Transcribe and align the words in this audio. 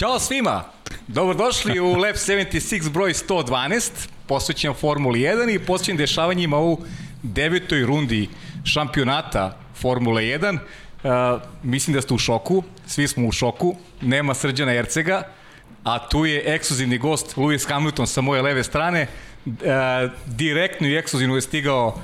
Ćao 0.00 0.18
svima! 0.18 0.64
Dobrodošli 1.06 1.80
u 1.80 1.94
Lab 1.94 2.14
76 2.14 2.90
broj 2.90 3.12
112, 3.12 3.90
posvećen 4.26 4.74
Formuli 4.74 5.20
1 5.20 5.54
i 5.54 5.58
posvećen 5.58 5.96
dešavanjima 5.96 6.58
u 6.58 6.78
devetoj 7.22 7.86
rundi 7.86 8.28
šampionata 8.64 9.56
Formule 9.80 10.22
1. 10.22 10.58
Uh, 10.58 11.42
mislim 11.62 11.94
da 11.94 12.02
ste 12.02 12.14
u 12.14 12.18
šoku, 12.18 12.62
svi 12.86 13.08
smo 13.08 13.28
u 13.28 13.32
šoku, 13.32 13.76
nema 14.00 14.34
Srđana 14.34 14.74
Ercega, 14.74 15.22
a 15.84 16.08
tu 16.08 16.26
je 16.26 16.54
ekskluzivni 16.54 16.98
gost 16.98 17.36
Lewis 17.36 17.68
Hamilton 17.68 18.06
sa 18.06 18.20
moje 18.20 18.42
leve 18.42 18.64
strane. 18.64 19.06
Uh, 19.46 19.52
direktno 20.26 20.88
i 20.88 20.96
ekskluzivno 20.96 21.34
je 21.34 21.40
stigao 21.40 21.86
uh, 21.88 22.02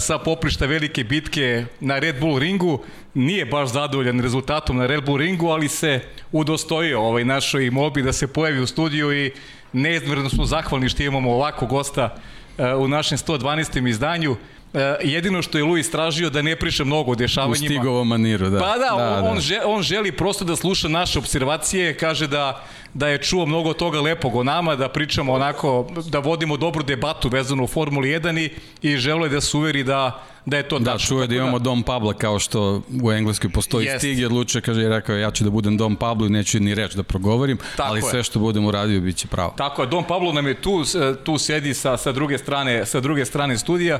sa 0.00 0.18
poprišta 0.18 0.66
velike 0.66 1.04
bitke 1.04 1.64
na 1.80 1.98
Red 1.98 2.20
Bull 2.20 2.38
ringu. 2.38 2.80
Nije 3.14 3.44
baš 3.46 3.68
zadovoljan 3.68 4.20
rezultatom 4.20 4.76
na 4.76 4.86
Red 4.86 5.04
Bull 5.04 5.18
ringu, 5.18 5.48
ali 5.48 5.68
se 5.68 6.00
udostojio 6.32 7.00
ovaj 7.00 7.24
našoj 7.24 7.70
molbi 7.70 8.02
da 8.02 8.12
se 8.12 8.26
pojavi 8.26 8.60
u 8.60 8.66
studiju 8.66 9.12
i 9.12 9.32
neizmjerno 9.72 10.28
smo 10.30 10.44
zahvalni 10.44 10.88
što 10.88 11.02
imamo 11.02 11.32
ovako 11.32 11.66
gosta 11.66 12.14
uh, 12.58 12.64
u 12.84 12.88
našem 12.88 13.18
112. 13.18 13.88
izdanju. 13.88 14.36
E, 14.74 14.96
jedino 15.02 15.42
što 15.42 15.58
je 15.58 15.64
Luis 15.64 15.90
tražio 15.90 16.30
da 16.30 16.42
ne 16.42 16.56
priša 16.56 16.84
mnogo 16.84 17.12
o 17.12 17.14
dešavanjima. 17.14 17.64
U 17.64 17.68
stigovom 17.68 18.08
maniru, 18.08 18.50
da. 18.50 18.58
Pa 18.58 18.78
da, 18.78 18.96
da, 18.96 19.22
on, 19.28 19.34
da. 19.34 19.40
Želi, 19.40 19.60
on 19.64 19.82
želi 19.82 20.12
prosto 20.12 20.44
da 20.44 20.56
sluša 20.56 20.88
naše 20.88 21.18
observacije, 21.18 21.94
kaže 21.96 22.26
da, 22.26 22.64
da 22.94 23.08
je 23.08 23.18
čuo 23.18 23.46
mnogo 23.46 23.72
toga 23.72 24.00
lepog 24.00 24.36
o 24.36 24.42
nama, 24.42 24.76
da 24.76 24.88
pričamo 24.88 25.32
onako, 25.32 25.86
da 26.08 26.18
vodimo 26.18 26.56
dobru 26.56 26.82
debatu 26.82 27.28
vezanu 27.28 27.64
u 27.64 27.66
Formuli 27.66 28.08
1 28.08 28.40
i, 28.40 28.50
i 28.82 28.96
želo 28.96 29.26
je 29.26 29.30
da 29.30 29.40
se 29.40 29.56
uveri 29.56 29.84
da, 29.84 30.22
da 30.46 30.56
je 30.56 30.68
to 30.68 30.78
da, 30.78 30.92
tačno. 30.92 31.08
čuje 31.08 31.26
da, 31.26 31.26
da 31.26 31.34
imamo 31.34 31.58
Dom 31.58 31.82
Pabla 31.82 32.14
kao 32.14 32.38
što 32.38 32.82
u 33.02 33.12
Engleskoj 33.12 33.50
postoji 33.50 33.86
Jest. 33.86 33.98
stig 33.98 34.18
i 34.18 34.24
odlučuje, 34.24 34.62
kaže, 34.62 34.80
je 34.80 34.88
rekao 34.88 35.16
ja 35.16 35.30
ću 35.30 35.44
da 35.44 35.50
budem 35.50 35.76
Dom 35.76 35.96
Pablo 35.96 36.26
i 36.26 36.30
neću 36.30 36.60
ni 36.60 36.74
reč 36.74 36.94
da 36.94 37.02
progovorim, 37.02 37.58
Tako 37.76 37.88
ali 37.88 37.98
je. 37.98 38.10
sve 38.10 38.22
što 38.22 38.38
budem 38.38 38.66
uradio 38.66 39.00
bit 39.00 39.16
će 39.16 39.28
pravo. 39.28 39.54
Tako 39.56 39.82
je, 39.82 39.88
Don 39.88 40.04
Pablo 40.04 40.32
nam 40.32 40.46
je 40.46 40.54
tu, 40.54 40.84
tu 41.24 41.38
sedi 41.38 41.74
sa, 41.74 41.96
sa, 41.96 42.12
druge 42.12 42.38
strane, 42.38 42.86
sa 42.86 43.00
druge 43.00 43.24
strane 43.24 43.58
studija, 43.58 43.98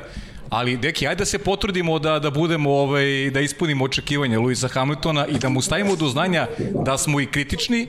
ali 0.49 0.77
deki, 0.77 1.07
ajde 1.07 1.19
da 1.19 1.25
se 1.25 1.39
potrudimo 1.39 1.99
da, 1.99 2.19
da 2.19 2.29
budemo, 2.29 2.71
ovaj, 2.71 3.29
da 3.33 3.39
ispunimo 3.39 3.85
očekivanja 3.85 4.39
Luisa 4.39 4.67
Hamiltona 4.67 5.27
i 5.27 5.39
da 5.39 5.49
mu 5.49 5.61
stavimo 5.61 5.95
do 5.95 6.07
znanja 6.07 6.47
da 6.85 6.97
smo 6.97 7.21
i 7.21 7.25
kritični, 7.25 7.87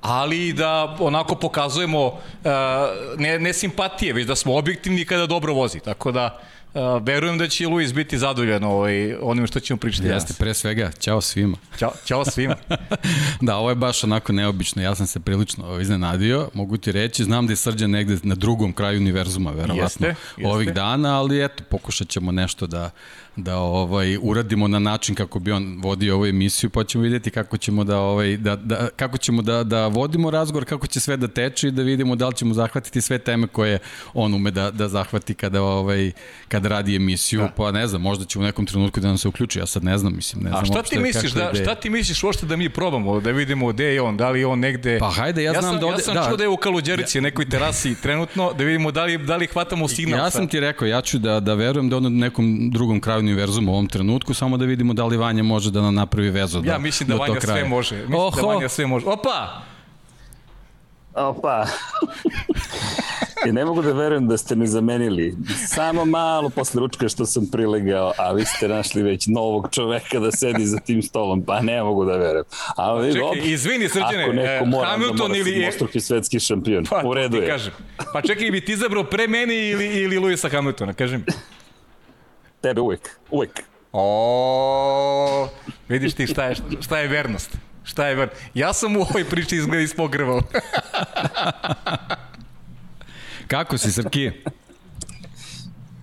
ali 0.00 0.35
i 0.36 0.52
da 0.52 0.96
onako 1.00 1.34
pokazujemo 1.34 2.06
uh, 2.06 2.12
ne, 3.18 3.38
ne 3.38 3.52
simpatije, 3.52 4.12
već 4.12 4.26
da 4.26 4.36
smo 4.36 4.56
objektivni 4.56 5.04
kada 5.04 5.26
dobro 5.26 5.54
vozi, 5.54 5.80
tako 5.80 6.12
da 6.12 6.40
Uh, 6.76 7.02
verujem 7.02 7.38
da 7.38 7.48
će 7.48 7.66
Luis 7.66 7.94
biti 7.94 8.18
zadovoljan 8.18 8.64
ovaj, 8.64 9.14
onim 9.22 9.46
što 9.46 9.60
ćemo 9.60 9.76
pričati 9.76 10.08
Jeste, 10.08 10.34
pre 10.38 10.54
svega, 10.54 10.90
ćao 10.98 11.20
svima. 11.20 11.56
Ćao, 11.78 11.92
ćao 12.04 12.24
svima. 12.24 12.56
da, 13.46 13.56
ovo 13.56 13.68
je 13.68 13.74
baš 13.74 14.04
onako 14.04 14.32
neobično, 14.32 14.82
ja 14.82 14.94
sam 14.94 15.06
se 15.06 15.20
prilično 15.20 15.80
iznenadio, 15.80 16.48
mogu 16.54 16.76
ti 16.76 16.92
reći, 16.92 17.24
znam 17.24 17.46
da 17.46 17.52
je 17.52 17.56
Srđan 17.56 17.90
negde 17.90 18.18
na 18.22 18.34
drugom 18.34 18.72
kraju 18.72 19.00
univerzuma, 19.00 19.50
verovatno, 19.50 19.84
jeste, 19.84 20.14
jeste. 20.36 20.52
ovih 20.52 20.72
dana, 20.72 21.18
ali 21.18 21.44
eto, 21.44 21.64
pokušat 21.70 22.08
ćemo 22.08 22.32
nešto 22.32 22.66
da, 22.66 22.90
da 23.36 23.56
ovaj 23.56 24.18
uradimo 24.22 24.68
na 24.68 24.78
način 24.78 25.14
kako 25.14 25.38
bi 25.38 25.52
on 25.52 25.80
vodio 25.82 26.14
ovu 26.14 26.26
emisiju, 26.26 26.70
pa 26.70 26.84
ćemo 26.84 27.04
videti 27.04 27.30
kako 27.30 27.56
ćemo 27.56 27.84
da 27.84 27.98
ovaj 27.98 28.36
da, 28.36 28.56
da 28.56 28.88
kako 28.96 29.18
ćemo 29.18 29.42
da 29.42 29.64
da 29.64 29.86
vodimo 29.86 30.30
razgovor, 30.30 30.64
kako 30.64 30.86
će 30.86 31.00
sve 31.00 31.16
da 31.16 31.28
teče 31.28 31.68
i 31.68 31.70
da 31.70 31.82
vidimo 31.82 32.16
da 32.16 32.28
li 32.28 32.34
ćemo 32.34 32.54
zahvatiti 32.54 33.00
sve 33.00 33.18
teme 33.18 33.46
koje 33.46 33.78
on 34.14 34.34
ume 34.34 34.50
da 34.50 34.70
da 34.70 34.88
zahvati 34.88 35.34
kada 35.34 35.62
ovaj 35.62 36.12
kada 36.48 36.68
radi 36.68 36.96
emisiju, 36.96 37.40
da. 37.40 37.48
pa 37.56 37.72
ne 37.72 37.86
znam, 37.86 38.02
možda 38.02 38.24
će 38.24 38.38
u 38.38 38.42
nekom 38.42 38.66
trenutku 38.66 39.00
da 39.00 39.08
nam 39.08 39.18
se 39.18 39.28
uključi, 39.28 39.58
ja 39.58 39.66
sad 39.66 39.84
ne 39.84 39.98
znam, 39.98 40.16
mislim, 40.16 40.44
ne 40.44 40.50
znam. 40.50 40.62
A 40.62 40.64
šta 40.64 40.82
ti 40.82 40.98
misliš 40.98 41.32
da 41.32 41.50
šta 41.62 41.74
ti 41.74 41.90
misliš 41.90 42.22
uopšte 42.22 42.46
da 42.46 42.56
mi 42.56 42.68
probamo 42.68 43.20
da 43.20 43.30
vidimo 43.30 43.66
gde 43.66 43.84
je 43.84 44.02
on, 44.02 44.16
da 44.16 44.30
li 44.30 44.40
je 44.40 44.46
on 44.46 44.58
negde 44.58 44.98
Pa 44.98 45.10
hajde, 45.10 45.42
ja, 45.42 45.52
ja 45.52 45.60
znam 45.60 45.72
sam, 45.72 45.80
da 45.80 45.86
ovde, 45.86 45.98
ja 46.00 46.04
sam 46.04 46.14
da. 46.14 46.26
čuo 46.28 46.36
da 46.36 46.44
je 46.44 46.48
u 46.48 46.56
Kaluđerici, 46.56 47.18
ja. 47.18 47.22
nekoj 47.22 47.48
terasi 47.48 47.94
trenutno, 48.02 48.52
da 48.52 48.64
vidimo 48.64 48.90
da 48.90 49.04
li 49.04 49.18
da 49.18 49.36
li 49.36 49.46
hvatamo 49.46 49.88
signal. 49.88 50.18
Ja 50.20 50.30
sam 50.30 50.48
ti 50.48 50.60
rekao, 50.60 50.88
ja 50.88 51.00
ću 51.00 51.18
da 51.18 51.40
da 51.40 51.54
verujem 51.54 51.88
da 51.88 51.96
on 51.96 52.02
na 52.02 52.08
nekom 52.08 52.70
drugom 52.70 53.00
kraju 53.00 53.25
univerzuma 53.26 53.70
u 53.70 53.74
ovom 53.74 53.86
trenutku, 53.88 54.34
samo 54.34 54.56
da 54.56 54.64
vidimo 54.64 54.94
da 54.94 55.04
li 55.04 55.16
Vanja 55.16 55.42
može 55.42 55.70
da 55.70 55.80
nam 55.82 55.94
napravi 55.94 56.30
vezu 56.30 56.60
do 56.60 56.70
Ja 56.70 56.78
mislim 56.78 57.08
da 57.08 57.14
do 57.14 57.20
Vanja 57.20 57.40
kraja. 57.40 57.60
sve 57.60 57.68
može. 57.68 57.96
Mislim 57.96 58.14
Oho. 58.20 58.40
da 58.40 58.46
Vanja 58.46 58.68
sve 58.68 58.86
može. 58.86 59.06
Opa! 59.06 59.62
Opa! 61.14 61.66
I 63.48 63.52
ne 63.52 63.64
mogu 63.64 63.82
da 63.82 63.92
verujem 63.92 64.28
da 64.28 64.36
ste 64.36 64.54
me 64.56 64.66
zamenili. 64.66 65.36
Samo 65.68 66.04
malo 66.04 66.48
posle 66.50 66.80
ručka 66.80 67.08
što 67.08 67.26
sam 67.26 67.46
prilegao, 67.52 68.12
a 68.18 68.32
vi 68.32 68.44
ste 68.44 68.68
našli 68.68 69.02
već 69.02 69.26
novog 69.26 69.68
čoveka 69.72 70.18
da 70.20 70.32
sedi 70.32 70.66
za 70.66 70.78
tim 70.78 71.02
stolom. 71.02 71.42
Pa 71.42 71.60
ne 71.60 71.82
mogu 71.82 72.04
da 72.04 72.16
verujem. 72.16 72.44
Ali, 72.76 73.12
Čekaj, 73.12 73.28
op, 73.28 73.36
izvini 73.44 73.88
Srđane, 73.88 74.22
ako 74.22 74.32
neko 74.32 74.64
mora, 74.64 74.88
Hamilton 74.88 75.16
da 75.16 75.28
mora 75.28 75.38
ili... 75.38 75.64
Mostruki 75.64 76.00
svetski 76.00 76.40
šampion. 76.40 76.84
Pa, 76.84 77.02
U 77.04 77.14
redu 77.14 77.36
je. 77.36 77.46
Kažem. 77.48 77.72
Pa 78.12 78.22
čekaj, 78.22 78.50
bi 78.50 78.60
ti 78.60 78.72
izabrao 78.72 79.04
pre 79.04 79.28
mene 79.28 79.70
ili, 79.70 79.86
ili 79.86 80.18
Luisa 80.18 80.48
Hamiltona, 80.48 80.92
kažem. 80.92 81.24
Tebe 82.60 82.80
uvek, 82.80 83.18
uvek. 83.30 83.64
O, 83.92 85.48
vidiš 85.88 86.14
ti 86.14 86.26
šta 86.26 86.44
je, 86.44 86.56
šta 86.80 86.98
je 86.98 87.08
vernost. 87.08 87.56
Šta 87.84 88.06
je 88.06 88.14
vernost. 88.14 88.40
Ja 88.54 88.72
sam 88.72 88.96
u 88.96 89.00
ovoj 89.00 89.24
priči 89.24 89.56
izgleda 89.56 89.82
ispogrevao. 89.82 90.42
Kako 93.46 93.78
si, 93.78 93.92
Srki? 93.92 94.30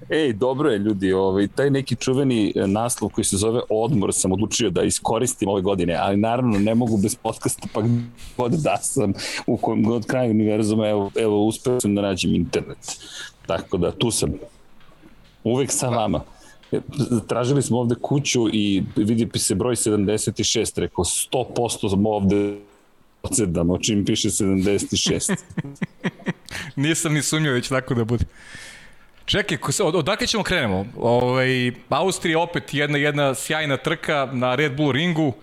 Ej, 0.10 0.34
dobro 0.34 0.70
je 0.70 0.80
ljudi, 0.80 1.14
ovaj, 1.14 1.48
taj 1.48 1.70
neki 1.70 1.96
čuveni 1.96 2.54
e, 2.56 2.68
naslov 2.68 3.12
koji 3.12 3.26
se 3.26 3.38
zove 3.38 3.62
Odmor 3.70 4.14
sam 4.14 4.32
odlučio 4.32 4.70
da 4.70 4.84
iskoristim 4.84 5.50
ove 5.50 5.62
godine, 5.62 5.96
ali 5.96 6.18
naravno 6.18 6.60
ne 6.60 6.76
mogu 6.76 6.98
bez 6.98 7.16
podcasta, 7.16 7.68
pa 7.74 7.82
god 8.38 8.52
da 8.52 8.78
sam 8.78 9.14
u 9.48 9.58
kojem 9.58 9.84
god 9.84 10.06
kraju 10.06 10.32
univerzuma, 10.32 10.90
evo, 10.90 11.12
evo 11.16 11.46
uspeo 11.46 11.80
sam 11.80 11.96
da 11.96 12.02
nađem 12.02 12.36
internet. 12.36 12.98
Tako 13.48 13.78
da, 13.78 13.92
tu 13.92 14.12
sam. 14.12 14.34
Uvek 15.44 15.72
sa 15.72 15.88
vama. 15.88 16.24
Tražili 17.28 17.62
smo 17.62 17.80
ovde 17.80 17.96
kuću 18.02 18.50
i 18.54 18.84
vidi 18.96 19.40
se 19.40 19.56
broj 19.56 19.76
76, 19.76 20.80
rekao 20.80 21.06
100% 21.06 21.90
sam 21.90 22.06
ovde 22.06 22.58
odsedamo, 23.24 23.78
čim 23.78 24.06
piše 24.06 24.30
76. 24.30 25.36
Nisam 26.76 27.14
ni 27.14 27.22
sumnjao 27.22 27.54
već 27.54 27.70
tako 27.70 27.94
da 27.94 28.04
bude. 28.04 28.26
Čekaj, 29.26 29.58
od, 29.84 29.96
odakle 29.96 30.28
ćemo 30.28 30.44
krenemo? 30.44 30.86
Ovaj, 30.98 31.72
Austrija 31.90 32.40
opet 32.40 32.74
jedna, 32.74 32.98
jedna 32.98 33.36
sjajna 33.36 33.78
trka 33.78 34.30
na 34.34 34.56
Red 34.56 34.76
Bull 34.76 34.92
ringu 34.92 35.34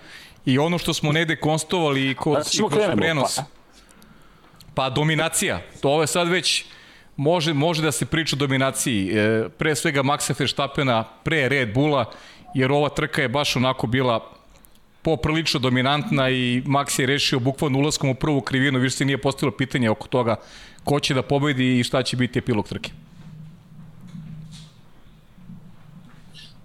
i 0.45 0.59
ono 0.59 0.79
što 0.79 0.95
smo 0.95 1.13
negde 1.13 1.37
konstovali 1.37 2.11
i 2.11 2.15
kod, 2.15 2.39
i 2.53 2.59
kod 2.59 2.97
prenos. 2.97 3.37
Pa. 3.37 3.45
pa 4.75 4.91
dominacija. 4.91 5.63
To 5.81 6.01
je 6.01 6.07
sad 6.07 6.29
već 6.29 6.65
može, 7.21 7.55
može 7.55 7.83
da 7.83 7.93
se 7.93 8.07
priča 8.07 8.37
o 8.37 8.39
dominaciji. 8.39 9.11
E, 9.13 9.49
pre 9.59 9.75
svega 9.77 10.03
Maxa 10.03 10.35
Verstappena, 10.39 11.05
pre 11.25 11.49
Red 11.49 11.75
Bulla, 11.75 12.05
jer 12.55 12.73
ova 12.73 12.89
trka 12.89 13.23
je 13.23 13.29
baš 13.29 13.57
onako 13.57 13.87
bila 13.87 14.21
poprilično 15.03 15.61
dominantna 15.61 16.31
i 16.31 16.63
Max 16.67 17.01
je 17.01 17.07
rešio 17.07 17.39
bukvalno 17.39 17.79
ulaskom 17.79 18.11
u 18.11 18.15
prvu 18.15 18.41
krivinu, 18.41 18.79
više 18.79 18.97
se 18.97 19.05
nije 19.05 19.19
postavilo 19.19 19.57
pitanje 19.57 19.91
oko 19.91 20.09
toga 20.09 20.37
ko 20.85 21.01
će 21.01 21.15
da 21.15 21.23
pobedi 21.23 21.79
i 21.79 21.85
šta 21.85 22.03
će 22.03 22.17
biti 22.17 22.39
epilog 22.39 22.69
trke. 22.69 22.91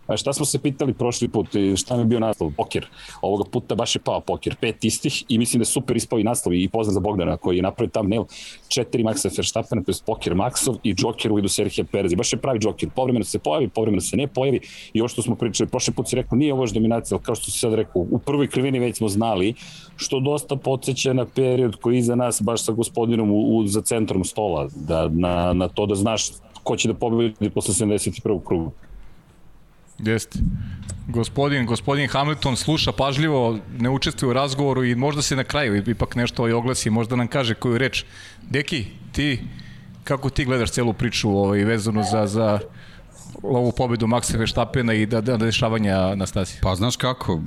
A 0.08 0.18
šta 0.18 0.34
smo 0.34 0.46
se 0.46 0.60
pitali 0.60 0.94
prošli 0.94 1.28
put, 1.28 1.48
šta 1.76 1.96
mi 1.96 2.02
je 2.02 2.06
bio 2.06 2.20
naslov? 2.20 2.52
Poker. 2.58 2.88
Ovoga 3.22 3.44
puta 3.52 3.76
baš 3.76 3.96
je 3.96 4.02
pao 4.02 4.22
poker. 4.22 4.56
Pet 4.62 4.86
istih 4.86 5.24
i 5.30 5.38
mislim 5.38 5.60
da 5.60 5.62
je 5.62 5.66
super 5.66 5.98
ispao 5.98 6.20
i 6.20 6.24
naslov 6.24 6.54
i 6.54 6.70
pozdrav 6.70 6.94
za 6.94 7.00
Bogdana 7.00 7.38
koji 7.38 7.58
je 7.58 7.64
napravio 7.64 7.92
thumbnail. 7.92 8.24
Četiri 8.68 9.04
Maxa 9.04 9.38
Verstappena, 9.38 9.84
to 9.84 9.92
je 9.92 9.96
poker 10.06 10.34
Maxov 10.34 10.78
i 10.84 10.96
Joker 10.98 11.32
u 11.32 11.36
vidu 11.36 11.48
Serhija 11.48 11.86
Perez. 11.92 12.14
Baš 12.14 12.34
je 12.34 12.40
pravi 12.40 12.60
Joker. 12.62 12.90
Povremeno 12.96 13.26
se 13.26 13.40
pojavi, 13.40 13.68
povremeno 13.68 14.02
se 14.02 14.18
ne 14.18 14.28
pojavi 14.28 14.60
i 14.94 15.02
ovo 15.02 15.08
što 15.08 15.22
smo 15.22 15.36
pričali, 15.36 15.70
prošli 15.70 15.94
put 15.94 16.10
si 16.10 16.16
rekao 16.16 16.38
nije 16.38 16.54
ovo 16.54 16.66
dominacija, 16.74 17.16
ali 17.16 17.24
kao 17.24 17.36
što 17.36 17.52
si 17.52 17.60
sad 17.60 17.74
rekao, 17.74 18.06
u 18.12 18.20
prvoj 18.20 18.48
krivini 18.48 18.80
već 18.80 18.98
smo 18.98 19.10
znali, 19.10 19.54
što 19.96 20.20
dosta 20.20 20.56
podsjeća 20.56 21.14
na 21.14 21.26
period 21.26 21.76
koji 21.76 21.98
iza 21.98 22.16
nas 22.16 22.42
baš 22.42 22.66
sa 22.66 22.72
gospodinom 22.72 23.32
u, 23.32 23.58
u, 23.58 23.68
za 23.68 23.82
centrom 23.82 24.24
stola, 24.24 24.68
da, 24.76 25.08
na, 25.08 25.54
na 25.54 25.68
to 25.68 25.86
da 25.86 25.96
znaš 25.96 26.28
ko 26.64 26.76
će 26.76 26.88
da 26.88 26.94
pobedi 26.94 27.50
posle 27.50 27.74
71. 27.88 28.44
kruga. 28.46 28.72
Jeste. 30.00 30.40
Gospodin, 31.08 31.66
gospodin 31.66 32.10
Hamilton 32.10 32.56
sluša 32.56 32.92
pažljivo, 32.92 33.60
ne 33.80 33.90
učestvuje 33.90 34.30
u 34.30 34.34
razgovoru 34.34 34.84
i 34.84 34.96
možda 34.96 35.22
se 35.22 35.36
na 35.36 35.44
kraju 35.44 35.84
ipak 35.90 36.16
nešto 36.16 36.42
ovaj 36.42 36.54
oglasi, 36.54 36.90
možda 36.90 37.16
nam 37.16 37.28
kaže 37.28 37.54
koju 37.54 37.78
reč. 37.78 38.06
Deki, 38.50 38.86
ti, 39.12 39.40
kako 40.04 40.30
ti 40.30 40.46
gledaš 40.46 40.72
celu 40.72 40.94
priču 40.94 41.30
ovaj, 41.30 41.64
vezanu 41.64 42.04
za, 42.12 42.28
za 42.28 42.60
ovu 43.44 43.72
pobedu 43.72 44.08
Maxa 44.08 44.38
Verstappena 44.38 44.94
i 44.94 45.06
da, 45.06 45.22
da, 45.22 45.38
dešavanja 45.38 46.16
na 46.16 46.26
stazi? 46.26 46.54
Pa 46.62 46.76
znaš 46.76 46.96
kako, 46.96 47.42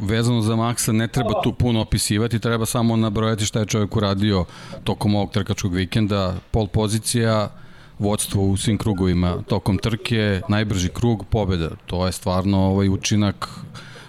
vezano 0.00 0.40
za 0.40 0.54
Maxa 0.54 0.92
ne 0.92 1.08
treba 1.08 1.42
tu 1.42 1.52
puno 1.52 1.80
opisivati, 1.80 2.38
treba 2.38 2.66
samo 2.66 2.96
nabrojati 2.96 3.44
šta 3.44 3.60
je 3.60 3.66
čovjek 3.66 3.96
uradio 3.96 4.44
tokom 4.84 5.14
ovog 5.14 5.30
trkačkog 5.30 5.74
vikenda, 5.74 6.34
pol 6.50 6.66
pozicija, 6.66 7.48
vodstvo 7.98 8.42
u 8.42 8.56
svim 8.56 8.78
krugovima 8.78 9.42
tokom 9.48 9.78
trke, 9.78 10.40
najbrži 10.48 10.88
krug, 10.88 11.24
pobeda. 11.30 11.70
To 11.86 12.06
je 12.06 12.12
stvarno 12.12 12.58
ovaj 12.58 12.88
učinak 12.88 13.48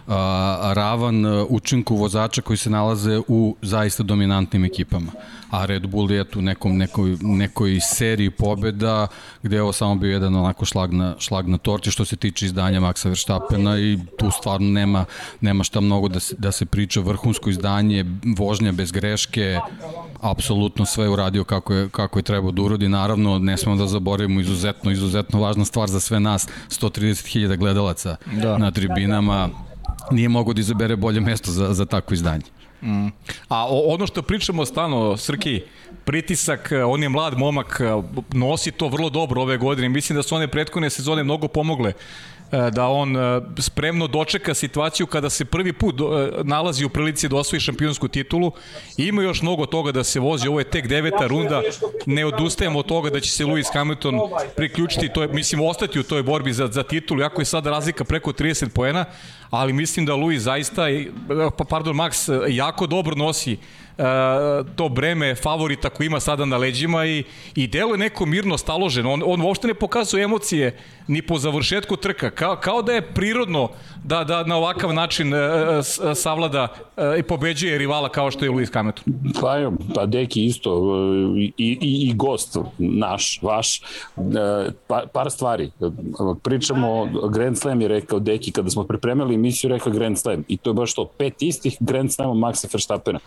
a, 0.08 0.72
ravan 0.76 1.26
učinku 1.50 1.96
vozača 1.96 2.42
koji 2.42 2.58
se 2.58 2.70
nalaze 2.70 3.22
u 3.28 3.56
zaista 3.62 4.04
dominantnim 4.04 4.66
ekipama. 4.66 5.12
A 5.52 5.66
Red 5.66 5.88
Bull 5.88 6.12
je 6.12 6.24
tu 6.24 6.42
nekom, 6.42 6.78
nekoj, 6.78 7.18
nekoj 7.22 7.80
seriji 7.80 8.30
pobeda 8.30 9.08
gde 9.44 9.56
je 9.56 9.62
ovo 9.62 9.74
samo 9.74 9.96
bio 9.96 10.12
jedan 10.12 10.36
onako 10.36 10.66
šlag 10.66 10.94
na, 10.94 11.16
šlag 11.20 11.48
na 11.48 11.58
torti 11.58 11.92
što 11.92 12.06
se 12.06 12.16
tiče 12.16 12.46
izdanja 12.46 12.80
Maxa 12.80 13.08
Verstappena 13.08 13.80
i 13.80 13.98
tu 14.18 14.32
stvarno 14.32 14.68
nema, 14.68 15.06
nema 15.42 15.64
šta 15.64 15.82
mnogo 15.82 16.08
da 16.08 16.20
se, 16.20 16.36
da 16.38 16.52
se 16.52 16.66
priča 16.66 17.00
vrhunsko 17.00 17.50
izdanje, 17.50 18.06
vožnja 18.38 18.72
bez 18.72 18.92
greške, 18.92 19.60
apsolutno 20.22 20.86
sve 20.86 21.10
uradio 21.10 21.44
kako 21.44 21.74
je, 21.74 21.90
kako 21.90 22.20
je 22.20 22.24
trebao 22.24 22.52
da 22.52 22.62
urodi. 22.62 22.90
Naravno, 22.90 23.40
ne 23.40 23.58
smemo 23.58 23.78
da 23.78 23.88
zaboravimo 23.88 24.40
izuzetno, 24.42 24.92
izuzetno 24.92 25.40
važna 25.40 25.66
stvar 25.66 25.90
za 25.90 26.00
sve 26.00 26.20
nas, 26.20 26.48
130.000 26.70 27.58
gledalaca 27.58 28.16
da. 28.42 28.58
na 28.58 28.72
tribinama, 28.72 29.50
nije 30.12 30.30
mogo 30.30 30.54
da 30.54 30.60
izabere 30.60 30.96
bolje 30.96 31.22
mesto 31.22 31.52
za, 31.52 31.74
za 31.74 31.86
takvo 31.86 32.14
izdanje. 32.14 32.44
Mm. 32.82 33.08
A 33.50 33.68
ono 33.70 34.08
što 34.08 34.22
pričamo 34.22 34.66
stano, 34.66 35.18
Srki, 35.18 35.62
pritisak, 36.06 36.72
on 36.88 37.04
je 37.04 37.10
mlad 37.10 37.38
momak, 37.38 37.82
nosi 38.34 38.72
to 38.72 38.88
vrlo 38.88 39.10
dobro 39.10 39.42
ove 39.42 39.58
godine. 39.58 39.90
Mislim 39.90 40.16
da 40.16 40.24
su 40.24 40.36
one 40.36 40.48
prethodne 40.48 40.90
sezone 40.90 41.24
mnogo 41.24 41.48
pomogle 41.48 41.94
E, 41.94 42.35
da 42.52 42.88
on 42.88 43.18
e, 43.18 43.42
spremno 43.60 44.08
dočeka 44.08 44.54
situaciju 44.54 45.08
kada 45.08 45.30
se 45.30 45.46
prvi 45.46 45.74
put 45.74 45.96
e, 46.00 46.04
nalazi 46.44 46.86
u 46.86 46.90
prilici 46.90 47.30
da 47.30 47.36
osvoji 47.36 47.60
šampionsku 47.60 48.08
titulu. 48.08 48.52
Ima 48.98 49.24
još 49.24 49.42
mnogo 49.42 49.66
toga 49.66 49.92
da 49.92 50.04
se 50.04 50.20
vozi, 50.20 50.48
ovo 50.48 50.60
je 50.60 50.70
tek 50.70 50.88
deveta 50.88 51.28
runda, 51.28 51.62
ne 52.06 52.26
odustajemo 52.26 52.80
od 52.80 52.86
toga 52.86 53.10
da 53.10 53.20
će 53.20 53.32
se 53.32 53.46
Lewis 53.46 53.74
Hamilton 53.74 54.20
priključiti, 54.56 55.10
to 55.14 55.22
je, 55.22 55.28
mislim, 55.28 55.62
ostati 55.62 56.00
u 56.00 56.04
toj 56.04 56.24
borbi 56.24 56.54
za, 56.54 56.68
za 56.68 56.84
titulu, 56.84 57.22
jako 57.22 57.42
je 57.42 57.46
sada 57.46 57.70
razlika 57.70 58.04
preko 58.04 58.32
30 58.32 58.70
poena, 58.70 59.06
ali 59.50 59.74
mislim 59.74 60.06
da 60.06 60.14
Lewis 60.14 60.38
zaista, 60.38 60.84
pa 61.58 61.64
pardon, 61.64 61.96
Max, 61.96 62.46
jako 62.50 62.88
dobro 62.88 63.16
nosi 63.16 63.58
to 64.76 64.90
breme 64.90 65.36
favorita 65.36 65.90
koji 65.90 66.08
ima 66.08 66.20
sada 66.20 66.46
na 66.46 66.58
leđima 66.58 67.06
i, 67.06 67.24
i 67.56 67.68
deluje 67.68 67.98
neko 67.98 68.26
mirno 68.26 68.58
staložen. 68.58 69.06
On, 69.06 69.24
on 69.26 69.42
uopšte 69.42 69.68
ne 69.68 69.74
pokazuje 69.74 70.24
emocije 70.24 70.78
ni 71.08 71.22
po 71.22 71.38
završetku 71.38 71.96
trka. 71.96 72.30
Kao, 72.30 72.56
kao 72.56 72.82
da 72.82 72.94
je 72.94 73.14
prirodno 73.14 73.70
da, 74.04 74.24
da 74.24 74.44
na 74.44 74.56
ovakav 74.56 74.94
način 74.94 75.34
uh, 75.34 75.40
savlada 76.16 76.68
uh, 76.74 77.04
i 77.20 77.24
pobeđuje 77.24 77.78
rivala 77.78 78.10
kao 78.10 78.32
što 78.32 78.46
je 78.46 78.52
Luis 78.52 78.74
Hamilton. 78.74 79.04
Pa 79.42 79.72
pa 79.96 80.06
Deki 80.06 80.46
isto 80.46 80.96
i, 81.38 81.54
i, 81.58 81.78
i 82.10 82.14
gost 82.14 82.58
naš, 82.78 83.40
vaš. 83.42 83.82
Pa, 84.88 85.04
par 85.14 85.32
stvari. 85.32 85.72
Pričamo, 86.44 87.10
Grand 87.30 87.58
Slam 87.58 87.82
je 87.82 87.88
rekao 87.88 88.20
Deki 88.20 88.52
kada 88.52 88.70
smo 88.70 88.84
pripremili 88.84 89.36
emisiju 89.36 89.70
rekao 89.70 89.94
Grand 89.94 90.18
Slam 90.18 90.44
i 90.48 90.58
to 90.58 90.70
je 90.70 90.74
baš 90.74 90.94
to, 90.94 91.06
pet 91.06 91.34
istih 91.40 91.78
Grand 91.80 92.14
Slama 92.14 92.48
Maxa 92.48 92.74
Verstappena 92.74 93.20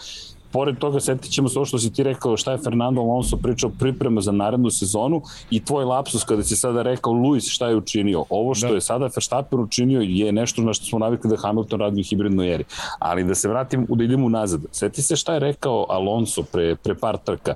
pored 0.53 0.79
toga 0.79 1.00
setit 1.00 1.33
ćemo 1.33 1.49
se 1.49 1.59
ovo 1.59 1.67
što 1.67 1.79
si 1.79 1.93
ti 1.93 2.03
rekao 2.03 2.37
šta 2.37 2.53
je 2.53 2.59
Fernando 2.59 3.00
Alonso 3.00 3.37
pričao 3.37 3.71
priprema 3.79 4.21
za 4.21 4.33
narednu 4.33 4.71
sezonu 4.71 5.23
i 5.50 5.65
tvoj 5.65 5.85
lapsus 5.85 6.25
kada 6.25 6.43
si 6.43 6.56
sada 6.56 6.83
rekao 6.83 7.12
Luis 7.12 7.49
šta 7.49 7.69
je 7.69 7.77
učinio. 7.77 8.25
Ovo 8.31 8.55
što 8.55 8.69
da. 8.69 8.75
je 8.75 8.81
sada 8.81 9.05
Verstappen 9.05 9.61
učinio 9.61 10.00
je 10.00 10.33
nešto 10.33 10.62
na 10.62 10.73
što 10.73 10.85
smo 10.85 10.99
navikli 10.99 11.31
da 11.31 11.37
Hamilton 11.37 11.81
radi 11.81 12.00
u 12.00 12.05
hibridnoj 12.05 12.55
eri. 12.55 12.65
Ali 12.99 13.25
da 13.25 13.35
se 13.35 13.49
vratim, 13.49 13.87
da 13.89 14.05
idemo 14.05 14.29
nazad. 14.29 14.61
Seti 14.73 15.03
se 15.03 15.17
šta 15.17 15.35
je 15.35 15.41
rekao 15.41 15.87
Alonso 15.89 16.43
pre, 16.43 16.77
pre 16.77 16.95
par 16.95 17.19
trka. 17.25 17.55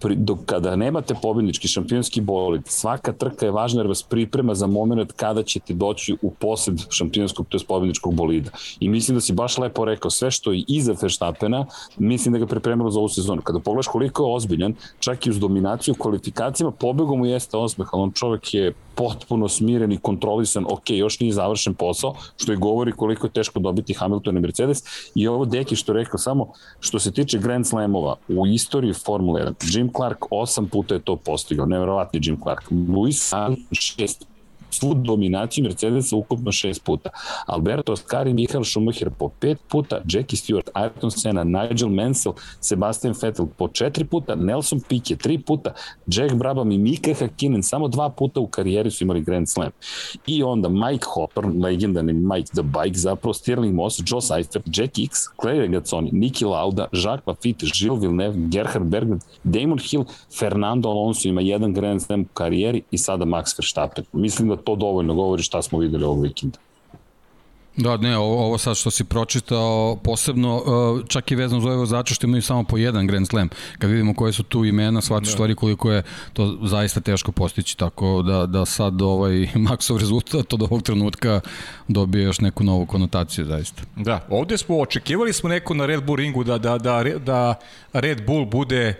Pri, 0.00 0.16
dok, 0.16 0.38
kada 0.46 0.76
nemate 0.76 1.14
pobjednički 1.22 1.68
šampionski 1.68 2.20
bolid, 2.20 2.62
svaka 2.66 3.12
trka 3.12 3.46
je 3.46 3.52
važna 3.52 3.80
jer 3.80 3.86
vas 3.86 4.02
priprema 4.02 4.54
za 4.54 4.66
moment 4.66 5.12
kada 5.12 5.42
ćete 5.42 5.74
doći 5.74 6.16
u 6.22 6.30
posed 6.30 6.80
šampionskog, 6.90 7.46
to 7.48 7.56
je 7.56 7.64
pobjedničkog 7.68 8.14
bolida. 8.14 8.50
I 8.80 8.88
mislim 8.88 9.14
da 9.14 9.20
si 9.20 9.32
baš 9.32 9.58
lepo 9.58 9.84
rekao 9.84 10.10
sve 10.10 10.30
što 10.30 10.52
je 10.52 10.64
iza 10.68 10.94
Verstappena, 11.02 11.66
mislim 11.98 12.29
da 12.32 12.38
ga 12.38 12.46
pripremilo 12.46 12.90
za 12.90 12.98
ovu 12.98 13.08
sezonu. 13.08 13.42
Kada 13.42 13.58
pogledaš 13.58 13.86
koliko 13.86 14.22
je 14.22 14.34
ozbiljan, 14.34 14.74
čak 14.98 15.26
i 15.26 15.30
uz 15.30 15.38
dominaciju 15.38 15.94
kvalifikacijama, 15.94 16.70
pobegom 16.70 17.18
mu 17.18 17.26
jeste 17.26 17.56
osmeh, 17.56 17.88
ali 17.92 18.02
on 18.02 18.12
čovek 18.12 18.54
je 18.54 18.72
potpuno 18.94 19.48
smiren 19.48 19.92
i 19.92 19.98
kontrolisan, 19.98 20.64
ok, 20.68 20.90
još 20.90 21.20
nije 21.20 21.32
završen 21.32 21.74
posao, 21.74 22.14
što 22.36 22.52
i 22.52 22.56
govori 22.56 22.92
koliko 22.92 23.26
je 23.26 23.32
teško 23.32 23.60
dobiti 23.60 23.94
Hamilton 23.94 24.36
i 24.36 24.40
Mercedes. 24.40 24.82
I 25.14 25.28
ovo 25.28 25.44
Deki 25.44 25.76
što 25.76 25.92
rekao, 25.92 26.18
samo 26.18 26.52
što 26.80 26.98
se 26.98 27.12
tiče 27.12 27.38
Grand 27.38 27.66
Slamova, 27.66 28.16
u 28.28 28.46
istoriji 28.46 28.92
Formule 28.92 29.42
1, 29.42 29.78
Jim 29.78 29.90
Clark 29.96 30.18
osam 30.30 30.68
puta 30.68 30.94
je 30.94 31.00
to 31.00 31.16
postigao, 31.16 31.66
nevjerovatni 31.66 32.20
Jim 32.22 32.40
Clark. 32.42 32.70
Lewis 32.70 33.30
Hamilton 33.30 33.64
šest 33.72 34.29
svu 34.70 34.94
dominaciju 34.94 35.64
Mercedesa 35.64 36.16
ukupno 36.16 36.52
šest 36.52 36.84
puta. 36.84 37.10
Alberto 37.46 37.92
Ascari, 37.92 38.34
Michael 38.34 38.64
Schumacher 38.64 39.10
po 39.18 39.28
pet 39.28 39.58
puta, 39.68 40.00
Jackie 40.08 40.36
Stewart, 40.36 40.70
Ayrton 40.74 41.10
Senna, 41.10 41.44
Nigel 41.44 41.88
Mansell, 41.88 42.34
Sebastian 42.60 43.14
Vettel 43.22 43.46
po 43.58 43.68
četiri 43.68 44.04
puta, 44.04 44.34
Nelson 44.34 44.80
Piquet 44.88 45.22
tri 45.22 45.38
puta, 45.38 45.74
Jack 46.06 46.34
Brabham 46.34 46.70
i 46.70 46.78
Mika 46.78 47.14
Hakkinen 47.14 47.62
samo 47.62 47.88
dva 47.88 48.08
puta 48.10 48.40
u 48.40 48.46
karijeri 48.46 48.90
su 48.90 49.04
imali 49.04 49.20
Grand 49.20 49.48
Slam. 49.48 49.70
I 50.26 50.42
onda 50.42 50.68
Mike 50.68 51.06
Hopper, 51.14 51.44
legendarni 51.62 52.12
Mike 52.12 52.50
the 52.52 52.62
Bike, 52.62 52.98
zapravo 52.98 53.34
Stirling 53.34 53.74
Moss, 53.74 54.02
Joe 54.06 54.20
Seifert, 54.20 54.64
Jack 54.66 54.98
X, 54.98 55.10
Claire 55.40 55.68
Gazzoni, 55.68 56.10
Niki 56.12 56.44
Lauda, 56.44 56.88
Jacques 56.92 57.26
Lafitte, 57.26 57.66
Gilles 57.66 58.00
Villeneuve, 58.00 58.48
Gerhard 58.48 58.84
Berger, 58.84 59.18
Damon 59.44 59.78
Hill, 59.78 60.04
Fernando 60.38 60.88
Alonso 60.88 61.28
ima 61.28 61.40
jedan 61.40 61.72
Grand 61.72 62.02
Slam 62.02 62.20
u 62.20 62.26
karijeri 62.34 62.82
i 62.90 62.98
sada 62.98 63.24
Max 63.24 63.58
Verstappen. 63.58 64.04
Mislim 64.12 64.48
da 64.48 64.56
to 64.60 64.76
dovoljno 64.76 65.14
govori 65.14 65.42
šta 65.42 65.62
smo 65.62 65.78
videli 65.78 66.04
ovog 66.04 66.22
vikenda. 66.22 66.58
Da, 67.76 67.96
ne, 67.96 68.18
ovo, 68.18 68.46
ovo 68.46 68.58
sad 68.58 68.76
što 68.76 68.90
si 68.90 69.04
pročitao, 69.04 69.96
posebno, 69.96 70.56
uh, 70.56 71.08
čak 71.08 71.30
i 71.30 71.34
vezano 71.34 71.60
za 71.60 71.68
ove 71.68 71.76
vozače 71.76 72.14
što 72.14 72.26
imaju 72.26 72.42
samo 72.42 72.64
po 72.64 72.76
jedan 72.76 73.06
Grand 73.06 73.28
Slam. 73.28 73.48
Kad 73.78 73.90
vidimo 73.90 74.14
koje 74.14 74.32
su 74.32 74.42
tu 74.42 74.64
imena, 74.64 75.00
shvatiš 75.00 75.28
da. 75.28 75.32
stvari 75.32 75.54
koliko 75.54 75.92
je 75.92 76.02
to 76.32 76.58
zaista 76.62 77.00
teško 77.00 77.32
postići, 77.32 77.76
tako 77.76 78.22
da, 78.22 78.46
da 78.46 78.64
sad 78.66 79.02
ovaj 79.02 79.48
maksov 79.68 79.96
rezultat 79.96 80.52
od 80.52 80.62
ovog 80.62 80.82
trenutka 80.82 81.40
dobije 81.88 82.24
još 82.24 82.40
neku 82.40 82.64
novu 82.64 82.86
konotaciju, 82.86 83.44
zaista. 83.44 83.82
Da, 83.96 84.26
ovde 84.30 84.58
smo, 84.58 84.80
očekivali 84.80 85.32
smo 85.32 85.48
neko 85.48 85.74
na 85.74 85.86
Red 85.86 86.04
Bull 86.04 86.16
ringu 86.16 86.44
da, 86.44 86.58
da, 86.58 86.78
da, 86.78 87.04
da 87.18 87.54
Red 87.92 88.26
Bull 88.26 88.44
bude 88.44 88.94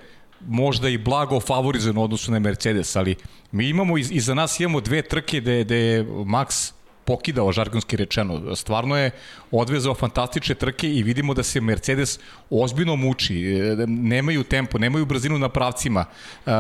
možda 0.47 0.89
i 0.89 0.99
blago 0.99 1.41
favorizovan 1.41 1.99
u 1.99 2.03
odnosu 2.03 2.33
na 2.33 2.39
Mercedes, 2.39 2.97
ali 2.97 3.17
mi 3.53 3.69
imamo, 3.69 3.99
iza 3.99 4.35
nas 4.35 4.61
imamo 4.61 4.81
dve 4.81 5.03
trke 5.03 5.41
gde, 5.41 5.77
je 5.77 6.05
Max 6.27 6.73
pokidao 7.11 7.53
žargonski 7.53 7.97
rečeno. 7.97 8.57
Stvarno 8.57 8.97
je 8.97 9.11
odvezao 9.51 9.95
fantastične 9.95 10.55
trke 10.55 10.89
i 10.95 11.03
vidimo 11.03 11.35
da 11.35 11.43
se 11.43 11.61
Mercedes 11.61 12.19
ozbiljno 12.51 12.97
muči. 12.97 13.35
E, 13.43 13.87
nemaju 13.87 14.45
tempo, 14.45 14.79
nemaju 14.79 15.07
brzinu 15.07 15.39
na 15.39 15.49
pravcima. 15.49 16.05
E, 16.47 16.51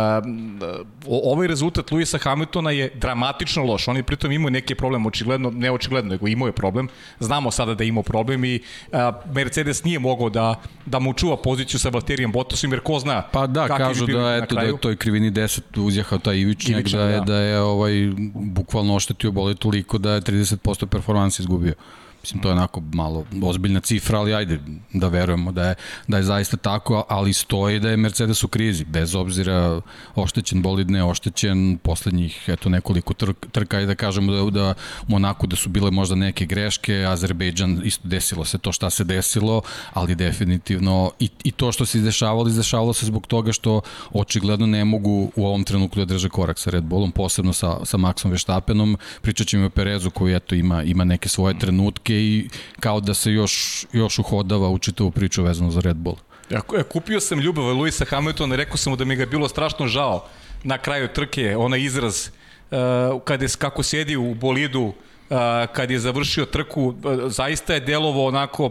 ovaj 1.07 1.47
rezultat 1.47 1.91
Luisa 1.91 2.19
Hamiltona 2.19 2.71
je 2.71 2.91
dramatično 2.95 3.65
loš. 3.65 3.89
On 3.89 3.97
je 3.97 4.03
pritom 4.03 4.33
imao 4.33 4.51
neki 4.51 4.75
problem, 4.75 5.07
očigledno, 5.07 5.51
ne 5.51 5.71
očigledno, 5.71 6.11
nego 6.11 6.29
imao 6.29 6.49
je 6.51 6.53
problem. 6.53 6.89
Znamo 7.21 7.51
sada 7.51 7.75
da 7.75 7.85
imao 7.85 8.03
problem 8.03 8.45
i 8.45 8.57
e, 8.57 8.99
Mercedes 9.35 9.85
nije 9.85 9.99
mogao 9.99 10.31
da, 10.31 10.55
da 10.87 10.99
mu 10.99 11.15
čuva 11.15 11.37
poziciju 11.37 11.81
sa 11.81 11.89
Valterijem 11.89 12.33
Bottasom, 12.33 12.73
jer 12.73 12.81
ko 12.81 12.99
zna 12.99 13.23
Pa 13.33 13.47
da, 13.47 13.69
kažu 13.69 14.07
da, 14.07 14.37
eto, 14.43 14.55
da 14.55 14.61
je 14.61 14.77
toj 14.81 14.97
krivini 14.97 15.31
10 15.31 15.61
uzjahao 15.77 16.19
taj 16.19 16.39
Ivičnjak, 16.39 16.81
Ivičnjak, 16.81 17.03
da, 17.03 17.09
je, 17.09 17.19
da. 17.19 17.25
da 17.25 17.37
je 17.37 17.61
ovaj, 17.61 17.93
bukvalno 18.35 18.97
oštetio 18.97 19.31
boli 19.31 19.55
toliko 19.55 19.99
da 19.99 20.15
je 20.15 20.21
30% 20.21 20.40
performansi 20.87 21.43
izgubio. 21.43 21.75
Mislim, 22.23 22.43
to 22.43 22.49
je 22.49 22.53
onako 22.53 22.83
malo 22.93 23.25
ozbiljna 23.43 23.81
cifra, 23.81 24.19
ali 24.19 24.35
ajde 24.35 24.61
da 24.93 25.09
verujemo 25.09 25.53
da 25.53 25.69
je, 25.69 25.75
da 26.09 26.17
je 26.17 26.23
zaista 26.23 26.57
tako, 26.57 27.05
ali 27.09 27.33
stoji 27.33 27.81
da 27.81 27.91
je 27.91 27.97
Mercedes 27.97 28.45
u 28.45 28.49
krizi, 28.49 28.85
bez 28.85 29.15
obzira 29.15 29.81
oštećen 30.15 30.63
bolid, 30.63 30.91
ne 30.91 31.05
oštećen, 31.05 31.79
poslednjih 31.83 32.45
eto, 32.49 32.69
nekoliko 32.69 33.15
trk, 33.15 33.47
trka 33.53 33.81
i 33.81 33.87
da 33.87 33.95
kažemo 33.95 34.33
da, 34.33 34.51
da 34.51 34.75
Monaku 35.09 35.47
da 35.47 35.57
su 35.57 35.69
bile 35.69 35.91
možda 35.91 36.15
neke 36.15 36.47
greške, 36.47 37.05
Azerbejdžan 37.09 37.81
isto 37.85 38.09
desilo 38.09 38.45
se 38.45 38.59
to 38.59 38.73
šta 38.73 38.91
se 38.91 39.05
desilo, 39.05 39.63
ali 39.93 40.15
definitivno 40.15 41.11
i, 41.19 41.29
i 41.45 41.51
to 41.51 41.73
što 41.73 41.87
se 41.87 41.99
izdešavalo, 41.99 42.49
izdešavalo 42.49 42.93
se 42.93 43.07
zbog 43.07 43.27
toga 43.27 43.53
što 43.53 43.81
očigledno 44.13 44.67
ne 44.67 44.85
mogu 44.85 45.33
u 45.37 45.47
ovom 45.47 45.65
trenutku 45.65 45.99
da 45.99 46.05
drže 46.05 46.29
korak 46.29 46.59
sa 46.59 46.71
Red 46.71 46.85
Bullom, 46.85 47.13
posebno 47.13 47.53
sa, 47.53 47.85
sa 47.85 47.99
Maxom 47.99 48.31
Veštapenom, 48.31 48.97
pričat 49.23 49.47
ćemo 49.47 49.67
o 49.67 49.71
Perezu 49.71 50.11
koji 50.11 50.35
eto 50.35 50.55
ima, 50.55 50.83
ima 50.83 51.05
neke 51.05 51.29
svoje 51.29 51.59
trenutke 51.59 52.10
trke 52.11 52.15
i 52.15 52.49
kao 52.81 53.01
da 53.01 53.15
se 53.15 53.33
još, 53.33 53.87
još 53.93 54.19
uhodava 54.19 54.69
u 54.71 54.79
čitavu 54.79 55.11
priču 55.11 55.43
vezano 55.43 55.71
za 55.71 55.81
Red 55.81 55.97
Bull. 55.97 56.17
Ja, 56.51 56.61
kupio 56.93 57.21
sam 57.21 57.39
ljubav 57.39 57.65
Luisa 57.65 58.05
Hamiltona, 58.05 58.57
rekao 58.57 58.77
sam 58.77 58.91
mu 58.93 58.97
da 58.97 59.05
mi 59.05 59.17
ga 59.17 59.27
bilo 59.27 59.49
strašno 59.49 59.87
žao 59.87 60.27
na 60.65 60.79
kraju 60.79 61.09
trke, 61.09 61.57
onaj 61.57 61.81
izraz 61.81 62.29
uh, 62.71 63.23
kad 63.25 63.43
je, 63.43 63.49
kako 63.59 63.83
sedi 63.83 64.17
u 64.17 64.35
bolidu, 64.35 64.83
uh, 64.83 65.37
kad 65.73 65.91
je 65.91 65.99
završio 65.99 66.47
trku, 66.47 66.83
uh, 66.83 66.95
zaista 67.31 67.75
je 67.75 67.81
delovo 67.81 68.27
onako 68.27 68.71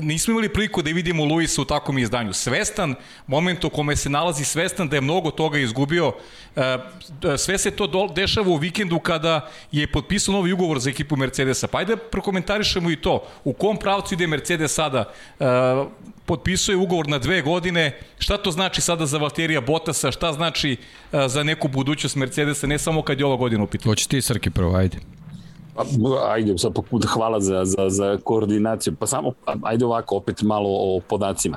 nismo 0.00 0.32
imali 0.32 0.48
priliku 0.48 0.82
da 0.82 0.90
vidimo 0.90 1.24
Luisa 1.24 1.62
u 1.62 1.64
takvom 1.64 1.98
izdanju. 1.98 2.32
Svestan, 2.32 2.94
moment 3.26 3.64
u 3.64 3.70
kome 3.70 3.96
se 3.96 4.10
nalazi 4.10 4.44
svestan 4.44 4.88
da 4.88 4.96
je 4.96 5.00
mnogo 5.00 5.30
toga 5.30 5.58
izgubio. 5.58 6.08
Uh, 6.08 6.62
sve 7.38 7.58
se 7.58 7.70
to 7.70 8.08
dešava 8.14 8.48
u 8.48 8.56
vikendu 8.56 8.98
kada 8.98 9.50
je 9.72 9.86
potpisao 9.86 10.32
novi 10.32 10.52
ugovor 10.52 10.78
za 10.78 10.90
ekipu 10.90 11.16
Mercedesa. 11.16 11.68
Pa 11.68 11.78
ajde 11.78 11.96
prokomentarišemo 11.96 12.90
i 12.90 12.96
to. 12.96 13.26
U 13.44 13.52
kom 13.52 13.76
pravcu 13.76 14.14
ide 14.14 14.26
Mercedes 14.26 14.74
sada? 14.74 15.12
Uh, 15.38 15.46
potpisuje 16.26 16.76
ugovor 16.76 17.08
na 17.08 17.18
dve 17.18 17.42
godine. 17.42 17.98
Šta 18.18 18.36
to 18.36 18.50
znači 18.50 18.80
sada 18.80 19.06
za 19.06 19.18
Valterija 19.18 19.60
Bottasa? 19.60 20.10
Šta 20.10 20.32
znači 20.32 20.76
za 21.26 21.42
neku 21.42 21.68
budućnost 21.68 22.16
Mercedesa, 22.16 22.66
ne 22.66 22.78
samo 22.78 23.02
kad 23.02 23.20
je 23.20 23.26
ova 23.26 23.36
godina 23.36 23.64
u 23.64 23.66
pitanju? 23.66 23.90
Hoće 23.90 24.08
ti, 24.08 24.22
Srki, 24.22 24.50
prvo, 24.50 24.76
ajde. 24.76 24.98
Ajde, 26.28 26.58
sad 26.58 26.72
hvala 27.14 27.40
za, 27.40 27.64
za, 27.64 27.88
za 27.88 28.18
koordinaciju. 28.24 28.94
Pa 28.98 29.06
samo, 29.06 29.32
ajde 29.62 29.84
ovako, 29.84 30.16
opet 30.16 30.42
malo 30.42 30.68
o 30.70 31.00
podacima. 31.08 31.56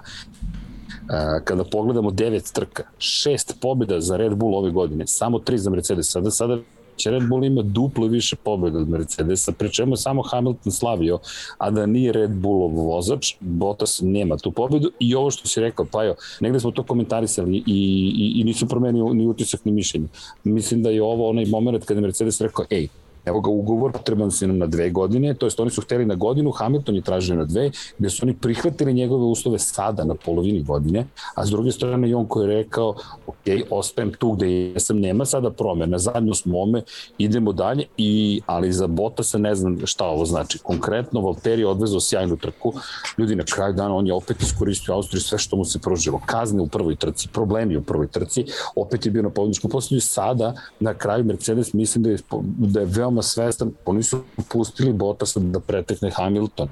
Kada 1.44 1.64
pogledamo 1.64 2.12
devet 2.12 2.52
trka, 2.54 2.84
šest 2.98 3.58
pobjeda 3.62 4.02
za 4.02 4.18
Red 4.18 4.36
Bull 4.36 4.56
ove 4.56 4.72
godine, 4.72 5.08
samo 5.08 5.40
tri 5.40 5.58
za 5.58 5.70
Mercedes. 5.70 6.12
Sada, 6.12 6.32
sada 6.32 6.58
će 6.98 7.12
Red 7.12 7.28
Bull 7.30 7.46
ima 7.46 7.62
duplo 7.62 8.08
više 8.08 8.36
pobjeda 8.36 8.80
od 8.80 8.90
Mercedesa, 8.90 9.52
pri 9.52 9.72
čemu 9.72 9.94
je 9.94 9.98
samo 9.98 10.22
Hamilton 10.22 10.72
slavio, 10.72 11.20
a 11.58 11.72
da 11.72 11.86
nije 11.86 12.14
Red 12.14 12.32
Bullov 12.32 12.72
vozač, 12.72 13.36
Bottas 13.40 14.02
nema 14.04 14.38
tu 14.38 14.52
pobjedu 14.52 14.92
i 15.00 15.16
ovo 15.16 15.32
što 15.32 15.48
si 15.48 15.62
rekao, 15.62 15.86
pa 15.92 16.04
jo, 16.04 16.16
negde 16.40 16.60
smo 16.60 16.72
to 16.72 16.84
komentarisali 16.84 17.58
i, 17.58 17.62
i, 17.66 18.42
i 18.42 18.44
nisu 18.44 18.68
promenili 18.68 19.16
ni 19.16 19.28
utisak 19.28 19.66
ni 19.66 19.72
mišljenje. 19.72 20.08
Mislim 20.44 20.84
da 20.84 20.90
je 20.90 21.04
ovo 21.04 21.30
onaj 21.30 21.46
moment 21.46 21.86
kada 21.86 21.98
je 21.98 22.02
Mercedes 22.02 22.42
rekao, 22.42 22.66
ej, 22.70 22.88
Evo 23.28 23.42
ga 23.42 23.50
ugovor, 23.50 23.92
potreban 23.92 24.32
se 24.32 24.48
nam 24.48 24.58
na 24.58 24.68
dve 24.68 24.90
godine, 24.90 25.34
to 25.34 25.46
jest 25.46 25.60
oni 25.60 25.72
su 25.72 25.82
hteli 25.82 26.06
na 26.06 26.16
godinu, 26.16 26.52
Hamilton 26.52 26.96
je 26.96 27.02
tražio 27.02 27.36
na 27.36 27.46
dve, 27.46 27.72
gde 27.98 28.10
su 28.10 28.26
oni 28.26 28.34
prihvatili 28.34 28.94
njegove 28.94 29.24
uslove 29.26 29.60
sada 29.60 30.04
na 30.04 30.16
polovini 30.16 30.64
godine, 30.64 31.06
a 31.36 31.46
s 31.46 31.50
druge 31.50 31.72
strane 31.72 32.10
i 32.10 32.14
on 32.14 32.26
koji 32.26 32.48
je 32.48 32.56
rekao, 32.56 32.96
ok, 33.28 33.36
ostajem 33.70 34.14
tu 34.14 34.32
gde 34.32 34.52
jesam, 34.52 35.00
nema 35.00 35.26
sada 35.26 35.52
promena, 35.52 35.98
zajedno 35.98 36.34
smo 36.34 36.62
ome, 36.62 36.82
idemo 37.18 37.54
dalje, 37.54 37.86
i, 37.98 38.42
ali 38.46 38.72
za 38.72 38.88
Bota 38.88 39.24
se 39.24 39.40
ne 39.40 39.56
znam 39.56 39.78
šta 39.86 40.06
ovo 40.06 40.26
znači. 40.26 40.60
Konkretno, 40.60 41.22
Valtteri 41.22 41.62
je 41.62 41.68
odvezao 41.68 42.00
sjajnu 42.00 42.38
trku, 42.38 42.74
ljudi 43.18 43.36
na 43.36 43.44
kraju 43.44 43.74
dana, 43.74 43.96
on 43.96 44.08
je 44.08 44.14
opet 44.14 44.42
iskoristio 44.42 44.94
Austriju 44.94 45.22
sve 45.22 45.38
što 45.38 45.56
mu 45.56 45.66
se 45.66 45.80
pružilo, 45.80 46.22
kazne 46.26 46.62
u 46.62 46.68
prvoj 46.68 46.96
trci, 46.96 47.28
problemi 47.34 47.78
u 47.78 47.84
prvoj 47.84 48.08
trci, 48.08 48.46
opet 48.76 49.06
je 49.06 49.12
bio 49.12 49.24
na 49.24 49.30
pobjedičkom 49.30 49.72
posljednju, 49.72 50.02
sada 50.02 50.54
na 50.80 50.94
kraju 50.94 51.24
Mercedes 51.24 51.74
mislim 51.74 52.04
da 52.04 52.10
je, 52.10 52.18
da 52.58 52.80
je 52.80 52.86
veoma 52.86 53.17
veoma 53.18 53.24
svestan, 53.24 53.72
oni 53.86 54.04
su 54.04 54.24
pustili 54.50 54.94
Bottasa 54.94 55.40
da 55.40 55.60
pretekne 55.60 56.12
Hamilton. 56.12 56.70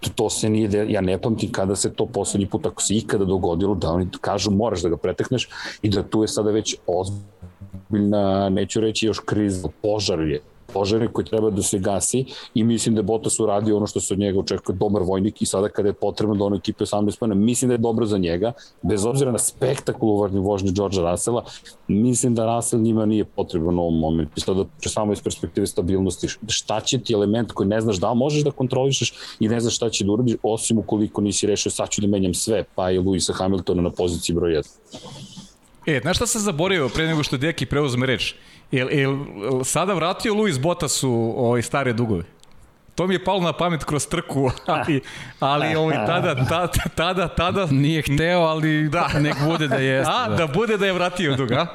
To, 0.00 0.10
to 0.14 0.30
se 0.30 0.48
nije, 0.48 0.86
ja 0.88 1.00
ne 1.00 1.18
pamtim 1.18 1.52
kada 1.52 1.76
se 1.76 1.92
to 1.92 2.06
poslednji 2.06 2.46
put, 2.46 2.66
ako 2.66 2.82
se 2.82 2.94
ikada 2.94 3.24
dogodilo, 3.24 3.74
da 3.74 3.90
oni 3.90 4.08
kažu 4.20 4.50
moraš 4.50 4.82
da 4.82 4.88
ga 4.88 4.96
pretekneš 4.96 5.48
i 5.82 5.88
da 5.90 6.02
tu 6.02 6.22
je 6.22 6.28
sada 6.28 6.50
već 6.50 6.76
ozbiljna, 6.86 8.48
neću 8.48 8.80
reći 8.80 9.06
još 9.06 9.20
kriza, 9.20 9.68
požar 9.82 10.20
je 10.20 10.40
požare 10.74 11.08
koji 11.08 11.24
treba 11.24 11.50
da 11.50 11.62
se 11.62 11.78
gasi 11.78 12.24
i 12.54 12.64
mislim 12.64 12.94
da 12.94 12.98
je 12.98 13.02
Bottas 13.02 13.40
uradio 13.40 13.76
ono 13.76 13.86
što 13.86 14.00
se 14.00 14.14
od 14.14 14.20
njega 14.20 14.38
očekuje 14.38 14.76
dobar 14.76 15.02
vojnik 15.02 15.42
i 15.42 15.46
sada 15.46 15.68
kada 15.68 15.88
je 15.88 15.92
potrebno 15.92 16.34
da 16.34 16.44
ono 16.44 16.56
ekipe 16.56 16.84
18 16.84 17.18
pojena, 17.18 17.34
mislim 17.34 17.68
da 17.68 17.74
je 17.74 17.78
dobro 17.78 18.06
za 18.06 18.18
njega, 18.18 18.52
bez 18.82 19.04
obzira 19.04 19.32
na 19.32 19.38
spektakularni 19.38 20.40
vožnje 20.40 20.72
Georgea 20.72 21.10
Russella, 21.10 21.44
mislim 21.88 22.34
da 22.34 22.56
Russell 22.56 22.82
njima 22.82 23.06
nije 23.06 23.24
potreban 23.24 23.78
u 23.78 23.82
ovom 23.82 23.98
momentu. 23.98 24.32
I 24.36 24.40
sada 24.40 24.64
će 24.80 24.88
samo 24.88 25.12
iz 25.12 25.22
perspektive 25.22 25.66
stabilnosti, 25.66 26.28
šta 26.48 26.80
će 26.80 26.98
ti 26.98 27.12
element 27.12 27.52
koji 27.52 27.68
ne 27.68 27.80
znaš 27.80 27.96
da 27.96 28.14
možeš 28.14 28.44
da 28.44 28.50
kontrolišeš 28.50 29.14
i 29.40 29.48
ne 29.48 29.60
znaš 29.60 29.76
šta 29.76 29.90
će 29.90 30.04
da 30.04 30.12
uradiš, 30.12 30.36
osim 30.42 30.78
ukoliko 30.78 31.20
nisi 31.20 31.46
rešio 31.46 31.72
sad 31.72 31.88
ću 31.90 32.00
da 32.00 32.06
menjam 32.06 32.34
sve, 32.34 32.64
pa 32.74 32.90
je 32.90 33.00
Luisa 33.00 33.32
Hamiltona 33.32 33.82
na 33.82 33.90
poziciji 33.90 34.34
broj 34.34 34.52
1. 34.52 34.66
E, 35.86 36.00
znaš 36.02 36.16
šta 36.16 36.26
sam 36.26 36.40
zaboravio 36.40 36.88
pre 36.88 37.06
nego 37.06 37.22
što 37.22 37.36
Deki 37.36 37.66
preuzme 37.66 38.06
reč? 38.06 38.34
Jel, 38.70 38.88
jel 38.90 39.18
sada 39.64 39.94
vratio 39.94 40.34
Luis 40.34 40.60
Bottas 40.60 41.02
u 41.02 41.34
ovaj 41.36 41.62
stare 41.62 41.92
dugove? 41.92 42.24
To 42.94 43.06
mi 43.06 43.14
je 43.14 43.24
palo 43.24 43.40
na 43.40 43.52
pamet 43.52 43.84
kroz 43.84 44.06
trku, 44.06 44.50
ali, 44.66 45.00
ali 45.40 45.74
ovaj, 45.74 46.06
tada, 46.06 46.34
tada, 46.34 46.72
tada, 46.94 47.28
tada... 47.28 47.66
Nije 47.66 48.02
hteo, 48.02 48.40
ali 48.40 48.88
da. 48.88 49.08
nek 49.18 49.34
bude 49.44 49.68
da 49.68 49.76
jeste. 49.90 50.12
A, 50.16 50.28
da. 50.28 50.36
da 50.36 50.46
bude 50.46 50.76
da 50.76 50.86
je 50.86 50.92
vratio 50.92 51.36
dug, 51.36 51.52
a? 51.52 51.66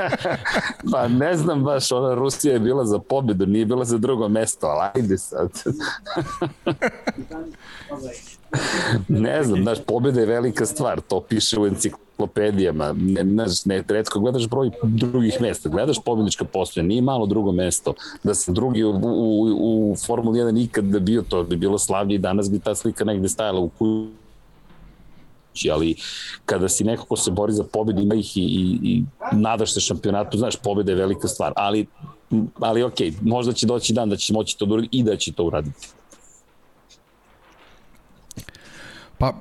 pa 0.92 1.08
ne 1.08 1.36
znam 1.36 1.64
baš, 1.64 1.92
ona 1.92 2.14
Rusija 2.14 2.54
je 2.54 2.60
bila 2.60 2.84
za 2.84 2.98
pobedu, 2.98 3.46
nije 3.46 3.66
bila 3.66 3.84
za 3.84 3.98
drugo 3.98 4.28
mesto, 4.28 4.66
ali 4.66 4.90
ajde 4.94 5.18
sad. 5.18 5.50
Ne 9.08 9.42
znam, 9.42 9.62
znaš, 9.62 9.78
pobjeda 9.86 10.20
je 10.20 10.26
velika 10.26 10.66
stvar, 10.66 11.00
to 11.00 11.20
piše 11.20 11.60
u 11.60 11.66
enciklopedijama, 11.66 12.94
znaš, 13.24 13.64
ne, 13.64 13.84
redko 13.88 14.20
gledaš 14.20 14.48
broj 14.48 14.70
drugih 14.82 15.40
mesta, 15.40 15.68
gledaš 15.68 15.96
pobjedička 16.04 16.44
postoja, 16.44 16.84
nije 16.84 17.02
malo 17.02 17.26
drugo 17.26 17.52
mesto, 17.52 17.94
da 18.22 18.34
se 18.34 18.52
drugi 18.52 18.84
u, 18.84 18.90
u, 18.90 19.90
u 19.92 19.96
Formuli 20.06 20.40
1 20.40 20.50
nikad 20.50 20.84
da 20.84 20.98
bio 20.98 21.22
to, 21.22 21.44
bi 21.44 21.56
bilo 21.56 21.78
slavnije 21.78 22.14
i 22.14 22.18
danas 22.18 22.50
bi 22.50 22.58
ta 22.58 22.74
slika 22.74 23.04
negde 23.04 23.28
stajala 23.28 23.60
u 23.60 23.68
kuću 23.68 24.20
ali 25.72 25.96
kada 26.44 26.68
si 26.68 26.84
neko 26.84 27.04
ko 27.04 27.16
se 27.16 27.30
bori 27.30 27.52
za 27.52 27.64
pobedu, 27.64 28.02
ima 28.02 28.14
ih 28.14 28.36
i, 28.36 28.40
i, 28.40 28.78
i 28.82 29.04
nadaš 29.32 29.74
se 29.74 29.80
šampionatu, 29.80 30.38
znaš, 30.38 30.56
pobeda 30.56 30.92
je 30.92 30.96
velika 30.96 31.28
stvar, 31.28 31.52
ali, 31.56 31.86
ali 32.60 32.82
ok, 32.82 32.98
možda 33.22 33.52
će 33.52 33.66
doći 33.66 33.92
dan 33.92 34.10
da 34.10 34.16
će 34.16 34.32
moći 34.32 34.58
to 34.58 34.66
da 34.66 34.74
uraditi 34.74 34.98
i 34.98 35.02
da 35.02 35.16
će 35.16 35.32
to 35.32 35.44
uraditi. 35.44 35.99
Pa, 39.20 39.32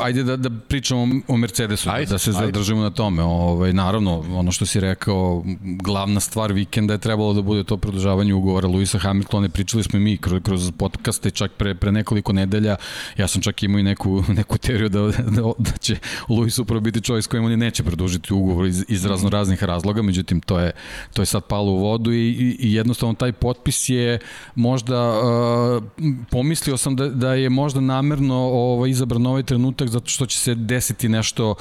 ajde 0.00 0.22
da, 0.22 0.36
da 0.36 0.50
pričamo 0.68 1.08
o 1.28 1.36
Mercedesu, 1.36 1.90
ajde, 1.90 2.10
da 2.10 2.18
se 2.18 2.30
ajde. 2.30 2.46
zadržimo 2.46 2.82
na 2.82 2.90
tome. 2.90 3.22
Ovaj, 3.22 3.72
naravno, 3.72 4.24
ono 4.34 4.52
što 4.52 4.66
si 4.66 4.80
rekao, 4.80 5.44
glavna 5.60 6.20
stvar 6.20 6.52
vikenda 6.52 6.94
je 6.94 6.98
trebalo 6.98 7.32
da 7.32 7.42
bude 7.42 7.64
to 7.64 7.76
produžavanje 7.76 8.34
ugovora 8.34 8.68
Luisa 8.68 8.98
Hamiltona. 8.98 9.48
Pričali 9.48 9.82
smo 9.82 9.98
i 9.98 10.02
mi 10.02 10.16
kroz, 10.16 10.42
kroz 10.42 10.72
podcaste 10.78 11.30
čak 11.30 11.52
pre, 11.52 11.74
pre 11.74 11.92
nekoliko 11.92 12.32
nedelja. 12.32 12.76
Ja 13.16 13.28
sam 13.28 13.42
čak 13.42 13.62
imao 13.62 13.78
i 13.78 13.82
neku, 13.82 14.24
neku 14.38 14.58
teoriju 14.58 14.88
da, 14.88 15.00
da, 15.00 15.52
da 15.58 15.76
će 15.80 15.96
Luis 16.28 16.58
upravo 16.58 16.80
biti 16.80 17.00
čovjek 17.00 17.24
s 17.24 17.26
kojim 17.26 17.44
oni 17.44 17.56
neće 17.56 17.82
produžiti 17.82 18.34
ugovor 18.34 18.66
iz, 18.66 18.84
iz 18.88 19.04
razno 19.04 19.30
raznih 19.30 19.64
razloga, 19.64 20.02
međutim 20.02 20.40
to 20.40 20.58
je, 20.58 20.72
to 21.12 21.22
je 21.22 21.26
sad 21.26 21.44
palo 21.44 21.72
u 21.72 21.78
vodu 21.78 22.12
i, 22.12 22.28
i, 22.28 22.56
i 22.60 22.74
jednostavno 22.74 23.14
taj 23.14 23.32
potpis 23.32 23.88
je 23.88 24.18
možda, 24.54 25.20
uh, 25.20 25.84
pomislio 26.30 26.76
sam 26.76 26.96
da, 26.96 27.08
da 27.08 27.34
je 27.34 27.50
možda 27.50 27.80
namerno 27.80 28.36
ovaj, 28.36 28.87
izabran 28.90 29.26
ovaj 29.26 29.42
trenutak 29.42 29.88
zato 29.88 30.08
što 30.08 30.26
će 30.26 30.38
se 30.38 30.54
desiti 30.54 31.08
nešto 31.08 31.54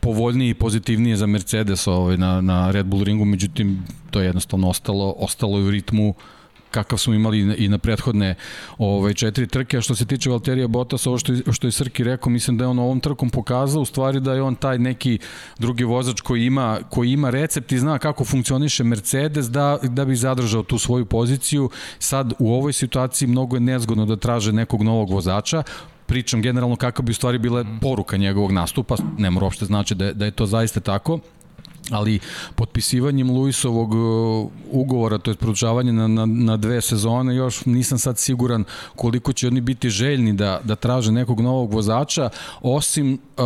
povoljnije 0.00 0.50
i 0.50 0.54
pozitivnije 0.54 1.16
za 1.16 1.26
Mercedes 1.26 1.86
ovaj, 1.86 2.16
na, 2.16 2.40
na 2.40 2.70
Red 2.70 2.86
Bull 2.86 3.04
ringu, 3.04 3.24
međutim 3.24 3.84
to 4.10 4.20
je 4.20 4.26
jednostavno 4.26 4.68
ostalo, 4.68 5.14
ostalo 5.18 5.58
u 5.58 5.70
ritmu 5.70 6.14
kakav 6.74 6.98
smo 6.98 7.14
imali 7.14 7.64
i 7.64 7.68
na 7.68 7.78
prethodne 7.78 8.34
ove 8.78 9.14
četiri 9.14 9.46
trke, 9.46 9.78
a 9.78 9.80
što 9.80 9.94
se 9.94 10.06
tiče 10.06 10.30
Valterija 10.30 10.66
Bottas, 10.68 11.06
ovo 11.06 11.18
što 11.18 11.32
je, 11.32 11.42
što 11.52 11.66
je 11.66 11.72
Srki 11.72 12.04
rekao, 12.04 12.32
mislim 12.32 12.58
da 12.58 12.64
je 12.64 12.68
on 12.68 12.78
ovom 12.78 13.00
trkom 13.00 13.30
pokazao 13.30 13.82
u 13.82 13.84
stvari 13.84 14.20
da 14.20 14.34
je 14.34 14.42
on 14.42 14.54
taj 14.54 14.78
neki 14.78 15.18
drugi 15.58 15.84
vozač 15.84 16.20
koji 16.20 16.46
ima, 16.46 16.78
koji 16.90 17.12
ima 17.12 17.30
recept 17.30 17.72
i 17.72 17.78
zna 17.78 17.98
kako 17.98 18.24
funkcioniše 18.24 18.84
Mercedes 18.84 19.50
da, 19.50 19.78
da 19.82 20.04
bi 20.04 20.16
zadržao 20.16 20.62
tu 20.62 20.78
svoju 20.78 21.06
poziciju. 21.06 21.70
Sad 21.98 22.32
u 22.38 22.54
ovoj 22.54 22.72
situaciji 22.72 23.28
mnogo 23.28 23.56
je 23.56 23.60
nezgodno 23.60 24.06
da 24.06 24.16
traže 24.16 24.52
nekog 24.52 24.82
novog 24.82 25.10
vozača, 25.10 25.62
pričam 26.06 26.42
generalno 26.42 26.76
kako 26.76 27.02
bi 27.02 27.10
u 27.10 27.14
stvari 27.14 27.38
bila 27.38 27.64
poruka 27.80 28.16
njegovog 28.16 28.52
nastupa, 28.52 28.96
ne 29.18 29.30
mora 29.30 29.44
uopšte 29.44 29.64
znači 29.64 29.94
da 29.94 30.04
je, 30.04 30.14
da 30.14 30.24
je 30.24 30.30
to 30.30 30.46
zaista 30.46 30.80
tako, 30.80 31.18
ali 31.90 32.18
potpisivanjem 32.54 33.30
Luisovog 33.30 33.94
uh, 33.94 34.50
ugovora, 34.70 35.18
to 35.18 35.30
je 35.30 35.34
produžavanje 35.34 35.92
na, 35.92 36.08
na, 36.08 36.26
na 36.26 36.56
dve 36.56 36.80
sezone, 36.80 37.36
još 37.36 37.64
nisam 37.64 37.98
sad 37.98 38.18
siguran 38.18 38.64
koliko 38.96 39.32
će 39.32 39.46
oni 39.46 39.60
biti 39.60 39.90
željni 39.90 40.32
da, 40.32 40.60
da 40.64 40.76
traže 40.76 41.12
nekog 41.12 41.40
novog 41.40 41.72
vozača, 41.72 42.30
osim 42.62 43.12
uh, 43.12 43.44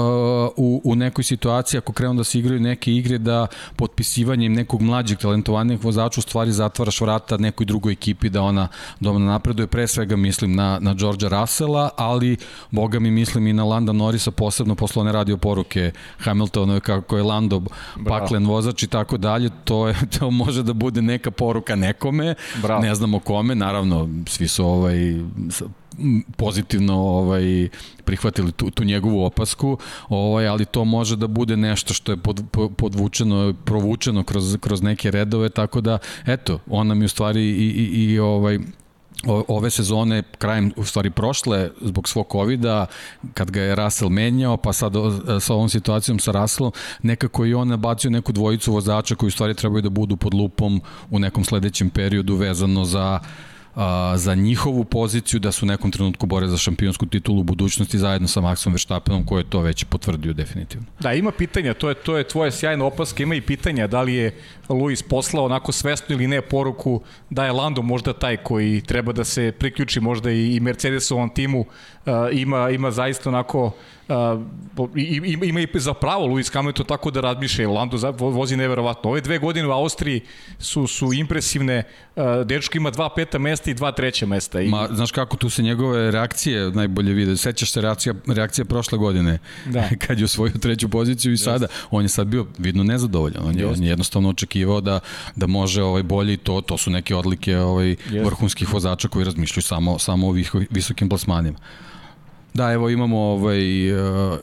u, 0.56 0.80
u 0.84 0.94
nekoj 0.94 1.24
situaciji 1.24 1.78
ako 1.78 1.92
krenu 1.92 2.14
da 2.14 2.24
se 2.24 2.38
igraju 2.38 2.60
neke 2.60 2.92
igre 2.92 3.18
da 3.18 3.46
potpisivanjem 3.76 4.52
nekog 4.52 4.82
mlađeg 4.82 5.18
talentovanijeg 5.18 5.84
vozača 5.84 6.20
u 6.20 6.22
stvari 6.22 6.52
zatvaraš 6.52 7.00
vrata 7.00 7.36
nekoj 7.36 7.66
drugoj 7.66 7.92
ekipi 7.92 8.28
da 8.28 8.42
ona, 8.42 8.68
ona 9.00 9.18
napreduje, 9.18 9.66
pre 9.66 9.86
svega 9.86 10.16
mislim 10.16 10.54
na, 10.54 10.78
na 10.80 10.94
Georgia 10.94 11.28
Russella, 11.28 11.90
ali 11.96 12.36
boga 12.70 13.00
mi 13.00 13.10
mislim 13.10 13.46
i 13.46 13.52
na 13.52 13.64
Landa 13.64 13.92
Norrisa 13.92 14.30
posebno 14.30 14.74
posle 14.74 15.00
one 15.00 15.12
radio 15.12 15.36
poruke 15.36 15.92
Hamiltonove 16.18 16.80
kako 16.80 17.16
je 17.16 17.22
Lando 17.22 17.62
Bravo 17.96 18.27
paklen 18.28 18.46
vozač 18.46 18.82
i 18.82 18.86
tako 18.86 19.16
dalje, 19.16 19.50
to, 19.64 19.88
je, 19.88 19.94
to 20.18 20.30
može 20.30 20.62
da 20.62 20.72
bude 20.72 21.02
neka 21.02 21.30
poruka 21.30 21.76
nekome, 21.76 22.34
Bravo. 22.62 22.82
ne 22.82 22.94
znamo 22.94 23.18
kome, 23.18 23.54
naravno 23.54 24.08
svi 24.26 24.48
su 24.48 24.66
ovaj 24.66 25.14
pozitivno 26.36 26.94
ovaj 26.94 27.68
prihvatili 28.04 28.52
tu, 28.52 28.70
tu 28.70 28.84
njegovu 28.84 29.24
opasku, 29.24 29.78
ovaj 30.08 30.48
ali 30.48 30.64
to 30.64 30.84
može 30.84 31.16
da 31.16 31.26
bude 31.26 31.56
nešto 31.56 31.94
što 31.94 32.12
je 32.12 32.16
pod, 32.16 32.44
podvučeno, 32.76 33.54
provučeno 33.64 34.22
kroz 34.22 34.56
kroz 34.60 34.82
neke 34.82 35.10
redove, 35.10 35.48
tako 35.48 35.80
da 35.80 35.98
eto, 36.26 36.58
on 36.70 36.86
nam 36.86 37.00
je 37.02 37.06
u 37.06 37.08
stvari 37.08 37.42
i 37.42 37.68
i, 37.68 38.04
i 38.04 38.18
ovaj 38.18 38.58
ove 39.26 39.70
sezone, 39.70 40.22
krajem, 40.38 40.72
u 40.76 40.84
stvari 40.84 41.10
prošle, 41.10 41.70
zbog 41.80 42.08
svog 42.08 42.26
covid 42.32 42.60
kad 43.34 43.50
ga 43.50 43.60
je 43.60 43.74
Russell 43.74 44.10
menjao, 44.10 44.56
pa 44.56 44.72
sad 44.72 44.92
sa 45.40 45.54
ovom 45.54 45.68
situacijom 45.68 46.18
sa 46.18 46.30
Russellom, 46.30 46.72
nekako 47.02 47.46
i 47.46 47.54
on 47.54 47.68
nabacio 47.68 48.10
neku 48.10 48.32
dvojicu 48.32 48.72
vozača 48.72 49.14
koji 49.14 49.28
u 49.28 49.30
stvari 49.30 49.54
trebaju 49.54 49.82
da 49.82 49.88
budu 49.88 50.16
pod 50.16 50.34
lupom 50.34 50.80
u 51.10 51.18
nekom 51.18 51.44
sledećem 51.44 51.90
periodu 51.90 52.34
vezano 52.34 52.84
za 52.84 53.20
uh, 53.22 53.47
a, 53.78 54.14
za 54.16 54.34
njihovu 54.34 54.84
poziciju 54.84 55.40
da 55.40 55.52
su 55.52 55.66
u 55.66 55.68
nekom 55.68 55.90
trenutku 55.90 56.26
bore 56.26 56.48
za 56.48 56.56
šampionsku 56.56 57.06
titulu 57.06 57.40
u 57.40 57.44
budućnosti 57.44 57.98
zajedno 57.98 58.28
sa 58.28 58.40
Maxom 58.40 58.70
Verstappenom 58.70 59.26
koji 59.26 59.40
je 59.40 59.50
to 59.50 59.60
već 59.60 59.84
potvrdio 59.84 60.32
definitivno. 60.32 60.86
Da, 61.00 61.12
ima 61.12 61.32
pitanja, 61.32 61.74
to 61.74 61.88
je, 61.88 61.94
to 61.94 62.16
je 62.16 62.28
tvoje 62.28 62.52
sjajna 62.52 62.84
opaska, 62.84 63.22
ima 63.22 63.34
i 63.34 63.40
pitanja 63.40 63.86
da 63.86 64.02
li 64.02 64.14
je 64.14 64.34
Luis 64.68 65.02
poslao 65.02 65.44
onako 65.44 65.72
svesno 65.72 66.14
ili 66.14 66.26
ne 66.26 66.40
poruku 66.42 67.02
da 67.30 67.44
je 67.44 67.52
Lando 67.52 67.82
možda 67.82 68.12
taj 68.12 68.36
koji 68.36 68.80
treba 68.80 69.12
da 69.12 69.24
se 69.24 69.52
priključi 69.58 70.00
možda 70.00 70.30
i 70.30 70.60
Mercedesovom 70.60 71.30
timu, 71.30 71.64
ima, 72.32 72.70
ima 72.70 72.90
zaista 72.90 73.28
onako 73.28 73.72
Uh, 74.08 74.90
ima, 74.96 75.44
ima 75.44 75.60
i 75.60 75.68
za 75.74 75.94
pravo 75.94 76.26
Luis 76.26 76.52
Hamilton 76.52 76.86
tako 76.86 77.10
da 77.10 77.20
razmišlja, 77.20 77.68
Lando 77.68 78.12
vozi 78.18 78.56
neverovatno. 78.56 79.10
Ove 79.10 79.20
dve 79.20 79.38
godine 79.38 79.68
u 79.68 79.70
Austriji 79.70 80.20
su, 80.58 80.86
su 80.86 81.12
impresivne, 81.12 81.82
uh, 82.16 82.22
dečko 82.44 82.76
ima 82.76 82.90
dva 82.90 83.14
peta 83.14 83.38
mesta 83.38 83.70
i 83.70 83.74
dva 83.74 83.92
treća 83.92 84.26
mesta. 84.26 84.60
I... 84.60 84.68
Ma, 84.68 84.88
znaš 84.92 85.12
kako 85.12 85.36
tu 85.36 85.50
se 85.50 85.62
njegove 85.62 86.10
reakcije 86.10 86.70
najbolje 86.70 87.12
vide, 87.12 87.36
sećaš 87.36 87.72
se 87.72 87.80
reakcija, 87.80 88.14
reakcija 88.26 88.64
prošle 88.64 88.98
godine, 88.98 89.38
da. 89.66 89.88
kad 90.06 90.18
je 90.18 90.24
osvojio 90.24 90.58
treću 90.58 90.88
poziciju 90.88 91.32
i 91.32 91.38
sada, 91.38 91.66
on 91.90 92.02
je 92.02 92.08
sad 92.08 92.26
bio 92.26 92.46
vidno 92.58 92.84
nezadovoljan, 92.84 93.46
on 93.46 93.58
je, 93.58 93.66
on 93.66 93.82
je 93.82 93.88
jednostavno 93.88 94.28
očekivao 94.28 94.80
da, 94.80 95.00
da 95.36 95.46
može 95.46 95.82
ovaj 95.82 96.02
bolje 96.02 96.32
i 96.32 96.36
to, 96.36 96.60
to 96.60 96.78
su 96.78 96.90
neke 96.90 97.14
odlike 97.14 97.58
ovaj, 97.58 97.96
vrhunskih 98.24 98.72
vozača 98.72 99.08
koji 99.08 99.24
razmišljaju 99.24 99.62
samo, 99.62 99.98
samo 99.98 100.28
o 100.28 100.34
visokim 100.70 101.08
plasmanima. 101.08 101.58
Da, 102.58 102.72
evo 102.72 102.90
imamo 102.90 103.18
ovaj, 103.18 103.92
uh, 103.92 104.38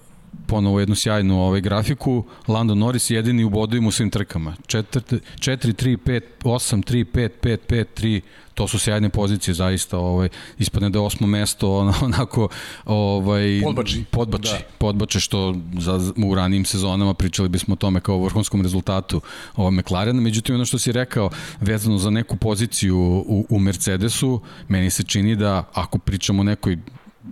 ponovo 0.48 0.80
jednu 0.80 0.96
sjajnu 0.96 1.42
ovaj, 1.42 1.62
grafiku. 1.62 2.24
Lando 2.48 2.76
Norris 2.76 3.10
jedini 3.10 3.44
u 3.44 3.50
bodovima 3.50 3.88
u 3.88 3.92
svim 3.92 4.10
trkama. 4.10 4.56
4, 4.68 5.20
4, 5.40 5.74
3, 5.74 5.98
5, 5.98 6.22
8, 6.44 6.84
3, 6.92 7.06
5, 7.14 7.30
5, 7.42 7.58
5, 7.68 7.86
3, 7.98 8.22
to 8.54 8.68
su 8.68 8.80
sjajne 8.80 9.10
pozicije 9.10 9.54
zaista 9.54 9.98
ovaj 9.98 10.30
ispadne 10.60 10.90
da 10.90 11.00
je 11.00 11.04
osmo 11.06 11.28
mesto 11.28 11.78
onako 12.08 12.48
ovaj 12.86 13.62
podbači 13.64 14.04
podbači, 14.12 14.52
da. 14.52 14.60
podbače 14.78 15.20
što 15.20 15.56
za 15.80 16.00
u 16.26 16.36
ranijim 16.36 16.66
sezonama 16.66 17.14
pričali 17.14 17.50
bismo 17.50 17.74
o 17.74 17.76
tome 17.76 18.00
kao 18.00 18.16
o 18.16 18.24
vrhunskom 18.24 18.62
rezultatu 18.62 19.22
ovaj 19.56 19.72
McLaren 19.72 20.22
međutim 20.22 20.56
ono 20.56 20.66
što 20.66 20.78
si 20.78 20.92
rekao 20.92 21.30
vezano 21.62 21.98
za 21.98 22.10
neku 22.10 22.38
poziciju 22.38 22.98
u, 23.28 23.46
u 23.50 23.60
Mercedesu 23.60 24.42
meni 24.68 24.90
se 24.90 25.04
čini 25.04 25.36
da 25.36 25.64
ako 25.74 25.98
pričamo 25.98 26.42
o 26.42 26.44
nekoj 26.44 26.78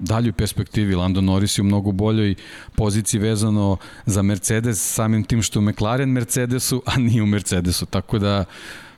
daljoj 0.02 0.32
perspektivi 0.34 0.96
Lando 0.96 1.22
Norris 1.22 1.58
je 1.58 1.62
u 1.62 1.66
mnogo 1.66 1.92
boljoj 1.92 2.36
poziciji 2.76 3.20
vezano 3.20 3.78
za 4.06 4.22
Mercedes 4.22 4.94
samim 4.94 5.24
tim 5.24 5.42
što 5.42 5.60
je 5.60 5.64
McLaren 5.64 6.10
Mercedesu, 6.10 6.82
a 6.86 6.98
nije 6.98 7.24
u 7.24 7.26
Mercedesu. 7.26 7.86
Tako 7.86 8.20
da 8.20 8.46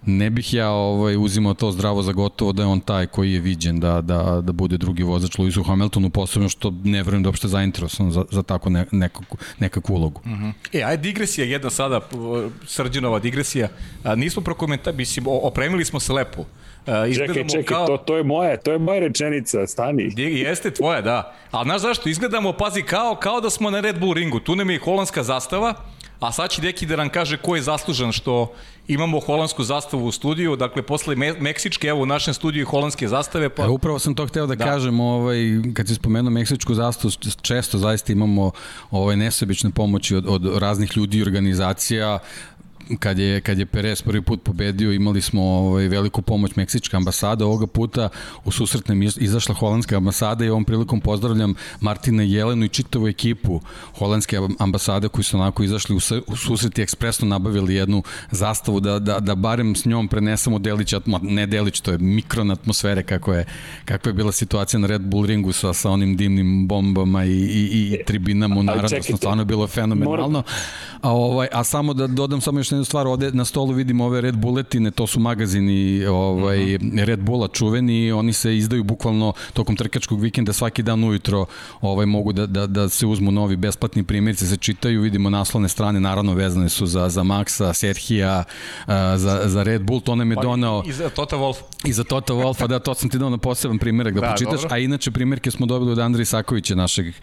ne 0.06 0.30
bih 0.30 0.54
ja 0.54 0.70
ovaj, 0.70 1.18
uzimao 1.18 1.54
to 1.54 1.72
zdravo 1.72 2.02
za 2.02 2.12
gotovo 2.12 2.52
da 2.52 2.64
je 2.64 2.68
on 2.68 2.80
taj 2.80 3.08
koji 3.08 3.34
je 3.34 3.40
viđen 3.40 3.80
da, 3.80 4.02
da, 4.02 4.42
da 4.42 4.52
bude 4.52 4.78
drugi 4.78 5.04
vozač 5.04 5.38
Lewisu 5.38 5.66
Hamiltonu, 5.66 6.10
posebno 6.10 6.50
što 6.50 6.74
ne 6.84 7.04
verujem 7.04 7.24
da 7.24 7.30
uopšte 7.30 7.48
zainteresovan 7.48 8.12
za, 8.12 8.25
za 8.32 8.44
tako 8.44 8.70
ne, 8.70 8.86
nekakvu, 8.92 9.38
nekakvu 9.60 9.96
ulogu. 9.96 10.22
Uh 10.25 10.32
mhm. 10.32 10.46
-huh. 10.46 10.54
E, 10.74 10.84
ajde 10.84 11.04
digresija 11.04 11.46
jedna 11.46 11.69
sada, 11.69 12.02
srđanova 12.67 13.19
digresija. 13.19 13.67
A, 14.04 14.15
nismo 14.15 14.41
prokomentali, 14.41 14.98
mislim, 14.98 15.26
opremili 15.28 15.86
smo 15.86 16.00
se 16.00 16.13
lepo 16.13 16.46
Uh, 16.88 17.15
čekaj, 17.15 17.48
čekaj, 17.48 17.63
kao... 17.63 17.88
to, 17.88 17.98
to 17.98 18.17
je 18.17 18.24
moja, 18.24 18.58
to 18.58 18.71
je 18.71 18.80
moja 18.80 19.00
rečenica, 19.00 19.67
stani. 19.67 20.13
Jeste 20.17 20.71
tvoja, 20.71 21.02
da. 21.02 21.34
Ali 21.52 21.65
znaš 21.65 21.82
zašto? 21.82 22.10
Izgledamo, 22.10 22.54
pazi, 22.54 22.82
kao, 22.82 23.15
kao 23.15 23.41
da 23.41 23.50
smo 23.50 23.69
na 23.69 23.80
Red 23.80 24.00
Bull 24.00 24.13
ringu. 24.13 24.39
Tu 24.39 24.56
nam 24.56 24.69
je 24.69 24.80
holandska 24.80 25.24
zastava, 25.24 25.74
a 26.19 26.32
sad 26.32 26.50
će 26.50 26.62
neki 26.62 26.86
da 26.86 26.95
nam 26.95 27.10
kaže 27.10 27.38
ko 27.38 27.56
je 27.56 27.62
zaslužan 27.62 28.12
što 28.12 28.54
imamo 28.88 29.19
holandsku 29.19 29.63
zastavu 29.63 30.06
u 30.06 30.12
studiju, 30.12 30.56
dakle 30.56 30.82
posle 30.82 31.15
me 31.15 31.34
meksičke, 31.39 31.88
evo 31.88 32.02
u 32.02 32.06
našem 32.06 32.34
studiju 32.34 32.65
holandske 32.65 33.08
zastave. 33.08 33.50
Pa... 33.50 33.63
E, 33.63 33.67
upravo 33.67 34.00
sam 34.00 34.15
to 34.15 34.28
hteo 34.28 34.48
da, 34.48 34.56
da. 34.56 34.65
kažem, 34.65 35.00
ovaj, 35.00 35.38
kad 35.74 35.88
si 35.88 35.95
spomenuo 35.95 36.32
meksičku 36.32 36.74
zastavu, 36.74 37.12
često 37.41 37.78
zaista 37.78 38.12
imamo 38.13 38.52
ovaj, 38.91 39.15
nesebične 39.15 39.69
pomoći 39.69 40.15
od, 40.15 40.26
od 40.28 40.58
raznih 40.58 40.98
ljudi 40.98 41.17
i 41.17 41.21
organizacija, 41.21 42.19
kad 43.00 43.19
je, 43.19 43.41
kad 43.41 43.60
je 43.60 43.65
Perez 43.65 44.02
prvi 44.02 44.21
put 44.21 44.43
pobedio, 44.43 44.91
imali 44.91 45.21
smo 45.21 45.41
ovaj, 45.43 45.88
veliku 45.88 46.21
pomoć 46.21 46.56
Meksička 46.56 46.98
ambasada, 46.98 47.45
ovoga 47.45 47.67
puta 47.67 48.10
u 48.45 48.52
susretnem 48.52 49.04
izašla 49.04 49.56
holandska 49.56 49.98
ambasada 49.98 50.45
i 50.45 50.50
ovom 50.50 50.65
prilikom 50.65 51.02
pozdravljam 51.02 51.56
Martina 51.80 52.24
Jelenu 52.24 52.65
i 52.65 52.69
čitavu 52.69 53.08
ekipu 53.08 53.62
holandske 53.98 54.39
ambasade 54.60 55.08
koji 55.08 55.24
su 55.24 55.38
onako 55.38 55.63
izašli 55.63 55.95
u, 55.95 56.00
u 56.28 56.36
susret 56.36 56.78
i 56.78 56.82
ekspresno 56.82 57.28
nabavili 57.28 57.76
jednu 57.76 58.04
zastavu 58.32 58.80
da, 58.80 59.00
da, 59.00 59.19
da 59.19 59.36
barem 59.36 59.76
s 59.76 59.86
njom 59.86 60.08
prenesemo 60.08 60.60
delić, 60.60 60.93
atmo, 60.93 61.19
ne 61.24 61.48
delić, 61.48 61.80
to 61.80 61.91
je 61.91 61.98
mikron 61.98 62.52
atmosfere 62.52 63.04
kako 63.04 63.34
je, 63.34 63.45
kako 63.86 64.10
je 64.10 64.13
bila 64.13 64.32
situacija 64.32 64.80
na 64.80 64.88
Red 64.88 65.02
Bull 65.02 65.26
ringu 65.26 65.52
sa, 65.52 65.74
sa 65.74 65.91
onim 65.91 66.17
dimnim 66.17 66.67
bombama 66.67 67.26
i, 67.26 67.32
i, 67.32 67.93
i 67.93 68.04
tribinama 68.06 68.60
u 68.60 68.63
naravno, 68.63 69.17
stvarno 69.17 69.41
je 69.41 69.45
bilo 69.45 69.67
fenomenalno. 69.67 70.43
A, 71.02 71.12
ovaj, 71.12 71.48
a 71.52 71.63
samo 71.63 71.93
da 71.93 72.08
dodam 72.08 72.41
samo 72.41 72.60
još 72.60 72.71
jednu 72.76 72.86
stvar, 72.86 73.08
ovde 73.08 73.32
na 73.32 73.46
stolu 73.46 73.74
vidimo 73.74 74.06
ove 74.06 74.22
Red 74.22 74.38
Bulletine, 74.38 74.92
to 74.92 75.08
su 75.08 75.20
magazini 75.20 76.06
ovaj, 76.06 76.76
uh 76.76 76.82
mhm. 76.82 76.92
-huh. 76.92 77.04
Red 77.04 77.20
Bulla 77.20 77.48
čuveni, 77.48 78.12
oni 78.12 78.34
se 78.34 78.58
izdaju 78.58 78.84
bukvalno 78.84 79.34
tokom 79.54 79.76
trkačkog 79.76 80.22
vikenda 80.22 80.54
svaki 80.54 80.84
dan 80.84 81.04
ujutro 81.04 81.46
ovaj, 81.82 82.06
mogu 82.06 82.34
da, 82.34 82.46
da, 82.46 82.68
da 82.68 82.90
se 82.90 83.06
uzmu 83.06 83.32
novi 83.32 83.56
besplatni 83.56 84.04
primjerice, 84.04 84.48
se 84.48 84.58
čitaju, 84.58 85.02
vidimo 85.02 85.30
naslovne 85.30 85.70
strane, 85.70 86.00
naravno 86.00 86.34
vezane 86.34 86.70
su 86.70 86.86
za, 86.86 87.10
za 87.10 87.24
Maxa, 87.24 87.74
Serhija, 87.74 88.44
za, 89.16 89.42
za 89.46 89.64
Red 89.64 89.84
Bull, 89.84 90.02
to 90.02 90.16
nam 90.16 90.32
je 90.32 90.36
pa, 90.36 90.42
donao... 90.42 90.84
I 90.86 90.92
za 90.92 91.10
Tota 91.10 91.36
Wolf. 91.36 91.56
I 91.86 91.94
za 91.94 92.04
Tota 92.04 92.34
Wolfa, 92.34 92.68
da, 92.68 92.80
to 92.80 92.94
sam 92.94 93.10
ti 93.10 93.18
dao 93.18 93.30
na 93.30 93.38
poseban 93.38 93.80
primjerak 93.80 94.14
da, 94.14 94.22
da 94.22 94.32
počitaš, 94.32 94.62
dobro. 94.62 94.76
a 94.76 94.78
inače 94.78 95.12
primjerke 95.12 95.52
smo 95.52 95.66
dobili 95.66 95.92
od 95.92 96.00
Andrija 96.00 96.26
Sakovića, 96.26 96.76
našeg 96.76 97.14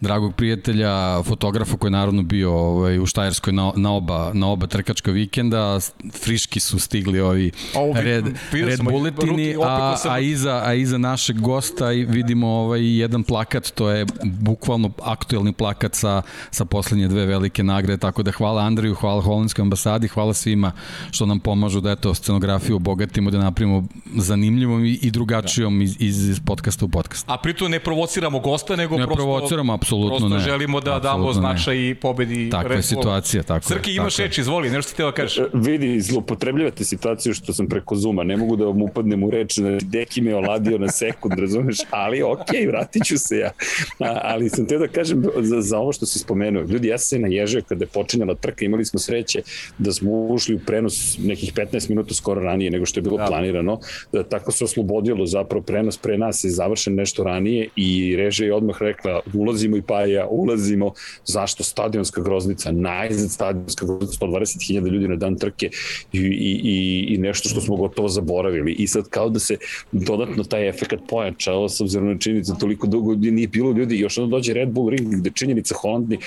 dragog 0.00 0.34
prijatelja, 0.34 1.22
fotografa 1.22 1.76
koji 1.76 1.88
je 1.88 1.92
naravno 1.92 2.22
bio 2.22 2.52
ovaj, 2.52 2.98
u 2.98 3.06
Štajerskoj 3.06 3.52
na, 3.52 3.72
na, 3.76 3.92
oba, 3.92 4.30
na 4.34 4.48
oba 4.48 4.66
trkačka 4.66 4.99
vikenda, 5.06 5.78
friški 6.22 6.60
su 6.60 6.78
stigli 6.78 7.20
ovi 7.20 7.50
Ovo, 7.74 7.92
red, 8.00 8.24
red 8.52 8.80
bulletini, 8.82 9.56
a, 9.64 9.96
a, 10.08 10.18
iza, 10.18 10.62
a 10.64 10.74
iza 10.74 10.98
našeg 10.98 11.40
gosta 11.40 11.86
vidimo 11.88 12.48
ovaj 12.48 12.98
jedan 12.98 13.22
plakat, 13.22 13.70
to 13.70 13.90
je 13.90 14.06
bukvalno 14.24 14.90
aktuelni 15.02 15.52
plakat 15.52 15.94
sa, 15.94 16.22
sa 16.50 16.64
poslednje 16.64 17.08
dve 17.08 17.26
velike 17.26 17.62
nagrade, 17.62 18.00
tako 18.00 18.22
da 18.22 18.30
hvala 18.30 18.62
Andriju, 18.62 18.94
hvala 18.94 19.22
Holandskoj 19.22 19.62
ambasadi, 19.62 20.08
hvala 20.08 20.34
svima 20.34 20.72
što 21.10 21.26
nam 21.26 21.40
pomažu 21.40 21.80
da 21.80 21.90
eto 21.90 22.14
scenografiju 22.14 22.76
obogatimo, 22.76 23.30
da 23.30 23.38
napravimo 23.38 23.84
zanimljivom 24.16 24.84
i, 24.84 24.98
i 25.02 25.10
drugačijom 25.10 25.78
da. 25.78 25.84
iz, 25.84 26.00
iz 26.00 26.40
podcasta 26.46 26.84
u 26.84 26.88
podcast. 26.88 27.24
A 27.28 27.38
pritom 27.38 27.70
ne 27.70 27.80
provociramo 27.80 28.40
gosta, 28.40 28.76
nego 28.76 28.96
ne 28.98 29.06
prosto, 29.06 29.16
provociramo, 29.16 29.72
apsolutno 29.72 30.28
ne. 30.28 30.38
želimo 30.38 30.80
da 30.80 30.96
apsolutno 30.96 31.32
damo 31.32 31.32
značaj 31.32 31.90
i 31.90 31.94
pobedi. 31.94 32.50
Takva 32.50 32.74
je 32.74 32.82
situacija, 32.82 33.42
tako 33.42 33.66
Srki, 33.66 33.94
imaš 33.94 34.16
reč, 34.16 34.38
izvoli, 34.38 34.70
nešto 34.70 34.89
ti 34.90 34.96
teo 34.96 35.12
kažeš. 35.12 35.38
E, 35.38 35.46
vidi, 35.52 36.00
zlopotrebljavate 36.00 36.84
situaciju 36.84 37.34
što 37.34 37.52
sam 37.52 37.68
preko 37.68 37.96
Zuma, 37.96 38.24
ne 38.24 38.36
mogu 38.36 38.56
da 38.56 38.64
vam 38.64 38.82
upadnem 38.82 39.22
u 39.22 39.30
reč, 39.30 39.54
znači, 39.54 39.86
deki 39.86 40.20
me 40.20 40.34
oladio 40.34 40.78
na 40.78 40.88
sekund, 40.88 41.38
razumeš, 41.38 41.76
ali 41.90 42.22
okej, 42.22 42.60
okay, 42.60 42.68
vratit 42.68 43.04
ću 43.04 43.18
se 43.18 43.36
ja. 43.36 43.50
A, 43.98 44.20
ali 44.22 44.48
sam 44.48 44.66
teo 44.66 44.78
da 44.78 44.88
kažem 44.88 45.24
za, 45.40 45.60
za 45.60 45.78
ovo 45.78 45.92
što 45.92 46.06
si 46.06 46.18
spomenuo. 46.18 46.62
Ljudi, 46.62 46.88
ja 46.88 46.98
sam 46.98 47.08
se 47.08 47.18
naježio 47.18 47.62
kada 47.68 47.84
je 47.84 47.88
počinjala 47.88 48.34
trka, 48.34 48.64
imali 48.64 48.84
smo 48.84 49.00
sreće 49.00 49.42
da 49.78 49.92
smo 49.92 50.10
ušli 50.12 50.54
u 50.54 50.58
prenos 50.58 51.18
nekih 51.18 51.54
15 51.54 51.88
minuta 51.88 52.14
skoro 52.14 52.40
ranije 52.40 52.70
nego 52.70 52.86
što 52.86 52.98
je 52.98 53.02
bilo 53.02 53.16
da. 53.16 53.26
planirano. 53.26 53.80
Da, 54.12 54.22
tako 54.22 54.52
se 54.52 54.64
oslobodilo 54.64 55.26
zapravo 55.26 55.62
prenos 55.62 55.96
pre 55.96 56.18
nas 56.18 56.44
je 56.44 56.50
završen 56.50 56.94
nešto 56.94 57.24
ranije 57.24 57.68
i 57.76 58.16
režija 58.16 58.46
je 58.46 58.54
odmah 58.54 58.82
rekla 58.82 59.20
ulazimo 59.34 59.76
i 59.76 59.82
pa 59.82 60.00
ja 60.00 60.26
ulazimo. 60.26 60.92
Zašto? 61.24 61.64
Stadionska 61.64 62.22
groznica, 62.22 62.72
najzad 62.72 63.30
stadionska 63.30 63.86
groznica, 63.86 64.26
120.000 64.26 64.79
ljudi 64.88 65.08
na 65.08 65.16
dan 65.16 65.36
trke 65.36 65.70
i, 66.12 66.18
i, 66.18 67.14
i 67.14 67.18
nešto 67.18 67.48
što 67.48 67.60
smo 67.60 67.76
gotovo 67.76 68.08
zaboravili. 68.08 68.72
I 68.72 68.86
sad 68.86 69.08
kao 69.08 69.28
da 69.28 69.38
se 69.38 69.56
dodatno 69.92 70.44
taj 70.44 70.68
efekt 70.68 71.02
pojačao 71.08 71.68
s 71.68 71.80
obzirom 71.80 72.08
na 72.08 72.18
činjenicu 72.18 72.54
toliko 72.60 72.86
dugo 72.86 73.14
nije 73.14 73.48
bilo 73.48 73.72
ljudi 73.72 73.98
još 73.98 74.18
onda 74.18 74.30
dođe 74.36 74.54
Red 74.54 74.68
Bull 74.68 74.90
ring 74.90 75.14
gde 75.14 75.30
činjenica 75.34 75.74
Holandni, 75.74 76.18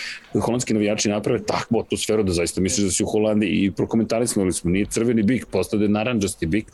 holandski 0.41 0.73
navijači 0.73 1.09
naprave 1.09 1.43
takvu 1.43 1.79
atmosferu 1.79 2.23
da 2.23 2.31
zaista 2.31 2.61
misliš 2.61 2.85
da 2.85 2.91
si 2.91 3.03
u 3.03 3.07
Holandiji 3.07 3.49
i 3.49 3.71
prokomentarisali 3.71 4.53
smo, 4.53 4.71
nije 4.71 4.85
crveni 4.85 5.23
bik, 5.23 5.45
postade 5.45 5.87
naranđasti 5.87 6.45
bik, 6.45 6.65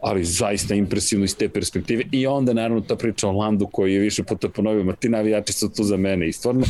ali 0.00 0.24
zaista 0.24 0.74
impresivno 0.74 1.24
iz 1.24 1.36
te 1.36 1.48
perspektive. 1.48 2.04
I 2.12 2.26
onda 2.26 2.52
naravno 2.52 2.80
ta 2.80 2.96
priča 2.96 3.28
o 3.28 3.32
Landu 3.32 3.66
koji 3.66 3.94
je 3.94 4.00
više 4.00 4.22
puta 4.22 4.48
ponovio, 4.48 4.84
ma 4.84 4.92
ti 4.92 5.08
navijači 5.08 5.52
su 5.52 5.68
tu 5.68 5.84
za 5.84 5.96
mene. 5.96 6.28
I 6.28 6.32
stvarno 6.32 6.64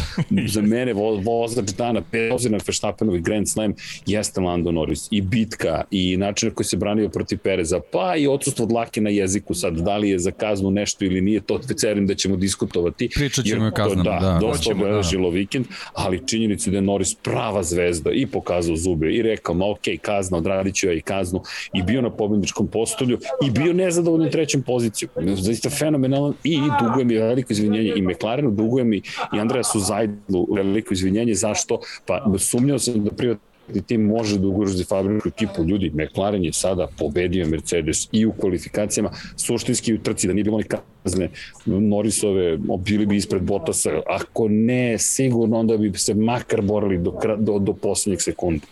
za 0.54 0.62
mene 0.62 0.92
vo, 0.92 1.16
vozač 1.16 1.70
dana, 1.70 2.02
bez 2.12 2.50
na 2.50 2.58
Verstappenovi 2.66 3.20
Grand 3.20 3.48
Slam 3.48 3.74
jeste 4.06 4.40
Lando 4.58 4.72
Norris 4.72 5.08
i 5.10 5.20
bitka 5.20 5.82
i 5.90 6.16
način 6.16 6.48
na 6.48 6.54
koji 6.54 6.64
se 6.64 6.76
branio 6.76 7.08
protiv 7.08 7.38
Pereza, 7.38 7.80
pa 7.92 8.16
i 8.16 8.26
odsustvo 8.26 8.66
dlake 8.66 9.00
na 9.00 9.10
jeziku 9.10 9.54
sad, 9.54 9.74
da 9.74 9.96
li 9.96 10.10
je 10.10 10.18
za 10.18 10.30
kaznu 10.30 10.70
nešto 10.70 11.04
ili 11.04 11.20
nije, 11.20 11.40
to 11.40 11.58
cerim 11.58 12.06
da 12.06 12.14
ćemo 12.14 12.36
diskutovati. 12.36 13.08
Pričat 13.14 13.44
ćemo 13.44 13.68
o 13.68 13.70
kaznama, 13.70 14.02
da. 14.02 14.18
da. 14.20 14.38
Dosta 14.40 14.72
obeležilo 14.72 15.30
da. 15.30 15.34
vikend, 15.34 15.66
ali 15.94 16.26
činjenica 16.26 16.70
da 16.70 16.76
je 16.76 16.82
Norris 16.82 17.14
prava 17.14 17.62
zvezda 17.62 18.10
i 18.12 18.26
pokazao 18.26 18.76
zube 18.76 19.12
i 19.12 19.22
rekao, 19.22 19.54
ma 19.54 19.70
ok, 19.70 19.84
kazna, 20.02 20.38
odradit 20.38 20.74
ću 20.74 20.86
ja 20.86 20.92
i 20.92 21.00
kaznu 21.00 21.42
i 21.74 21.82
bio 21.82 22.02
na 22.02 22.10
pobedničkom 22.10 22.66
postolju 22.66 23.18
i 23.46 23.50
bio 23.50 23.72
nezadovoljan 23.72 24.30
trećem 24.30 24.62
poziciju. 24.62 25.08
Zaista 25.36 25.70
fenomenalan 25.70 26.34
i 26.44 26.58
duguje 26.82 27.04
mi 27.04 27.14
veliko 27.14 27.52
izvinjenje 27.52 27.92
i 27.96 28.02
McLarenu, 28.02 28.50
duguje 28.50 28.84
mi 28.84 28.96
i 29.34 29.40
Andreasu 29.40 29.80
Zajdlu 29.80 30.46
veliko 30.54 30.94
izvinjenje. 30.94 31.34
Zašto? 31.34 31.80
Pa 32.06 32.32
sumnjao 32.38 32.78
sam 32.78 33.04
da 33.04 33.10
privatni 33.68 33.82
tim 33.82 34.06
može 34.06 34.38
da 34.38 34.46
ugrozi 34.46 34.84
fabriku 34.84 35.28
ekipu. 35.28 35.64
Ljudi, 35.64 35.90
McLaren 35.90 36.44
je 36.44 36.52
sada 36.52 36.88
pobedio 36.98 37.46
Mercedes 37.46 38.08
i 38.12 38.26
u 38.26 38.32
kvalifikacijama, 38.32 39.10
suštinski 39.36 39.94
u 39.94 40.02
trci, 40.02 40.26
da 40.26 40.32
nije 40.32 40.44
bilo 40.44 40.56
oni 40.56 40.64
kazne 40.64 41.30
Norrisove, 41.66 42.58
bili 42.78 43.06
bi 43.06 43.16
ispred 43.16 43.42
Bottasa, 43.42 43.90
ako 44.06 44.48
ne, 44.48 44.98
sigurno 44.98 45.58
onda 45.58 45.76
bi 45.76 45.98
se 45.98 46.14
makar 46.14 46.62
borili 46.62 46.98
do, 46.98 47.12
do, 47.38 47.58
do 47.58 47.72
poslednjeg 47.72 48.22
sekunda. 48.22 48.66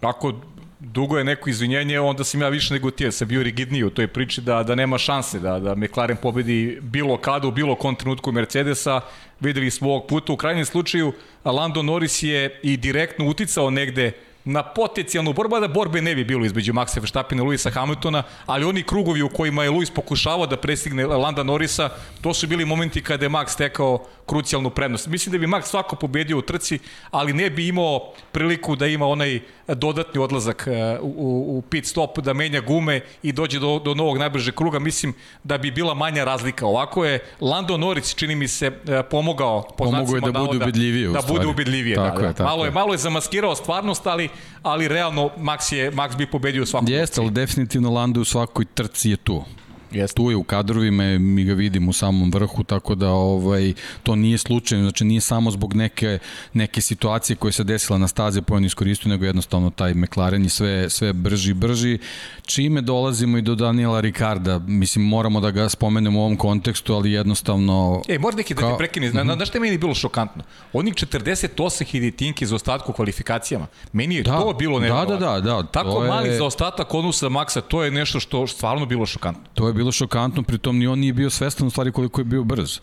Ako 0.00 0.32
dugo 0.80 1.18
je 1.18 1.24
neko 1.24 1.50
izvinjenje, 1.50 2.00
onda 2.00 2.24
sam 2.24 2.40
ja 2.40 2.48
više 2.48 2.74
nego 2.74 2.90
ti, 2.90 3.12
sam 3.12 3.28
bio 3.28 3.42
rigidniji 3.42 3.84
u 3.84 3.90
toj 3.90 4.08
priči 4.08 4.40
da, 4.40 4.62
da 4.62 4.74
nema 4.74 4.98
šanse 4.98 5.38
da, 5.38 5.58
da 5.58 5.74
McLaren 5.74 6.16
pobedi 6.16 6.78
bilo 6.82 7.16
kada 7.16 7.48
u 7.48 7.50
bilo 7.50 7.74
kom 7.74 7.94
trenutku 7.94 8.32
Mercedesa. 8.32 9.00
Videli 9.40 9.70
smo 9.70 9.88
ovog 9.88 10.06
puta. 10.06 10.32
U 10.32 10.36
krajnjem 10.36 10.64
slučaju 10.64 11.12
Lando 11.44 11.82
Norris 11.82 12.22
je 12.22 12.60
i 12.62 12.76
direktno 12.76 13.28
uticao 13.28 13.70
negde 13.70 14.12
na 14.44 14.62
potencijalnu 14.62 15.32
borbu, 15.32 15.60
da 15.60 15.68
borbe 15.68 16.02
ne 16.02 16.14
bi 16.14 16.24
bilo 16.24 16.44
između 16.44 16.72
Maxa 16.72 17.00
Verstappena 17.00 17.42
i 17.42 17.46
Luisa 17.46 17.70
Hamiltona, 17.70 18.22
ali 18.46 18.64
oni 18.64 18.82
krugovi 18.82 19.22
u 19.22 19.28
kojima 19.28 19.64
je 19.64 19.70
Luis 19.70 19.90
pokušavao 19.90 20.46
da 20.46 20.56
prestigne 20.56 21.06
Landa 21.06 21.42
Norrisa, 21.42 21.90
to 22.20 22.34
su 22.34 22.46
bili 22.46 22.64
momenti 22.64 23.02
kada 23.02 23.24
je 23.24 23.30
Max 23.30 23.48
stekao 23.48 24.06
krucijalnu 24.32 24.70
prednost. 24.70 25.06
Mislim 25.06 25.32
da 25.32 25.38
bi 25.38 25.46
Max 25.46 25.62
svako 25.62 25.96
pobedio 25.96 26.38
u 26.38 26.42
trci, 26.42 26.78
ali 27.10 27.32
ne 27.32 27.50
bi 27.50 27.68
imao 27.68 28.12
priliku 28.32 28.76
da 28.76 28.86
ima 28.86 29.06
onaj 29.06 29.40
dodatni 29.68 30.20
odlazak 30.20 30.66
e, 30.66 30.98
u, 31.00 31.58
u 31.58 31.62
pit 31.62 31.86
stop, 31.86 32.18
da 32.18 32.32
menja 32.32 32.60
gume 32.60 33.00
i 33.22 33.32
dođe 33.32 33.58
do, 33.58 33.78
do 33.78 33.94
novog 33.94 34.18
najbržeg 34.18 34.54
kruga. 34.54 34.78
Mislim 34.78 35.14
da 35.44 35.58
bi 35.58 35.70
bila 35.70 35.94
manja 35.94 36.24
razlika. 36.24 36.66
Ovako 36.66 37.04
je 37.04 37.18
Lando 37.40 37.76
Norris, 37.76 38.14
čini 38.14 38.34
mi 38.34 38.48
se, 38.48 38.66
e, 38.66 39.02
pomogao 39.10 39.62
po 39.62 39.84
pomogao 39.84 40.14
je 40.14 40.20
da 40.20 40.32
bude 40.32 40.56
ubedljivije. 40.56 41.08
Da 41.08 41.22
bude 41.28 41.46
ubedljivije, 41.46 41.96
tako 41.96 42.20
da, 42.20 42.26
je, 42.26 42.34
tako 42.34 42.48
malo 42.48 42.64
je. 42.64 42.70
Malo 42.70 42.94
je 42.94 42.98
zamaskirao 42.98 43.54
stvarnost, 43.54 44.06
ali, 44.06 44.28
ali 44.62 44.88
realno 44.88 45.30
Max, 45.38 45.74
je, 45.74 45.92
Max 45.92 46.16
bi 46.16 46.26
pobedio 46.26 46.62
u 46.62 46.66
svakom 46.66 46.88
Jeste, 46.88 47.20
ali 47.20 47.30
definitivno 47.30 47.90
Lando 47.90 48.20
u 48.20 48.24
svakoj 48.24 48.64
trci 48.64 49.10
je 49.10 49.16
tu. 49.16 49.44
Jeste. 49.92 50.16
Tu 50.16 50.30
je 50.30 50.36
u 50.36 50.42
kadrovima, 50.42 51.18
mi 51.18 51.44
ga 51.44 51.54
vidimo 51.54 51.90
u 51.90 51.92
samom 51.92 52.30
vrhu, 52.30 52.64
tako 52.64 52.94
da 52.94 53.10
ovaj, 53.10 53.72
to 54.02 54.16
nije 54.16 54.38
slučajno, 54.38 54.84
znači 54.84 55.04
nije 55.04 55.20
samo 55.20 55.50
zbog 55.50 55.74
neke, 55.74 56.18
neke 56.52 56.80
situacije 56.80 57.36
koje 57.36 57.52
se 57.52 57.64
desila 57.64 57.98
na 57.98 58.08
staze 58.08 58.42
po 58.42 58.54
on 58.54 58.64
iskoristio, 58.64 59.08
nego 59.08 59.24
jednostavno 59.24 59.70
taj 59.70 59.94
McLaren 59.94 60.42
je 60.42 60.48
sve, 60.48 60.90
sve 60.90 61.12
brži 61.12 61.50
i 61.50 61.54
brži. 61.54 61.98
Čime 62.42 62.80
dolazimo 62.80 63.38
i 63.38 63.42
do 63.42 63.54
Daniela 63.54 64.00
Ricarda, 64.00 64.58
mislim 64.58 65.04
moramo 65.04 65.40
da 65.40 65.50
ga 65.50 65.68
spomenemo 65.68 66.20
u 66.20 66.22
ovom 66.22 66.36
kontekstu, 66.36 66.94
ali 66.94 67.12
jednostavno... 67.12 68.02
Ej, 68.08 68.18
možda 68.18 68.36
neki 68.36 68.54
da 68.54 68.60
te 68.60 68.74
prekini, 68.78 69.08
mm 69.08 69.12
-hmm. 69.12 69.36
znaš 69.36 69.48
što 69.48 69.58
je 69.58 69.62
meni 69.62 69.78
bilo 69.78 69.94
šokantno? 69.94 70.42
Onih 70.72 70.94
48 70.94 72.16
tinki 72.16 72.46
za 72.46 72.54
ostatku 72.54 72.92
kvalifikacijama. 72.92 73.66
Meni 73.92 74.14
je 74.14 74.22
da, 74.22 74.38
to 74.38 74.52
bilo 74.58 74.78
nevjerovatno. 74.78 75.16
Da, 75.16 75.26
da, 75.26 75.40
da. 75.40 75.62
da 75.62 75.68
Tako 75.68 76.00
mali 76.00 76.28
je... 76.28 76.36
za 76.36 76.44
ostatak 76.44 76.94
odnosa 76.94 77.28
Maxa, 77.28 77.60
to 77.60 77.84
je 77.84 77.90
nešto 77.90 78.20
što 78.20 78.46
stvarno 78.46 78.86
bilo 78.86 79.06
šokantno. 79.06 79.44
To 79.54 79.66
je 79.68 79.72
bilo 79.72 79.81
šokantno, 79.90 80.42
pritom 80.42 80.78
ni 80.78 80.86
on 80.86 80.98
nije 80.98 81.12
bio 81.12 81.30
svestan 81.30 81.66
u 81.66 81.70
stvari 81.70 81.92
koliko 81.92 82.20
je 82.20 82.24
bio 82.24 82.44
brz. 82.44 82.80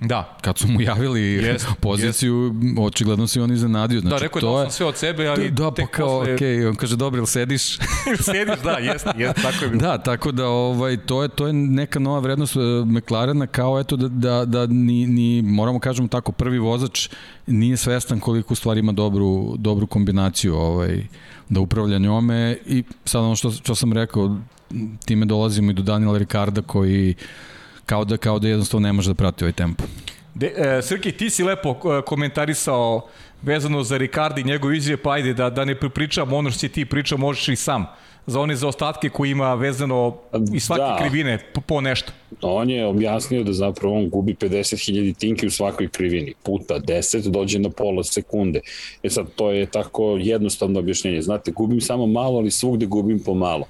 Da. 0.00 0.36
Kad 0.40 0.58
su 0.58 0.68
mu 0.68 0.80
javili 0.80 1.20
yes, 1.20 1.74
poziciju, 1.80 2.34
yes. 2.34 2.86
očigledno 2.86 3.26
se 3.26 3.42
on 3.42 3.52
iznenadio. 3.52 4.00
Znači, 4.00 4.14
da, 4.14 4.18
rekao 4.18 4.40
to 4.40 4.60
je 4.60 4.64
da 4.64 4.70
sve 4.70 4.86
od 4.86 4.96
sebe, 4.96 5.26
ali 5.26 5.50
da, 5.50 5.70
pa 5.70 5.86
kao, 5.86 6.18
posle... 6.18 6.34
okay, 6.34 6.68
on 6.68 6.74
kaže, 6.74 6.96
dobro, 6.96 7.18
ili 7.18 7.26
sediš? 7.26 7.78
sediš, 8.32 8.60
da, 8.64 8.70
jeste, 8.70 9.10
jeste, 9.16 9.42
tako 9.42 9.64
je 9.64 9.68
bilo. 9.68 9.80
Da, 9.80 9.98
tako 9.98 10.32
da 10.32 10.46
ovaj, 10.46 10.96
to, 10.96 11.22
je, 11.22 11.28
to 11.28 11.46
je 11.46 11.52
neka 11.52 11.98
nova 11.98 12.18
vrednost 12.18 12.56
e, 12.56 12.60
McLarena, 12.86 13.46
kao 13.46 13.80
eto 13.80 13.96
da, 13.96 14.08
da, 14.08 14.44
da 14.44 14.66
ni, 14.66 15.06
ni, 15.06 15.42
moramo 15.42 15.78
kažemo 15.78 16.08
tako, 16.08 16.32
prvi 16.32 16.58
vozač 16.58 17.08
nije 17.46 17.76
svestan 17.76 18.20
koliko 18.20 18.52
u 18.52 18.56
stvari 18.56 18.80
ima 18.80 18.92
dobru, 18.92 19.54
dobru 19.58 19.86
kombinaciju 19.86 20.54
ovaj, 20.54 21.06
da 21.48 21.60
upravlja 21.60 21.98
njome 21.98 22.58
i 22.66 22.84
sad 23.04 23.22
ono 23.22 23.36
što, 23.36 23.50
što 23.50 23.74
sam 23.74 23.92
rekao, 23.92 24.38
time 25.04 25.26
dolazimo 25.26 25.70
i 25.70 25.74
do 25.74 25.82
Daniela 25.82 26.18
Ricarda 26.18 26.62
koji 26.62 27.14
kao 27.86 28.04
da, 28.04 28.16
kao 28.16 28.38
da 28.38 28.48
jednostavno 28.48 28.88
ne 28.88 28.92
može 28.92 29.10
da 29.10 29.14
prati 29.14 29.44
ovaj 29.44 29.52
tempo. 29.52 29.84
De, 30.34 30.52
e, 30.56 30.82
Srki, 30.82 31.12
ti 31.12 31.30
si 31.30 31.42
lepo 31.42 31.70
e, 31.70 32.02
komentarisao 32.06 33.08
vezano 33.42 33.82
za 33.82 33.96
Ricarda 33.96 34.40
i 34.40 34.44
njegov 34.44 34.74
izvije, 34.74 34.96
pa 34.96 35.12
ajde 35.12 35.34
da, 35.34 35.50
da 35.50 35.64
ne 35.64 35.74
pripričam 35.80 36.32
ono 36.32 36.50
što 36.50 36.58
si 36.58 36.68
ti 36.68 36.84
pričao, 36.84 37.18
možeš 37.18 37.48
i 37.48 37.56
sam 37.56 37.86
za 38.26 38.40
one 38.40 38.56
zaostatke 38.56 39.08
koji 39.08 39.30
ima 39.30 39.54
vezano 39.54 40.16
i 40.54 40.60
svake 40.60 40.82
da. 40.82 40.96
krivine 41.00 41.38
po, 41.54 41.60
po 41.60 41.80
nešto. 41.80 42.12
On 42.42 42.70
je 42.70 42.86
objasnio 42.86 43.44
da 43.44 43.52
zapravo 43.52 43.98
on 43.98 44.08
gubi 44.08 44.34
50.000 44.34 45.16
tinki 45.16 45.46
u 45.46 45.50
svakoj 45.50 45.88
krivini. 45.88 46.34
Puta 46.42 46.74
10 46.80 47.30
dođe 47.30 47.58
na 47.58 47.70
pola 47.70 48.04
sekunde. 48.04 48.60
E 49.02 49.10
sad, 49.10 49.26
to 49.36 49.50
je 49.50 49.66
tako 49.66 50.16
jednostavno 50.20 50.80
objašnjenje. 50.80 51.22
Znate, 51.22 51.50
gubim 51.50 51.80
samo 51.80 52.06
malo, 52.06 52.38
ali 52.38 52.50
svugde 52.50 52.86
gubim 52.86 53.22
po 53.24 53.34
malo 53.34 53.66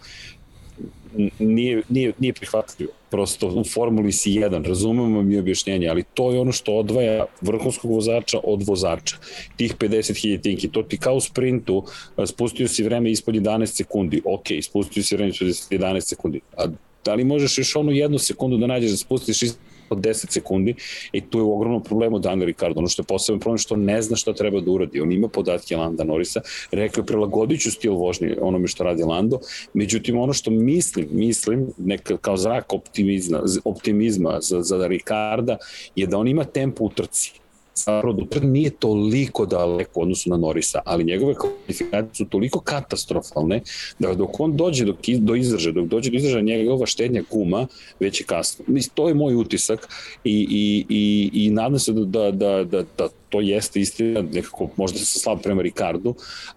nije, 1.38 1.83
nije, 1.88 2.12
nije 2.18 2.33
prihvatljivo. 2.33 2.92
Prosto 3.11 3.48
u 3.48 3.64
formuli 3.64 4.12
si 4.12 4.33
jedan, 4.33 4.64
razumemo 4.64 5.22
mi 5.22 5.38
objašnjenje, 5.38 5.88
ali 5.88 6.05
to 6.14 6.31
je 6.33 6.40
ono 6.40 6.53
što 6.53 6.72
odvaja 6.72 7.24
vrhunskog 7.40 7.90
vozača 7.90 8.38
od 8.44 8.62
vozača. 8.66 9.16
Tih 9.57 9.77
50.000 9.77 10.42
tinki, 10.42 10.68
to 10.68 10.83
ti 10.83 10.98
kao 10.98 11.14
u 11.14 11.20
sprintu, 11.20 11.85
spustio 12.27 12.68
si 12.68 12.83
vreme 12.83 13.11
ispod 13.11 13.35
11 13.35 13.66
sekundi, 13.66 14.22
ok, 14.24 14.46
spustio 14.62 15.03
si 15.03 15.16
vreme 15.16 15.31
ispod 15.31 15.81
11 15.81 16.00
sekundi, 16.00 16.40
a 16.57 16.66
da 17.05 17.14
li 17.14 17.24
možeš 17.24 17.59
još 17.59 17.77
onu 17.77 17.92
jednu 17.92 18.18
sekundu 18.18 18.57
da 18.57 18.66
nađeš 18.66 18.90
da 18.90 18.96
spustiš 18.96 19.42
od 19.90 19.99
10 19.99 20.31
sekundi 20.31 20.75
i 21.12 21.20
tu 21.20 21.38
je 21.38 21.42
u 21.42 21.57
ogromnom 21.57 21.83
problemu 21.83 22.18
Daniel 22.18 22.47
Ricardo. 22.47 22.79
Ono 22.79 22.88
što 22.88 23.03
je 23.03 23.07
poseban 23.07 23.40
problem 23.40 23.59
što 23.59 23.77
ne 23.77 24.03
zna 24.03 24.16
šta 24.16 24.33
treba 24.33 24.61
da 24.61 24.70
uradi. 24.70 25.01
On 25.01 25.12
ima 25.12 25.29
podatke 25.29 25.77
Landa 25.77 26.05
Norisa, 26.05 26.40
rekao 26.73 27.03
je 27.03 27.07
prilagodit 27.07 27.61
ću 27.61 27.70
stil 27.70 27.92
vožnje 27.92 28.37
onome 28.40 28.68
što 28.68 28.85
radi 28.85 29.03
Lando, 29.03 29.38
međutim 29.75 30.18
ono 30.18 30.33
što 30.33 30.51
mislim, 30.51 31.09
mislim 31.11 31.66
neka, 31.79 32.16
kao 32.16 32.37
zrak 32.37 32.73
optimizma, 32.73 33.42
optimizma 33.64 34.38
za, 34.40 34.62
za 34.62 34.87
Ricarda 34.87 35.57
je 35.97 36.07
da 36.07 36.18
on 36.18 36.29
ima 36.29 36.44
tempo 36.44 36.85
u 36.85 36.90
trci 36.90 37.44
zapravo 37.75 38.13
Duterte 38.13 38.47
nije 38.47 38.71
toliko 38.71 39.47
daleko 39.47 40.01
u 40.01 40.03
odnosu 40.03 40.31
na 40.31 40.37
Norisa, 40.37 40.81
ali 40.85 41.05
njegove 41.05 41.35
kvalifikacije 41.35 42.15
su 42.15 42.25
toliko 42.25 42.61
katastrofalne 42.61 43.61
da 43.99 44.15
dok 44.15 44.41
on 44.41 44.57
dođe 44.57 44.85
do, 44.85 44.97
do 45.19 45.35
izdrža, 45.35 45.73
dok 45.73 45.87
dođe 45.87 46.11
do 46.11 46.17
izdrža 46.17 46.41
njegova 46.41 46.87
štednja 46.87 47.23
guma, 47.31 47.67
već 48.01 48.21
je 48.21 48.25
kasno. 48.25 48.65
Mislim, 48.69 48.93
to 48.95 49.09
je 49.09 49.15
moj 49.15 49.35
utisak 49.35 49.89
i, 50.25 50.47
i, 50.51 50.87
i, 50.89 51.31
i 51.45 51.51
nadam 51.51 51.79
se 51.79 51.93
da, 51.93 52.05
da, 52.05 52.31
da, 52.31 52.65
da, 52.65 52.83
da 52.99 53.09
to 53.35 53.40
jeste 53.40 53.81
istina, 53.81 54.23
nekako 54.23 54.68
možda 54.77 54.99
se 54.99 55.18
slab 55.20 55.38
prema 55.42 55.62
Ricardu, 55.62 56.14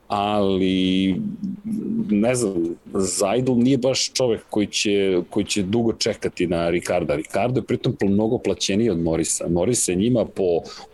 ali 0.07 1.15
ne 2.09 2.35
znam, 2.35 2.53
Zajdl 2.93 3.53
nije 3.53 3.77
baš 3.77 4.11
čovek 4.13 4.41
koji 4.49 4.67
će, 4.67 5.21
koji 5.29 5.45
će 5.45 5.63
dugo 5.63 5.93
čekati 5.93 6.47
na 6.47 6.69
Ricarda. 6.69 7.15
Ricardo 7.15 7.59
je 7.59 7.63
pritom 7.63 7.97
mnogo 8.03 8.37
plaćeniji 8.37 8.89
od 8.89 8.99
Morisa. 8.99 9.47
Moris 9.49 9.85
se 9.85 9.95
njima 9.95 10.25
po 10.25 10.43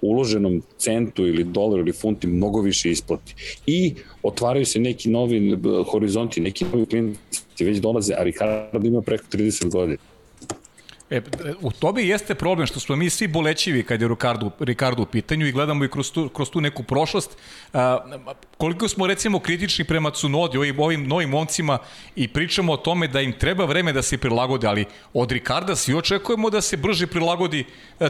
uloženom 0.02 0.62
centu 0.78 1.28
ili 1.28 1.44
dolaru 1.44 1.82
ili 1.82 1.92
funti 1.92 2.28
mnogo 2.28 2.62
više 2.62 2.92
isplati. 2.92 3.36
I 3.68 3.94
otvaraju 4.24 4.66
se 4.66 4.80
neki 4.80 5.10
novi 5.10 5.58
horizonti, 5.92 6.42
neki 6.42 6.66
novi 6.66 6.86
klijenti 6.86 7.20
već 7.60 7.78
dolaze, 7.78 8.14
a 8.14 8.24
Ricardo 8.24 8.88
ima 8.88 9.02
preko 9.02 9.24
30 9.32 9.72
godina. 9.72 10.13
E, 11.14 11.22
u 11.62 11.72
tobi 11.72 12.08
jeste 12.08 12.36
problem 12.36 12.68
što 12.68 12.80
smo 12.80 12.96
mi 12.96 13.10
svi 13.10 13.28
bolećivi 13.28 13.84
kad 13.84 14.02
je 14.02 14.08
Ricardo, 14.08 14.52
Ricardo 14.60 15.04
u 15.04 15.06
pitanju 15.06 15.48
i 15.48 15.52
gledamo 15.52 15.86
i 15.86 15.90
kroz 15.90 16.12
tu, 16.12 16.30
kroz 16.30 16.50
tu 16.50 16.62
neku 16.62 16.84
prošlost. 16.84 17.38
Koliko 18.64 18.88
smo 18.88 19.08
recimo 19.08 19.40
kritični 19.40 19.86
prema 19.86 20.12
Cunodi, 20.12 20.58
ovim, 20.58 20.80
ovim 20.80 21.08
novim 21.08 21.30
momcima 21.30 21.78
i 22.16 22.28
pričamo 22.28 22.74
o 22.74 22.78
tome 22.78 23.08
da 23.08 23.22
im 23.22 23.34
treba 23.34 23.66
vreme 23.66 23.94
da 23.94 24.02
se 24.02 24.18
prilagode, 24.18 24.68
ali 24.68 24.86
od 25.14 25.32
Ricarda 25.32 25.76
svi 25.76 25.94
očekujemo 25.94 26.50
da 26.50 26.62
se 26.62 26.78
brže 26.78 27.08
prilagodi 27.08 27.66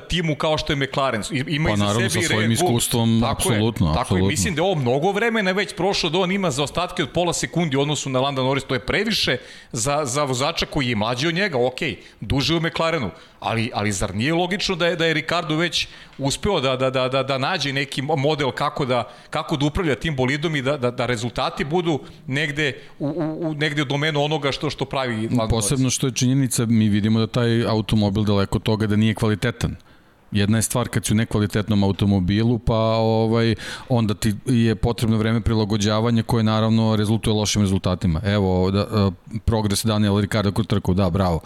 timu 0.09 0.35
kao 0.35 0.57
što 0.57 0.73
je 0.73 0.77
McLaren. 0.77 1.23
Ima 1.47 1.69
pa 1.69 1.75
naravno 1.75 2.09
sa 2.09 2.21
svojim 2.21 2.51
iskustvom, 2.51 3.21
tako 3.21 3.31
apsolutno. 3.31 3.87
Je, 3.87 3.93
tako 3.93 4.01
apsolutno. 4.01 4.27
je, 4.27 4.31
mislim 4.31 4.55
da 4.55 4.61
je 4.61 4.65
ovo 4.65 4.75
mnogo 4.75 5.11
vremena 5.11 5.51
već 5.51 5.75
prošlo 5.75 6.09
da 6.09 6.19
on 6.19 6.31
ima 6.31 6.51
za 6.51 6.63
ostatke 6.63 7.03
od 7.03 7.09
pola 7.09 7.33
sekundi 7.33 7.77
u 7.77 7.81
odnosu 7.81 8.09
na 8.09 8.19
Landa 8.19 8.43
Norris, 8.43 8.63
to 8.63 8.73
je 8.73 8.85
previše 8.85 9.37
za, 9.71 10.05
za 10.05 10.23
vozača 10.23 10.65
koji 10.65 10.87
je 10.87 10.95
mlađi 10.95 11.27
od 11.27 11.33
njega, 11.33 11.57
ok, 11.57 11.79
duže 12.21 12.55
u 12.55 12.61
McLarenu, 12.61 13.09
ali, 13.43 13.71
ali 13.73 13.91
zar 13.91 14.15
nije 14.15 14.33
logično 14.33 14.75
da 14.75 14.87
je, 14.87 14.95
da 14.95 15.05
je 15.05 15.13
Ricardo 15.13 15.55
već 15.55 15.87
uspeo 16.17 16.59
da, 16.61 16.75
da, 16.75 16.89
da, 16.89 17.09
da, 17.09 17.23
da 17.23 17.37
nađe 17.37 17.73
neki 17.73 18.01
model 18.01 18.51
kako 18.51 18.85
da, 18.85 19.09
kako 19.29 19.57
da 19.57 19.65
upravlja 19.65 19.95
tim 19.95 20.15
bolidom 20.15 20.55
i 20.55 20.61
da, 20.61 20.77
da, 20.77 20.91
da 20.91 21.05
rezultati 21.05 21.63
budu 21.63 21.99
negde 22.27 22.73
u, 22.99 23.07
u, 23.07 23.49
u 23.49 23.53
negde 23.53 23.81
u 23.81 23.85
domenu 23.85 24.23
onoga 24.23 24.51
što 24.51 24.69
što 24.69 24.85
pravi 24.85 25.27
Lando 25.27 25.47
Posebno 25.47 25.89
što 25.89 26.07
je 26.07 26.13
činjenica, 26.13 26.65
mi 26.65 26.89
vidimo 26.89 27.19
da 27.19 27.27
taj 27.27 27.65
automobil 27.67 28.23
daleko 28.23 28.59
toga 28.59 28.87
da 28.87 28.95
nije 28.95 29.15
kvalitetan. 29.15 29.75
Jedna 30.31 30.57
je 30.57 30.61
stvar 30.61 30.87
kad 30.87 31.05
si 31.05 31.13
u 31.13 31.15
nekvalitetnom 31.15 31.83
automobilu, 31.83 32.59
pa 32.59 32.77
ovaj, 32.97 33.55
onda 33.89 34.13
ti 34.13 34.33
je 34.45 34.75
potrebno 34.75 35.17
vreme 35.17 35.41
prilagođavanja 35.41 36.23
koje 36.23 36.43
naravno 36.43 36.95
rezultuje 36.95 37.33
lošim 37.33 37.61
rezultatima. 37.61 38.21
Evo, 38.25 38.71
da, 38.71 39.11
progres 39.45 39.85
Daniela 39.85 40.21
Ricardo 40.21 40.51
kod 40.51 40.67
trku, 40.67 40.93
da, 40.93 41.09
bravo 41.09 41.41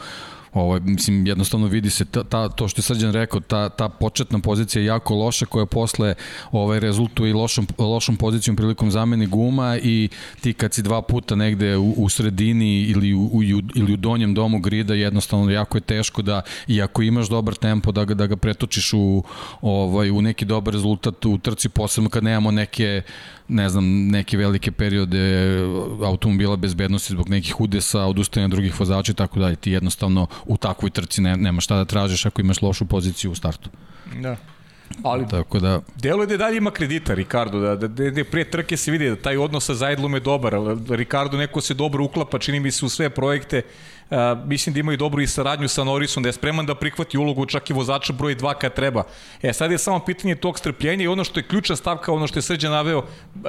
Ovo, 0.53 0.79
mislim, 0.79 1.27
jednostavno 1.27 1.67
vidi 1.67 1.89
se 1.89 2.05
ta, 2.05 2.23
ta, 2.23 2.49
to 2.49 2.67
što 2.67 2.79
je 2.79 2.83
Srđan 2.83 3.13
rekao, 3.13 3.39
ta, 3.39 3.69
ta 3.69 3.89
početna 3.89 4.39
pozicija 4.39 4.81
je 4.81 4.85
jako 4.85 5.15
loša 5.15 5.45
koja 5.45 5.65
posle 5.65 6.15
ovaj, 6.51 6.79
rezultuje 6.79 7.29
i 7.29 7.33
lošom, 7.33 7.67
lošom 7.77 8.15
pozicijom 8.17 8.55
prilikom 8.55 8.91
zamene 8.91 9.25
guma 9.25 9.77
i 9.77 10.09
ti 10.41 10.53
kad 10.53 10.73
si 10.73 10.81
dva 10.81 11.01
puta 11.01 11.35
negde 11.35 11.77
u, 11.77 11.93
u 11.97 12.09
sredini 12.09 12.81
ili 12.81 13.13
u, 13.13 13.29
u, 13.33 13.43
ili 13.75 13.93
u 13.93 13.97
donjem 13.97 14.33
domu 14.33 14.59
grida, 14.59 14.93
jednostavno 14.93 15.51
jako 15.51 15.77
je 15.77 15.81
teško 15.81 16.21
da, 16.21 16.41
i 16.67 16.81
ako 16.81 17.01
imaš 17.01 17.29
dobar 17.29 17.55
tempo, 17.55 17.91
da 17.91 18.05
ga, 18.05 18.13
da 18.13 18.27
ga 18.27 18.35
pretočiš 18.35 18.93
u, 18.93 19.23
ovaj, 19.61 20.11
u 20.11 20.21
neki 20.21 20.45
dobar 20.45 20.73
rezultat 20.73 21.25
u 21.25 21.37
trci, 21.37 21.69
posebno 21.69 22.09
kad 22.09 22.23
nemamo 22.23 22.51
neke 22.51 23.01
ne 23.47 23.69
znam, 23.69 24.07
neke 24.07 24.37
velike 24.37 24.71
periode 24.71 25.19
automobila 26.03 26.55
bezbednosti 26.55 27.13
zbog 27.13 27.29
nekih 27.29 27.61
udesa, 27.61 28.05
odustajanja 28.05 28.47
drugih 28.47 28.79
vozača 28.79 29.11
i 29.11 29.15
tako 29.15 29.39
dalje. 29.39 29.55
Ti 29.55 29.71
jednostavno 29.71 30.27
u 30.45 30.57
takvoj 30.57 30.89
trci 30.89 31.21
ne, 31.21 31.37
nema 31.37 31.61
šta 31.61 31.75
da 31.75 31.85
tražiš 31.85 32.25
ako 32.25 32.41
imaš 32.41 32.61
lošu 32.61 32.85
poziciju 32.85 33.31
u 33.31 33.35
startu. 33.35 33.69
Da. 34.21 34.35
Ali 35.03 35.27
Tako 35.27 35.59
da... 35.59 35.81
delo 35.95 36.23
je 36.23 36.27
da 36.27 36.37
dalje 36.37 36.57
ima 36.57 36.71
kredita 36.71 37.13
Ricardo, 37.13 37.59
da, 37.59 37.75
da, 37.75 37.87
da, 37.87 38.11
da 38.11 38.23
pre 38.23 38.43
trke 38.43 38.77
se 38.77 38.91
vidi 38.91 39.09
da 39.09 39.15
taj 39.15 39.37
odnos 39.37 39.65
sa 39.65 39.73
Zajdlom 39.73 40.13
je 40.13 40.19
dobar, 40.19 40.53
Ricardo 40.89 41.37
neko 41.37 41.61
se 41.61 41.73
dobro 41.73 42.03
uklapa, 42.03 42.39
čini 42.39 42.59
mi 42.59 42.71
se 42.71 42.85
u 42.85 42.89
sve 42.89 43.09
projekte, 43.09 43.61
uh, 44.09 44.17
mislim 44.45 44.73
da 44.73 44.79
imaju 44.79 44.97
dobru 44.97 45.21
i 45.21 45.27
saradnju 45.27 45.67
sa 45.67 45.83
Norrisom, 45.83 46.23
da 46.23 46.29
je 46.29 46.33
spreman 46.33 46.65
da 46.65 46.75
prihvati 46.75 47.17
ulogu 47.17 47.45
čak 47.45 47.69
i 47.69 47.73
vozača 47.73 48.13
broj 48.13 48.35
2 48.35 48.53
kad 48.61 48.73
treba. 48.73 49.03
E, 49.41 49.53
sad 49.53 49.71
je 49.71 49.77
samo 49.77 49.99
pitanje 49.99 50.35
tog 50.35 50.59
strpljenja 50.59 51.03
i 51.03 51.07
ono 51.07 51.23
što 51.23 51.39
je 51.39 51.47
ključna 51.47 51.75
stavka, 51.75 52.11
ono 52.13 52.27
što 52.27 52.39
je 52.39 52.43
Srđan 52.43 52.71
naveo, 52.71 53.03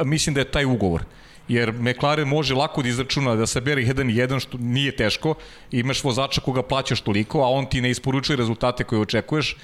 mislim 0.05 0.35
da 0.35 0.40
je 0.40 0.51
taj 0.51 0.64
ugovor 0.64 1.05
jer 1.48 1.72
McLaren 1.72 2.28
može 2.28 2.54
lako 2.54 2.82
da 2.82 2.88
izračuna 2.88 3.34
da 3.34 3.46
se 3.46 3.61
beri 3.61 3.87
1-1 3.87 4.40
što 4.40 4.58
nije 4.58 4.96
teško, 4.96 5.34
imaš 5.70 6.04
vozača 6.04 6.40
koga 6.40 6.62
plaćaš 6.62 7.00
toliko, 7.00 7.40
a 7.40 7.48
on 7.48 7.66
ti 7.66 7.80
ne 7.80 7.90
isporučuje 7.90 8.37
rezultate 8.37 8.84
koje 8.84 9.00
očekuješ, 9.00 9.56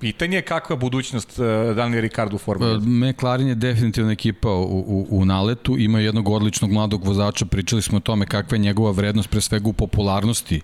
Pitanje 0.00 0.36
je 0.36 0.42
kakva 0.42 0.76
budućnost 0.76 1.38
uh, 1.38 1.76
Daniel 1.76 2.02
Ricardo 2.02 2.36
u 2.36 2.38
Formula 2.38 2.78
McLaren 2.78 3.48
je 3.48 3.54
definitivna 3.54 4.12
ekipa 4.12 4.50
u, 4.50 4.84
u, 4.86 5.06
u 5.10 5.24
naletu, 5.24 5.78
ima 5.78 6.00
jednog 6.00 6.28
odličnog 6.28 6.70
mladog 6.72 7.04
vozača, 7.04 7.46
pričali 7.46 7.82
smo 7.82 7.96
o 7.96 8.00
tome 8.00 8.26
kakva 8.26 8.54
je 8.54 8.58
njegova 8.58 8.90
vrednost 8.90 9.30
pre 9.30 9.40
svega 9.40 9.68
u 9.68 9.72
popularnosti 9.72 10.60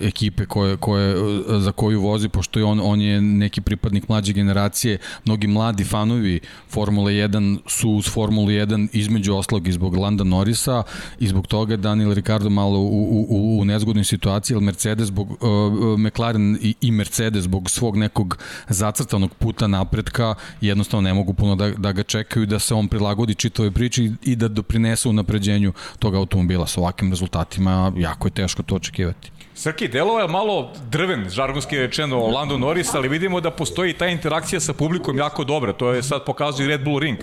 ekipe 0.00 0.46
koje, 0.46 0.76
koje, 0.76 1.16
za 1.60 1.72
koju 1.72 2.00
vozi, 2.00 2.28
pošto 2.28 2.58
je 2.58 2.64
on, 2.64 2.80
on 2.82 3.00
je 3.00 3.20
neki 3.20 3.60
pripadnik 3.60 4.08
mlađe 4.08 4.32
generacije, 4.32 4.98
mnogi 5.24 5.46
mladi 5.46 5.84
fanovi 5.84 6.40
Formule 6.68 7.12
1 7.12 7.58
su 7.66 7.90
uz 7.90 8.08
Formulu 8.10 8.48
1 8.48 8.88
između 8.92 9.34
oslog 9.34 9.68
i 9.68 9.72
zbog 9.72 9.96
Landa 9.96 10.24
Norisa 10.24 10.82
i 11.18 11.28
zbog 11.28 11.46
toga 11.46 11.76
Daniel 11.76 12.12
Ricardo 12.12 12.50
malo 12.50 12.78
u, 12.78 13.26
u, 13.28 13.58
u 13.60 13.64
nezgodnoj 13.64 14.04
situaciji, 14.04 14.54
jer 14.54 14.62
Mercedes 14.62 15.06
zbog, 15.06 15.30
uh, 15.30 15.98
McLaren 15.98 16.58
i, 16.62 16.74
i 16.80 16.90
Mercedes 16.90 17.44
zbog 17.44 17.70
svog 17.70 17.96
nekog 17.96 18.38
zacrtanog 18.68 19.34
puta 19.34 19.66
napretka 19.66 20.34
jednostavno 20.60 21.08
ne 21.08 21.14
mogu 21.14 21.34
puno 21.34 21.56
da, 21.56 21.70
da 21.70 21.92
ga 21.92 22.02
čekaju 22.02 22.46
da 22.46 22.58
se 22.58 22.74
on 22.74 22.88
prilagodi 22.88 23.34
čitove 23.34 23.70
priči 23.70 24.12
i 24.22 24.36
da 24.36 24.48
doprinese 24.48 25.08
u 25.08 25.12
napređenju 25.12 25.72
tog 25.98 26.14
automobila 26.14 26.66
sa 26.66 26.80
ovakvim 26.80 27.10
rezultatima 27.10 27.92
jako 27.96 28.28
je 28.28 28.32
teško 28.32 28.62
to 28.62 28.74
očekivati. 28.74 29.37
Srki, 29.58 29.88
delo 29.88 30.20
je 30.20 30.28
malo 30.28 30.72
drven, 30.90 31.30
žargonski 31.30 31.78
rečeno, 31.78 32.26
Lando 32.26 32.58
Norris, 32.58 32.94
ali 32.94 33.08
vidimo 33.08 33.40
da 33.40 33.50
postoji 33.50 33.92
ta 33.92 34.06
interakcija 34.06 34.60
sa 34.60 34.72
publikom 34.72 35.18
jako 35.18 35.44
dobra. 35.44 35.72
To 35.72 35.92
je 35.92 36.02
sad 36.02 36.24
pokazuje 36.24 36.68
Red 36.68 36.84
Bull 36.84 36.98
Ring, 36.98 37.18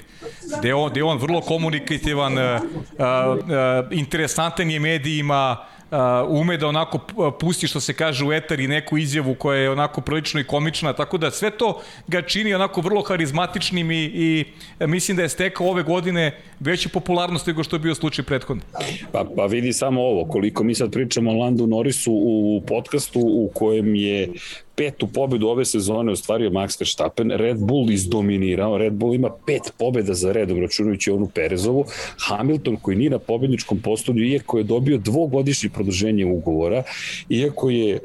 gde 0.60 0.74
on, 0.74 0.92
gde 0.92 1.04
on 1.04 1.18
vrlo 1.18 1.42
komunikativan, 1.42 2.38
uh, 2.38 2.44
uh, 2.44 3.92
interesantan 3.92 4.72
je 4.72 4.80
medijima, 4.80 5.66
uh, 5.92 5.98
ume 6.30 6.58
da 6.58 6.68
onako 6.68 7.00
pusti 7.40 7.68
što 7.68 7.80
se 7.80 7.94
kaže 7.94 8.26
u 8.26 8.34
etar 8.34 8.60
i 8.60 8.68
neku 8.68 8.98
izjavu 8.98 9.36
koja 9.36 9.60
je 9.60 9.70
onako 9.70 10.02
prilično 10.02 10.40
i 10.40 10.44
komična, 10.44 10.94
tako 10.94 11.18
da 11.18 11.32
sve 11.32 11.52
to 11.52 11.82
ga 12.08 12.22
čini 12.22 12.54
onako 12.54 12.82
vrlo 12.82 13.02
harizmatičnim 13.02 13.92
i, 13.92 14.06
i 14.06 14.46
mislim 14.80 15.18
da 15.18 15.24
je 15.24 15.30
stekao 15.30 15.68
ove 15.68 15.84
godine 15.84 16.38
veću 16.60 16.90
popularnost 16.90 17.48
nego 17.48 17.64
što 17.64 17.76
je 17.76 17.80
bio 17.80 17.96
slučaj 17.96 18.26
prethodno. 18.26 18.64
Pa, 19.12 19.26
pa 19.36 19.46
vidi 19.46 19.74
samo 19.74 20.02
ovo, 20.02 20.26
koliko 20.26 20.64
mi 20.64 20.76
sad 20.76 20.92
pričamo 20.92 21.32
o 21.32 21.38
Landu 21.38 21.68
Norrisu 21.68 22.12
u 22.14 22.62
podcastu 22.68 23.20
u 23.20 23.52
kojem 23.54 23.96
je 23.96 24.30
petu 24.76 25.08
pobedu 25.08 25.48
ove 25.48 25.66
sezone 25.66 26.12
ostvario 26.12 26.50
Max 26.50 26.80
Verstappen, 26.80 27.32
Red 27.32 27.58
Bull 27.60 27.92
izdominirao, 27.92 28.78
Red 28.78 28.94
Bull 28.94 29.16
ima 29.16 29.30
pet 29.46 29.74
pobeda 29.80 30.14
za 30.14 30.32
redom, 30.32 30.62
računajući 30.62 31.12
onu 31.12 31.28
Perezovu, 31.36 31.86
Hamilton 32.18 32.76
koji 32.76 32.98
nije 32.98 33.10
na 33.10 33.20
pobedničkom 33.20 33.80
postolju, 33.80 34.26
iako 34.26 34.58
je 34.58 34.64
dobio 34.64 34.98
dvogodišnje 34.98 35.70
produženje 35.70 36.26
ugovora, 36.26 36.84
iako 37.30 37.70
je 37.70 38.00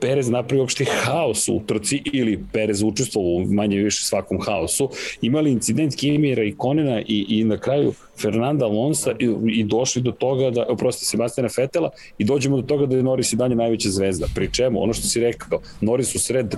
Perez 0.00 0.28
napravio 0.28 0.62
uopšte 0.62 0.84
haos 0.84 1.48
u 1.48 1.60
trci 1.66 2.02
ili 2.12 2.44
Perez 2.52 2.82
učestvovao 2.82 3.30
u 3.30 3.44
manje 3.46 3.76
više 3.76 4.04
svakom 4.04 4.38
haosu, 4.40 4.90
imali 5.22 5.52
incident 5.52 5.94
Kimira 5.94 6.44
i 6.44 6.54
Konena 6.56 7.00
i, 7.00 7.26
i 7.28 7.44
na 7.44 7.58
kraju 7.58 7.92
Fernanda 8.20 8.64
Alonso 8.64 9.10
i, 9.18 9.36
i 9.46 9.64
došli 9.64 10.02
do 10.02 10.12
toga 10.12 10.50
da, 10.50 10.66
oprosti, 10.68 11.04
Sebastina 11.04 11.48
Fetela 11.48 11.90
i 12.18 12.24
dođemo 12.24 12.56
do 12.56 12.62
toga 12.62 12.86
da 12.86 12.96
je 12.96 13.02
Norris 13.02 13.32
i 13.32 13.36
dalje 13.36 13.54
najveća 13.54 13.88
zvezda. 13.88 14.26
Pri 14.34 14.52
čemu, 14.52 14.82
ono 14.82 14.92
što 14.92 15.06
si 15.06 15.20
rekao, 15.20 15.60
Norris 15.80 16.05
u 16.14 16.18
sred 16.18 16.54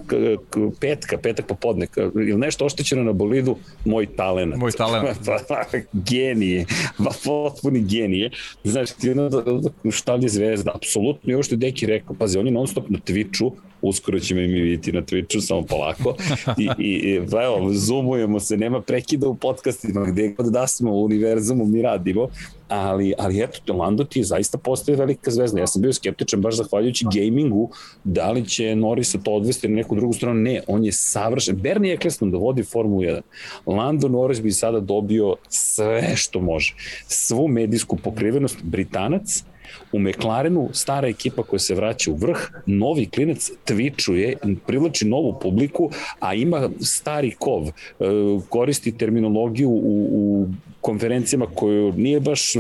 petka, 0.81 1.19
petak 1.19 1.47
popodne, 1.47 1.87
ili 2.15 2.37
nešto 2.37 2.65
oštećeno 2.65 3.03
na 3.03 3.13
bolidu, 3.13 3.57
moj 3.85 4.07
talent. 4.17 4.57
Moj 4.57 4.73
talent. 4.73 5.19
Pa, 5.49 5.65
genije, 5.93 6.67
pa 6.99 7.11
potpuni 7.25 7.81
genije. 7.81 8.31
Znaš, 8.65 8.91
ti 8.91 9.11
ono, 9.11 9.31
šta 9.91 10.15
li 10.15 10.25
je 10.25 10.29
zvezda? 10.29 10.71
Apsolutno 10.75 11.31
je 11.31 11.37
ovo 11.37 11.43
što 11.43 11.55
je 11.55 11.59
Deki 11.59 11.87
rekao, 11.87 12.17
pazi, 12.19 12.39
on 12.39 12.47
je 12.47 12.53
non 12.53 12.67
stop 12.67 12.85
na 12.89 12.99
Twitchu, 12.99 13.51
uskoro 13.83 14.21
ćemo 14.21 14.41
i 14.41 14.49
mi 14.49 14.61
vidjeti 14.61 14.93
na 14.93 15.03
Twitchu, 15.03 15.41
samo 15.41 15.63
polako. 15.63 16.17
I, 16.59 16.69
i, 16.79 16.93
i 16.95 17.21
pa 17.31 17.45
evo, 17.45 17.73
zoomujemo 17.73 18.41
se, 18.41 18.57
nema 18.57 18.81
prekida 18.81 19.29
u 19.29 19.35
podcastima, 19.35 20.05
gde 20.05 20.29
god 20.29 20.47
da 20.47 20.67
smo 20.67 20.93
u 20.93 21.05
univerzumu 21.05 21.67
mi 21.67 21.83
radimo, 21.83 22.29
ali, 22.69 23.15
ali 23.19 23.43
eto, 23.43 23.73
Lando 23.73 24.05
ti 24.05 24.25
zaista 24.25 24.59
postoje 24.59 24.97
velika 24.97 25.31
zvezda. 25.31 25.61
Ja 25.61 25.67
sam 25.67 25.83
bio 25.83 25.93
skeptičan 25.93 26.41
baš 26.41 26.57
zahvaljujući 26.57 27.07
gamingu, 27.15 27.71
da 28.05 28.31
li 28.31 28.49
će 28.49 28.77
Norisa 28.77 29.19
to 29.19 29.33
odvesti 29.33 29.69
na 29.69 29.77
neku 29.77 29.97
drugu 29.97 30.13
stranu. 30.13 30.41
Ne, 30.41 30.63
on 30.67 30.85
je 30.85 30.93
savršen. 30.93 31.57
Bernie 31.57 31.95
Eccleston 31.95 32.31
da 32.31 32.39
vodi 32.39 32.63
Formulu 32.63 33.03
1. 33.03 33.21
Lando 33.67 34.09
Norris 34.09 34.43
bi 34.43 34.53
sada 34.53 34.81
dobio 34.81 35.37
sve 35.49 36.13
što 36.17 36.41
može. 36.41 36.75
Svu 37.09 37.49
medijsku 37.49 37.97
pokrivenost, 37.97 38.59
Britanac, 38.63 39.45
U 39.93 39.99
McLarenu 39.99 40.69
stara 40.73 41.09
ekipa 41.09 41.43
koja 41.43 41.61
se 41.61 41.75
vraća 41.75 42.11
u 42.11 42.15
vrh, 42.15 42.39
novi 42.67 43.07
klinac 43.07 43.51
tvičuje, 43.65 44.37
privlači 44.67 45.07
novu 45.07 45.39
publiku, 45.43 45.91
a 46.21 46.35
ima 46.35 46.71
stari 46.81 47.35
kov, 47.39 47.69
e, 47.69 47.73
koristi 48.49 48.99
terminologiju 48.99 49.69
u, 49.69 50.09
u 50.13 50.49
konferencijama 50.89 51.47
koju 51.55 51.93
nije 51.97 52.21
baš 52.21 52.53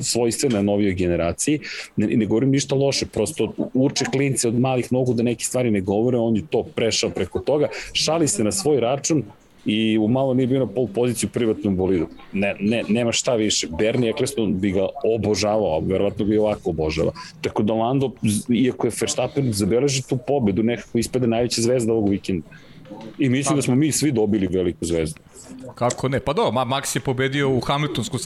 svojstvena 0.00 0.62
novijoj 0.62 0.94
generaciji, 0.94 1.60
ne, 1.96 2.06
ne 2.06 2.26
govorim 2.26 2.50
ništa 2.50 2.74
loše, 2.74 3.06
prosto 3.06 3.52
uče 3.74 4.04
klince 4.12 4.48
od 4.48 4.60
malih 4.60 4.92
nogu 4.92 5.14
da 5.14 5.22
neke 5.22 5.44
stvari 5.44 5.70
ne 5.70 5.80
govore, 5.80 6.18
on 6.18 6.36
je 6.36 6.46
to 6.50 6.62
prešao 6.62 7.10
preko 7.10 7.38
toga, 7.38 7.68
šali 7.92 8.28
se 8.28 8.44
na 8.44 8.52
svoj 8.52 8.80
račun, 8.80 9.24
i 9.66 9.98
u 9.98 10.08
malo 10.08 10.34
nije 10.34 10.46
bio 10.46 10.58
na 10.58 10.66
pol 10.66 10.86
poziciju 10.94 11.28
privatnom 11.32 11.76
bolidu. 11.76 12.06
Ne, 12.32 12.54
ne, 12.60 12.82
nema 12.88 13.12
šta 13.12 13.34
više. 13.34 13.66
Bernie 13.78 14.10
Eccleston 14.10 14.52
bi 14.60 14.70
ga 14.72 14.86
obožavao, 15.04 15.80
verovatno 15.80 16.24
ga 16.26 16.34
i 16.34 16.38
ovako 16.38 16.70
obožava. 16.70 17.12
Tako 17.40 17.62
da 17.62 17.74
Lando, 17.74 18.12
iako 18.48 18.86
je 18.86 18.92
Verstappen 19.00 19.52
zabeleži 19.52 20.02
tu 20.08 20.18
pobedu, 20.26 20.62
nekako 20.62 20.98
ispade 20.98 21.26
najveća 21.26 21.62
zvezda 21.62 21.92
ovog 21.92 22.08
vikenda. 22.08 22.46
I 23.18 23.28
mislim 23.28 23.56
da 23.56 23.62
smo 23.62 23.74
mi 23.74 23.92
svi 23.92 24.12
dobili 24.12 24.46
veliku 24.46 24.84
zvezdu. 24.84 25.20
Kako 25.74 26.08
ne? 26.08 26.20
Pa 26.20 26.32
do, 26.32 26.42
Max 26.42 26.96
je 26.96 27.00
pobedio 27.00 27.50
u 27.50 27.60
Hamiltonskom 27.60 28.20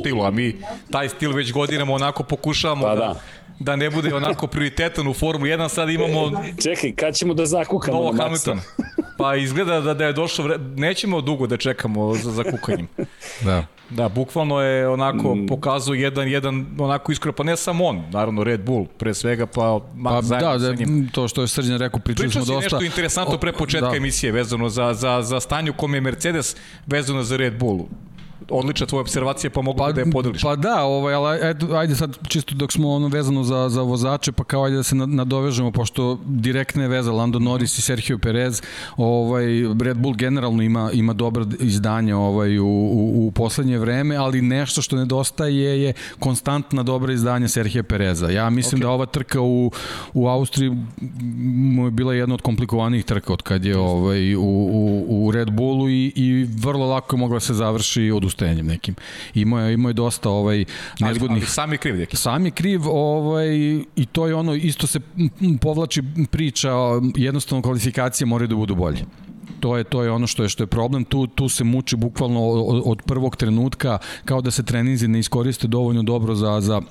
stilu, 0.00 0.24
a 0.24 0.30
mi 0.30 0.56
taj 0.90 1.08
stil 1.08 1.32
već 1.32 1.52
godinama 1.52 1.92
onako 1.92 2.22
pokušavamo 2.22 2.82
pa 2.82 2.94
da, 2.94 2.94
da 2.94 3.20
da 3.58 3.76
ne 3.76 3.90
bude 3.90 4.14
onako 4.14 4.46
prioritetan 4.46 5.08
u 5.08 5.14
Formu 5.14 5.46
1, 5.46 5.68
sad 5.68 5.90
imamo... 5.90 6.42
Čekaj, 6.62 6.92
kad 6.92 7.14
ćemo 7.14 7.34
da 7.34 7.46
zakukamo 7.46 7.98
Novo 7.98 8.12
Hamilton. 8.12 8.60
Pa 9.16 9.36
izgleda 9.36 9.80
da, 9.80 9.94
da 9.94 10.04
je 10.04 10.12
došlo 10.12 10.44
vre... 10.44 10.58
Nećemo 10.76 11.20
dugo 11.20 11.46
da 11.46 11.56
čekamo 11.56 12.14
za, 12.14 12.30
za 12.30 12.44
kukanjem. 12.50 12.88
Da. 13.44 13.66
Da, 13.90 14.08
bukvalno 14.08 14.60
je 14.60 14.88
onako 14.88 15.34
mm. 15.34 15.46
pokazao 15.46 15.94
jedan, 15.94 16.28
jedan 16.28 16.66
onako 16.78 17.12
iskoro, 17.12 17.32
pa 17.32 17.42
ne 17.42 17.56
samo 17.56 17.84
on, 17.84 18.02
naravno 18.10 18.44
Red 18.44 18.60
Bull 18.64 18.86
pre 18.98 19.14
svega, 19.14 19.46
pa 19.46 19.80
Max 19.96 20.28
pa, 20.28 20.38
da, 20.40 20.58
da, 20.58 20.74
to 21.12 21.28
što 21.28 21.42
je 21.42 21.48
Srđan 21.48 21.78
rekao, 21.78 22.00
pričali 22.00 22.30
smo 22.30 22.40
dosta. 22.40 22.60
nešto 22.60 22.82
interesantno 22.82 23.38
pre 23.38 23.52
početka 23.52 23.90
da. 23.90 23.96
emisije 23.96 24.32
vezano 24.32 24.68
za, 24.68 24.94
za, 24.94 25.22
za 25.22 25.40
stanje 25.40 25.70
u 25.70 25.74
kom 25.74 25.94
je 25.94 26.00
Mercedes 26.00 26.56
vezano 26.86 27.22
za 27.22 27.36
Red 27.36 27.58
Bull 27.58 27.86
odlična 28.50 28.86
tvoja 28.86 29.00
observacija, 29.00 29.50
pa 29.50 29.62
mogu 29.62 29.78
pa, 29.78 29.92
da 29.92 30.00
je 30.00 30.10
podeliš. 30.10 30.42
Pa 30.42 30.56
da, 30.56 30.84
ovaj, 30.84 31.14
ali 31.14 31.38
ajde, 31.42 31.66
ajde 31.76 31.94
sad 31.94 32.18
čisto 32.28 32.54
dok 32.54 32.72
smo 32.72 32.90
ono 32.90 33.08
vezano 33.08 33.44
za, 33.44 33.68
za 33.68 33.82
vozače, 33.82 34.32
pa 34.32 34.44
kao 34.44 34.64
ajde 34.64 34.76
da 34.76 34.82
se 34.82 34.94
nadovežemo, 34.94 35.70
pošto 35.70 36.18
direktne 36.24 36.84
je 36.84 36.88
veza 36.88 37.12
Lando 37.12 37.38
Norris 37.38 37.78
i 37.78 37.82
Sergio 37.82 38.18
Perez, 38.18 38.62
ovaj, 38.96 39.44
Red 39.82 39.96
Bull 39.96 40.14
generalno 40.14 40.62
ima, 40.62 40.90
ima 40.92 41.12
dobro 41.12 41.46
izdanje 41.60 42.14
ovaj, 42.14 42.58
u, 42.58 42.66
u, 42.66 43.26
u 43.26 43.30
poslednje 43.30 43.78
vreme, 43.78 44.16
ali 44.16 44.42
nešto 44.42 44.82
što 44.82 44.96
nedostaje 44.96 45.82
je 45.82 45.92
konstantna 46.18 46.82
dobra 46.82 47.12
izdanja 47.12 47.48
Sergio 47.48 47.82
Pereza. 47.82 48.30
Ja 48.30 48.50
mislim 48.50 48.80
okay. 48.80 48.82
da 48.82 48.90
ova 48.90 49.06
trka 49.06 49.40
u, 49.40 49.70
u 50.14 50.28
Austriji 50.28 50.70
mu 51.44 51.84
je 51.84 51.90
bila 51.90 52.14
jedna 52.14 52.34
od 52.34 52.42
komplikovanijih 52.42 53.04
trka 53.04 53.32
od 53.32 53.42
kad 53.42 53.64
je 53.64 53.78
ovaj, 53.78 54.36
u, 54.36 54.40
u, 54.40 55.26
u 55.26 55.30
Red 55.30 55.50
Bullu 55.50 55.88
i, 55.88 56.12
i 56.16 56.46
vrlo 56.58 56.86
lako 56.86 57.16
je 57.16 57.20
mogla 57.20 57.40
se 57.40 57.54
završi 57.54 58.10
od 58.10 58.24
odustajanjem 58.34 58.66
nekim. 58.66 58.94
Imao 59.34 59.60
je, 59.60 59.74
imao 59.74 59.90
je 59.90 59.94
dosta 59.94 60.30
ovaj, 60.30 60.64
nezgodnih... 61.00 61.30
Ali, 61.30 61.40
ali 61.40 61.46
sam 61.46 61.72
je 61.72 61.78
kriv, 61.78 61.96
neki. 61.96 62.16
Sam 62.16 62.44
je 62.44 62.50
kriv 62.50 62.88
ovaj, 62.88 63.48
i 63.96 64.06
to 64.12 64.26
je 64.26 64.34
ono, 64.34 64.54
isto 64.54 64.86
se 64.86 65.00
povlači 65.60 66.02
priča, 66.30 66.70
jednostavno 67.16 67.62
kvalifikacije 67.62 68.26
moraju 68.26 68.48
da 68.48 68.54
budu 68.54 68.74
bolje 68.74 69.04
to 69.60 69.76
je 69.76 69.84
to 69.84 70.02
je 70.02 70.10
ono 70.10 70.26
što 70.26 70.42
je 70.42 70.48
što 70.48 70.62
je 70.62 70.66
problem 70.66 71.04
tu 71.04 71.26
tu 71.26 71.48
se 71.48 71.64
muči 71.64 71.96
bukvalno 71.96 72.40
od, 72.48 72.82
od 72.84 73.02
prvog 73.06 73.36
trenutka 73.36 73.98
kao 74.24 74.40
da 74.40 74.50
se 74.50 74.62
treninzi 74.62 75.08
ne 75.08 75.18
iskoriste 75.18 75.68
dovoljno 75.68 76.02
dobro 76.02 76.34
za 76.34 76.60
za 76.60 76.82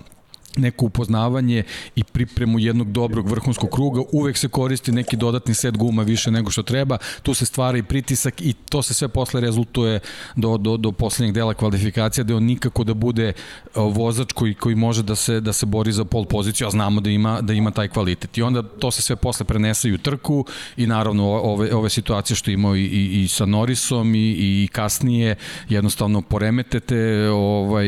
neko 0.57 0.85
upoznavanje 0.85 1.63
i 1.95 2.03
pripremu 2.03 2.59
jednog 2.59 2.91
dobrog 2.91 3.29
vrhunskog 3.29 3.69
kruga, 3.69 4.01
uvek 4.11 4.37
se 4.37 4.47
koristi 4.47 4.91
neki 4.91 5.17
dodatni 5.17 5.53
set 5.53 5.77
guma 5.77 6.03
više 6.03 6.31
nego 6.31 6.51
što 6.51 6.63
treba, 6.63 6.97
tu 7.23 7.33
se 7.33 7.45
stvara 7.45 7.77
i 7.77 7.83
pritisak 7.83 8.41
i 8.41 8.53
to 8.53 8.81
se 8.81 8.93
sve 8.93 9.07
posle 9.07 9.41
rezultuje 9.41 9.99
do, 10.35 10.57
do, 10.57 10.77
do 10.77 10.91
poslednjeg 10.91 11.35
dela 11.35 11.53
kvalifikacija, 11.53 12.23
da 12.23 12.35
on 12.35 12.43
nikako 12.43 12.83
da 12.83 12.93
bude 12.93 13.33
vozač 13.75 14.31
koji, 14.33 14.53
koji 14.53 14.75
može 14.75 15.03
da 15.03 15.15
se, 15.15 15.39
da 15.39 15.53
se 15.53 15.65
bori 15.65 15.91
za 15.91 16.05
pol 16.05 16.25
poziciju, 16.25 16.67
a 16.67 16.69
znamo 16.69 17.01
da 17.01 17.09
ima, 17.09 17.41
da 17.41 17.53
ima 17.53 17.71
taj 17.71 17.87
kvalitet. 17.87 18.37
I 18.37 18.41
onda 18.41 18.63
to 18.63 18.91
se 18.91 19.01
sve 19.01 19.15
posle 19.15 19.45
prenese 19.45 19.89
i 19.89 19.93
u 19.93 19.97
trku 19.97 20.45
i 20.77 20.87
naravno 20.87 21.25
ove, 21.29 21.75
ove 21.75 21.89
situacije 21.89 22.35
što 22.35 22.51
imao 22.51 22.75
i, 22.75 22.83
i, 22.85 23.23
i 23.23 23.27
sa 23.27 23.45
Norrisom 23.45 24.15
i, 24.15 24.29
i 24.63 24.67
kasnije 24.71 25.35
jednostavno 25.69 26.21
poremetete, 26.21 27.29
ovaj, 27.29 27.87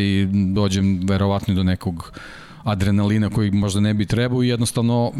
dođem 0.53 1.01
verovatno 1.07 1.53
do 1.53 1.63
nekog 1.63 2.11
adrenalina 2.65 3.29
koji 3.29 3.51
možda 3.51 3.79
ne 3.79 3.93
bi 3.93 4.05
trebao 4.05 4.43
i 4.43 4.47
jednostavno 4.47 5.11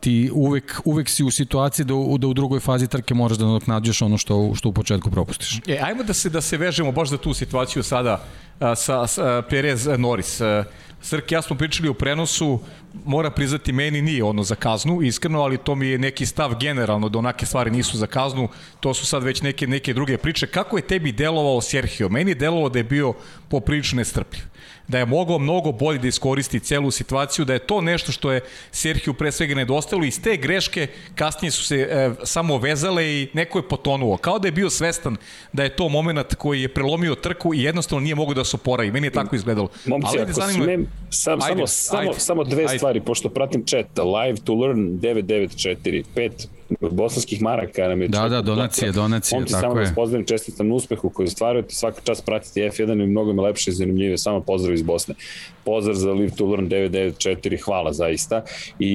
ti 0.00 0.30
uvek, 0.34 0.80
uvek 0.84 1.08
si 1.08 1.24
u 1.24 1.30
situaciji 1.30 1.84
da 1.84 1.94
da 2.18 2.26
u 2.26 2.34
drugoj 2.34 2.60
fazi 2.60 2.86
trke 2.86 3.14
moraš 3.14 3.38
da 3.38 3.44
nadoknađuješ 3.44 4.02
ono 4.02 4.18
što, 4.18 4.52
što 4.54 4.68
u 4.68 4.72
početku 4.72 5.10
propustiš. 5.10 5.60
E, 5.66 5.78
ajmo 5.82 6.02
da 6.02 6.14
se, 6.14 6.30
da 6.30 6.40
se 6.40 6.56
vežemo 6.56 6.92
baš 6.92 7.08
za 7.08 7.18
tu 7.18 7.34
situaciju 7.34 7.82
sada 7.82 8.24
a, 8.60 8.74
sa, 8.74 9.06
sa 9.06 9.42
Perez 9.50 9.88
Norris. 9.98 10.40
Srki, 11.04 11.34
ja 11.34 11.42
smo 11.42 11.56
pričali 11.56 11.88
o 11.88 11.94
prenosu, 11.94 12.60
mora 13.04 13.30
priznati 13.30 13.72
meni 13.72 14.02
nije 14.02 14.24
ono 14.24 14.42
za 14.42 14.54
kaznu, 14.54 15.02
iskreno, 15.02 15.42
ali 15.42 15.58
to 15.58 15.74
mi 15.74 15.88
je 15.88 15.98
neki 15.98 16.26
stav 16.26 16.54
generalno 16.60 17.08
da 17.08 17.18
onake 17.18 17.46
stvari 17.46 17.70
nisu 17.70 17.98
za 17.98 18.06
kaznu, 18.06 18.48
to 18.80 18.94
su 18.94 19.06
sad 19.06 19.22
već 19.22 19.42
neke, 19.42 19.66
neke 19.66 19.94
druge 19.94 20.16
priče. 20.18 20.46
Kako 20.46 20.76
je 20.76 20.86
tebi 20.86 21.12
delovao 21.12 21.60
Sergio? 21.60 22.08
Meni 22.08 22.30
je 22.30 22.34
delovao 22.34 22.68
da 22.68 22.78
je 22.78 22.84
bio 22.84 23.12
poprilično 23.48 23.96
nestrpljiv 23.96 24.44
da 24.88 24.98
je 24.98 25.06
mogao 25.06 25.38
mnogo 25.38 25.72
bolje 25.72 25.98
da 25.98 26.08
iskoristi 26.08 26.60
celu 26.60 26.90
situaciju, 26.90 27.44
da 27.44 27.52
je 27.52 27.58
to 27.58 27.80
nešto 27.80 28.12
što 28.12 28.32
je 28.32 28.40
Sergio 28.70 29.12
pre 29.12 29.32
svega 29.32 29.54
nedostajalo 29.54 30.04
i 30.04 30.08
iz 30.08 30.22
te 30.22 30.36
greške 30.36 30.86
kasnije 31.14 31.50
su 31.50 31.64
se 31.64 31.76
e, 31.76 32.10
samo 32.24 32.58
vezale 32.58 33.06
i 33.06 33.28
neko 33.32 33.58
je 33.58 33.68
potonuo. 33.68 34.16
Kao 34.16 34.38
da 34.38 34.48
je 34.48 34.52
bio 34.52 34.70
svestan 34.70 35.16
da 35.52 35.62
je 35.62 35.76
to 35.76 35.88
moment 35.88 36.34
koji 36.34 36.62
je 36.62 36.74
prelomio 36.74 37.14
trku 37.14 37.54
i 37.54 37.62
jednostavno 37.62 38.02
nije 38.02 38.14
mogao 38.14 38.34
da 38.34 38.44
se 38.44 38.56
oporavi. 38.56 38.92
Meni 38.92 39.06
je 39.06 39.10
tako 39.10 39.36
izgledalo. 39.36 39.68
Momci, 39.86 40.08
Ali, 40.10 40.20
ako 40.20 40.32
zanima... 40.32 40.64
smem, 40.64 40.86
sam, 41.10 41.42
ajde, 41.42 41.66
samo, 41.66 42.00
ajde, 42.00 42.12
samo, 42.12 42.14
samo 42.18 42.44
dve 42.44 42.64
ajde. 42.64 42.78
stvari, 42.78 43.00
pošto 43.00 43.28
pratim 43.28 43.64
chat, 43.66 43.86
live 43.98 44.36
to 44.44 44.54
learn 44.54 44.78
994, 44.78 46.04
5 46.14 46.30
bosanskih 46.80 47.42
maraka 47.42 47.88
nam 47.88 48.02
je 48.02 48.08
Da, 48.08 48.28
da, 48.28 48.42
donacije, 48.42 48.92
donacije, 48.92 49.38
Momci, 49.38 49.52
tako 49.52 49.62
samo 49.62 49.80
je. 49.80 49.86
Samo 49.86 49.94
pozdravim, 49.94 50.26
čestitam 50.26 50.68
na 50.68 50.74
uspehu 50.74 51.10
koji 51.10 51.28
stvarujete, 51.28 51.74
svaka 51.74 52.00
čast 52.04 52.24
pratiti 52.24 52.60
F1 52.60 53.04
i 53.04 53.06
mnogo 53.06 53.32
me 53.32 53.42
lepše 53.42 53.70
i 53.70 53.74
zanimljivije, 53.74 54.18
samo 54.18 54.40
pozdrav 54.40 54.74
iz 54.74 54.82
Bosne. 54.82 55.14
Pozdrav 55.64 55.94
za 55.94 56.12
Live 56.12 56.30
to 56.36 56.46
Learn 56.46 56.68
994, 56.68 57.64
hvala 57.64 57.92
zaista. 57.92 58.44
I, 58.78 58.86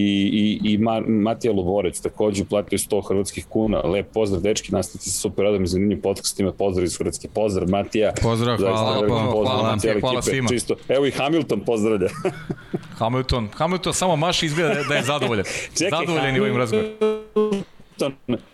i, 0.64 0.72
i 0.72 0.78
Ma, 0.78 1.02
Matija 1.08 1.54
Luborec 1.54 2.02
takođe 2.02 2.44
uplatio 2.44 2.78
100 2.78 3.08
hrvatskih 3.08 3.46
kuna, 3.46 3.82
lep 3.82 4.08
pozdrav, 4.14 4.42
dečki, 4.42 4.72
nastavite 4.72 5.10
sa 5.10 5.20
super 5.20 5.46
radom 5.46 5.64
i 5.64 5.68
zanimljivim 5.68 6.02
podcastima, 6.02 6.52
pozdrav 6.52 6.86
iz 6.86 6.98
Hrvatske, 6.98 7.28
pozdrav 7.34 7.70
Matija. 7.70 8.14
Pozdrav, 8.22 8.58
hvala, 8.58 8.78
hvala, 8.78 9.08
hvala, 9.08 9.32
pozdrav, 9.32 9.58
hvala, 9.58 9.78
hvala, 9.82 10.00
hvala 10.02 10.22
svima. 10.22 10.50
Čisto. 10.50 10.76
Evo 10.90 11.06
i 11.06 11.12
Hamilton 11.12 11.60
pozdravlja. 11.66 12.10
Hamilton, 13.00 13.50
Hamilton 13.54 13.94
samo 13.94 14.16
maši 14.16 14.46
izgleda 14.46 14.84
da 14.90 14.96
je 14.96 15.04
zadovoljan. 15.04 15.46
Čekaj, 15.78 16.00
zadovoljan 16.00 16.36
je 16.36 16.42
ovim 16.42 16.58
razgovorom. 16.58 17.64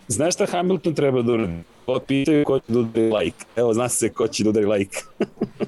Znaš 0.08 0.34
šta 0.34 0.46
Hamilton 0.46 0.94
treba 0.94 1.22
da 1.22 1.32
uradi? 1.32 1.52
Pitaju 2.06 2.44
ko 2.44 2.58
će 2.58 2.72
da 2.72 2.78
udari 2.78 3.10
like. 3.10 3.44
Evo, 3.56 3.74
zna 3.74 3.88
se 3.88 4.12
ko 4.12 4.28
će 4.28 4.44
da 4.44 4.50
udari 4.50 4.66
like. 4.66 4.98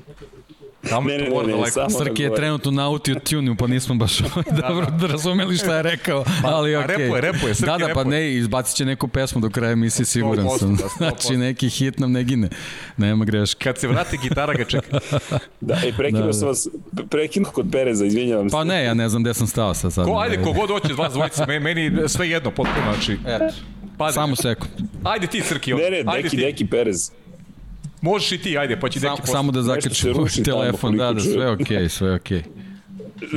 Tamo 0.90 1.08
ne, 1.08 1.18
ne, 1.18 1.28
ne, 1.28 1.42
ne, 1.46 1.60
ne, 1.60 1.70
samo 1.70 1.90
Srki 1.90 2.22
je 2.22 2.34
trenutno 2.34 2.70
na 2.70 2.86
audio 2.86 3.14
tune 3.14 3.56
pa 3.56 3.66
nismo 3.66 3.94
baš 3.94 4.18
da, 4.56 4.68
dobro 4.68 4.86
da 5.00 5.06
razumeli 5.06 5.56
šta 5.56 5.76
je 5.76 5.82
rekao, 5.82 6.24
pa, 6.42 6.48
ali 6.48 6.76
okej. 6.76 6.96
Okay. 6.96 6.98
Repuje, 6.98 7.20
repuje, 7.20 7.54
Srki 7.54 7.70
Da, 7.70 7.86
da, 7.86 7.94
pa 7.94 8.04
ne, 8.04 8.34
izbacit 8.34 8.76
će 8.76 8.84
neku 8.84 9.08
pesmu 9.08 9.40
do 9.40 9.50
kraja 9.50 9.72
emisije, 9.72 10.06
siguran 10.06 10.46
sam. 10.58 10.76
Da, 10.76 10.88
znači, 10.96 11.36
neki 11.36 11.68
hit 11.68 11.98
nam 11.98 12.12
ne 12.12 12.24
gine. 12.24 12.48
Nema 12.96 13.24
greške. 13.24 13.64
Kad 13.64 13.78
se 13.78 13.88
vrati 13.88 14.18
gitara 14.22 14.54
ga 14.54 14.64
čeka. 14.64 14.98
da, 15.60 15.76
i 15.86 15.92
prekinuo 15.96 16.26
da, 16.26 16.32
sam 16.32 16.40
da. 16.40 16.46
vas, 16.46 16.68
prekinuo 17.10 17.52
kod 17.52 17.66
Pereza, 17.72 18.04
izvinjavam 18.04 18.50
se. 18.50 18.52
Pa 18.52 18.64
ne, 18.64 18.84
ja 18.84 18.94
ne 18.94 19.08
znam 19.08 19.22
gde 19.22 19.34
sam 19.34 19.46
stao 19.46 19.74
sad. 19.74 19.92
sad 19.92 20.06
Ko, 20.06 20.18
ajde, 20.18 20.42
kogod 20.42 20.70
hoće, 20.70 20.94
vas 20.94 21.12
dvojice, 21.12 21.46
meni 21.46 22.08
sve 22.08 22.28
jedno, 22.28 22.50
potpuno, 22.50 22.92
znači. 22.94 23.18
Eto. 23.26 23.54
Pa, 23.98 24.12
Samo 24.12 24.36
sekund. 24.36 24.70
Ajde 25.04 25.26
ti, 25.26 25.40
Srki. 25.40 25.74
Ne, 25.74 25.90
ne, 25.90 26.04
neki, 26.04 26.36
neki 26.36 26.66
Perez. 26.66 27.10
Možeš 28.00 28.32
i 28.32 28.38
ti, 28.38 28.58
ajde, 28.58 28.80
pa 28.80 28.88
će 28.88 29.00
Sam, 29.00 29.10
neki 29.10 29.26
Samo 29.26 29.52
da 29.52 29.62
zakaču 29.62 30.06
telefon, 30.44 30.96
da, 30.96 31.12
da, 31.12 31.20
sve 31.20 31.50
okej, 31.50 31.76
okay, 31.76 31.88
sve 31.88 32.14
okej. 32.14 32.38
Okay. 32.38 32.68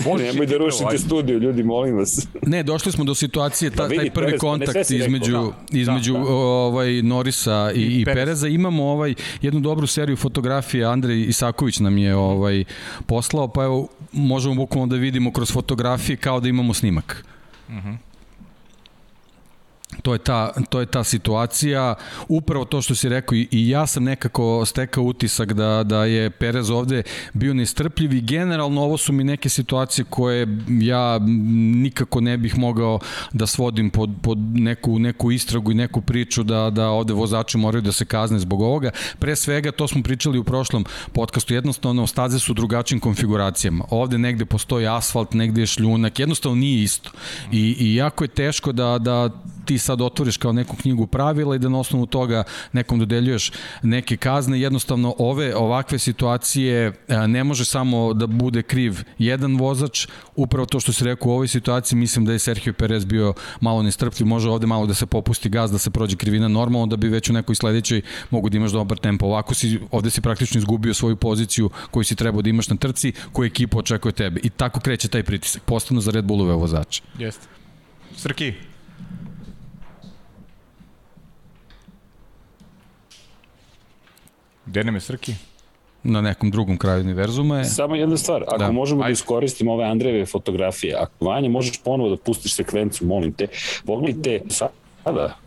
Može 0.06 0.24
Nemoj 0.24 0.46
da 0.46 0.58
rušite 0.58 0.98
studio, 0.98 1.38
ljudi, 1.38 1.64
molim 1.64 1.96
vas. 1.98 2.28
Ne, 2.48 2.64
došli 2.64 2.92
smo 2.92 3.04
do 3.04 3.16
situacije, 3.16 3.72
ta, 3.72 3.90
taj 3.90 4.10
prvi 4.10 4.38
kontakt 4.38 4.92
između, 4.92 5.32
da. 5.32 5.80
između 5.80 6.14
da, 6.14 6.20
da. 6.20 6.26
ovaj, 6.26 7.02
Norisa 7.02 7.72
i, 7.76 7.80
i, 7.80 8.02
i 8.02 8.06
Pereza. 8.06 8.48
Imamo 8.48 8.84
ovaj, 8.84 9.16
jednu 9.42 9.60
dobru 9.60 9.88
seriju 9.88 10.18
fotografije, 10.18 10.86
Andrej 10.86 11.22
Isaković 11.22 11.80
nam 11.80 11.98
je 11.98 12.16
ovaj, 12.16 12.64
poslao, 13.06 13.48
pa 13.48 13.64
evo, 13.64 13.88
možemo 14.12 14.56
bukvalno 14.56 14.88
da 14.88 14.96
vidimo 14.96 15.32
kroz 15.32 15.52
fotografije 15.52 16.18
kao 16.18 16.40
da 16.40 16.50
imamo 16.50 16.74
snimak. 16.74 17.26
Uh 17.68 17.74
mhm. 17.74 17.88
-huh. 17.88 18.11
To 20.02 20.14
je, 20.14 20.20
ta, 20.20 20.54
to 20.70 20.80
je 20.80 20.86
ta 20.86 21.04
situacija, 21.04 21.96
upravo 22.28 22.66
to 22.66 22.82
što 22.82 22.96
si 22.96 23.10
rekao 23.10 23.36
i, 23.36 23.48
ja 23.52 23.88
sam 23.88 24.04
nekako 24.04 24.66
stekao 24.66 25.04
utisak 25.04 25.54
da, 25.54 25.84
da 25.84 26.06
je 26.06 26.30
Perez 26.30 26.70
ovde 26.70 27.04
bio 27.34 27.54
nestrpljiv 27.54 28.14
i 28.14 28.22
generalno 28.22 28.82
ovo 28.82 28.98
su 28.98 29.14
mi 29.14 29.24
neke 29.24 29.50
situacije 29.50 30.06
koje 30.10 30.48
ja 30.68 31.20
nikako 31.84 32.22
ne 32.22 32.38
bih 32.38 32.58
mogao 32.58 33.00
da 33.34 33.48
svodim 33.48 33.90
pod, 33.90 34.10
pod 34.22 34.38
neku, 34.38 35.00
neku 35.00 35.32
istragu 35.32 35.72
i 35.72 35.76
neku 35.76 36.02
priču 36.02 36.44
da, 36.44 36.70
da 36.70 36.90
ovde 36.90 37.14
vozači 37.14 37.58
moraju 37.58 37.82
da 37.82 37.92
se 37.92 38.06
kazne 38.06 38.40
zbog 38.40 38.62
ovoga. 38.62 38.92
Pre 39.20 39.36
svega, 39.36 39.72
to 39.72 39.88
smo 39.88 40.04
pričali 40.04 40.40
u 40.40 40.44
prošlom 40.44 40.86
podcastu, 41.14 41.54
jednostavno 41.54 42.08
staze 42.08 42.40
su 42.40 42.54
drugačijim 42.54 43.00
konfiguracijama. 43.00 43.86
Ovde 43.90 44.18
negde 44.18 44.46
postoji 44.46 44.88
asfalt, 44.88 45.34
negde 45.34 45.62
je 45.62 45.68
šljunak, 45.68 46.20
jednostavno 46.20 46.56
nije 46.56 46.84
isto. 46.84 47.12
I, 47.52 47.76
i 47.80 47.96
jako 47.96 48.24
je 48.24 48.28
teško 48.28 48.72
da, 48.72 48.98
da 48.98 49.30
ti 49.66 49.78
sad 49.78 50.02
otvoriš 50.02 50.38
kao 50.38 50.54
neku 50.54 50.76
knjigu 50.76 51.08
pravila 51.08 51.56
i 51.56 51.60
da 51.60 51.70
na 51.70 51.80
osnovu 51.80 52.06
toga 52.06 52.44
nekom 52.74 53.00
dodeljuješ 53.00 53.52
neke 53.84 54.18
kazne. 54.18 54.60
Jednostavno 54.60 55.16
ove 55.18 55.56
ovakve 55.56 56.00
situacije 56.00 56.94
e, 57.08 57.28
ne 57.28 57.44
može 57.44 57.66
samo 57.66 58.14
da 58.14 58.28
bude 58.28 58.62
kriv 58.62 59.04
jedan 59.18 59.58
vozač. 59.58 60.08
Upravo 60.36 60.66
to 60.66 60.80
što 60.80 60.94
se 60.94 61.06
rekao 61.06 61.30
u 61.30 61.34
ovoj 61.34 61.48
situaciji, 61.48 62.00
mislim 62.00 62.26
da 62.26 62.34
je 62.34 62.40
Sergio 62.40 62.74
Perez 62.74 63.06
bio 63.06 63.34
malo 63.62 63.84
nestrpljiv, 63.84 64.28
može 64.28 64.50
ovde 64.50 64.68
malo 64.68 64.86
da 64.86 64.94
se 64.94 65.06
popusti 65.06 65.50
gaz, 65.50 65.72
da 65.72 65.78
se 65.78 65.90
prođe 65.90 66.16
krivina 66.16 66.48
normalno, 66.48 66.88
da 66.88 66.96
bi 66.96 67.10
već 67.10 67.30
u 67.30 67.34
nekoj 67.34 67.56
sledećoj 67.56 68.02
mogu 68.30 68.50
da 68.50 68.58
imaš 68.58 68.72
dobar 68.72 68.98
tempo. 68.98 69.26
Ovako 69.26 69.54
si, 69.54 69.80
ovde 69.92 70.10
si 70.10 70.22
praktično 70.22 70.58
izgubio 70.58 70.94
svoju 70.94 71.16
poziciju 71.16 71.70
koju 71.92 72.04
si 72.04 72.16
trebao 72.16 72.42
da 72.42 72.50
imaš 72.50 72.70
na 72.70 72.76
trci, 72.76 73.14
koju 73.32 73.48
ekipa 73.48 73.78
očekuje 73.78 74.12
tebe. 74.12 74.40
I 74.44 74.50
tako 74.50 74.80
kreće 74.80 75.08
taj 75.08 75.24
pritisak, 75.24 75.64
postano 75.64 76.02
za 76.02 76.12
Red 76.12 76.26
Bullove 76.26 76.54
vozače. 76.54 77.02
Jeste. 77.20 77.48
Srki, 78.16 78.54
Gde 84.66 84.84
nam 84.84 84.96
je 84.96 85.02
Srki? 85.02 85.36
na 86.04 86.22
nekom 86.22 86.52
drugom 86.52 86.78
kraju 86.78 87.02
univerzuma 87.02 87.58
je... 87.58 87.66
Samo 87.66 87.96
jedna 87.96 88.18
stvar, 88.18 88.44
ako 88.48 88.58
da. 88.58 88.72
možemo 88.72 89.02
Ajde. 89.02 89.10
da 89.10 89.14
iskoristimo 89.14 89.74
ove 89.74 89.86
Andrejeve 89.86 90.26
fotografije, 90.26 90.96
ako 90.96 91.26
Vanja 91.26 91.50
možeš 91.50 91.82
ponovo 91.84 92.10
da 92.10 92.18
pustiš 92.18 92.56
sekvenciju, 92.56 93.08
molim 93.08 93.34
te, 93.34 93.48
pogledajte 93.86 94.42
sada. 94.50 95.38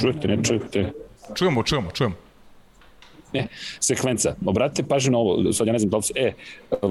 Čujete, 0.00 0.28
ne 0.28 0.44
čujete? 0.44 0.92
Čujemo, 1.34 1.62
čujemo, 1.62 1.90
čujemo. 1.90 2.14
Ne, 3.32 3.46
sekvenca. 3.80 4.34
Obratite 4.46 4.88
pažnju 4.88 5.12
na 5.12 5.18
ovo, 5.18 5.52
sad 5.52 5.66
ja 5.66 5.72
ne 5.72 5.78
znam 5.78 5.90
da 5.90 5.96
li 5.96 6.02
se, 6.02 6.12
e, 6.16 6.32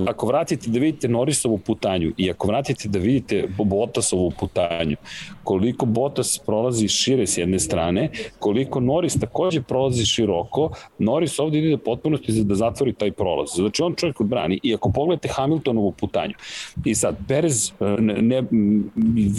ako 0.08 0.28
vratite 0.28 0.70
da 0.70 0.80
vidite 0.80 1.08
Norisovu 1.08 1.58
putanju 1.58 2.12
i 2.18 2.32
ako 2.32 2.48
vratite 2.48 2.90
da 2.90 3.00
vidite 3.00 3.48
Botasovu 3.58 4.32
putanju, 4.40 4.96
koliko 5.44 5.86
Botas 5.86 6.40
prolazi 6.46 6.88
šire 6.88 7.28
s 7.28 7.38
jedne 7.38 7.60
strane, 7.60 8.10
koliko 8.40 8.80
Noris 8.80 9.20
takođe 9.20 9.62
prolazi 9.62 10.06
široko, 10.06 10.70
Noris 11.00 11.40
ovde 11.40 11.58
ide 11.58 11.70
do 11.70 11.78
potpunosti 11.78 12.44
da 12.44 12.56
zatvori 12.56 12.94
taj 12.94 13.12
prolaz. 13.12 13.50
Znači 13.56 13.82
on 13.82 13.96
čovjek 13.96 14.22
odbrani 14.22 14.60
i 14.64 14.74
ako 14.74 14.92
pogledate 14.92 15.28
Hamiltonovu 15.32 15.92
putanju 15.92 16.34
i 16.86 16.96
sad 16.96 17.18
Perez, 17.28 17.72
ne, 17.80 18.22
ne, 18.22 18.44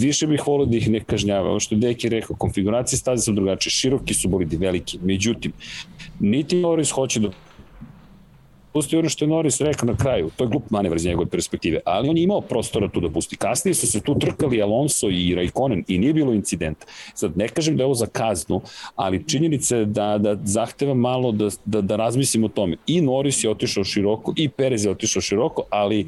više 0.01 0.27
bih 0.27 0.47
volio 0.47 0.67
da 0.67 0.77
ih 0.77 0.91
ne 0.91 1.01
kažnjava, 1.01 1.61
što 1.61 1.75
je 1.75 1.79
Deki 1.79 2.09
rekao, 2.09 2.37
konfiguracije 2.37 2.99
staze 2.99 3.23
su 3.23 3.33
drugačije, 3.33 3.71
široki 3.71 4.15
su 4.15 4.29
bolidi 4.29 4.57
veliki, 4.57 4.99
međutim, 5.03 5.53
niti 6.21 6.57
Norris 6.57 6.91
hoće 6.91 7.21
da 7.21 7.31
pusti 8.73 8.97
ono 8.97 9.09
što 9.09 9.25
je 9.25 9.29
Norris 9.29 9.61
rekao 9.61 9.87
na 9.87 9.97
kraju. 9.97 10.31
To 10.37 10.45
je 10.45 10.49
glup 10.49 10.71
manevar 10.71 10.97
iz 10.97 11.05
njegove 11.05 11.27
perspektive, 11.27 11.81
ali 11.85 12.09
on 12.09 12.17
je 12.17 12.23
imao 12.23 12.41
prostora 12.41 12.89
tu 12.89 13.01
da 13.01 13.11
pusti. 13.11 13.37
Kasnije 13.37 13.75
su 13.75 13.87
se 13.87 14.01
tu 14.01 14.19
trkali 14.19 14.63
Alonso 14.63 15.09
i 15.11 15.35
Raikkonen 15.35 15.85
i 15.89 15.99
nije 15.99 16.15
bilo 16.15 16.33
incidenta. 16.33 16.87
Sad, 17.15 17.37
ne 17.37 17.49
kažem 17.49 17.77
da 17.77 17.83
je 17.83 17.85
ovo 17.85 17.95
za 17.95 18.07
kaznu, 18.07 18.61
ali 18.97 19.25
činjenica 19.29 19.77
je 19.77 19.85
da, 19.85 20.19
da 20.19 20.37
zahteva 20.45 20.95
malo 20.95 21.33
da, 21.33 21.49
da, 21.65 21.81
da 21.81 21.97
razmislimo 21.97 22.47
o 22.47 22.51
tome. 22.51 22.77
I 22.87 23.01
Norris 23.01 23.45
je 23.45 23.51
otišao 23.51 23.85
široko, 23.85 24.33
i 24.37 24.49
Perez 24.49 24.85
je 24.85 24.91
otišao 24.91 25.23
široko, 25.23 25.63
ali 25.71 26.07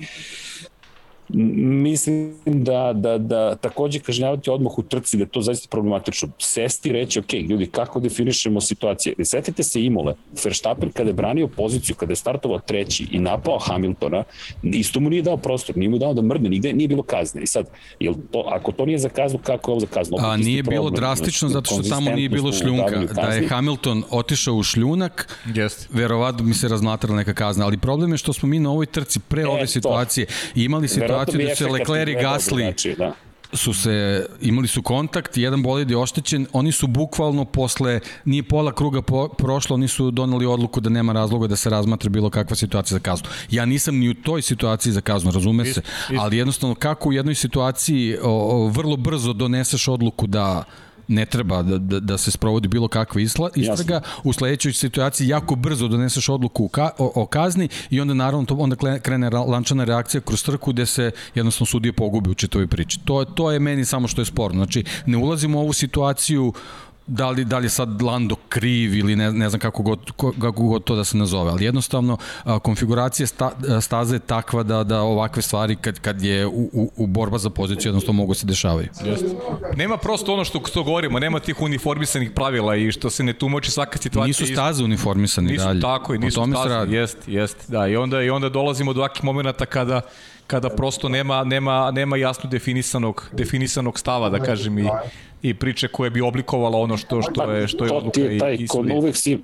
mislim 1.35 2.35
da, 2.45 2.93
da, 2.93 3.19
da 3.19 3.55
takođe 3.57 3.99
kažnjavati 3.99 4.51
odmah 4.51 4.79
u 4.79 4.83
trci, 4.83 5.17
da 5.17 5.23
je 5.23 5.29
to 5.29 5.41
zaista 5.41 5.69
problematično. 5.71 6.29
Sesti 6.39 6.89
i 6.89 6.93
reći, 6.93 7.19
ok, 7.19 7.33
ljudi, 7.33 7.67
kako 7.67 8.01
definišemo 8.01 8.61
situacije? 8.61 9.15
Ne 9.19 9.25
setite 9.25 9.63
se 9.63 9.85
Imole, 9.85 10.15
Verstappen 10.45 10.91
kada 10.91 11.11
je 11.11 11.15
branio 11.15 11.49
poziciju, 11.49 11.97
kada 11.97 12.13
je 12.13 12.17
startovao 12.17 12.59
treći 12.59 13.07
i 13.13 13.19
napao 13.19 13.59
Hamiltona, 13.59 14.25
isto 14.63 15.01
mu 15.01 15.11
nije 15.11 15.23
dao 15.23 15.37
prostor, 15.37 15.77
nije 15.77 15.89
mu 15.89 15.99
dao 15.99 16.15
da 16.15 16.23
mrdne, 16.23 16.49
nigde 16.49 16.73
nije 16.73 16.89
bilo 16.89 17.03
kazne. 17.03 17.43
I 17.43 17.47
sad, 17.47 17.67
jel 18.01 18.15
to, 18.31 18.45
ako 18.47 18.73
to 18.73 18.87
nije 18.87 18.99
za 18.99 19.09
kaznu, 19.09 19.39
kako 19.39 19.71
je 19.71 19.73
ovo 19.73 19.81
za 19.81 19.87
kaznu? 19.87 20.17
A 20.21 20.37
nije 20.37 20.63
problem, 20.63 20.81
bilo 20.81 20.91
drastično 20.91 21.49
znači, 21.49 21.75
zato 21.75 21.83
što 21.83 21.95
tamo 21.95 22.11
nije 22.11 22.29
bilo 22.29 22.53
šljunka. 22.53 23.15
Da 23.15 23.29
je 23.29 23.49
Hamilton 23.49 24.03
otišao 24.11 24.55
u 24.55 24.63
šljunak, 24.63 25.37
yes. 25.47 25.87
verovatno 25.91 26.45
mi 26.45 26.55
se 26.55 26.69
razmatrala 26.69 27.17
neka 27.17 27.35
kazna, 27.35 27.65
ali 27.65 27.79
problem 27.79 28.13
je 28.13 28.19
što 28.19 28.33
smo 28.33 28.49
mi 28.49 28.59
na 28.59 28.71
ovoj 28.71 28.87
trci 28.87 29.21
pre 29.21 29.43
e, 29.43 29.47
ove 29.47 29.67
situacije 29.67 30.27
to. 30.27 30.33
imali 30.55 30.89
situaciju 30.89 31.20
situaciju 31.27 31.49
da 31.49 31.55
se 31.55 31.67
Leclerc 31.67 32.11
i 32.11 32.25
Gasly 32.25 32.97
da 32.99 33.57
su 33.57 33.75
se, 33.75 34.27
imali 34.41 34.69
su 34.69 34.83
kontakt, 34.83 35.37
jedan 35.37 35.63
bolid 35.63 35.91
je 35.91 35.97
oštećen, 35.97 36.47
oni 36.53 36.73
su 36.73 36.87
bukvalno 36.87 37.45
posle, 37.45 38.01
nije 38.25 38.43
pola 38.43 38.73
kruga 38.73 39.03
po, 39.03 39.29
prošlo, 39.29 39.75
oni 39.75 39.89
su 39.89 40.11
donali 40.11 40.47
odluku 40.47 40.81
da 40.81 40.91
nema 40.91 41.13
razloga 41.13 41.47
da 41.47 41.57
se 41.57 41.71
razmatra 41.71 42.11
bilo 42.11 42.31
kakva 42.31 42.57
situacija 42.57 42.99
za 42.99 43.03
kaznu. 43.03 43.29
Ja 43.51 43.65
nisam 43.65 43.97
ni 43.97 44.09
u 44.09 44.15
toj 44.15 44.43
situaciji 44.43 44.93
za 44.93 45.01
kaznu, 45.01 45.31
razume 45.31 45.65
se, 45.65 45.83
ali 46.19 46.37
jednostavno 46.37 46.75
kako 46.75 47.09
u 47.09 47.13
jednoj 47.13 47.35
situaciji 47.35 48.17
o, 48.23 48.31
o, 48.31 48.69
vrlo 48.69 48.97
brzo 48.97 49.33
doneseš 49.33 49.89
odluku 49.89 50.27
da 50.27 50.65
ne 51.11 51.27
treba 51.27 51.63
da, 51.63 51.79
da, 51.79 52.01
da 52.01 52.19
se 52.19 52.31
sprovodi 52.31 52.69
bilo 52.69 52.89
kakva 52.89 53.21
isla, 53.21 53.51
istraga, 53.55 53.95
Jasne. 53.95 54.09
u 54.25 54.33
sledećoj 54.33 54.73
situaciji 54.73 55.29
jako 55.29 55.55
brzo 55.57 55.89
doneseš 55.89 56.29
odluku 56.29 56.69
ka, 56.69 56.91
o, 56.99 57.13
o 57.15 57.27
kazni 57.27 57.69
i 57.91 58.01
onda 58.01 58.15
naravno 58.15 58.47
to, 58.47 58.55
onda 58.55 58.77
krene 59.03 59.31
lančana 59.31 59.85
reakcija 59.85 60.21
kroz 60.21 60.45
trku 60.45 60.73
gde 60.73 60.87
se 60.87 61.11
jednostavno 61.35 61.67
sudije 61.67 61.93
pogubi 61.93 62.31
u 62.31 62.35
čitavoj 62.35 62.67
priči. 62.67 62.99
To, 63.05 63.25
to 63.25 63.51
je 63.51 63.59
meni 63.59 63.85
samo 63.85 64.09
što 64.09 64.21
je 64.21 64.25
sporno. 64.25 64.65
Znači, 64.65 64.85
ne 65.07 65.17
ulazimo 65.17 65.59
u 65.59 65.63
ovu 65.63 65.73
situaciju 65.73 66.49
uh, 66.49 66.55
da 67.11 67.31
li, 67.31 67.45
da 67.45 67.59
li 67.59 67.67
je 67.67 67.71
sad 67.71 68.03
Lando 68.03 68.37
kriv 68.49 68.95
ili 68.95 69.17
ne, 69.17 69.33
ne 69.33 69.49
znam 69.49 69.61
kako 69.61 69.83
god, 69.83 70.11
kako 70.17 70.63
god 70.63 70.85
to 70.85 70.97
da 70.97 71.05
se 71.05 71.17
nazove, 71.17 71.51
ali 71.51 71.65
jednostavno 71.65 72.17
a, 72.45 72.59
konfiguracija 72.59 73.27
sta, 73.27 73.51
staze 73.81 74.17
je 74.17 74.19
takva 74.19 74.63
da, 74.63 74.85
da 74.85 75.01
ovakve 75.01 75.43
stvari 75.43 75.77
kad, 75.77 76.01
kad 76.01 76.23
je 76.23 76.47
u, 76.47 76.71
u, 76.73 76.91
u 76.97 77.07
borba 77.07 77.39
za 77.39 77.51
poziciju 77.51 77.89
jednostavno 77.89 78.23
mogu 78.23 78.35
se 78.35 78.47
dešavaju. 78.47 78.89
Jeste. 79.05 79.27
Nema 79.77 79.97
prosto 79.97 80.33
ono 80.33 80.45
što, 80.45 80.63
što 80.69 80.83
govorimo, 80.83 81.19
nema 81.19 81.41
tih 81.41 81.61
uniformisanih 81.61 82.31
pravila 82.31 82.77
i 82.77 82.93
što 82.93 83.11
se 83.11 83.23
ne 83.23 83.33
tumači 83.33 83.71
svaka 83.71 83.99
situacija. 83.99 84.27
Nisu 84.27 84.55
staze 84.55 84.85
uniformisani 84.85 85.53
nisu, 85.53 85.65
dalje. 85.65 85.81
Tako 85.81 86.15
i 86.15 86.19
nisu 86.19 86.45
staze, 86.51 86.97
jest, 86.97 87.19
jest, 87.27 87.71
da, 87.71 87.87
i 87.87 87.97
onda, 87.97 88.23
i 88.23 88.31
onda 88.31 88.49
dolazimo 88.49 88.93
do 88.93 89.01
ovakvih 89.01 89.25
momenta 89.25 89.67
kada 89.67 90.01
kada 90.51 90.69
prosto 90.69 91.09
nema, 91.09 91.45
nema, 91.45 91.91
nema 91.91 92.17
jasno 92.17 92.51
definisanog, 92.51 93.31
definisanog 93.33 93.99
stava, 93.99 94.29
da 94.31 94.39
kažem, 94.39 94.79
i, 94.79 94.89
i 95.43 95.55
priče 95.55 95.89
koje 95.89 96.11
bi 96.11 96.21
oblikovala 96.21 96.79
ono 96.79 96.97
što, 96.97 97.23
što 97.23 97.53
je, 97.53 97.69
što 97.69 97.85
je 97.85 97.93
odluka. 97.93 98.21
To 98.21 98.27
ti 98.27 98.35
je 98.35 98.39
taj, 98.39 98.67
kod 98.67 98.91
uvek 98.91 99.17
si 99.17 99.39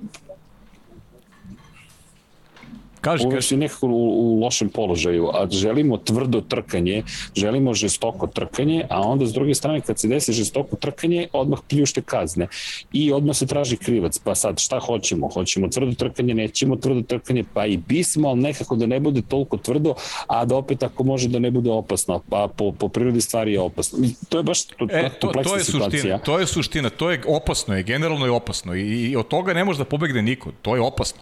Kaži, 3.07 3.27
uvek 3.27 3.43
si 3.43 3.57
nekako 3.57 3.87
u, 3.87 3.91
u 3.91 4.39
lošem 4.39 4.69
položaju, 4.69 5.29
a 5.33 5.47
želimo 5.49 5.97
tvrdo 5.97 6.41
trkanje, 6.41 7.03
želimo 7.35 7.73
žestoko 7.73 8.27
trkanje, 8.27 8.83
a 8.89 9.01
onda 9.01 9.25
s 9.25 9.33
druge 9.33 9.55
strane 9.55 9.81
kad 9.81 9.99
se 9.99 10.07
desi 10.07 10.33
žestoko 10.33 10.75
trkanje, 10.75 11.27
odmah 11.33 11.59
pljušte 11.69 12.01
kazne 12.01 12.47
i 12.93 13.11
odmah 13.11 13.35
se 13.35 13.47
traži 13.47 13.77
krivac, 13.77 14.19
pa 14.19 14.35
sad 14.35 14.59
šta 14.59 14.79
hoćemo? 14.79 15.29
Hoćemo 15.29 15.67
tvrdo 15.67 15.93
trkanje, 15.93 16.33
nećemo 16.33 16.75
tvrdo 16.75 17.01
trkanje, 17.01 17.43
pa 17.53 17.65
i 17.65 17.77
bismo, 17.77 18.29
ali 18.29 18.41
nekako 18.41 18.75
da 18.75 18.85
ne 18.85 18.99
bude 18.99 19.21
toliko 19.21 19.57
tvrdo, 19.57 19.93
a 20.27 20.45
da 20.45 20.55
opet 20.55 20.83
ako 20.83 21.03
može 21.03 21.27
da 21.27 21.39
ne 21.39 21.51
bude 21.51 21.71
opasno, 21.71 22.21
pa 22.29 22.47
po, 22.55 22.71
po 22.71 22.89
prirodi 22.89 23.21
stvari 23.21 23.53
je 23.53 23.59
opasno. 23.59 23.99
To 24.29 24.37
je 24.37 24.43
baš 24.43 24.65
to, 24.65 24.87
e, 24.91 25.09
to, 25.19 25.31
to 25.43 25.55
je 25.55 25.63
situacija. 25.63 26.01
Suština, 26.01 26.17
to 26.17 26.39
je 26.39 26.47
suština, 26.47 26.89
to 26.89 27.11
je 27.11 27.21
opasno, 27.27 27.75
je 27.75 27.83
generalno 27.83 28.25
je 28.25 28.31
opasno 28.31 28.75
i, 28.75 29.11
i 29.11 29.15
od 29.15 29.27
toga 29.27 29.53
ne 29.53 29.65
može 29.65 29.77
da 29.79 29.85
pobegne 29.85 30.21
niko, 30.21 30.51
to 30.61 30.75
je 30.75 30.81
opasno. 30.81 31.21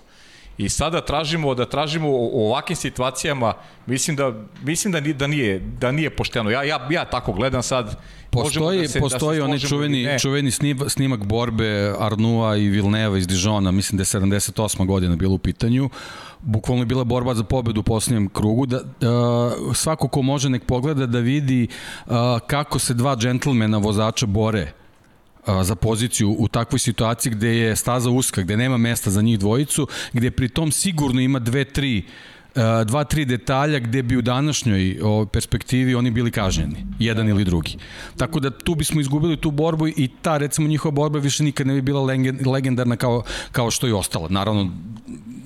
I 0.58 0.70
sada 0.70 1.02
tražimo 1.02 1.56
da 1.56 1.66
tražimo 1.66 2.08
u 2.10 2.48
ovakvim 2.48 2.76
situacijama, 2.76 3.54
mislim 3.86 4.18
da 4.18 4.34
mislim 4.64 4.94
da 4.94 5.02
da 5.02 5.28
nije 5.28 5.60
da 5.60 5.92
nije 5.92 6.10
pošteno. 6.10 6.50
Ja 6.50 6.64
ja 6.64 6.88
ja 6.92 7.06
tako 7.06 7.34
gledam 7.34 7.64
sad. 7.64 8.00
Postoji 8.30 8.82
da 8.82 8.88
se, 8.88 9.00
postoji 9.00 9.40
da 9.40 9.46
onaj 9.46 9.60
čuveni 9.60 10.20
čuveni 10.20 10.52
snimak 10.88 11.24
borbe 11.24 11.94
Arnua 12.00 12.58
i 12.58 12.68
Vilneva 12.68 13.18
iz 13.18 13.28
Dijona, 13.28 13.72
mislim 13.72 13.98
da 13.98 14.02
je 14.02 14.06
78. 14.06 14.86
godina 14.86 15.16
bilo 15.16 15.36
u 15.36 15.38
pitanju 15.38 15.90
bukvalno 16.42 16.82
je 16.82 16.86
bila 16.86 17.04
borba 17.04 17.34
za 17.34 17.44
pobedu 17.44 17.80
u 17.80 17.84
posljednjem 17.84 18.30
krugu, 18.30 18.66
da, 18.66 18.80
da 19.02 19.52
svako 19.74 20.08
ko 20.08 20.22
može 20.22 20.50
nek 20.50 20.66
pogleda 20.66 21.06
da 21.06 21.20
vidi 21.20 21.68
a, 22.08 22.40
kako 22.48 22.80
se 22.80 22.94
dva 22.94 23.16
džentlmena 23.16 23.78
vozača 23.78 24.26
bore 24.26 24.72
za 25.64 25.76
poziciju 25.76 26.36
u 26.40 26.48
takvoj 26.48 26.80
situaciji 26.80 27.32
gde 27.32 27.58
je 27.58 27.76
staza 27.76 28.10
uska, 28.10 28.42
gde 28.42 28.58
nema 28.58 28.78
mesta 28.78 29.10
za 29.10 29.22
njih 29.22 29.40
dvojicu, 29.40 29.88
gde 30.14 30.32
pri 30.32 30.50
tom 30.50 30.72
sigurno 30.72 31.22
ima 31.22 31.40
dve, 31.40 31.66
tri 31.66 32.04
dva, 32.86 33.04
tri 33.04 33.26
detalja 33.26 33.80
gde 33.80 34.04
bi 34.04 34.18
u 34.18 34.22
današnjoj 34.22 34.98
perspektivi 35.32 35.96
oni 35.96 36.12
bili 36.12 36.32
kažnjeni, 36.32 36.86
jedan 37.00 37.30
ili 37.30 37.44
drugi. 37.44 37.78
Tako 38.18 38.40
da 38.40 38.50
tu 38.50 38.76
bismo 38.76 39.02
izgubili 39.02 39.38
tu 39.38 39.52
borbu 39.52 39.88
i 39.88 40.10
ta 40.22 40.38
recimo 40.38 40.68
njihova 40.68 40.92
borba 40.92 41.20
više 41.20 41.44
nikad 41.44 41.68
ne 41.68 41.74
bi 41.74 41.82
bila 41.82 42.02
legendarna 42.46 42.96
kao, 42.96 43.24
kao 43.52 43.72
što 43.72 43.88
je 43.88 43.96
ostala. 43.96 44.28
Naravno, 44.30 44.72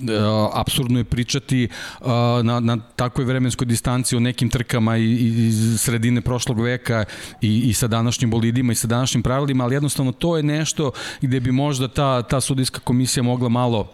Uh, 0.00 0.06
apsurdno 0.54 0.98
je 0.98 1.04
pričati 1.04 1.68
uh, 2.00 2.06
na, 2.42 2.60
na 2.60 2.76
takvoj 2.96 3.24
vremenskoj 3.24 3.66
distanci 3.66 4.16
o 4.16 4.20
nekim 4.20 4.48
trkama 4.50 4.96
iz 4.96 5.80
sredine 5.80 6.20
prošlog 6.20 6.60
veka 6.60 7.04
i, 7.40 7.58
i 7.68 7.72
sa 7.72 7.86
današnjim 7.86 8.30
bolidima 8.30 8.72
i 8.72 8.74
sa 8.74 8.86
današnjim 8.86 9.22
pravilima, 9.22 9.64
ali 9.64 9.74
jednostavno 9.74 10.12
to 10.12 10.36
je 10.36 10.42
nešto 10.42 10.92
gde 11.20 11.40
bi 11.40 11.52
možda 11.52 11.88
ta, 11.88 12.22
ta 12.22 12.40
sudijska 12.40 12.80
komisija 12.80 13.22
mogla 13.22 13.48
malo 13.48 13.88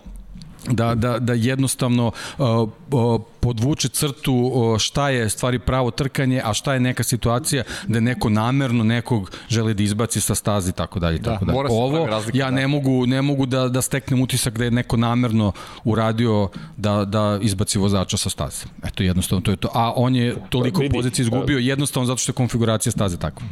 da, 0.71 0.95
da, 0.95 1.19
da 1.19 1.33
jednostavno 1.33 2.13
uh, 2.39 2.47
uh, 2.91 3.21
podvuče 3.41 3.89
crtu 3.89 4.35
uh, 4.35 4.79
šta 4.79 5.09
je 5.09 5.29
stvari 5.29 5.59
pravo 5.59 5.91
trkanje, 5.91 6.43
a 6.45 6.55
šta 6.55 6.75
je 6.75 6.81
neka 6.81 7.03
situacija 7.03 7.63
da 7.89 8.01
neko 8.01 8.29
namerno 8.29 8.85
nekog 8.85 9.31
želi 9.49 9.75
da 9.75 9.83
izbaci 9.83 10.21
sa 10.21 10.35
stazi 10.35 10.73
tako 10.73 10.99
dalje 10.99 11.23
tako 11.23 11.45
da, 11.45 11.53
dalje. 11.53 11.69
Ovo 11.71 12.07
razlika, 12.07 12.39
ja 12.39 12.45
da. 12.45 12.51
ne 12.51 12.69
mogu 12.69 13.07
ne 13.07 13.23
mogu 13.23 13.47
da 13.47 13.69
da 13.69 13.83
steknem 13.83 14.21
utisak 14.23 14.59
da 14.59 14.65
je 14.65 14.71
neko 14.71 14.97
namerno 14.97 15.53
uradio 15.85 16.49
da 16.77 17.05
da 17.05 17.39
izbaci 17.43 17.79
vozača 17.79 18.17
sa 18.17 18.31
staze. 18.31 18.67
Eto 18.85 19.03
jednostavno 19.03 19.43
to 19.43 19.51
je 19.51 19.57
to. 19.57 19.69
A 19.75 19.93
on 19.97 20.17
je 20.17 20.37
toliko 20.49 20.83
pozicija 20.93 21.23
izgubio 21.23 21.59
jednostavno 21.59 22.07
zato 22.07 22.19
što 22.19 22.31
je 22.31 22.35
konfiguracija 22.35 22.93
staze 22.93 23.17
takva. 23.17 23.47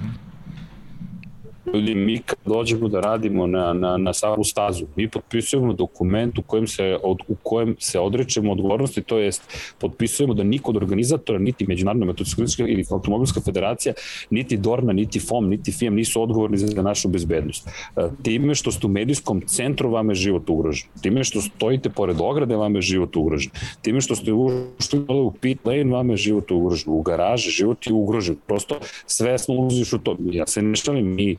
Ljudi, 1.72 1.94
mi 1.94 2.18
kad 2.18 2.38
dođemo 2.46 2.88
da 2.88 3.00
radimo 3.00 3.46
na, 3.46 3.72
na, 3.72 3.96
na 3.96 4.12
samu 4.12 4.44
stazu, 4.44 4.86
mi 4.96 5.08
potpisujemo 5.08 5.72
dokument 5.72 6.38
u 6.38 6.42
kojem 6.42 6.66
se, 6.66 6.98
od, 7.02 7.18
u 7.28 7.34
kojem 7.42 7.76
se 7.78 8.00
odrećemo 8.00 8.52
odgovornosti, 8.52 9.02
to 9.02 9.18
jest 9.18 9.42
potpisujemo 9.80 10.34
da 10.34 10.42
niko 10.42 10.70
od 10.70 10.76
organizatora, 10.76 11.38
niti 11.38 11.66
Međunarodna 11.66 12.06
motociklistička 12.06 12.68
ili 12.68 12.84
automobilska 12.90 13.40
federacija, 13.40 13.94
niti 14.30 14.56
Dorna, 14.56 14.92
niti 14.92 15.20
FOM, 15.20 15.48
niti 15.48 15.72
FIM 15.72 15.94
nisu 15.94 16.22
odgovorni 16.22 16.58
za 16.58 16.82
našu 16.82 17.08
bezbednost. 17.08 17.68
E, 17.68 18.08
time 18.22 18.54
što 18.54 18.72
ste 18.72 18.86
u 18.86 18.90
medijskom 18.90 19.40
centru, 19.40 19.90
vam 19.90 20.08
je 20.08 20.14
život 20.14 20.50
ugrožen. 20.50 20.88
Time 21.02 21.24
što 21.24 21.40
stojite 21.40 21.90
pored 21.90 22.16
ograde, 22.20 22.56
vam 22.56 22.74
je 22.74 22.82
život 22.82 23.16
ugrožen. 23.16 23.50
Time 23.82 24.00
što 24.00 24.14
ste 24.14 24.32
ušli 24.32 25.04
u 25.08 25.32
pit 25.40 25.58
lane, 25.64 25.84
vam 25.84 26.10
je 26.10 26.16
život 26.16 26.50
ugrožen. 26.50 26.92
U 26.92 27.02
garaži, 27.02 27.50
život 27.50 27.86
je 27.86 27.92
ugrožen. 27.92 28.36
Prosto 28.46 28.78
sve 29.06 29.38
smo 29.38 29.54
uziš 29.54 29.92
u 29.92 29.98
to. 29.98 30.16
Ja 30.20 30.46
se 30.46 30.62
ne 30.62 30.76
šalim, 30.76 31.14
mi 31.14 31.36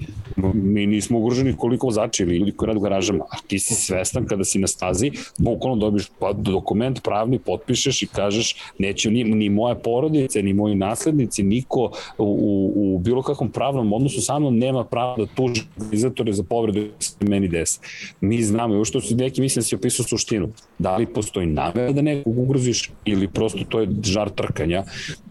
mi 0.54 0.86
nismo 0.86 1.20
ugroženi 1.20 1.56
koliko 1.58 1.88
vozači 1.88 2.24
ili 2.24 2.38
ljudi 2.38 2.52
koji 2.52 2.68
rade 2.68 2.78
u 2.78 2.82
garažama, 2.82 3.24
a 3.32 3.38
ti 3.48 3.60
si 3.60 3.74
svestan 3.74 4.26
kada 4.26 4.44
si 4.44 4.60
na 4.60 4.68
stazi, 4.68 5.12
bukvalno 5.38 5.80
dobiš 5.80 6.10
pa, 6.20 6.34
dokument 6.34 7.04
pravni, 7.04 7.40
potpišeš 7.40 8.04
i 8.04 8.08
kažeš 8.08 8.56
neće 8.80 9.12
ni, 9.12 9.24
ni 9.24 9.50
moja 9.50 9.76
porodica, 9.76 10.42
ni 10.42 10.54
moji 10.54 10.76
naslednici, 10.76 11.44
niko 11.44 11.92
u, 12.18 12.72
u 12.76 13.00
bilo 13.00 13.22
kakvom 13.22 13.52
pravnom 13.52 13.94
odnosu 13.94 14.22
sa 14.22 14.40
mnom 14.40 14.58
nema 14.58 14.84
prava 14.84 15.16
da 15.18 15.26
tuži 15.26 15.62
organizatore 15.78 16.34
za 16.34 16.44
povrede 16.44 16.90
se 17.00 17.16
meni 17.20 17.48
desi. 17.48 17.80
Mi 18.22 18.44
znamo, 18.44 18.76
još 18.76 18.90
što 18.90 19.02
si 19.02 19.16
neki 19.16 19.42
mislim 19.42 19.62
da 19.62 19.66
si 19.66 19.76
opisao 19.76 20.06
suštinu, 20.06 20.50
da 20.80 20.98
li 20.98 21.06
postoji 21.06 21.48
namera 21.48 21.92
da 21.92 22.02
nekog 22.02 22.40
ugroziš 22.40 22.92
ili 23.06 23.28
prosto 23.28 23.60
to 23.70 23.80
je 23.80 23.88
žar 24.04 24.30
trkanja. 24.30 24.84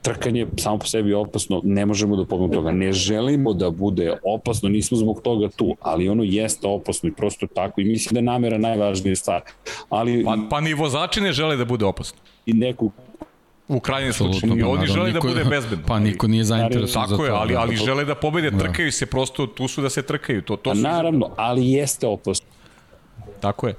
Trkanje 0.03 0.47
samo 0.57 0.79
po 0.79 0.87
sebi 0.87 1.11
je 1.11 1.17
opasno, 1.17 1.61
ne 1.65 1.87
možemo 1.87 2.17
da 2.17 2.25
pomogu 2.25 2.55
toga. 2.55 2.73
Ne 2.73 2.93
želimo 2.93 3.53
da 3.53 3.71
bude 3.71 4.13
opasno, 4.25 4.69
nismo 4.75 4.99
zbog 4.99 5.21
toga 5.23 5.49
tu, 5.49 5.77
ali 5.81 6.09
ono 6.09 6.23
jeste 6.23 6.67
opasno 6.69 7.09
i 7.09 7.13
prosto 7.13 7.47
tako 7.47 7.81
i 7.81 7.85
mislim 7.85 8.15
da 8.15 8.19
je 8.19 8.25
namera 8.25 8.59
najvažnija 8.59 9.17
stvar. 9.17 9.43
Ali, 9.89 10.25
pa, 10.25 10.39
pa 10.51 10.61
ni 10.61 10.75
vozači 10.75 11.21
ne 11.21 11.33
žele 11.33 11.57
da 11.57 11.65
bude 11.65 11.85
opasno. 11.85 12.19
I 12.47 12.53
neku 12.53 12.93
U 13.69 13.81
krajnjem 13.81 14.13
slučaju. 14.13 14.59
I 14.59 14.63
oni 14.63 14.87
žele 14.87 15.13
da 15.13 15.21
bude 15.21 15.45
bezbedno. 15.45 15.85
Pa 15.87 15.99
niko 15.99 16.27
nije 16.27 16.45
zainteresovan 16.45 17.09
za 17.09 17.17
to. 17.17 17.23
Tako 17.23 17.25
je, 17.25 17.31
ali, 17.41 17.57
ali 17.57 17.77
žele 17.77 18.05
da 18.05 18.15
pobede, 18.15 18.51
da. 18.51 18.59
trkaju 18.59 18.93
se, 18.93 19.07
prosto 19.07 19.47
tu 19.47 19.69
su 19.69 19.83
da 19.83 19.91
se 19.91 20.03
trkaju. 20.03 20.43
To, 20.43 20.57
to 20.57 20.71
pa 20.71 20.75
su 20.75 20.83
naravno, 20.83 21.31
ali 21.37 21.71
jeste 21.71 22.07
opasno. 22.07 22.47
Tako 23.41 23.69
je. 23.69 23.75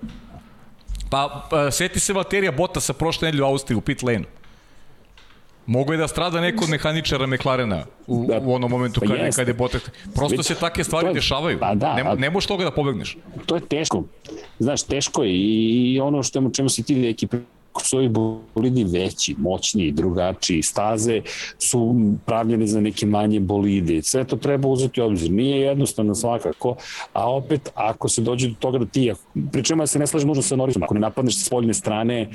Pa, 1.09 1.47
pa 1.49 1.71
seti 1.71 1.99
se 1.99 2.13
Valterija 2.13 2.51
Botasa 2.51 2.93
prošle 2.93 3.27
nedelje 3.27 3.43
u 3.43 3.45
Austriji 3.45 3.77
u 3.77 3.81
pit 3.81 4.03
lane 4.03 4.25
Mogu 5.67 5.93
je 5.93 5.97
da 5.97 6.07
strada 6.07 6.41
neko 6.41 6.63
od 6.63 6.69
mehaničara 6.69 7.27
McLarena 7.27 7.85
u, 8.07 8.25
da, 8.27 8.39
u 8.39 8.53
onom 8.53 8.71
momentu 8.71 8.99
pa 8.99 9.07
kada, 9.07 9.29
kada 9.31 9.49
je 9.49 9.53
Bottas. 9.53 9.81
Prosto 10.15 10.43
se 10.43 10.55
takve 10.55 10.83
stvari 10.83 11.07
je, 11.07 11.13
dešavaju. 11.13 11.59
Pa 11.59 11.75
da, 11.75 11.95
ne, 11.95 12.15
ne 12.15 12.29
možeš 12.29 12.47
toga 12.47 12.63
da 12.63 12.71
pobegneš. 12.71 13.17
To 13.45 13.55
je 13.55 13.61
teško. 13.61 14.03
Znaš, 14.59 14.83
teško 14.83 15.23
je 15.23 15.31
i 15.33 15.99
ono 15.99 16.23
što 16.23 16.39
je, 16.39 16.53
čemu 16.53 16.69
si 16.69 16.83
ti 16.83 16.95
neki 16.95 17.27
su 17.83 17.97
ovi 17.97 18.09
bolidi 18.09 18.83
veći, 18.83 19.35
moćniji, 19.37 19.91
drugačiji, 19.91 20.61
staze 20.61 21.21
su 21.59 21.95
pravljene 22.25 22.67
za 22.67 22.81
neke 22.81 23.05
manje 23.05 23.39
bolide. 23.39 24.01
Sve 24.01 24.23
to 24.23 24.35
treba 24.35 24.67
uzeti 24.67 25.01
u 25.01 25.05
obzir. 25.05 25.31
Nije 25.31 25.59
jednostavno 25.59 26.15
svakako, 26.15 26.75
a 27.13 27.31
opet 27.31 27.69
ako 27.75 28.09
se 28.09 28.21
dođe 28.21 28.47
do 28.47 28.55
toga 28.59 28.77
da 28.77 28.85
ti, 28.85 29.13
pričemu 29.51 29.83
ja 29.83 29.87
se 29.87 29.99
ne 29.99 30.07
slažem 30.07 30.27
nužno 30.27 30.43
sa 30.43 30.55
Norrisom, 30.55 30.83
ako 30.83 30.93
ne 30.93 30.99
napadneš 30.99 31.37
sa 31.37 31.45
spoljne 31.45 31.73
strane, 31.73 32.29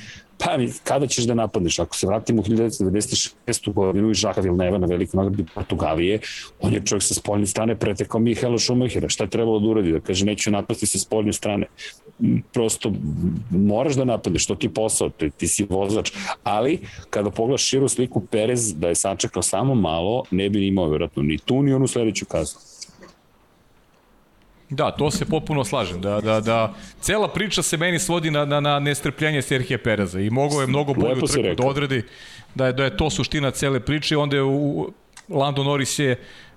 pa 0.45 0.59
kada 0.84 1.07
ćeš 1.07 1.24
da 1.24 1.34
napadneš? 1.34 1.78
Ako 1.78 1.97
se 1.97 2.07
vratimo 2.07 2.41
u 2.41 2.45
1996. 2.45 3.72
godinu 3.72 4.11
i 4.11 4.14
Žaka 4.14 4.41
Vilneva 4.41 4.78
na 4.78 4.86
velikom 4.86 5.18
nagradi 5.18 5.45
Portugalije, 5.55 6.20
on 6.61 6.74
je 6.74 6.82
čovjek 6.84 7.03
sa 7.03 7.14
spoljne 7.14 7.47
strane 7.47 7.76
pretekao 7.76 8.20
Mihaela 8.20 8.59
Schumachera. 8.59 9.09
Šta 9.09 9.24
je 9.24 9.30
trebalo 9.30 9.61
da 9.61 9.68
uradi? 9.68 9.93
Da 9.93 10.01
kaže, 10.01 10.24
neću 10.24 10.51
napasti 10.51 10.86
sa 10.86 10.99
spoljne 10.99 11.32
strane. 11.32 11.66
Prosto 12.53 12.93
moraš 13.51 13.95
da 13.95 14.05
napadneš, 14.05 14.47
to 14.47 14.55
ti 14.55 14.66
je 14.66 14.74
posao, 14.74 15.09
ti, 15.09 15.30
ti 15.30 15.49
si 15.49 15.66
vozač. 15.70 16.12
Ali, 16.43 16.78
kada 17.11 17.30
pogledaš 17.30 17.62
širu 17.62 17.88
sliku 17.88 18.20
Perez 18.20 18.74
da 18.74 18.88
je 18.88 18.95
sačekao 18.95 19.43
samo 19.43 19.74
malo, 19.74 20.24
ne 20.30 20.51
bi 20.51 20.66
imao 20.66 20.88
vjerojatno 20.88 21.22
ni 21.22 21.38
tu, 21.38 21.62
ni 21.62 21.74
onu 21.74 21.86
sledeću 21.86 22.26
kaznu. 22.26 22.70
Da, 24.71 24.91
to 24.91 25.11
se 25.11 25.25
popuno 25.25 25.64
slažem. 25.64 26.01
Da, 26.01 26.21
da, 26.21 26.41
da, 26.41 26.75
cela 27.01 27.29
priča 27.29 27.62
se 27.62 27.77
meni 27.77 27.99
svodi 27.99 28.31
na, 28.31 28.45
na, 28.45 28.61
na 28.61 28.79
nestrpljenje 28.79 29.43
Serhije 29.43 29.79
Pereza 29.79 30.21
i 30.21 30.31
mogo 30.31 30.61
je 30.61 30.66
mnogo 30.66 30.95
bolje 30.95 31.14
u 31.23 31.27
trku 31.27 31.55
da 31.57 31.66
odredi 31.66 32.03
da 32.55 32.66
je, 32.66 32.73
da 32.73 32.85
je 32.85 32.97
to 32.97 33.11
suština 33.11 33.51
cele 33.51 33.81
priče. 33.81 34.16
Onda 34.16 34.37
je 34.37 34.43
u, 34.43 34.93
Lando 35.29 35.64
Norris 35.64 35.99
je 35.99 36.12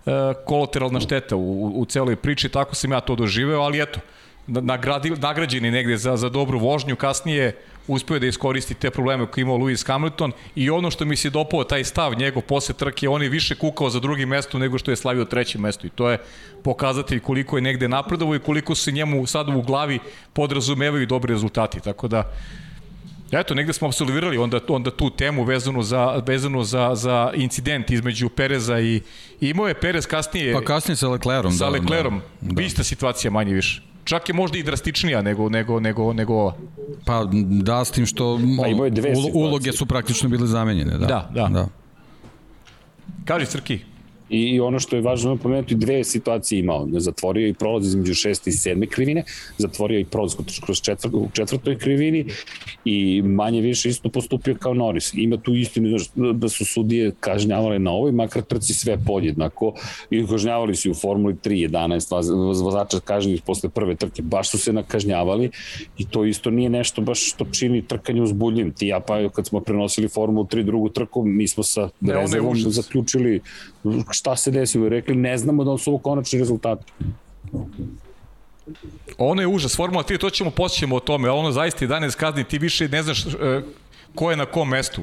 uh, 0.05 0.13
kolateralna 0.45 0.99
šteta 0.99 1.35
u, 1.35 1.71
u 1.75 1.85
celoj 1.85 2.15
priči, 2.15 2.49
tako 2.49 2.75
sam 2.75 2.91
ja 2.91 2.99
to 2.99 3.15
doživeo, 3.15 3.61
ali 3.61 3.81
eto, 3.81 3.99
nagradi, 4.47 5.09
nagrađeni 5.09 5.71
negde 5.71 5.97
za, 5.97 6.17
za 6.17 6.29
dobru 6.29 6.59
vožnju, 6.59 6.95
kasnije 6.95 7.55
uspeo 7.87 8.19
da 8.19 8.27
iskoristi 8.27 8.73
te 8.73 8.91
probleme 8.91 9.25
koje 9.25 9.41
imao 9.41 9.57
Lewis 9.57 9.87
Hamilton 9.87 10.31
i 10.55 10.69
ono 10.69 10.91
što 10.91 11.05
mi 11.05 11.15
se 11.15 11.29
dopao 11.29 11.63
taj 11.63 11.83
stav 11.83 12.15
njegov 12.17 12.41
posle 12.41 12.75
trke, 12.75 13.09
on 13.09 13.23
je 13.23 13.29
više 13.29 13.55
kukao 13.55 13.89
za 13.89 13.99
drugim 13.99 14.29
mesto 14.29 14.59
nego 14.59 14.77
što 14.77 14.91
je 14.91 14.95
slavio 14.95 15.25
treće 15.25 15.59
mesto 15.59 15.87
i 15.87 15.89
to 15.89 16.09
je 16.09 16.17
pokazatelj 16.63 17.19
koliko 17.19 17.57
je 17.57 17.61
negde 17.61 17.87
napredovo 17.87 18.35
i 18.35 18.39
koliko 18.39 18.75
se 18.75 18.91
njemu 18.91 19.25
sad 19.25 19.49
u 19.49 19.61
glavi 19.61 19.99
podrazumevaju 20.33 21.05
dobri 21.05 21.33
rezultati, 21.33 21.79
tako 21.79 22.07
da 22.07 22.31
Eto, 23.31 23.53
negde 23.53 23.73
smo 23.73 23.87
absolvirali 23.87 24.37
onda, 24.37 24.59
onda 24.67 24.91
tu 24.91 25.09
temu 25.09 25.43
vezanu 25.43 25.83
za, 25.83 26.21
vezanu 26.25 26.63
za, 26.63 26.95
za 26.95 27.31
incident 27.35 27.91
između 27.91 28.29
Pereza 28.29 28.79
i, 28.79 29.01
i 29.41 29.49
imao 29.49 29.67
je 29.67 29.73
Perez 29.73 30.05
kasnije... 30.05 30.53
Pa 30.53 30.61
kasnije 30.61 30.95
sa 30.95 31.07
Leclerom. 31.07 31.51
Sa 31.51 31.65
da, 31.65 31.69
Leclerom. 31.69 32.21
Da, 32.41 32.53
da. 32.53 32.61
Ista 32.61 32.83
situacija 32.83 33.31
manje 33.31 33.53
više. 33.53 33.92
Čak 34.03 34.29
je 34.29 34.33
možda 34.33 34.57
i 34.57 34.63
drastičnija 34.63 35.21
nego, 35.21 35.49
nego, 35.49 35.79
nego, 35.79 36.13
nego 36.13 36.33
ova. 36.33 36.55
Pa 37.05 37.23
da, 37.61 37.85
s 37.85 37.91
tim 37.91 38.05
što 38.05 38.39
pa, 38.57 38.89
dve 38.89 39.13
uloge 39.33 39.71
su 39.71 39.85
praktično 39.85 40.29
bile 40.29 40.47
zamenjene. 40.47 40.97
Da, 40.97 41.05
da. 41.05 41.29
da. 41.33 41.47
da. 41.47 41.67
Kaži 43.25 43.45
Crki. 43.45 43.79
I, 44.33 44.39
I 44.39 44.59
ono 44.59 44.79
što 44.79 44.95
je 44.95 45.01
važno 45.01 45.37
pomenuti, 45.37 45.75
dve 45.75 46.03
situacije 46.03 46.59
imao. 46.59 46.87
Zatvorio 46.91 47.47
i 47.47 47.53
prolaz 47.53 47.87
između 47.87 48.13
šeste 48.13 48.49
i 48.49 48.53
sedme 48.53 48.87
krivine, 48.87 49.23
zatvorio 49.57 49.99
i 49.99 50.05
prolaz 50.05 50.35
kroz 50.65 50.81
četvr, 50.81 51.09
u 51.13 51.29
četvrtoj 51.33 51.77
krivini 51.77 52.25
i 52.85 53.21
manje 53.21 53.61
više 53.61 53.89
isto 53.89 54.09
postupio 54.09 54.55
kao 54.59 54.73
Norris. 54.73 55.13
Ima 55.13 55.37
tu 55.37 55.55
istinu 55.55 55.97
da 56.33 56.49
su 56.49 56.65
sudije 56.65 57.11
kažnjavale 57.19 57.79
na 57.79 57.91
ovoj, 57.91 58.11
makar 58.11 58.41
trci 58.41 58.73
sve 58.73 58.97
podjednako 59.05 59.73
i 60.09 60.25
kažnjavali 60.27 60.75
su 60.75 60.91
u 60.91 60.93
Formuli 60.93 61.33
3 61.33 61.69
11 61.69 62.63
vozača 62.63 62.99
kažnjih 62.99 63.41
posle 63.41 63.69
prve 63.69 63.95
trke, 63.95 64.21
baš 64.21 64.49
su 64.49 64.57
se 64.57 64.73
nakažnjavali 64.73 65.49
i 65.97 66.05
to 66.05 66.25
isto 66.25 66.49
nije 66.49 66.69
nešto 66.69 67.01
baš 67.01 67.33
što 67.33 67.45
čini 67.45 67.87
trkanje 67.87 68.21
uzbudljim. 68.21 68.71
Ti 68.71 68.87
ja 68.87 68.99
pa 68.99 69.29
kad 69.29 69.47
smo 69.47 69.59
prenosili 69.59 70.07
Formulu 70.07 70.45
3 70.45 70.63
drugu 70.63 70.89
trku, 70.89 71.23
mi 71.25 71.47
smo 71.47 71.63
sa 71.63 71.89
rezervom 72.01 72.55
zaključili 72.55 73.41
šta 74.11 74.35
se 74.35 74.51
desilo, 74.51 74.89
rekli 74.89 75.15
ne 75.15 75.37
znamo 75.37 75.63
da 75.63 75.71
li 75.71 75.79
su 75.79 75.89
ovo 75.89 75.97
konačni 75.99 76.39
rezultati. 76.39 76.93
Ono 79.17 79.41
je 79.41 79.47
užas, 79.47 79.75
Formula 79.75 80.03
3, 80.03 80.17
to 80.19 80.29
ćemo 80.29 80.51
posjećemo 80.51 80.95
o 80.95 80.99
tome, 80.99 81.29
ali 81.29 81.39
ono 81.39 81.51
zaista 81.51 81.85
11 81.85 82.15
kazni, 82.15 82.43
ti 82.43 82.57
više 82.57 82.89
ne 82.89 83.03
znaš 83.03 83.25
e, 83.25 83.61
ko 84.15 84.31
je 84.31 84.37
na 84.37 84.45
kom 84.45 84.69
mestu. 84.69 85.01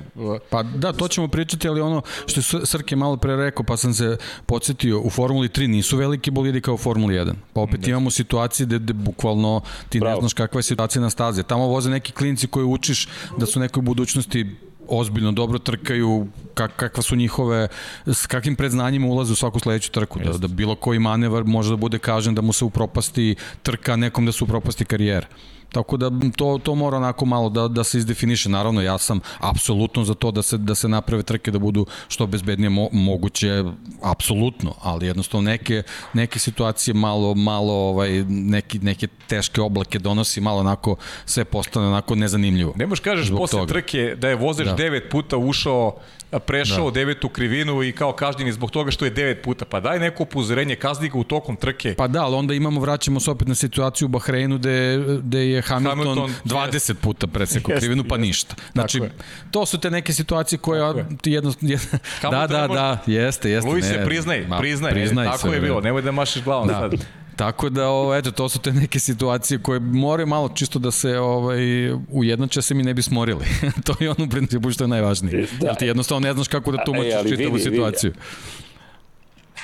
Pa 0.50 0.62
da, 0.62 0.92
to 0.92 1.08
ćemo 1.08 1.28
pričati, 1.28 1.68
ali 1.68 1.80
ono 1.80 2.02
što 2.26 2.58
je 2.58 2.66
Srke 2.66 2.96
malo 2.96 3.16
pre 3.16 3.36
rekao, 3.36 3.64
pa 3.64 3.76
sam 3.76 3.94
se 3.94 4.16
podsjetio, 4.46 5.00
u 5.00 5.10
Formuli 5.10 5.48
3 5.48 5.66
nisu 5.66 5.96
veliki 5.96 6.30
bolidi 6.30 6.60
kao 6.60 6.74
u 6.74 6.78
Formuli 6.78 7.14
1. 7.14 7.32
Pa 7.52 7.60
opet 7.60 7.86
imamo 7.86 8.10
situacije 8.10 8.66
gde, 8.66 8.78
gde 8.78 8.92
bukvalno 8.92 9.60
ti 9.88 10.00
Bravo. 10.00 10.14
ne 10.14 10.20
znaš 10.20 10.32
kakva 10.34 10.58
je 10.58 10.62
situacija 10.62 11.02
na 11.02 11.10
stazi. 11.10 11.42
Tamo 11.42 11.66
voze 11.66 11.90
neki 11.90 12.12
klinci 12.12 12.46
koji 12.46 12.64
učiš 12.64 13.08
da 13.38 13.46
su 13.46 13.60
nekoj 13.60 13.82
budućnosti 13.82 14.46
ozbiljno 14.90 15.32
dobro 15.32 15.58
trkaju, 15.58 16.26
kak, 16.54 16.76
kakva 16.76 17.02
su 17.02 17.16
njihove, 17.16 17.68
s 18.06 18.26
kakvim 18.26 18.56
predznanjima 18.56 19.06
ulaze 19.06 19.32
u 19.32 19.36
svaku 19.36 19.60
sledeću 19.60 19.90
trku, 19.90 20.18
da, 20.18 20.38
da 20.38 20.48
bilo 20.48 20.74
koji 20.74 20.98
manevar 20.98 21.44
može 21.44 21.70
da 21.70 21.76
bude 21.76 21.98
kažen 21.98 22.34
da 22.34 22.42
mu 22.42 22.52
se 22.52 22.64
upropasti 22.64 23.34
trka, 23.62 23.96
nekom 23.96 24.26
da 24.26 24.32
se 24.32 24.44
upropasti 24.44 24.84
karijera. 24.84 25.26
Tako 25.72 25.96
da 25.96 26.10
to, 26.36 26.58
to 26.62 26.74
mora 26.74 26.96
onako 26.96 27.24
malo 27.24 27.48
da, 27.48 27.68
da 27.68 27.84
se 27.84 27.98
izdefiniše. 27.98 28.48
Naravno, 28.48 28.82
ja 28.82 28.98
sam 28.98 29.20
apsolutno 29.38 30.04
za 30.04 30.14
to 30.14 30.30
da 30.30 30.42
se, 30.42 30.58
da 30.58 30.74
se 30.74 30.88
naprave 30.88 31.22
trke 31.22 31.50
da 31.50 31.58
budu 31.58 31.86
što 32.08 32.26
bezbednije 32.26 32.70
mo, 32.70 32.88
moguće, 32.92 33.64
apsolutno, 34.02 34.74
ali 34.82 35.06
jednostavno 35.06 35.50
neke, 35.50 35.82
neke 36.12 36.38
situacije 36.38 36.94
malo, 36.94 37.34
malo 37.34 37.72
ovaj, 37.72 38.24
neki, 38.28 38.78
neke 38.78 39.06
teške 39.26 39.60
oblake 39.60 39.98
donosi, 39.98 40.40
malo 40.40 40.60
onako 40.60 40.96
sve 41.24 41.44
postane 41.44 41.86
onako 41.86 42.14
nezanimljivo. 42.14 42.72
Ne 42.76 42.86
možeš 42.86 43.00
kažeš 43.00 43.30
posle 43.30 43.58
toga. 43.58 43.72
trke 43.72 44.16
da 44.16 44.28
je 44.28 44.36
vozač 44.36 44.66
da. 44.66 44.74
devet 44.74 45.10
puta 45.10 45.36
ušao 45.36 45.96
prešao 46.38 46.90
da. 46.90 46.94
devetu 46.94 47.28
krivinu 47.28 47.82
i 47.82 47.92
kao 47.92 48.12
kažnjen 48.12 48.52
zbog 48.52 48.70
toga 48.70 48.90
što 48.90 49.04
je 49.04 49.10
devet 49.10 49.42
puta. 49.42 49.64
Pa 49.64 49.80
daj 49.80 49.98
neko 49.98 50.22
upozorenje, 50.22 50.76
kazni 50.76 51.08
ga 51.08 51.18
u 51.18 51.24
tokom 51.24 51.56
trke. 51.56 51.94
Pa 51.94 52.08
da, 52.08 52.24
ali 52.24 52.34
onda 52.34 52.54
imamo, 52.54 52.80
vraćamo 52.80 53.20
se 53.20 53.30
opet 53.30 53.48
na 53.48 53.54
situaciju 53.54 54.06
u 54.06 54.08
Bahreinu 54.08 54.58
gde, 54.58 55.04
gde 55.22 55.50
je 55.50 55.62
Hamilton, 55.62 55.98
Hamilton 55.98 56.34
20 56.44 56.74
jest. 56.74 57.00
puta 57.00 57.26
presekao 57.26 57.76
krivinu, 57.78 58.04
pa 58.08 58.16
ništa. 58.16 58.54
Znači, 58.72 59.02
to 59.50 59.66
su 59.66 59.80
te 59.80 59.90
neke 59.90 60.12
situacije 60.12 60.58
koje 60.58 61.06
ti 61.22 61.32
jedno... 61.32 61.52
da, 62.22 62.46
da, 62.46 62.68
da, 62.68 62.98
jeste, 63.06 63.50
jeste. 63.50 63.70
Luis 63.70 63.86
se 63.86 64.02
priznaj, 64.04 64.46
priznaj, 64.58 64.92
priznaj, 64.92 65.26
tako 65.26 65.48
je 65.48 65.60
bilo, 65.60 65.80
nemoj 65.80 66.02
da 66.02 66.12
mašiš 66.12 66.44
glavom 66.44 66.68
da. 66.68 66.74
sad. 66.74 67.20
Tako 67.40 67.68
da, 67.68 67.88
ovo, 67.88 68.14
eto, 68.14 68.30
to 68.30 68.48
su 68.48 68.58
te 68.58 68.72
neke 68.72 68.98
situacije 68.98 69.62
koje 69.62 69.80
moraju 69.80 70.26
malo 70.26 70.48
čisto 70.48 70.78
da 70.78 70.90
se 70.90 71.18
ovaj, 71.18 71.90
ujednače 72.08 72.62
se 72.62 72.74
mi 72.74 72.82
ne 72.82 72.94
bi 72.94 73.02
smorili. 73.02 73.44
to 73.86 73.94
je 74.00 74.10
ono 74.10 74.24
u 74.24 74.28
principu 74.28 74.70
što 74.70 74.84
je 74.84 74.88
najvažnije. 74.88 75.46
Da. 75.60 75.66
Jer 75.66 75.76
ti 75.76 75.86
jednostavno 75.86 76.28
ne 76.28 76.32
znaš 76.32 76.48
kako 76.48 76.72
da 76.72 76.84
tumačiš 76.84 77.14
e, 77.14 77.28
čitavu 77.28 77.54
vidi, 77.54 77.64
situaciju. 77.64 78.10
Vidi 78.10 78.20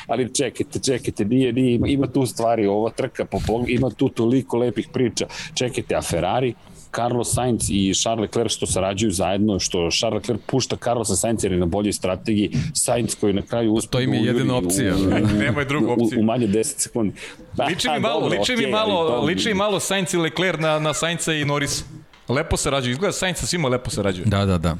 ali 0.06 0.34
čekajte, 0.34 0.78
čekajte, 0.78 1.24
nije, 1.24 1.52
nije, 1.52 1.80
ima 1.86 2.06
tu 2.06 2.26
stvari, 2.26 2.66
ova 2.66 2.90
trka, 2.90 3.24
po, 3.24 3.38
ima 3.68 3.90
tu 3.90 4.08
toliko 4.08 4.58
lepih 4.58 4.88
priča. 4.92 5.26
Čekajte, 5.54 5.94
a 5.94 6.02
Ferrari, 6.02 6.54
Carlos 6.96 7.34
Sainz 7.34 7.70
i 7.70 7.94
Charles 7.94 8.22
Leclerc 8.22 8.52
što 8.52 8.66
sarađuju 8.66 9.10
zajedno, 9.10 9.58
što 9.58 9.90
Charles 9.90 10.22
Leclerc 10.22 10.40
pušta 10.46 10.76
Carlosa 10.76 11.16
Sainz 11.16 11.44
jer 11.44 11.52
je 11.52 11.58
na 11.58 11.66
boljoj 11.66 11.92
strategiji, 11.92 12.50
Sainz 12.74 13.14
koji 13.14 13.32
na 13.32 13.42
kraju 13.42 13.72
uspe 13.72 13.90
to 13.90 14.00
im 14.00 14.14
je 14.14 14.22
jedina 14.22 14.56
opcija. 14.56 14.94
Nema 15.44 15.60
je 15.60 15.64
drugu 15.64 15.92
opciju. 15.92 16.18
U, 16.18 16.20
u 16.20 16.24
manje 16.24 16.48
10 16.48 16.62
sekundi. 16.64 17.14
Da, 17.52 17.64
liči 17.70 17.88
mi 17.88 18.00
malo, 18.08 18.20
dobro, 18.20 18.38
liči 18.38 18.52
okay, 18.52 18.64
mi 18.66 18.70
malo, 18.70 19.24
liči 19.24 19.48
mi 19.48 19.54
malo 19.54 19.80
Sainz 19.80 20.14
i 20.14 20.16
Leclerc 20.16 20.60
na, 20.60 20.78
na 20.78 20.94
Sainza 20.94 21.32
i 21.32 21.44
Norris. 21.44 21.84
Lepo 22.28 22.56
sarađuju, 22.56 22.92
izgleda 22.92 23.12
Sainz 23.12 23.38
sa 23.38 23.46
svima 23.46 23.68
lepo 23.68 23.90
sarađuju. 23.90 24.24
Da, 24.26 24.44
da, 24.44 24.58
da. 24.58 24.76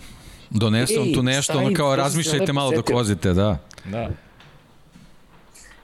Donese 0.51 1.01
on 1.01 1.15
tu 1.15 1.23
nešto, 1.23 1.59
ono 1.59 1.75
kao 1.75 1.97
razmišljajte 1.97 2.53
malo 2.53 2.71
dok 2.71 2.91
vozite, 2.91 3.33
da. 3.33 3.59
Da. 3.85 4.11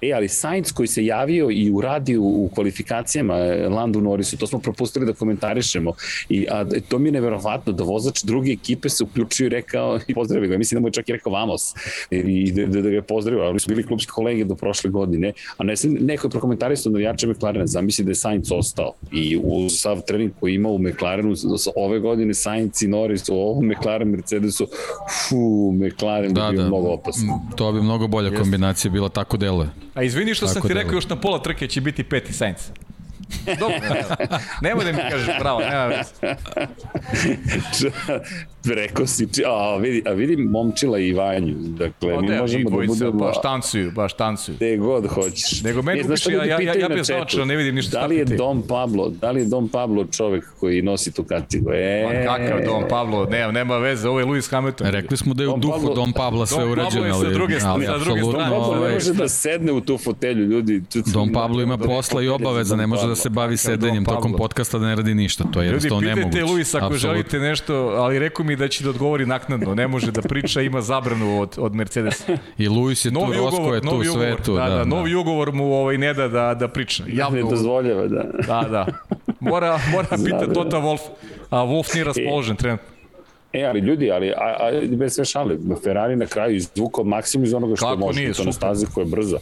E, 0.03 0.13
ali 0.13 0.29
Sainz 0.29 0.73
koji 0.73 0.87
se 0.87 1.05
javio 1.05 1.51
i 1.51 1.71
uradio 1.71 2.23
u 2.23 2.51
kvalifikacijama 2.55 3.37
e, 3.37 3.69
Landu 3.69 4.01
Norrisu, 4.01 4.37
to 4.37 4.47
smo 4.47 4.59
propustili 4.59 5.07
da 5.07 5.13
komentarišemo. 5.13 5.93
I 6.29 6.47
a, 6.51 6.65
to 6.89 6.99
mi 6.99 7.09
je 7.09 7.13
neverovatno 7.13 7.73
da 7.73 7.85
vozač 7.85 8.23
druge 8.23 8.53
ekipe 8.53 8.89
se 8.89 9.05
uključio 9.05 9.47
i 9.47 9.49
rekao 9.49 9.99
i 10.09 10.15
pozdravio 10.15 10.49
ga. 10.49 10.59
Mislim 10.59 10.77
da 10.77 10.81
mu 10.81 10.89
je 10.89 10.93
čak 10.93 11.09
i 11.09 11.13
rekao 11.13 11.33
vamos 11.33 11.63
i 12.11 12.53
da, 12.53 12.67
da, 12.67 12.81
da 12.81 12.89
ga 12.89 12.95
je 12.95 13.03
pozdravio. 13.03 13.43
Ali 13.43 13.61
su 13.61 13.69
bili 13.69 13.87
klubski 13.87 14.11
kolege 14.11 14.45
do 14.45 14.55
prošle 14.55 14.91
godine. 14.91 15.33
A 15.57 15.65
ne, 15.65 15.75
neko 15.85 16.27
je 16.27 16.31
prokomentarisao 16.31 16.93
navijača 16.93 17.27
McLarena. 17.29 17.67
Zamisli 17.67 18.05
da 18.05 18.11
je 18.11 18.15
Sainz 18.15 18.53
ostao. 18.53 18.93
I 19.13 19.41
u 19.45 19.69
sav 19.71 20.01
trening 20.07 20.33
koji 20.41 20.55
ima 20.55 20.69
u 20.69 20.79
McLarenu 20.79 21.35
ove 21.77 21.99
godine 21.99 22.35
Sainz 22.35 22.83
i 22.83 22.89
Norris 22.89 23.29
u 23.29 23.35
ovom 23.35 23.67
McLaren 23.67 24.09
Mercedesu 24.09 24.67
fu, 25.29 25.73
McLaren 25.73 26.35
da, 26.35 26.49
bi 26.51 26.57
bio 26.57 26.63
da. 26.63 26.69
mnogo 26.69 26.89
opasan. 26.89 27.29
To 27.57 27.73
bi 27.73 27.83
mnogo 27.83 28.07
bolja 28.07 28.39
kombinacija 28.39 28.91
bila 28.91 29.09
tako 29.09 29.37
deluje. 29.37 29.69
A 29.95 30.03
izvini 30.03 30.35
što 30.35 30.47
Tako 30.47 30.61
sam 30.61 30.69
ti 30.69 30.75
da 30.75 30.81
rekao 30.81 30.95
još 30.95 31.09
na 31.09 31.17
pola 31.17 31.43
trke 31.43 31.69
će 31.69 31.81
biti 31.81 32.05
peti 32.05 32.33
Sainz. 32.33 32.71
Dobro, 33.59 33.79
nemoj 34.63 34.85
da 34.85 34.93
mi 34.93 34.99
kažeš 35.11 35.37
pravo, 35.39 35.61
nema 35.61 35.87
veze. 35.87 36.11
Rekao 38.65 39.07
si, 39.07 39.29
a, 39.47 39.77
vidi, 39.77 40.03
a 40.07 40.13
vidi 40.13 40.37
momčila 40.37 40.99
i 40.99 41.13
Vanju. 41.13 41.55
Dakle, 41.59 42.15
o, 42.15 42.21
mi 42.21 42.37
možemo 42.37 42.71
da 42.71 42.87
budemo... 42.87 43.13
Baš 43.13 43.41
tancuju, 43.43 43.91
baš 43.91 44.13
tancuju. 44.13 44.57
Gde 44.57 44.77
god 44.77 45.07
hoćeš. 45.07 45.63
Nego 45.63 45.83
meni 45.83 46.01
e, 46.01 46.33
ja, 46.33 46.45
ja, 46.45 46.61
ja, 46.61 46.75
ja 46.75 46.89
bih 46.89 47.05
znao 47.05 47.45
ne 47.45 47.57
vidim 47.57 47.75
ništa. 47.75 48.01
Da 48.01 48.07
li 48.07 48.17
je 48.17 48.25
Dom 48.25 48.63
Pablo, 48.69 49.09
da 49.09 49.31
li 49.31 49.41
je 49.41 49.45
Dom 49.45 49.69
Pablo 49.69 50.05
čovek 50.05 50.45
koji 50.61 50.83
nosi 50.83 51.13
tu 51.13 51.25
kacigu? 51.25 51.71
E, 51.73 52.05
Ma 52.07 52.37
kakav 52.37 52.61
Dom 52.67 52.85
Pablo, 52.89 53.27
nema, 53.27 53.53
nema 53.53 53.79
veze, 53.79 54.09
ovo 54.09 54.21
je 54.21 54.27
Lewis 54.27 54.51
Hamilton. 54.51 54.87
Rekli 54.87 55.17
smo 55.17 55.35
da 55.35 55.43
je 55.43 55.49
u 55.49 55.57
duhu 55.57 55.73
Pablo, 55.73 55.95
Dom 55.95 56.13
Pablo 56.13 56.47
sve 56.47 56.65
urađeno. 56.65 57.03
Dom 57.03 57.13
Pablo 57.13 57.27
je 57.27 57.33
sa 57.33 57.39
druge, 57.39 57.55
ali, 57.65 57.87
sa 57.87 57.99
druge 57.99 58.23
strane. 58.23 58.51
Dom 58.51 58.61
Pablo 58.61 58.87
ne 58.87 58.93
može 58.95 59.15
da 59.15 59.29
sedne 59.29 59.73
u 59.73 59.81
tu 59.81 59.99
fotelju, 59.99 60.45
ljudi. 60.45 60.83
Dom 61.13 61.33
Pablo 61.33 61.63
ima 61.63 61.79
posla 61.79 62.23
i 62.23 62.29
obaveza, 62.29 62.77
ne 62.77 62.87
može 62.87 63.09
da 63.09 63.15
se 63.15 63.29
bavi 63.29 63.57
sedenjem 63.57 64.05
tokom 64.05 64.33
podcasta 64.33 64.79
da 64.79 64.87
ne 64.87 64.95
radi 64.95 65.15
ništa, 65.15 65.45
to 65.53 65.61
je 65.63 65.67
jednostavno 65.67 66.01
nemoguće. 66.01 66.21
Ljudi, 66.21 66.31
pitajte 66.31 66.53
Luis 66.53 66.75
ako 66.75 66.95
želite 66.95 67.39
nešto, 67.39 67.75
ali 67.75 68.19
rekao 68.19 68.45
mi 68.45 68.52
da 68.57 68.69
će 68.69 68.85
da 68.85 68.91
odgovori 68.91 69.27
naknadno, 69.27 69.75
ne 69.75 69.89
može 69.89 70.11
da 70.11 70.23
priča, 70.23 70.61
ima 70.61 70.81
zabranu 70.81 71.41
od, 71.41 71.55
od 71.59 71.75
Mercedesa. 71.75 72.39
I 72.59 72.69
Luis 72.69 73.05
je 73.05 73.11
tu, 73.11 73.21
novi 73.21 73.37
Rosko 73.37 73.57
ugovor, 73.57 73.75
je 73.75 73.81
tu, 73.81 74.05
sve 74.13 74.37
tu. 74.45 74.55
Da, 74.57 74.69
da, 74.69 74.77
da, 74.77 74.85
novi 74.85 75.15
ugovor 75.15 75.53
mu 75.53 75.75
ovaj, 75.75 75.99
ne 75.99 76.15
da 76.15 76.29
da, 76.29 76.55
da 76.55 76.69
priča. 76.69 77.05
Javno 77.07 77.37
ne 77.37 77.51
dozvoljava, 77.51 78.07
da. 78.07 78.25
Da, 78.47 78.69
da. 78.71 78.87
Mora, 79.41 79.79
mora 79.93 80.09
pita 80.25 80.53
Tota 80.53 80.77
Wolf, 80.77 81.01
a 81.51 81.57
Wolf 81.57 81.95
nije 81.95 82.05
raspoložen 82.05 82.57
trenutno. 82.57 82.92
E, 83.53 83.65
ali 83.65 83.81
ljudi, 83.81 84.11
ali 84.11 84.31
a, 84.31 84.57
a, 84.61 84.71
bez 84.97 85.15
sve 85.15 85.25
šale, 85.25 85.57
Ferrari 85.85 86.17
na 86.17 86.27
kraju 86.27 86.57
izvukao 86.57 87.05
maksimum 87.05 87.45
iz 87.45 87.55
onoga 87.55 87.77
što 87.77 87.87
Kako 87.87 88.01
može, 88.01 88.21
nije, 88.21 88.33
to 88.33 88.45
na 88.45 88.53
stazi 88.53 88.87
koja 88.95 89.05
je 89.05 89.11
brza. 89.11 89.39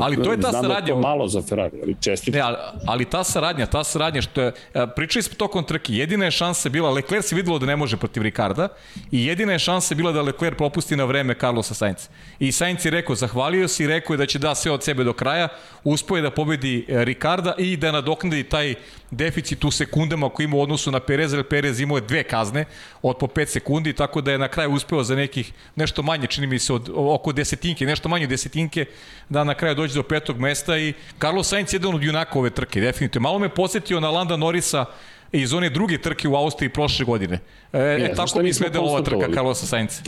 Ali 0.00 0.22
to 0.22 0.32
je 0.32 0.40
ta 0.40 0.50
Znam 0.50 0.62
da 0.62 0.68
saradnja. 0.68 0.86
Znam 0.86 1.02
to 1.02 1.08
malo 1.08 1.28
za 1.28 1.42
Ferrari, 1.42 1.78
ali 1.82 1.96
čestito. 2.00 2.36
Ne, 2.36 2.40
ali, 2.40 2.56
ali 2.86 3.04
ta 3.04 3.24
saradnja, 3.24 3.66
ta 3.66 3.84
saradnja 3.84 4.22
što 4.22 4.42
je, 4.42 4.52
e, 4.74 4.86
pričali 4.96 5.22
smo 5.22 5.34
tokom 5.34 5.64
trke, 5.64 5.92
jedina 5.92 6.24
je 6.24 6.30
šansa 6.30 6.68
bila, 6.68 6.90
Leclerc 6.90 7.26
se 7.26 7.34
videlo 7.36 7.58
da 7.58 7.66
ne 7.66 7.76
može 7.76 7.96
protiv 7.96 8.22
Ricarda 8.22 8.68
i 9.10 9.26
jedina 9.26 9.52
je 9.52 9.58
šansa 9.58 9.94
bila 9.94 10.12
da 10.12 10.22
Leclerc 10.22 10.56
propusti 10.56 10.96
na 10.96 11.04
vreme 11.04 11.34
Carlosa 11.40 11.74
Sainz. 11.74 12.08
I 12.38 12.52
Sainz 12.52 12.84
je 12.84 12.90
rekao, 12.90 13.16
zahvalio 13.16 13.68
se 13.68 13.84
i 13.84 13.86
rekao 13.86 14.14
je 14.14 14.18
da 14.18 14.26
će 14.26 14.38
da 14.38 14.54
sve 14.54 14.72
od 14.72 14.82
sebe 14.82 15.04
do 15.04 15.12
kraja, 15.12 15.48
uspoje 15.84 16.22
da 16.22 16.30
pobedi 16.30 16.86
e, 16.88 17.04
Ricarda 17.04 17.54
i 17.58 17.76
da 17.76 17.92
nadoknadi 17.92 18.42
taj 18.42 18.74
deficit 19.10 19.64
u 19.64 19.70
sekundama 19.70 20.28
koji 20.28 20.44
ima 20.44 20.56
u 20.56 20.60
odnosu 20.60 20.90
na 20.90 21.00
Perez, 21.00 21.32
jer 21.32 21.48
Perez 21.48 21.80
imao 21.80 21.96
je 21.96 22.00
dve 22.00 22.22
kazne 22.22 22.64
od 23.02 23.16
po 23.18 23.26
5 23.26 23.53
sekundi, 23.54 23.92
tako 23.92 24.20
da 24.20 24.32
je 24.32 24.38
na 24.38 24.48
kraju 24.48 24.72
uspeo 24.72 25.02
za 25.02 25.16
nekih 25.16 25.52
nešto 25.76 26.02
manje, 26.02 26.26
čini 26.26 26.46
mi 26.46 26.58
se 26.58 26.72
od 26.72 26.90
oko 26.94 27.32
desetinke, 27.32 27.86
nešto 27.86 28.08
manje 28.08 28.26
desetinke, 28.26 28.86
da 29.28 29.44
na 29.44 29.54
kraju 29.54 29.74
dođe 29.74 29.94
do 29.94 30.02
petog 30.02 30.40
mesta 30.40 30.78
i 30.78 30.92
Carlos 31.20 31.48
Sainz 31.48 31.72
je 31.72 31.76
jedan 31.76 31.94
od 31.94 32.02
junaka 32.02 32.38
ove 32.38 32.50
trke, 32.50 32.80
definitivno. 32.80 33.28
Malo 33.28 33.38
me 33.38 33.48
posetio 33.48 34.00
na 34.00 34.10
Landa 34.10 34.36
Norisa 34.36 34.84
iz 35.32 35.54
one 35.54 35.70
druge 35.70 35.98
trke 35.98 36.28
u 36.28 36.36
Austriji 36.36 36.68
prošle 36.68 37.04
godine. 37.04 37.38
E, 37.72 37.78
e, 37.78 38.08
e 38.10 38.14
tako 38.14 38.42
mi 38.42 38.48
izgledala 38.48 38.90
ova 38.90 39.02
trka 39.02 39.28
Carlosa 39.34 39.66
Sainz. 39.66 40.00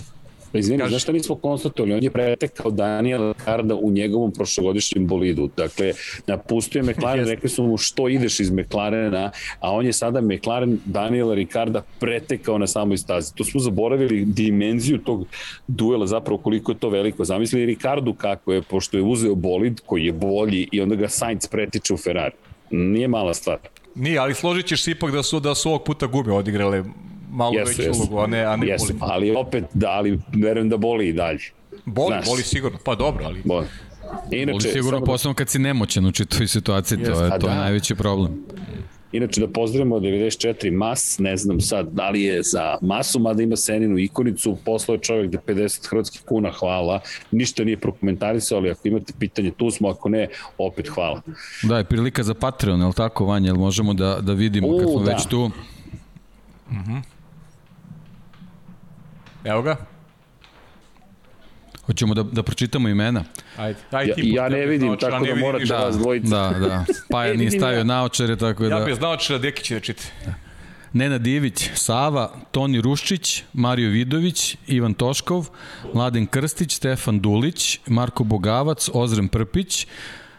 Pa 0.52 0.58
izvini, 0.58 0.78
Kaži. 0.82 0.92
zašto 0.92 1.12
nismo 1.12 1.34
konstatovali? 1.34 1.94
On 1.94 2.02
je 2.02 2.10
pretekao 2.10 2.70
Daniela 2.70 3.34
Karda 3.34 3.74
u 3.74 3.90
njegovom 3.90 4.32
prošlogodišnjem 4.32 5.06
bolidu. 5.06 5.50
Dakle, 5.56 5.92
napustio 6.26 6.78
je 6.78 6.82
McLaren, 6.82 7.28
rekli 7.34 7.48
su 7.48 7.62
mu 7.62 7.76
što 7.76 8.08
ideš 8.08 8.40
iz 8.40 8.50
McLarena, 8.50 9.30
a 9.60 9.72
on 9.72 9.86
je 9.86 9.92
sada 9.92 10.20
McLaren 10.20 10.78
Daniela 10.84 11.34
Ricarda 11.34 11.82
pretekao 12.00 12.58
na 12.58 12.66
samoj 12.66 12.96
stazi. 12.96 13.34
To 13.34 13.44
smo 13.44 13.60
zaboravili 13.60 14.24
dimenziju 14.24 14.98
tog 14.98 15.26
duela, 15.68 16.06
zapravo 16.06 16.38
koliko 16.38 16.72
je 16.72 16.78
to 16.78 16.88
veliko. 16.88 17.24
Zamislili 17.24 17.66
Ricardu 17.66 18.14
kako 18.14 18.52
je, 18.52 18.62
pošto 18.62 18.96
je 18.96 19.02
uzeo 19.02 19.34
bolid 19.34 19.80
koji 19.86 20.04
je 20.04 20.12
bolji 20.12 20.68
i 20.72 20.80
onda 20.80 20.94
ga 20.94 21.08
Sainz 21.08 21.46
pretiče 21.46 21.94
u 21.94 21.96
Ferrari. 21.96 22.34
Nije 22.70 23.08
mala 23.08 23.34
stvar. 23.34 23.58
Nije, 23.94 24.18
ali 24.18 24.34
složit 24.34 24.66
ćeš 24.66 24.82
se 24.82 24.90
ipak 24.90 25.12
da 25.12 25.22
su, 25.22 25.40
da 25.40 25.54
su 25.54 25.68
ovog 25.68 25.84
puta 25.84 26.06
gube 26.06 26.32
odigrale 26.32 26.84
malo 27.36 27.58
jesu, 27.58 27.68
veću 27.68 27.82
jesu. 27.82 28.00
ulogu, 28.00 28.18
a 28.18 28.26
ne, 28.26 28.44
a 28.44 28.56
ne 28.56 28.66
jesu, 28.66 28.94
boli. 28.94 29.12
Ali 29.12 29.30
opet, 29.36 29.64
da, 29.74 29.90
ali 29.90 30.18
verujem 30.32 30.68
da 30.68 30.76
boli 30.76 31.08
i 31.08 31.12
dalje. 31.12 31.40
Boli, 31.84 32.08
Znaš. 32.08 32.26
boli 32.26 32.42
sigurno, 32.42 32.78
pa 32.84 32.94
dobro, 32.94 33.24
ali... 33.24 33.42
Boli. 33.44 33.66
Inače, 34.30 34.52
boli 34.52 34.72
sigurno 34.72 34.98
samo... 34.98 35.06
posebno 35.06 35.34
kad 35.34 35.48
si 35.48 35.58
nemoćan 35.58 36.06
u 36.06 36.12
čitoj 36.12 36.46
situaciji, 36.46 36.98
to 36.98 37.10
je, 37.24 37.30
to 37.40 37.48
je 37.48 37.54
da. 37.54 37.54
najveći 37.54 37.94
problem. 37.94 38.44
Inače 39.12 39.40
da 39.40 39.48
pozdravimo 39.48 39.96
94 39.96 40.70
Mas, 40.70 41.18
ne 41.18 41.36
znam 41.36 41.60
sad 41.60 41.88
da 41.92 42.10
li 42.10 42.22
je 42.22 42.42
za 42.42 42.78
Masu, 42.80 43.18
mada 43.18 43.42
ima 43.42 43.56
Seninu 43.56 43.98
ikonicu, 43.98 44.56
poslao 44.64 44.94
je 44.94 45.00
čovjek 45.00 45.30
da 45.30 45.38
50 45.38 45.88
hrvatskih 45.88 46.20
kuna, 46.24 46.50
hvala. 46.50 47.00
Ništa 47.30 47.64
nije 47.64 47.76
prokomentarisao, 47.76 48.58
ali 48.58 48.70
ako 48.70 48.88
imate 48.88 49.12
pitanje, 49.18 49.50
tu 49.50 49.70
smo, 49.70 49.88
ako 49.88 50.08
ne, 50.08 50.28
opet 50.58 50.88
hvala. 50.88 51.22
Da, 51.62 51.78
je 51.78 51.84
prilika 51.84 52.22
za 52.22 52.34
Patreon, 52.34 52.80
je 52.80 52.86
li 52.86 52.94
tako, 52.94 53.24
Vanja? 53.26 53.46
Jel 53.46 53.56
možemo 53.56 53.94
da, 53.94 54.18
da 54.20 54.32
vidimo 54.32 54.68
U, 54.68 54.78
kad 54.78 54.90
smo 54.90 55.02
da. 55.02 55.12
već 55.12 55.26
tu? 55.26 55.50
Mhm. 56.70 56.80
Uh 56.80 56.86
-huh. 56.86 57.15
Evo 59.46 59.62
ga. 59.62 59.76
Hoćemo 61.86 62.14
da, 62.14 62.22
da 62.22 62.42
pročitamo 62.42 62.88
imena. 62.88 63.24
Ajde, 63.56 63.78
ajde 63.90 64.14
ti 64.14 64.28
ja, 64.28 64.42
ja 64.42 64.48
ne 64.48 64.66
vidim, 64.66 64.88
naočara, 64.88 65.12
tako 65.12 65.26
da 65.26 65.34
morate 65.34 65.64
da, 65.64 65.76
vas 65.76 65.96
dvojica. 65.96 66.28
Da, 66.28 66.58
da. 66.58 66.84
Paja 67.10 67.34
nije 67.34 67.50
stavio 67.50 67.78
ja. 67.78 67.84
naočare, 67.84 68.36
tako 68.36 68.64
da... 68.64 68.76
Ja 68.76 68.84
bih 68.84 68.94
znao 68.94 69.16
da 69.28 69.38
Dekić 69.38 69.70
da 69.70 69.80
čita. 69.80 70.02
Da. 70.24 70.34
Nena 70.92 71.18
Divić, 71.18 71.70
Sava, 71.74 72.32
Toni 72.50 72.80
Ruščić, 72.80 73.42
Mario 73.52 73.90
Vidović, 73.90 74.56
Ivan 74.66 74.94
Toškov, 74.94 75.48
Mladen 75.94 76.26
Krstić, 76.26 76.74
Stefan 76.74 77.20
Dulić, 77.20 77.80
Marko 77.86 78.24
Bogavac, 78.24 78.88
Ozren 78.92 79.28
Prpić, 79.28 79.86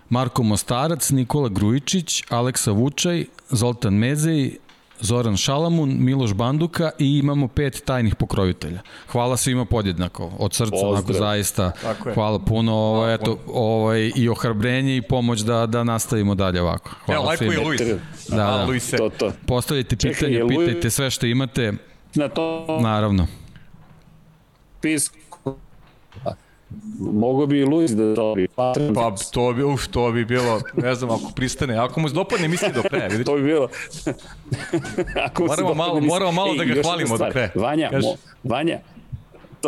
Marko 0.10 0.43
Mostarac, 0.43 1.10
Nikola 1.10 1.49
Grujičić, 1.49 2.24
Aleksa 2.30 2.72
Vučaj, 2.72 3.26
Zoltan 3.49 3.93
Mezej, 3.93 4.58
Zoran 5.00 5.38
Šalamun, 5.38 5.95
Miloš 6.00 6.34
Banduka 6.34 6.91
i 7.00 7.18
imamo 7.18 7.48
pet 7.48 7.82
tajnih 7.86 8.16
pokrovitelja. 8.16 8.80
Hvala 9.08 9.38
svima 9.38 9.66
podjednako, 9.66 10.32
od 10.39 10.54
srca, 10.54 10.72
Pozdrav. 10.72 10.91
onako 10.91 11.14
zaista. 11.14 11.72
Tako 11.72 12.10
je. 12.10 12.16
Hvala 12.16 12.39
puno, 12.39 12.74
ovaj, 12.74 13.14
eto, 13.14 13.38
ovaj, 13.48 14.12
i 14.16 14.30
ohrabrenje 14.30 14.98
i 14.98 15.02
pomoć 15.02 15.39
da, 15.39 15.66
da 15.66 15.84
nastavimo 15.84 16.36
dalje 16.36 16.62
ovako. 16.62 16.89
Hvala 17.06 17.16
Evo, 17.16 17.26
lajko 17.26 17.43
je 17.43 17.52
svima. 17.52 17.64
Luis. 17.64 17.82
Da, 18.30 18.36
da. 18.36 18.66
Luise. 18.66 18.98
To, 18.98 19.10
to. 19.10 19.32
Postavljajte 19.45 19.95
Čekaj, 19.95 20.14
pitanje, 20.14 20.34
je 20.34 20.43
Luis- 20.45 20.58
pitajte 20.60 20.89
sve 20.89 21.10
što 21.10 21.26
imate, 21.26 21.74
Na 22.16 22.30
to 22.30 22.66
naravno. 22.82 23.28
pisku. 24.82 25.18
Mogu 26.99 27.47
bi 27.47 27.59
i 27.59 27.65
Luis 27.65 27.91
da 27.91 28.15
to 28.15 28.36
pa, 28.55 28.74
Pa 28.95 29.15
to 29.32 29.53
bi, 29.53 29.63
uf, 29.63 29.88
to 29.88 30.11
bi 30.11 30.26
bilo, 30.26 30.61
ne 30.76 30.95
znam, 30.95 31.09
ako 31.09 31.32
pristane, 31.36 31.78
ako 31.78 31.99
mu 31.99 32.09
dopadne 32.09 32.47
misli 32.47 32.72
do 32.74 32.84
kraja, 32.84 33.07
vidite. 33.07 33.24
to 33.26 33.36
bi 33.36 33.43
bilo. 33.43 33.68
Ako 35.26 35.43
se 35.43 35.47
Moramo 35.47 35.70
dopadne, 35.70 35.76
malo- 35.76 36.01
moramo 36.01 36.32
malo 36.32 36.55
da 36.55 36.63
ga 36.63 36.82
hvalimo 36.82 37.18
do 37.18 37.26
kraja. 37.32 37.49
Vanja, 37.55 37.89
Kaži. 37.89 38.07
mo, 38.07 38.13
Vanja, 38.45 38.80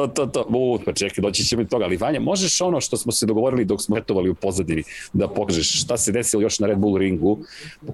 to, 0.08 0.26
to, 0.26 0.26
to, 0.26 0.46
u, 0.50 0.80
pa 0.86 0.94
čekaj, 0.94 1.22
doći 1.22 1.44
ćemo 1.44 1.62
i 1.62 1.68
toga, 1.68 1.86
ali 1.86 1.98
Vanja, 1.98 2.20
možeš 2.20 2.62
ono 2.62 2.82
što 2.82 2.98
smo 2.98 3.12
se 3.12 3.26
dogovorili 3.26 3.66
dok 3.66 3.82
smo 3.82 3.96
retovali 3.96 4.30
u 4.30 4.36
pozadini, 4.36 4.84
da 5.14 5.28
pokažeš 5.28 5.82
šta 5.84 5.98
se 5.98 6.12
desilo 6.12 6.42
još 6.42 6.60
na 6.60 6.68
Red 6.68 6.78
Bull 6.78 6.98
ringu, 6.98 7.40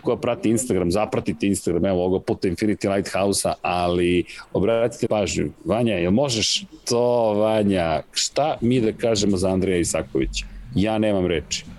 koja 0.02 0.18
prati 0.18 0.50
Instagram, 0.50 0.92
zapratite 0.92 1.48
Instagram, 1.48 1.86
evo 1.86 2.06
ovoga 2.06 2.26
puta 2.26 2.48
Infinity 2.48 2.96
Lighthouse-a, 2.96 3.54
ali 3.62 4.24
obratite 4.54 5.08
pažnju, 5.08 5.50
Vanja, 5.66 5.94
jel 5.94 6.12
možeš 6.12 6.66
to, 6.86 7.34
Vanja, 7.34 8.02
šta 8.12 8.58
mi 8.62 8.82
da 8.82 8.92
kažemo 8.92 9.38
za 9.38 9.50
Andreja 9.50 9.80
Isakovića? 9.80 10.46
Ja 10.76 10.98
nemam 10.98 11.26
reči. 11.26 11.75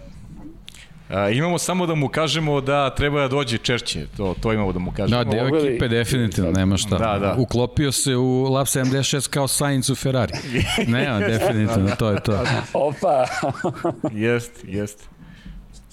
A, 1.09 1.31
imamo 1.31 1.59
samo 1.59 1.87
da 1.87 1.95
mu 1.95 2.09
kažemo 2.09 2.61
da 2.61 2.91
treba 2.91 3.21
da 3.21 3.29
dođe 3.29 3.59
češće, 3.59 4.07
to, 4.17 4.35
to 4.41 4.53
imamo 4.53 4.73
da 4.73 4.79
mu 4.79 4.93
kažemo. 4.97 5.25
Da, 5.25 5.31
deo 5.31 5.49
ekipe 5.49 5.89
definitivno, 5.89 6.51
nema 6.51 6.77
šta. 6.77 6.99
Da, 6.99 7.19
da. 7.19 7.37
Uklopio 7.39 7.93
se 7.93 8.17
u 8.17 8.43
Lab 8.43 8.67
76 8.67 9.29
kao 9.31 9.49
Sainz 9.49 9.91
u 9.91 9.95
Ferrari. 9.95 10.33
nema, 10.89 11.19
definitivno, 11.19 11.97
to 11.99 12.11
je 12.11 12.21
to. 12.23 12.45
Opa, 12.73 13.27
Jest, 14.27 14.53
jest. 14.65 15.09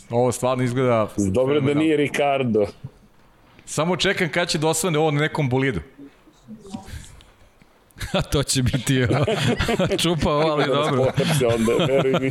Ovo 0.10 0.32
stvarno 0.32 0.64
izgleda... 0.64 1.08
dobro 1.18 1.62
da 1.62 1.74
nije 1.74 1.98
Ricardo. 1.98 2.66
Samo 3.66 3.96
čekam 3.96 4.30
kad 4.30 4.48
će 4.48 4.58
da 4.58 4.68
osvane 4.68 5.00
ovo 5.00 5.12
na 5.12 5.22
nekom 5.22 5.50
bolidu. 5.50 5.80
A 8.18 8.22
to 8.22 8.44
će 8.44 8.64
biti 8.64 9.04
o, 9.04 9.08
čupao, 10.04 10.40
ali 10.40 10.66
dobro. 10.66 11.04
Pokap 11.04 11.28
se 11.40 11.48
onda, 11.48 11.86
veruj 11.86 12.14
mi. 12.20 12.30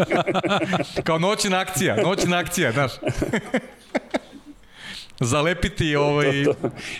Kao 1.05 1.19
noćna 1.19 1.61
akcija, 1.61 1.97
noćna 2.03 2.39
akcija, 2.39 2.73
znaš. 2.73 2.93
Zalepiti 5.21 5.97
ovaj... 5.97 6.45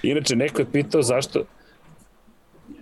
Inače, 0.03 0.37
neko 0.37 0.63
je 0.63 0.73
pitao 0.73 1.03
zašto, 1.03 1.45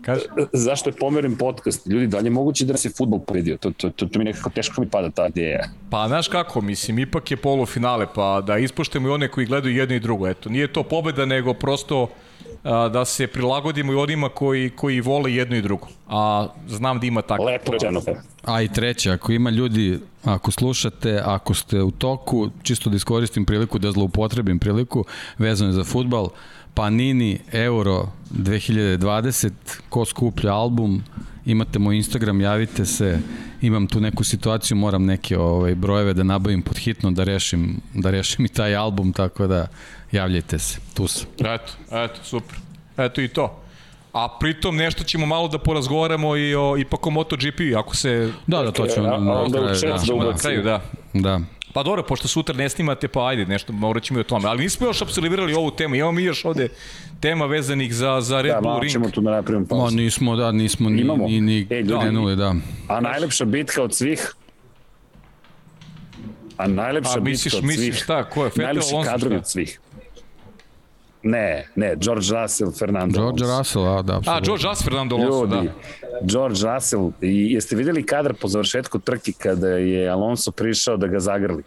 Kaži. 0.03 0.21
zašto 0.53 0.91
je 0.91 0.97
pomeren 0.97 1.37
podcast. 1.37 1.87
Ljudi, 1.87 2.07
da 2.07 2.19
li 2.19 2.27
je 2.27 2.31
moguće 2.31 2.65
da 2.65 2.73
nas 2.73 2.85
je 2.85 2.91
futbol 2.97 3.21
pobedio? 3.21 3.57
To, 3.57 3.71
to, 3.71 3.91
to, 3.91 4.07
to 4.07 4.19
mi 4.19 4.25
nekako 4.25 4.51
teško 4.51 4.81
mi 4.81 4.89
pada 4.89 5.11
ta 5.11 5.27
ideja. 5.27 5.69
Pa, 5.91 6.09
znaš 6.09 6.29
kako, 6.29 6.61
mislim, 6.61 6.99
ipak 6.99 7.31
je 7.31 7.37
polufinale, 7.37 8.07
pa 8.15 8.41
da 8.47 8.59
ispoštujemo 8.59 9.09
i 9.09 9.13
one 9.13 9.29
koji 9.29 9.47
gledaju 9.47 9.77
jedno 9.77 9.95
i 9.95 10.01
drugo. 10.01 10.29
Eto, 10.29 10.49
nije 10.49 10.73
to 10.73 10.83
pobeda, 10.83 11.27
nego 11.27 11.55
prosto 11.55 12.09
a, 12.65 12.89
da 12.89 13.05
se 13.05 13.27
prilagodimo 13.27 13.93
i 13.93 13.97
onima 13.97 14.29
koji, 14.29 14.71
koji 14.71 15.01
vole 15.01 15.35
jedno 15.35 15.57
i 15.57 15.63
drugo. 15.63 15.89
A 16.09 16.49
znam 16.69 17.01
da 17.01 17.07
ima 17.07 17.23
tako. 17.23 17.45
Lepo 17.45 17.73
rečeno. 17.73 18.01
A 18.45 18.63
i 18.63 18.69
treće, 18.69 19.11
ako 19.11 19.33
ima 19.33 19.51
ljudi, 19.51 19.99
ako 20.25 20.51
slušate, 20.51 21.23
ako 21.25 21.55
ste 21.55 21.83
u 21.83 21.91
toku, 21.91 22.51
čisto 22.63 22.91
da 22.91 22.97
iskoristim 22.97 23.45
priliku, 23.45 23.79
da 23.79 23.93
zloupotrebim 23.93 24.59
priliku, 24.59 25.05
vezano 25.39 25.71
je 25.71 25.75
za 25.75 25.85
futbal, 25.85 26.29
Panini 26.75 27.39
Euro 27.53 28.09
2020, 28.31 29.51
ko 29.89 30.05
skuplja 30.05 30.55
album, 30.55 31.03
imate 31.47 31.79
moj 31.79 31.97
Instagram, 31.97 32.41
javite 32.41 32.87
se, 32.87 33.19
imam 33.61 33.87
tu 33.87 34.01
neku 34.01 34.25
situaciju, 34.25 34.77
moram 34.77 35.05
neke 35.05 35.39
ovaj, 35.39 35.75
brojeve 35.75 36.15
da 36.15 36.23
nabavim 36.23 36.63
pod 36.63 36.79
hitno, 36.79 37.11
da 37.11 37.25
rešim, 37.25 37.81
da 37.95 38.11
rešim 38.11 38.45
i 38.45 38.49
taj 38.49 38.77
album, 38.77 39.13
tako 39.13 39.47
da 39.47 39.67
javljajte 40.13 40.59
se, 40.59 40.79
tu 40.95 41.09
sam. 41.09 41.27
Eto, 41.39 41.73
eto, 41.93 42.21
super. 42.25 42.57
Eto 42.97 43.21
i 43.21 43.29
to. 43.29 43.57
A 44.13 44.37
pritom 44.41 44.77
nešto 44.77 45.05
ćemo 45.05 45.27
malo 45.27 45.49
da 45.49 45.59
porazgovaramo 45.59 46.37
i 46.37 46.55
o, 46.55 46.77
ipak 46.79 47.07
o 47.07 47.11
MotoGP, 47.11 47.61
ako 47.77 47.97
se... 47.97 48.33
Da, 48.47 48.63
da, 48.63 48.73
to 48.73 48.87
ćemo 48.87 49.07
na 49.07 49.17
chat 49.17 49.53
da 49.53 49.61
da, 49.61 50.25
da, 50.25 50.25
Na 50.25 50.37
kraju, 50.37 50.63
da. 50.63 50.81
da. 51.15 51.41
Pa 51.73 51.83
dobro, 51.83 52.03
pošto 52.03 52.29
sutra 52.29 52.55
ne 52.55 52.69
snimate, 52.69 53.09
pa 53.09 53.27
ajde, 53.27 53.47
nešto, 53.47 53.73
morat 53.73 54.03
ćemo 54.03 54.19
i 54.19 54.21
o 54.21 54.25
tome. 54.25 54.49
Ali 54.49 54.63
nismo 54.63 54.87
još 54.87 55.03
apsolvirali 55.03 55.55
ovu 55.55 55.71
temu. 55.71 55.95
Imamo 55.95 56.13
mi 56.13 56.23
još 56.23 56.45
ovde 56.45 56.69
tema 57.21 57.47
vezanih 57.47 57.95
za, 57.95 58.21
za 58.21 58.41
Red 58.43 58.53
Da, 58.53 58.61
Bull 58.61 58.69
malo 58.69 58.81
Ring. 58.81 58.93
ćemo 58.93 59.11
tu 59.11 59.21
da 59.21 59.31
napravimo 59.31 59.63
Ma, 59.65 59.69
pauzu. 59.71 59.97
nismo, 59.97 60.37
da, 60.37 60.53
nismo 60.53 60.89
ni, 60.91 61.01
Imamo. 61.01 61.27
ni, 61.27 61.41
ni 61.41 61.67
E, 61.71 61.75
ljudi, 61.77 62.01
krenuli, 62.01 62.37
da. 62.37 62.55
A 62.89 63.01
najlepša 63.01 63.45
bitka 63.45 63.83
od 63.83 63.95
svih 63.95 64.35
A 66.57 66.67
najlepša 66.67 67.11
A 67.11 67.15
bitka 67.15 67.31
misliš, 67.31 67.55
od 67.55 67.65
misliš 67.65 67.87
svih. 67.87 68.05
šta, 68.05 68.25
ko 68.25 68.41
je? 68.41 68.45
Vettel, 68.47 68.65
Najlepši 68.65 68.95
kadrovi 69.05 69.37
od 69.37 69.49
svih. 69.49 69.81
Ne, 71.23 71.69
ne, 71.75 71.97
George 71.97 72.27
Russell, 72.35 72.71
Fernando 72.79 73.21
George 73.21 73.45
Alonso. 73.45 73.59
Russell, 73.59 73.99
a 73.99 74.03
da, 74.03 74.13
A, 74.13 74.17
apsolutno. 74.17 74.45
George 74.45 74.67
Russell, 74.69 74.85
Fernando 74.85 75.17
Alonso, 75.17 75.41
Ljudi, 75.41 75.69
da. 75.69 76.19
George 76.23 76.61
Russell, 76.67 77.11
i 77.21 77.53
jeste 77.53 77.77
videli 77.77 78.07
kadar 78.07 78.35
po 78.35 78.49
završetku 78.49 78.99
trke 78.99 79.33
kada 79.33 79.69
je 79.69 80.09
Alonso 80.09 80.51
prišao 80.51 80.97
da 80.97 81.07
ga 81.07 81.21
zagrli? 81.21 81.63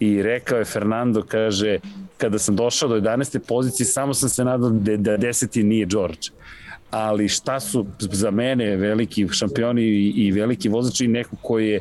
I 0.00 0.22
rekao 0.22 0.58
je 0.58 0.64
Fernando, 0.64 1.22
kaže, 1.28 1.78
kada 2.18 2.38
sam 2.38 2.56
došao 2.56 2.88
do 2.88 2.94
11. 2.94 3.38
pozicije, 3.38 3.86
samo 3.86 4.14
sam 4.14 4.28
se 4.28 4.44
nadao 4.44 4.70
da, 4.70 4.96
da 4.96 5.18
10. 5.18 5.62
nije 5.62 5.86
George 5.86 6.28
ali 6.90 7.28
šta 7.28 7.60
su 7.60 7.86
za 7.98 8.30
mene 8.30 8.76
veliki 8.76 9.28
šampioni 9.32 9.82
i, 9.82 10.12
i 10.16 10.32
veliki 10.32 10.68
vozači 10.68 11.04
i 11.04 11.08
neko 11.08 11.36
koji 11.42 11.68
je 11.68 11.80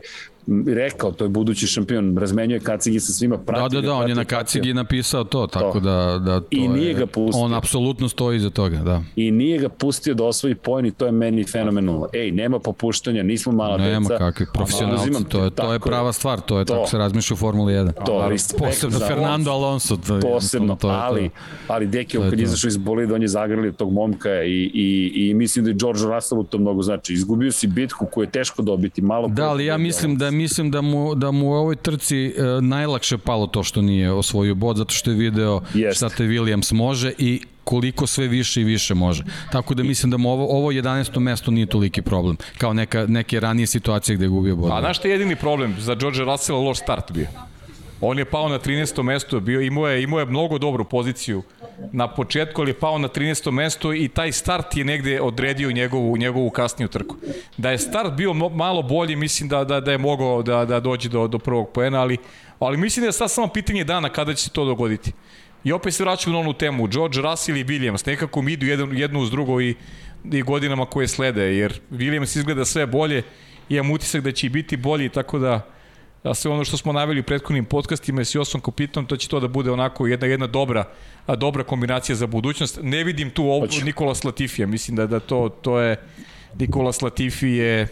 rekao, 0.67 1.11
to 1.11 1.25
je 1.25 1.29
budući 1.29 1.67
šampion, 1.67 2.17
razmenjuje 2.17 2.59
kacigi 2.59 2.99
sa 2.99 3.13
svima, 3.13 3.37
prati 3.37 3.61
Da, 3.61 3.67
da, 3.71 3.81
ga, 3.81 3.87
da, 3.87 3.93
on 3.93 4.09
je 4.09 4.15
na 4.15 4.25
kacigi 4.25 4.73
napisao 4.73 5.23
to, 5.23 5.47
tako 5.47 5.73
To. 5.73 5.79
da, 5.79 6.19
da 6.19 6.39
to 6.39 6.47
I 6.51 6.67
nije 6.67 6.87
je, 6.87 6.93
ga 6.93 7.05
pustio. 7.05 7.41
On 7.41 7.53
apsolutno 7.53 8.09
stoji 8.09 8.37
iza 8.37 8.49
toga, 8.49 8.77
da. 8.77 9.01
I 9.15 9.31
nije 9.31 9.57
ga 9.59 9.69
pustio 9.69 10.13
da 10.13 10.23
osvoji 10.23 10.55
poen 10.55 10.85
i 10.85 10.91
to 10.91 11.05
je 11.05 11.11
meni 11.11 11.43
fenomenalno. 11.43 12.07
Ej, 12.13 12.31
nema 12.31 12.59
popuštanja, 12.59 13.23
nismo 13.23 13.51
mala 13.51 13.77
Nema 13.77 13.99
deca. 13.99 14.17
kakvi 14.17 14.45
profesionalci, 14.53 15.01
Uzimam 15.01 15.23
to 15.23 15.43
je, 15.43 15.49
to 15.49 15.73
je 15.73 15.79
prava 15.79 16.13
stvar, 16.13 16.41
to 16.41 16.59
je 16.59 16.65
To. 16.65 16.73
tako 16.73 16.87
se 16.87 16.97
razmišlja 16.97 17.33
u 17.33 17.37
Formuli 17.37 17.73
1. 17.73 17.91
To, 18.05 18.27
respekt 18.29 18.59
Posebno 18.59 18.99
Fernando 18.99 19.51
Alonso. 19.51 19.97
To 19.97 20.19
posebno, 20.21 20.75
to 20.75 20.87
je 20.87 20.93
to. 20.93 20.99
ali, 20.99 21.29
ali 21.67 21.87
Deki, 21.87 22.17
To 22.17 22.23
je 22.23 22.29
kad 22.29 22.39
je 22.39 22.43
izašao 22.43 22.67
iz 22.67 22.77
bolida, 22.77 23.15
on 23.15 23.21
je 23.21 23.27
zagrlio 23.27 23.71
tog 23.71 23.93
momka 23.93 24.43
i, 24.43 24.71
i, 24.73 25.11
i 25.15 25.33
mislim 25.33 25.65
da 25.65 25.71
je 25.71 25.75
George 25.75 25.99
Russell 26.05 26.43
to 26.43 26.57
mnogo 26.57 26.81
znači. 26.81 27.13
Izgubio 27.13 27.51
si 27.51 27.67
bitku 27.67 28.05
koju 28.05 28.23
je 28.23 28.31
teško 28.31 28.61
dobiti, 28.61 29.01
malo... 29.01 29.27
Da, 29.27 29.49
ali 29.49 29.65
ja 29.65 29.77
mislim 29.77 30.17
da 30.17 30.28
mislim 30.31 30.71
da 30.71 30.81
mu 30.81 31.15
da 31.15 31.31
mu 31.31 31.47
u 31.47 31.53
ovoj 31.53 31.75
trci 31.75 32.25
e, 32.25 32.61
najlakše 32.61 33.17
palo 33.17 33.47
to 33.47 33.63
što 33.63 33.81
nije 33.81 34.11
osvojio 34.11 34.55
bod 34.55 34.77
zato 34.77 34.93
što 34.93 35.11
je 35.11 35.17
video 35.17 35.61
Jest. 35.73 35.97
šta 35.97 36.09
te 36.09 36.23
Williams 36.23 36.73
može 36.73 37.13
i 37.17 37.41
koliko 37.63 38.07
sve 38.07 38.27
više 38.27 38.61
i 38.61 38.63
više 38.63 38.95
može. 38.95 39.23
Tako 39.51 39.73
da 39.73 39.83
mislim 39.83 40.11
da 40.11 40.17
mu 40.17 40.31
ovo, 40.31 40.57
ovo 40.57 40.71
11. 40.71 41.19
mesto 41.19 41.51
nije 41.51 41.65
toliki 41.65 42.01
problem, 42.01 42.37
kao 42.57 42.73
neka, 42.73 43.05
neke 43.07 43.39
ranije 43.39 43.67
situacije 43.67 44.15
gde 44.15 44.25
je 44.25 44.29
gubio 44.29 44.55
bod. 44.55 44.71
A 44.71 44.79
znaš 44.79 44.97
šta 44.97 45.07
je 45.07 45.11
jedini 45.11 45.35
problem 45.35 45.75
za 45.79 45.95
George 45.95 46.19
Russell 46.19 46.59
loš 46.59 46.77
start 46.77 47.11
bio? 47.11 47.27
On 48.01 48.19
je 48.19 48.25
pao 48.25 48.49
na 48.49 48.59
13. 48.59 49.03
mesto, 49.03 49.39
bio, 49.39 49.61
imao, 49.61 49.87
je, 49.87 50.03
imao 50.03 50.19
je 50.19 50.25
mnogo 50.25 50.57
dobru 50.57 50.85
poziciju 50.85 51.43
na 51.91 52.07
početku, 52.07 52.61
ali 52.61 52.69
je 52.69 52.79
pao 52.79 52.97
na 52.97 53.07
13. 53.07 53.51
mesto 53.51 53.93
i 53.93 54.07
taj 54.07 54.31
start 54.31 54.77
je 54.77 54.85
negde 54.85 55.21
odredio 55.21 55.71
njegovu, 55.71 56.17
njegovu 56.17 56.49
kasniju 56.49 56.87
trku. 56.87 57.15
Da 57.57 57.71
je 57.71 57.77
start 57.77 58.13
bio 58.13 58.33
malo 58.33 58.81
bolji, 58.81 59.15
mislim 59.15 59.49
da, 59.49 59.63
da, 59.63 59.79
da 59.79 59.91
je 59.91 59.97
mogao 59.97 60.43
da, 60.43 60.65
da 60.65 60.79
dođe 60.79 61.09
do, 61.09 61.27
do 61.27 61.39
prvog 61.39 61.69
poena, 61.69 62.01
ali, 62.01 62.17
ali 62.59 62.77
mislim 62.77 63.01
da 63.01 63.07
je 63.07 63.13
sad 63.13 63.31
samo 63.31 63.47
pitanje 63.47 63.83
dana 63.83 64.09
kada 64.09 64.33
će 64.33 64.43
se 64.43 64.49
to 64.49 64.65
dogoditi. 64.65 65.11
I 65.63 65.71
opet 65.71 65.93
se 65.93 66.03
vraćamo 66.03 66.33
na 66.33 66.39
onu 66.39 66.53
temu, 66.53 66.87
George 66.87 67.21
Russell 67.21 67.57
i 67.57 67.65
Williams, 67.65 68.07
nekako 68.07 68.41
mi 68.41 68.53
idu 68.53 68.65
jedno, 68.65 68.87
jedno 68.91 69.19
uz 69.19 69.31
drugo 69.31 69.61
i, 69.61 69.75
i 70.31 70.41
godinama 70.41 70.85
koje 70.85 71.07
slede, 71.07 71.43
jer 71.55 71.79
Williams 71.91 72.37
izgleda 72.37 72.65
sve 72.65 72.85
bolje, 72.85 73.23
imam 73.69 73.91
utisak 73.91 74.21
da 74.21 74.31
će 74.31 74.49
biti 74.49 74.77
bolji, 74.77 75.09
tako 75.09 75.39
da 75.39 75.78
a 76.23 76.33
sve 76.33 76.51
ono 76.51 76.65
što 76.65 76.77
smo 76.77 76.93
naveli 76.93 77.19
u 77.19 77.23
prethodnim 77.23 77.65
podcastima 77.65 78.25
s 78.25 78.35
Josom 78.35 78.61
Kopitom, 78.61 79.05
to 79.05 79.17
će 79.17 79.27
to 79.27 79.39
da 79.39 79.47
bude 79.47 79.71
onako 79.71 80.07
jedna 80.07 80.27
jedna 80.27 80.47
dobra 80.47 80.85
a 81.25 81.35
dobra 81.35 81.63
kombinacija 81.63 82.15
za 82.15 82.27
budućnost. 82.27 82.79
Ne 82.83 83.03
vidim 83.03 83.29
tu 83.29 83.43
ovo 83.43 83.59
Hoće. 83.59 83.85
Nikola 83.85 84.13
Latifija, 84.23 84.67
mislim 84.67 84.97
da 84.97 85.07
da 85.07 85.19
to 85.19 85.49
to 85.61 85.79
je 85.79 85.95
Nikola 86.59 86.91
Latifi 87.01 87.47
je 87.47 87.87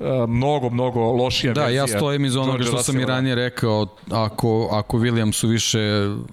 a, 0.00 0.26
mnogo, 0.28 0.70
mnogo 0.70 1.12
lošija 1.12 1.54
Da, 1.54 1.60
verzija. 1.60 1.82
ja 1.82 1.86
stojim 1.88 2.24
iz 2.24 2.36
onoga 2.36 2.64
što 2.64 2.82
sam 2.82 3.00
i 3.00 3.04
ranije 3.04 3.34
rekao, 3.34 3.86
ako, 4.10 4.68
ako 4.72 4.98
Williamsu 4.98 5.48
više 5.48 5.78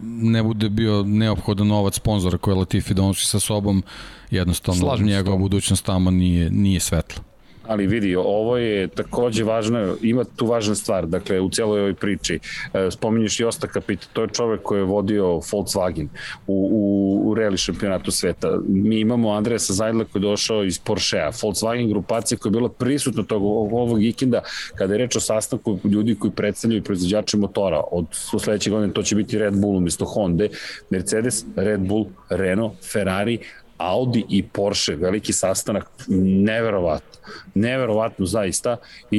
ne 0.03 0.43
bude 0.43 0.69
bio 0.69 1.03
neophodan 1.03 1.67
novac 1.67 1.95
sponzora 1.95 2.37
koje 2.37 2.55
Latifi 2.55 2.93
donosi 2.93 3.25
sa 3.25 3.39
sobom, 3.39 3.83
jednostavno 4.31 4.81
Slažem 4.81 5.07
se 5.07 5.13
s 5.13 5.15
njegova 5.15 5.37
budućnost 5.37 5.85
tamo 5.85 6.11
nije, 6.11 6.49
nije 6.49 6.79
svetla. 6.79 7.23
Ali 7.67 7.87
vidi, 7.87 8.15
ovo 8.15 8.57
je 8.57 8.87
takođe 8.87 9.43
važno, 9.43 9.95
ima 10.01 10.23
tu 10.23 10.45
važna 10.45 10.75
stvar, 10.75 11.07
dakle, 11.07 11.39
u 11.39 11.49
celoj 11.49 11.79
ovoj 11.79 11.93
priči. 11.93 12.39
E, 12.73 12.91
spominješ 12.91 13.39
i 13.39 13.43
Osta 13.43 13.67
Kapita, 13.67 14.07
to 14.13 14.21
je 14.21 14.27
čovek 14.27 14.61
koji 14.61 14.79
je 14.79 14.83
vodio 14.83 15.25
Volkswagen 15.25 16.07
u, 16.47 16.69
u, 16.71 17.29
u 17.29 17.33
reli 17.33 17.57
šampionatu 17.57 18.11
sveta. 18.11 18.59
Mi 18.67 18.99
imamo 18.99 19.31
Andreasa 19.31 19.73
Zajdla 19.73 20.05
koji 20.05 20.21
je 20.21 20.29
došao 20.29 20.63
iz 20.63 20.79
Porschea, 20.79 21.31
Volkswagen 21.31 21.89
grupacija 21.89 22.37
koja 22.37 22.49
je 22.49 22.57
bila 22.57 22.69
prisutna 22.69 23.23
tog 23.23 23.43
ovog 23.43 23.97
vikenda 23.97 24.41
kada 24.75 24.93
je 24.93 24.97
reč 24.97 25.15
o 25.15 25.19
sastanku 25.19 25.79
ljudi 25.83 26.15
koji 26.15 26.31
predstavljaju 26.31 26.83
proizvođače 26.83 27.37
motora. 27.37 27.81
Od 27.91 28.05
sledećeg 28.11 28.73
godine 28.73 28.93
to 28.93 29.03
će 29.03 29.15
biti 29.15 29.39
Red 29.39 29.55
Bull 29.55 29.77
umesto 29.77 30.05
Honda, 30.05 30.47
Mercedes, 30.89 31.45
Red 31.55 31.79
Bull, 31.79 32.05
Renault, 32.29 32.73
Ferrari, 32.91 33.39
Audi 33.77 34.25
i 34.29 34.43
Porsche, 34.43 34.95
veliki 34.95 35.33
sastanak, 35.33 35.89
neverovatno, 36.07 37.19
neverovatno 37.53 38.25
zaista 38.25 38.77
i, 39.11 39.17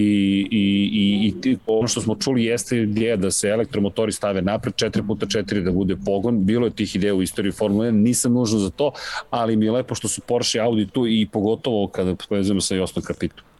i, 0.50 1.32
i, 1.44 1.50
i 1.50 1.58
ono 1.66 1.88
što 1.88 2.00
smo 2.00 2.14
čuli 2.14 2.44
jeste 2.44 2.78
ideja 2.78 3.16
da 3.16 3.30
se 3.30 3.48
elektromotori 3.48 4.12
stave 4.12 4.42
napred 4.42 4.74
4x4 4.74 5.64
da 5.64 5.72
bude 5.72 5.96
pogon, 6.04 6.44
bilo 6.46 6.66
je 6.66 6.74
tih 6.74 6.96
ideja 6.96 7.14
u 7.14 7.22
istoriji 7.22 7.52
Formule 7.52 7.88
1, 7.88 7.90
nisam 7.90 8.32
nužno 8.32 8.58
za 8.58 8.70
to, 8.70 8.92
ali 9.30 9.56
mi 9.56 9.64
je 9.64 9.72
lepo 9.72 9.94
što 9.94 10.08
su 10.08 10.20
Porsche 10.20 10.58
i 10.58 10.60
Audi 10.60 10.86
tu 10.86 11.06
i 11.06 11.28
pogotovo 11.32 11.88
kada 11.88 12.14
povezujemo 12.28 12.60
sa 12.60 12.74
Jostom 12.74 13.02
Kapitom. 13.02 13.55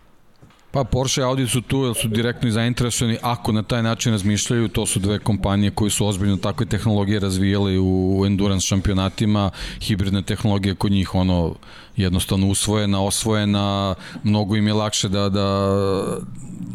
Pa 0.77 0.85
Porsche 0.85 1.21
i 1.21 1.25
Audi 1.25 1.47
su 1.49 1.61
tu 1.61 1.79
jer 1.85 1.95
su 1.97 2.09
direktno 2.09 2.51
zainteresovani 2.51 3.19
ako 3.23 3.53
na 3.53 3.63
taj 3.63 3.83
način 3.83 4.13
razmišljaju, 4.13 4.69
to 4.69 4.87
su 4.87 5.01
dve 5.01 5.19
kompanije 5.19 5.71
koji 5.71 5.91
su 5.91 6.07
ozbiljno 6.07 6.37
takve 6.37 6.67
tehnologije 6.67 7.21
razvijale 7.21 7.79
u 7.81 8.23
endurance 8.27 8.67
šampionatima, 8.67 9.51
hibridne 9.81 10.23
tehnologije 10.23 10.75
kod 10.75 10.93
njih 10.93 11.15
ono 11.15 11.55
jednostavno 11.97 12.47
usvojena, 12.47 13.03
osvojena, 13.03 13.95
mnogo 14.23 14.57
im 14.57 14.67
je 14.67 14.75
lakše 14.75 15.09
da, 15.09 15.29
da, 15.29 15.71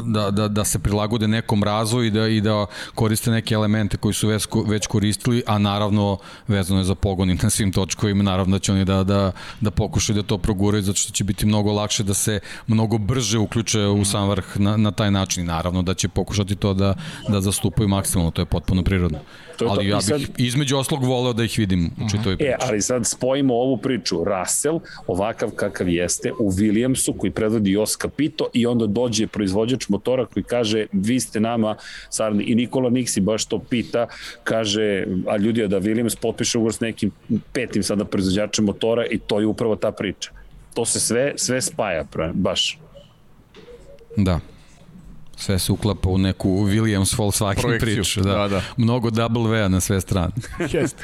da, 0.04 0.30
da, 0.30 0.48
da 0.48 0.64
se 0.64 0.78
prilagode 0.78 1.28
nekom 1.28 1.64
razvoju 1.64 2.06
i 2.06 2.10
da, 2.10 2.28
i 2.28 2.40
da 2.40 2.66
koriste 2.94 3.30
neke 3.30 3.54
elemente 3.54 3.96
koji 3.96 4.14
su 4.14 4.28
već, 4.28 4.46
već 4.66 4.86
koristili, 4.86 5.42
a 5.46 5.58
naravno 5.58 6.18
vezano 6.48 6.80
je 6.80 6.84
za 6.84 6.94
pogon 6.94 7.38
na 7.42 7.50
svim 7.50 7.72
točkovima, 7.72 8.22
naravno 8.22 8.56
da 8.56 8.60
će 8.60 8.72
oni 8.72 8.84
da, 8.84 9.04
da, 9.04 9.32
da 9.60 9.70
pokušaju 9.70 10.16
da 10.16 10.22
to 10.22 10.38
proguraju, 10.38 10.82
zato 10.82 10.98
što 10.98 11.12
će 11.12 11.24
biti 11.24 11.46
mnogo 11.46 11.72
lakše 11.72 12.02
da 12.02 12.14
se 12.14 12.40
mnogo 12.66 12.98
brže 12.98 13.38
uključe 13.38 13.86
u 13.86 14.04
sam 14.04 14.28
vrh 14.28 14.60
na, 14.60 14.76
na 14.76 14.90
taj 14.90 15.10
način 15.10 15.46
naravno 15.46 15.82
da 15.82 15.94
će 15.94 16.08
pokušati 16.08 16.56
to 16.56 16.74
da, 16.74 16.94
da 17.28 17.40
zastupaju 17.40 17.88
maksimalno, 17.88 18.30
to 18.30 18.42
je 18.42 18.46
potpuno 18.46 18.82
prirodno. 18.82 19.18
To 19.64 19.70
ali 19.70 19.84
to. 19.84 19.90
ja 19.90 19.96
bih 19.96 20.04
sad, 20.04 20.20
između 20.38 20.76
oslog 20.76 21.04
voleo 21.04 21.32
da 21.32 21.44
ih 21.44 21.58
vidim 21.58 21.90
u 22.04 22.10
čitoj 22.10 22.36
priči. 22.36 22.50
E, 22.50 22.56
ali 22.60 22.80
sad 22.82 23.06
spojimo 23.06 23.54
ovu 23.54 23.76
priču. 23.76 24.24
Russell, 24.24 24.80
ovakav 25.06 25.50
kakav 25.50 25.88
jeste, 25.88 26.32
u 26.38 26.50
Williamsu 26.50 27.16
koji 27.18 27.30
predvodi 27.30 27.72
Jos 27.72 27.96
Capito 28.02 28.46
i 28.52 28.66
onda 28.66 28.86
dođe 28.86 29.26
proizvođač 29.26 29.88
motora 29.88 30.26
koji 30.26 30.44
kaže 30.44 30.86
vi 30.92 31.20
ste 31.20 31.40
nama, 31.40 31.76
sad, 32.10 32.40
i 32.40 32.54
Nikola 32.54 32.90
Niksi 32.90 33.20
baš 33.20 33.44
to 33.44 33.58
pita, 33.58 34.06
kaže, 34.44 35.06
a 35.28 35.36
ljudi 35.36 35.68
da 35.68 35.80
Williams 35.80 36.16
potpiše 36.20 36.58
ugovor 36.58 36.72
s 36.72 36.80
nekim 36.80 37.10
petim 37.52 37.82
sada 37.82 38.04
proizvođačem 38.04 38.64
motora 38.64 39.06
i 39.06 39.18
to 39.18 39.40
je 39.40 39.46
upravo 39.46 39.76
ta 39.76 39.92
priča. 39.92 40.30
To 40.74 40.84
se 40.84 41.00
sve, 41.00 41.32
sve 41.36 41.60
spaja, 41.60 42.04
baš. 42.34 42.78
Da 44.16 44.40
sve 45.36 45.58
se 45.58 45.72
uklapa 45.72 46.08
u 46.08 46.18
neku 46.18 46.48
Williams 46.48 47.18
Volkswagen 47.18 47.62
Projekciju. 47.62 47.94
priču. 47.96 48.20
Da. 48.20 48.32
da, 48.32 48.48
da. 48.48 48.62
Mnogo 48.76 49.10
double 49.10 49.48
V 49.50 49.68
na 49.68 49.80
sve 49.80 50.00
strane. 50.00 50.32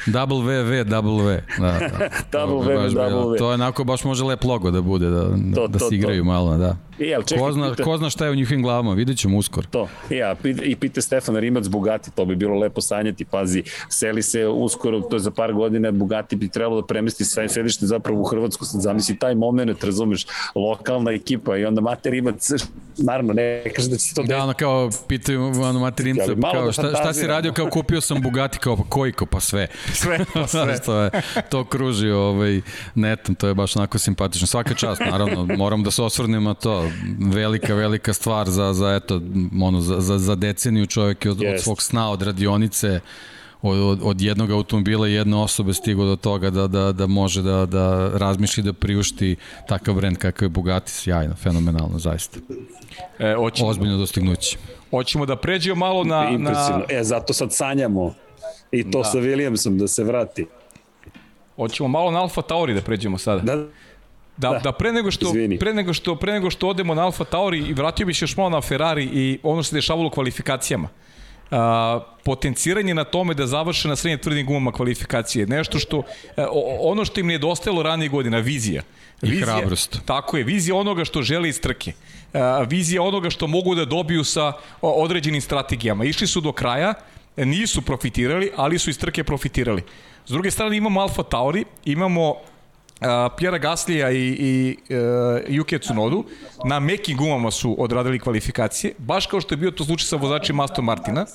double 0.05 0.41
V, 0.43 0.63
V, 0.63 0.83
double 0.83 1.23
V. 1.23 1.43
Da, 1.59 1.65
da. 1.71 2.09
double 2.31 2.77
V, 2.77 2.89
double 2.89 3.31
V. 3.31 3.37
To 3.37 3.47
je 3.49 3.53
onako 3.53 3.83
baš 3.83 4.03
može 4.03 4.23
lep 4.23 4.43
logo 4.43 4.71
da 4.71 4.81
bude, 4.81 5.09
da, 5.09 5.21
to, 5.55 5.67
da, 5.67 5.79
to, 5.79 5.89
se 5.89 5.95
igraju 5.95 6.21
to. 6.21 6.25
malo, 6.27 6.57
da. 6.57 6.77
E, 6.99 7.13
ali 7.15 7.25
čekaj, 7.25 7.43
ko, 7.43 7.51
zna, 7.51 7.69
pita... 7.69 7.83
ko 7.83 7.97
zna 7.97 8.09
šta 8.09 8.25
je 8.25 8.31
u 8.31 8.35
njihovim 8.35 8.63
glavama, 8.63 8.93
vidjet 8.93 9.17
ćemo 9.17 9.37
uskoro. 9.37 9.67
To, 9.71 9.87
ja, 10.09 10.35
i 10.63 10.75
pite 10.75 11.01
Stefan 11.01 11.35
Rimac 11.35 11.67
Bugatti, 11.67 12.11
to 12.11 12.25
bi 12.25 12.35
bilo 12.35 12.59
lepo 12.59 12.81
sanjati, 12.81 13.25
pazi, 13.25 13.63
seli 13.89 14.21
se 14.21 14.47
uskoro, 14.47 15.01
to 15.01 15.15
je 15.15 15.19
za 15.19 15.31
par 15.31 15.53
godina, 15.53 15.91
Bugatti 15.91 16.35
bi 16.35 16.49
trebalo 16.49 16.81
da 16.81 16.87
premesti 16.87 17.25
sve 17.25 17.49
sedište 17.49 17.85
zapravo 17.85 18.21
u 18.21 18.23
Hrvatsku, 18.23 18.65
sad 18.65 18.81
zamisli 18.81 19.19
taj 19.19 19.35
moment, 19.35 19.83
razumeš, 19.83 20.25
lokalna 20.55 21.11
ekipa 21.11 21.57
i 21.57 21.65
onda 21.65 21.81
Mate 21.81 22.09
Rimac, 22.09 22.51
naravno, 22.97 23.33
ne 23.33 23.63
kaže 23.75 23.89
da 23.89 23.97
će 23.97 24.03
se 24.03 24.15
to... 24.15 24.23
Da, 24.23 24.43
ono 24.43 24.53
kao, 24.53 24.89
pitaju 25.07 25.43
ono 25.43 25.79
Mate 25.79 26.03
Rimca, 26.03 26.35
kao, 26.53 26.65
da 26.65 26.71
šta, 26.71 26.89
šta 26.89 27.13
si 27.13 27.27
radio, 27.27 27.53
kao 27.53 27.69
kupio 27.69 28.01
sam 28.01 28.21
Bugatti, 28.21 28.57
kao 28.57 28.77
pa 28.77 28.83
koji, 28.89 29.11
kao 29.11 29.27
pa 29.27 29.39
sve. 29.39 29.67
Sve, 29.93 30.19
pa 30.33 30.47
sve. 30.63 30.79
to, 30.79 31.01
je, 31.01 31.11
to 31.49 31.65
kruži 31.65 32.09
ovaj, 32.09 32.61
netom, 32.95 33.35
to 33.35 33.47
je 33.47 33.53
baš 33.53 33.75
onako 33.75 33.99
simpatično. 33.99 34.47
Svaka 34.47 34.73
čast, 34.73 35.01
naravno, 35.01 35.45
moram 35.57 35.83
da 35.83 35.91
se 35.91 36.01
osvrnemo 36.01 36.53
to, 36.53 36.88
velika, 37.19 37.73
velika 37.73 38.13
stvar 38.13 38.49
za, 38.49 38.73
za, 38.73 38.95
eto, 38.95 39.21
ono, 39.61 39.81
za, 39.81 40.01
za, 40.01 40.17
za 40.17 40.35
deceniju 40.35 40.85
čovjek 40.85 41.25
od, 41.25 41.37
yes. 41.37 41.53
od 41.53 41.61
svog 41.61 41.81
sna, 41.81 42.11
od 42.11 42.21
radionice, 42.21 42.99
od, 43.61 43.77
od, 43.77 43.99
od 44.03 44.21
jednog 44.21 44.51
automobila 44.51 45.07
i 45.07 45.13
jedne 45.13 45.37
osobe 45.37 45.73
stigo 45.73 46.05
do 46.05 46.15
toga 46.15 46.49
da, 46.49 46.67
da, 46.67 46.91
da 46.91 47.07
može 47.07 47.41
da, 47.41 47.65
da 47.65 48.11
razmišlja 48.17 48.63
da 48.63 48.73
priušti 48.73 49.35
takav 49.67 49.95
brend 49.95 50.17
kakav 50.17 50.45
je 50.45 50.49
Bugatti, 50.49 50.91
sjajno, 50.91 51.35
fenomenalno, 51.35 51.99
zaista. 51.99 52.39
E, 53.19 53.35
oćemo, 53.35 53.69
Ozbiljno 53.69 53.97
dostignuće. 53.97 54.57
Hoćemo 54.89 55.25
da 55.25 55.35
pređemo 55.35 55.75
malo 55.75 56.03
na... 56.03 56.29
Impresivno. 56.29 56.77
Na... 56.77 56.99
E, 56.99 57.03
zato 57.03 57.33
sad 57.33 57.53
sanjamo 57.53 58.13
i 58.71 58.91
to 58.91 58.97
da. 58.97 59.03
sa 59.03 59.17
Williamsom 59.17 59.77
da 59.77 59.87
se 59.87 60.03
vrati. 60.03 60.45
Hoćemo 61.55 61.89
malo 61.89 62.11
na 62.11 62.21
Alfa 62.21 62.41
Tauri 62.41 62.73
da 62.73 62.81
pređemo 62.81 63.17
sada. 63.17 63.41
Da, 63.41 63.65
Da, 64.39 64.49
da, 64.49 64.59
da 64.59 64.71
pre 64.71 64.91
nego 64.91 65.11
što 65.11 65.27
Izvini. 65.27 65.59
pre 65.59 65.73
nego 65.73 65.93
što 65.93 66.15
pre 66.15 66.33
nego 66.33 66.49
što 66.49 66.67
odemo 66.67 66.95
na 66.95 67.03
Alfa 67.03 67.23
Tauri 67.23 67.59
i 67.59 67.73
vratio 67.73 68.05
bih 68.05 68.17
se 68.17 68.23
još 68.23 68.37
malo 68.37 68.49
na 68.49 68.61
Ferrari 68.61 69.03
i 69.03 69.39
ono 69.43 69.63
što 69.63 69.69
se 69.69 69.75
dešavalo 69.75 70.07
u 70.07 70.11
kvalifikacijama. 70.11 70.87
Uh, 71.51 71.57
potenciranje 72.23 72.93
na 72.93 73.03
tome 73.03 73.33
da 73.33 73.47
završe 73.47 73.87
na 73.87 73.95
srednje 73.95 74.17
tvrdim 74.17 74.45
gumama 74.45 74.71
kvalifikacije. 74.71 75.47
Nešto 75.47 75.79
što, 75.79 75.97
uh, 75.97 76.03
ono 76.79 77.05
što 77.05 77.19
im 77.19 77.27
nedostajalo 77.27 77.83
ranije 77.83 78.09
godina, 78.09 78.37
vizija. 78.37 78.81
Vizija, 79.21 79.39
I 79.39 79.41
hrabrost. 79.41 79.99
Tako 80.05 80.37
je, 80.37 80.43
vizija 80.43 80.75
onoga 80.75 81.05
što 81.05 81.21
žele 81.21 81.49
iz 81.49 81.61
trke. 81.61 81.93
Uh, 82.33 82.39
vizija 82.67 83.01
onoga 83.01 83.29
što 83.29 83.47
mogu 83.47 83.75
da 83.75 83.85
dobiju 83.85 84.23
sa 84.23 84.53
određenim 84.81 85.41
strategijama. 85.41 86.05
Išli 86.05 86.27
su 86.27 86.41
do 86.41 86.51
kraja, 86.51 86.93
nisu 87.37 87.81
profitirali, 87.81 88.51
ali 88.55 88.79
su 88.79 88.89
iz 88.89 88.99
trke 88.99 89.23
profitirali. 89.23 89.81
S 90.25 90.31
druge 90.31 90.51
strane 90.51 90.77
imamo 90.77 91.01
Alfa 91.01 91.23
Tauri, 91.23 91.65
imamo 91.85 92.35
Pjera 93.37 93.57
Gaslija 93.57 94.11
i, 94.11 94.27
i 94.39 94.77
uh, 94.89 94.95
Yuki 95.47 95.79
Tsunodu 95.79 96.25
na 96.65 96.79
mekim 96.79 97.17
gumama 97.17 97.51
su 97.51 97.75
odradili 97.79 98.19
kvalifikacije, 98.19 98.93
baš 98.97 99.25
kao 99.25 99.41
što 99.41 99.53
je 99.53 99.57
bio 99.57 99.71
to 99.71 99.85
slučaj 99.85 100.07
sa 100.07 100.15
vozačima 100.15 100.63
Aston 100.63 100.85
Martina 100.85 101.25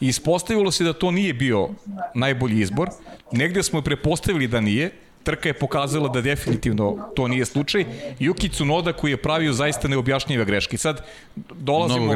ispostavilo 0.00 0.70
se 0.70 0.84
da 0.84 0.92
to 0.92 1.10
nije 1.10 1.34
bio 1.34 1.68
najbolji 2.14 2.60
izbor. 2.60 2.88
Negde 3.32 3.62
smo 3.62 3.82
prepostavili 3.82 4.48
da 4.48 4.60
nije, 4.60 4.90
trka 5.22 5.48
je 5.48 5.54
pokazala 5.54 6.08
da 6.08 6.20
definitivno 6.20 6.96
to 7.16 7.28
nije 7.28 7.44
slučaj. 7.44 7.84
Yuki 8.20 8.50
Tsunoda 8.52 8.92
koji 8.92 9.10
je 9.10 9.16
pravio 9.16 9.52
zaista 9.52 9.88
neobjašnjive 9.88 10.44
greške. 10.44 10.78
Sad 10.78 11.04
dolazimo, 11.36 12.14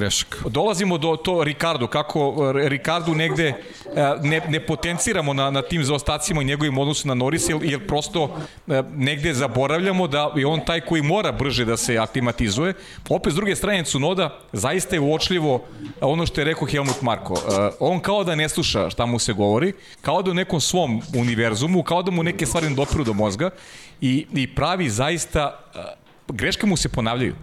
dolazimo 0.48 0.98
do 0.98 1.16
to 1.16 1.44
Ricardo, 1.44 1.86
kako 1.86 2.52
eh, 2.64 2.68
Ricardo 2.68 3.14
negde 3.14 3.48
eh, 3.48 3.54
ne, 4.22 4.40
ne 4.48 4.60
potenciramo 4.66 5.32
na, 5.32 5.50
na 5.50 5.62
tim 5.62 5.84
zaostacima 5.84 6.42
i 6.42 6.44
njegovim 6.44 6.78
odnosu 6.78 7.08
na 7.08 7.14
Norris, 7.14 7.48
jer, 7.48 7.58
jer 7.62 7.86
prosto 7.86 8.36
eh, 8.68 8.82
negde 8.96 9.34
zaboravljamo 9.34 10.08
da 10.08 10.32
je 10.36 10.46
on 10.46 10.60
taj 10.64 10.80
koji 10.80 11.02
mora 11.02 11.32
brže 11.32 11.64
da 11.64 11.76
se 11.76 11.98
aklimatizuje. 11.98 12.74
Opet 13.08 13.32
s 13.32 13.36
druge 13.36 13.56
strane 13.56 13.84
Tsunoda 13.84 14.38
zaista 14.52 14.96
je 14.96 15.00
uočljivo 15.00 15.64
ono 16.00 16.26
što 16.26 16.40
je 16.40 16.44
rekao 16.44 16.66
Helmut 16.66 17.02
Marko. 17.02 17.34
On 17.80 18.00
kao 18.00 18.24
da 18.24 18.34
ne 18.34 18.48
sluša 18.48 18.90
šta 18.90 19.06
mu 19.06 19.18
se 19.18 19.32
govori, 19.32 19.72
kao 20.00 20.22
da 20.22 20.30
u 20.30 20.34
nekom 20.34 20.60
svom 20.60 21.02
univerzumu, 21.16 21.82
kao 21.82 22.02
da 22.02 22.10
mu 22.10 22.22
neke 22.22 22.46
stvari 22.46 22.70
ne 22.70 22.74
dopiru 22.94 23.04
do 23.04 23.12
mozga 23.12 23.50
i, 24.00 24.26
i 24.34 24.46
pravi 24.54 24.90
zaista, 24.90 25.60
greške 26.28 26.66
mu 26.66 26.76
se 26.76 26.88
ponavljaju. 26.88 27.34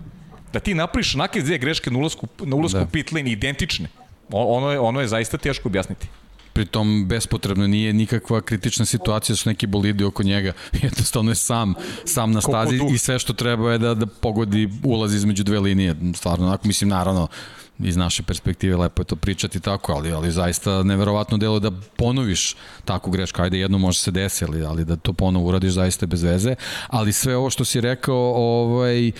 Da 0.53 0.59
ti 0.59 0.73
napraviš 0.73 1.15
onake 1.15 1.41
dvije 1.41 1.57
greške 1.57 1.91
na 1.91 1.99
ulazku, 1.99 2.27
na 2.39 2.55
ulazku 2.55 2.79
da. 2.79 2.85
pit 2.85 3.11
lane 3.11 3.31
identične, 3.31 3.89
ono 4.29 4.71
je, 4.71 4.79
ono 4.79 5.01
je 5.01 5.07
zaista 5.07 5.37
teško 5.37 5.69
objasniti. 5.69 6.07
Pritom 6.53 7.05
bespotrebno 7.07 7.67
nije 7.67 7.93
nikakva 7.93 8.41
kritična 8.41 8.85
situacija 8.85 9.35
su 9.35 9.49
neki 9.49 9.67
bolidi 9.67 10.03
oko 10.03 10.23
njega. 10.23 10.53
Jednostavno 10.83 11.31
je 11.31 11.35
sam 11.35 11.73
sam 12.05 12.31
na 12.31 12.41
stazi 12.41 12.79
i 12.93 12.97
sve 12.97 13.19
što 13.19 13.33
treba 13.33 13.71
je 13.71 13.77
da 13.77 13.93
da 13.93 14.05
pogodi 14.05 14.69
ulaz 14.83 15.15
između 15.15 15.43
dve 15.43 15.59
linije. 15.59 15.95
Stvarno 16.15 16.47
onako 16.47 16.67
mislim 16.67 16.89
naravno 16.89 17.27
iz 17.83 17.97
naše 17.97 18.23
perspektive 18.23 18.77
lepo 18.77 19.01
je 19.01 19.05
to 19.05 19.15
pričati 19.15 19.59
tako, 19.59 19.93
ali, 19.93 20.11
ali 20.11 20.31
zaista 20.31 20.83
neverovatno 20.83 21.37
delo 21.37 21.59
da 21.59 21.71
ponoviš 21.97 22.55
takvu 22.85 23.11
grešku, 23.11 23.41
ajde 23.41 23.59
jedno 23.59 23.77
može 23.77 23.99
se 23.99 24.11
desi, 24.11 24.45
ali, 24.45 24.65
ali 24.65 24.85
da 24.85 24.95
to 24.95 25.13
ponovo 25.13 25.47
uradiš 25.47 25.71
zaista 25.71 26.05
bez 26.05 26.23
veze, 26.23 26.55
ali 26.87 27.13
sve 27.13 27.35
ovo 27.37 27.49
što 27.49 27.65
si 27.65 27.81
rekao 27.81 28.33
ovaj, 28.35 29.11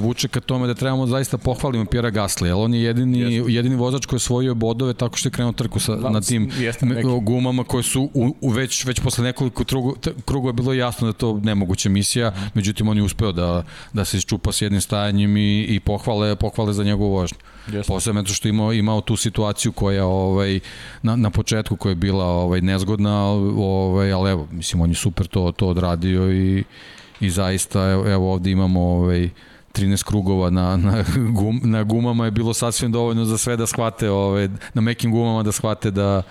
vuče 0.00 0.28
ka 0.28 0.40
tome 0.40 0.66
da 0.66 0.74
trebamo 0.74 1.06
zaista 1.06 1.38
pohvalimo 1.38 1.84
Pjera 1.84 2.10
Gasly, 2.10 2.44
jer 2.44 2.54
on 2.54 2.74
je 2.74 2.82
jedini, 2.82 3.18
jeste. 3.18 3.52
jedini 3.52 3.76
vozač 3.76 4.06
koji 4.06 4.16
je 4.16 4.22
osvojio 4.22 4.54
bodove 4.54 4.94
tako 4.94 5.16
što 5.16 5.26
je 5.26 5.32
krenuo 5.32 5.52
trku 5.52 5.80
sa, 5.80 5.96
da, 5.96 6.10
na 6.10 6.20
tim 6.20 6.50
gumama 7.20 7.64
koje 7.64 7.82
su 7.82 8.10
u, 8.14 8.36
u 8.40 8.50
već, 8.50 8.84
već 8.84 9.00
posle 9.00 9.24
nekoliko 9.24 9.64
krugova 10.24 10.52
bilo 10.52 10.72
jasno 10.72 11.06
da 11.06 11.12
to 11.12 11.40
nemoguća 11.42 11.88
misija, 11.88 12.32
međutim 12.54 12.88
on 12.88 12.96
je 12.96 13.02
uspeo 13.02 13.32
da, 13.32 13.64
da 13.92 14.04
se 14.04 14.16
isčupa 14.16 14.52
s 14.52 14.62
jednim 14.62 14.80
stajanjem 14.80 15.36
i, 15.36 15.62
i 15.62 15.80
pohvale, 15.80 16.36
pohvale 16.36 16.72
za 16.72 16.84
njegovu 16.84 17.12
vožnju. 17.12 17.38
Posebno 17.86 18.22
to 18.22 18.32
što 18.32 18.48
imao, 18.48 18.72
imao 18.72 19.00
tu 19.00 19.16
situaciju 19.16 19.72
koja 19.72 20.06
ovaj, 20.06 20.60
na, 21.02 21.16
na 21.16 21.30
početku 21.30 21.76
koja 21.76 21.90
je 21.90 21.96
bila 21.96 22.24
ovaj, 22.24 22.60
nezgodna, 22.60 23.24
ovaj, 23.56 24.12
ali 24.12 24.30
evo, 24.30 24.48
mislim, 24.52 24.82
on 24.82 24.88
je 24.90 24.94
super 24.94 25.26
to, 25.26 25.52
to 25.52 25.68
odradio 25.68 26.32
i, 26.32 26.64
i 27.20 27.30
zaista, 27.30 27.90
evo, 27.90 28.06
evo 28.06 28.32
ovde 28.32 28.50
imamo 28.50 28.80
ovaj, 28.80 29.30
13 29.74 30.04
krugova 30.04 30.50
na, 30.50 30.76
na, 30.76 31.04
gum, 31.34 31.60
na 31.64 31.84
gumama 31.84 32.24
je 32.24 32.30
bilo 32.30 32.54
sasvim 32.54 32.92
dovoljno 32.92 33.24
za 33.24 33.38
sve 33.38 33.56
da 33.56 33.66
shvate, 33.66 34.10
ovaj, 34.10 34.48
na 34.74 34.80
mekim 34.80 35.10
gumama 35.10 35.42
da 35.42 35.52
shvate 35.52 35.90
da, 35.90 36.22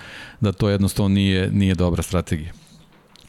da 0.42 0.52
to 0.52 0.70
jednostavno 0.70 1.10
nije, 1.10 1.52
nije 1.52 1.76
dobra 1.76 2.04
strategija. 2.04 2.52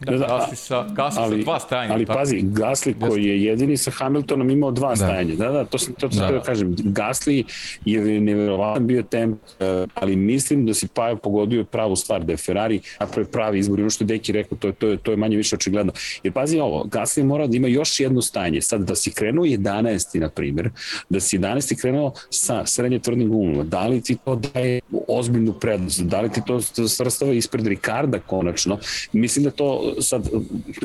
Da, 0.00 0.18
da, 0.18 0.26
Gasli 0.26 0.56
sa, 0.56 0.86
Gasli 0.90 1.22
ali, 1.22 1.38
sa 1.38 1.44
dva 1.44 1.60
stajanja. 1.60 1.94
Ali 1.94 2.06
tako? 2.06 2.18
pazi, 2.18 2.40
Gasli 2.42 2.94
koji 3.00 3.24
je 3.24 3.44
jedini 3.44 3.76
sa 3.76 3.90
Hamiltonom 3.90 4.50
imao 4.50 4.70
dva 4.70 4.88
da. 4.88 4.96
stajanja. 4.96 5.34
Da, 5.34 5.50
da, 5.50 5.64
to 5.64 5.78
sam 5.78 5.94
to, 5.94 6.08
to 6.08 6.16
da. 6.18 6.32
da 6.32 6.40
kažem. 6.40 6.74
Gasli 6.78 7.44
je 7.84 8.20
neverovatan 8.20 8.86
bio 8.86 9.02
temp, 9.02 9.38
eh, 9.60 9.86
ali 9.94 10.16
mislim 10.16 10.66
da 10.66 10.74
si 10.74 10.88
Pajo 10.88 11.16
pogodio 11.16 11.64
pravu 11.64 11.96
stvar, 11.96 12.24
da 12.24 12.32
je 12.32 12.36
Ferrari 12.36 12.80
napravio 13.00 13.30
pravi 13.32 13.58
izbor 13.58 13.78
i 13.78 13.82
ono 13.82 13.90
što 13.90 14.04
je 14.04 14.06
Deki 14.06 14.32
rekao, 14.32 14.58
to 14.58 14.66
je, 14.66 14.72
to 14.72 14.88
je, 14.88 14.96
to 14.96 15.10
je 15.10 15.16
manje 15.16 15.36
više 15.36 15.56
očigledno. 15.56 15.92
Jer 16.22 16.32
pazi 16.32 16.58
ovo, 16.58 16.84
Gasli 16.84 17.24
mora 17.24 17.46
da 17.46 17.56
ima 17.56 17.68
još 17.68 18.00
jedno 18.00 18.22
stajanje. 18.22 18.60
Sad, 18.60 18.80
da 18.80 18.94
si 18.94 19.10
krenuo 19.10 19.44
11. 19.44 20.20
na 20.20 20.28
primjer, 20.28 20.70
da 21.08 21.20
si 21.20 21.38
11. 21.38 21.80
krenuo 21.80 22.12
sa 22.30 22.66
srednje 22.66 22.98
tvrdnim 22.98 23.28
gumama, 23.28 23.64
da 23.64 23.86
li 23.86 24.02
ti 24.02 24.16
to 24.24 24.34
daje 24.36 24.80
ozbiljnu 25.08 25.52
prednost, 25.52 26.00
da 26.00 26.20
li 26.20 26.32
ti 26.32 26.40
to 26.46 26.60
svrstava 26.88 27.32
ispred 27.32 27.66
Ricarda 27.66 28.18
konačno, 28.18 28.78
mislim 29.12 29.44
da 29.44 29.50
to 29.50 29.87
sad, 30.00 30.28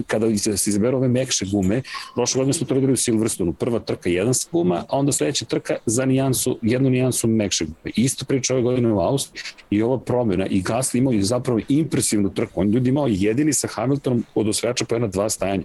kada 0.08 0.38
se 0.38 0.70
izberu 0.70 0.98
ove 0.98 1.08
mekše 1.08 1.46
gume, 1.52 1.82
prošle 2.16 2.40
godine 2.40 2.54
smo 2.54 2.68
to 2.68 2.74
radili 2.74 2.94
u 2.94 2.98
Silverstonu, 2.98 3.54
prva 3.54 3.80
trka 3.80 4.10
jedan 4.10 4.34
sa 4.34 4.48
guma, 4.52 4.76
a 4.90 4.98
onda 4.98 5.12
sledeća 5.12 5.46
trka 5.46 5.76
za 5.86 6.06
nijansu, 6.06 6.60
jednu 6.62 6.90
nijansu 6.90 7.28
mekše 7.28 7.66
gume. 7.66 7.94
Isto 7.96 8.26
priča 8.26 8.54
ove 8.54 8.64
godine 8.64 8.94
u 8.94 9.00
Austriji 9.00 9.44
i 9.70 9.82
ova 9.82 10.00
promjena 10.00 10.48
i 10.48 10.64
Gasly 10.64 10.98
imao 10.98 11.14
je 11.14 11.24
zapravo 11.24 11.60
impresivnu 11.70 12.34
trku. 12.34 12.62
On 12.62 12.70
ljudi 12.70 12.90
imao 12.90 13.08
jedini 13.08 13.54
sa 13.54 13.68
Hamiltonom 13.68 14.26
od 14.36 14.48
osvajača 14.48 14.86
po 14.86 14.96
jedna 14.96 15.08
dva 15.08 15.30
stajanja. 15.30 15.64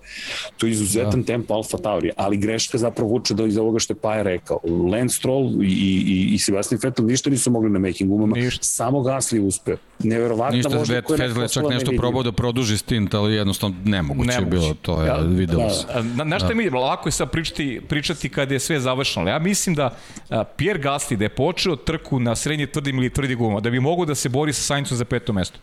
To 0.56 0.66
je 0.66 0.72
izuzetan 0.72 1.20
da. 1.20 1.26
tempo 1.26 1.54
Alfa 1.54 1.78
Tauri, 1.78 2.10
ali 2.16 2.36
greška 2.36 2.78
zapravo 2.78 3.10
vuče 3.10 3.34
do 3.34 3.46
iz 3.46 3.56
ovoga 3.56 3.78
što 3.78 3.92
je 3.92 3.98
Paja 3.98 4.22
rekao. 4.22 4.60
Lance 4.92 5.16
Stroll 5.16 5.62
i, 5.62 5.66
i, 5.66 6.34
i 6.34 6.38
Sebastian 6.38 6.80
Vettel 6.82 7.06
ništa 7.06 7.30
nisu 7.30 7.50
mogli 7.50 7.70
na 7.70 7.78
making 7.78 8.10
gumama, 8.10 8.36
ništa. 8.36 8.64
samo 8.64 8.98
Gasly 8.98 9.40
uspeo. 9.40 9.76
Neverovatna 9.98 10.56
ništa, 10.56 10.78
možda 10.78 11.02
koja 11.02 11.24
je 11.24 11.48
čak 11.48 11.64
nešto 11.70 11.92
probao 11.96 12.22
da 12.22 12.32
produži 12.32 12.78
stint, 12.78 13.14
ali 13.14 13.27
jednostavno 13.34 13.76
nemoguće, 13.84 14.28
nemoguće. 14.28 14.56
je 14.56 14.60
bilo 14.60 14.74
to, 14.82 15.02
ja, 15.02 15.16
videlo 15.16 15.62
da. 15.62 15.70
se. 15.70 15.86
Na, 16.14 16.24
na 16.24 16.38
šta 16.38 16.48
da. 16.48 16.54
mi, 16.54 16.70
lako 16.70 17.08
je 17.08 17.12
sad 17.12 17.30
pričati, 17.30 17.80
pričati 17.88 18.28
kad 18.28 18.50
je 18.50 18.60
sve 18.60 18.80
završeno, 18.80 19.30
ja 19.30 19.38
mislim 19.38 19.74
da 19.74 19.96
a, 20.30 20.44
Pierre 20.44 20.82
Gasly 20.82 21.16
da 21.16 21.24
je 21.24 21.28
počeo 21.28 21.76
trku 21.76 22.20
na 22.20 22.36
srednje 22.36 22.66
tvrdim 22.66 22.98
ili 22.98 23.10
tvrdi 23.10 23.34
gumama, 23.34 23.60
da 23.60 23.70
bi 23.70 23.80
mogo 23.80 24.04
da 24.04 24.14
se 24.14 24.28
bori 24.28 24.52
sa 24.52 24.62
Saincom 24.62 24.96
za 24.96 25.04
peto 25.04 25.32
mesto. 25.32 25.58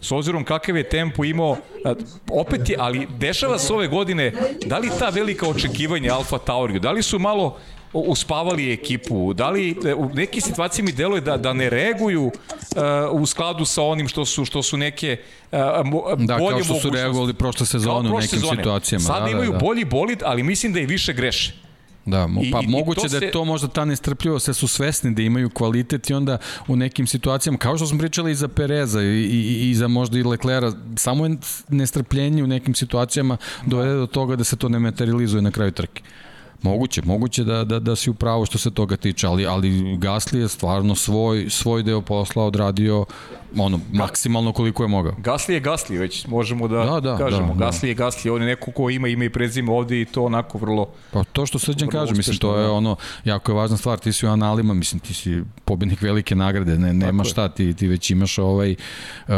S 0.00 0.12
obzirom 0.12 0.44
kakav 0.44 0.76
je 0.76 0.88
tempo 0.88 1.24
imao, 1.24 1.56
opet 2.30 2.70
je, 2.70 2.76
ali 2.78 3.06
dešava 3.18 3.58
se 3.58 3.72
ove 3.72 3.88
godine, 3.88 4.32
da 4.66 4.78
li 4.78 4.90
ta 4.98 5.08
velika 5.08 5.48
očekivanja 5.48 6.14
Alfa 6.14 6.38
Tauriju, 6.38 6.80
da 6.80 6.90
li 6.90 7.02
su 7.02 7.18
malo 7.18 7.58
uspavali 7.92 8.72
ekipu? 8.72 9.34
Da 9.34 9.50
li 9.50 9.76
e, 9.84 9.94
u 9.94 10.08
nekim 10.08 10.42
situacijama 10.42 10.86
mi 10.86 10.92
deluje 10.92 11.20
da, 11.20 11.36
da 11.36 11.52
ne 11.52 11.70
reaguju 11.70 12.24
uh, 12.24 12.32
u 13.12 13.26
skladu 13.26 13.64
sa 13.64 13.82
onim 13.82 14.08
što 14.08 14.24
su, 14.24 14.44
što 14.44 14.62
su 14.62 14.76
neke 14.76 15.16
uh, 15.52 15.58
da, 16.18 16.36
bolje 16.38 16.50
kao 16.50 16.64
što 16.64 16.80
su 16.80 16.90
reagovali 16.90 17.34
prošle 17.34 17.66
sezone 17.66 18.10
u 18.10 18.14
nekim 18.14 18.28
sezone. 18.28 18.56
situacijama. 18.56 19.04
Sada 19.04 19.24
da, 19.24 19.30
imaju 19.30 19.52
da, 19.52 19.58
da. 19.58 19.64
bolji 19.64 19.84
bolid, 19.84 20.22
ali 20.24 20.42
mislim 20.42 20.72
da 20.72 20.80
i 20.80 20.86
više 20.86 21.12
greše. 21.12 21.52
Da, 22.04 22.28
pa 22.52 22.60
I, 22.62 22.66
moguće 22.66 23.08
da 23.08 23.24
je 23.24 23.30
to 23.30 23.44
možda 23.44 23.68
ta 23.68 23.84
nestrpljivost, 23.84 24.46
da 24.46 24.52
su 24.52 24.68
svesni 24.68 25.14
da 25.14 25.22
imaju 25.22 25.50
kvalitet 25.50 26.10
i 26.10 26.14
onda 26.14 26.38
u 26.68 26.76
nekim 26.76 27.06
situacijama, 27.06 27.58
kao 27.58 27.76
što 27.76 27.86
smo 27.86 27.98
pričali 27.98 28.32
i 28.32 28.34
za 28.34 28.48
Pereza 28.48 29.02
i, 29.02 29.06
i, 29.06 29.70
i 29.70 29.74
za 29.74 29.88
možda 29.88 30.18
i 30.18 30.22
Leclera, 30.22 30.72
samo 30.96 31.26
je 31.26 31.36
nestrpljenje 31.68 32.44
u 32.44 32.46
nekim 32.46 32.74
situacijama 32.74 33.36
dovede 33.66 33.94
do 33.94 34.06
toga 34.06 34.36
da 34.36 34.44
se 34.44 34.56
to 34.56 34.68
ne 34.68 34.78
materializuje 34.78 35.42
na 35.42 35.50
kraju 35.50 35.72
trke. 35.72 36.02
Moguće, 36.62 37.02
moguće 37.04 37.44
da, 37.44 37.64
da, 37.64 37.78
da 37.78 37.96
si 37.96 38.10
upravo 38.10 38.46
što 38.46 38.58
se 38.58 38.70
toga 38.70 38.96
tiče, 38.96 39.26
ali, 39.26 39.46
ali 39.46 39.70
Gasly 39.98 40.36
je 40.36 40.48
stvarno 40.48 40.94
svoj, 40.94 41.46
svoj 41.50 41.82
deo 41.82 42.00
posla 42.00 42.44
odradio 42.44 43.04
ono, 43.56 43.80
maksimalno 43.92 44.52
koliko 44.52 44.82
je 44.82 44.88
mogao. 44.88 45.12
Gasli 45.18 45.54
je 45.54 45.60
Gasli, 45.60 45.98
već 45.98 46.26
možemo 46.26 46.68
da, 46.68 46.84
da, 46.84 47.00
da 47.00 47.16
kažemo. 47.18 47.54
Da, 47.54 47.64
Gasli 47.64 47.86
da. 47.86 47.90
je 47.90 47.94
Gasli, 47.94 48.30
on 48.30 48.42
je 48.42 48.48
neko 48.48 48.72
ko 48.72 48.90
ima 48.90 49.08
ime 49.08 49.24
i 49.24 49.30
prezime 49.30 49.72
ovde 49.72 50.00
i 50.00 50.04
to 50.04 50.24
onako 50.24 50.58
vrlo... 50.58 50.88
Pa 51.10 51.24
to 51.24 51.46
što 51.46 51.58
Srđan 51.58 51.88
kaže, 51.88 52.14
mislim, 52.14 52.36
to 52.38 52.56
je 52.56 52.64
da. 52.64 52.72
ono, 52.72 52.96
jako 53.24 53.52
je 53.52 53.56
važna 53.56 53.76
stvar, 53.76 53.98
ti 53.98 54.12
si 54.12 54.26
u 54.26 54.30
analima, 54.30 54.74
mislim, 54.74 55.00
ti 55.00 55.14
si 55.14 55.42
pobednik 55.64 56.02
velike 56.02 56.34
nagrade, 56.34 56.78
ne, 56.78 56.92
nema 56.92 57.24
šta, 57.24 57.48
ti, 57.48 57.74
ti 57.74 57.86
već 57.86 58.10
imaš 58.10 58.38
ovaj, 58.38 58.70
uh, 59.28 59.34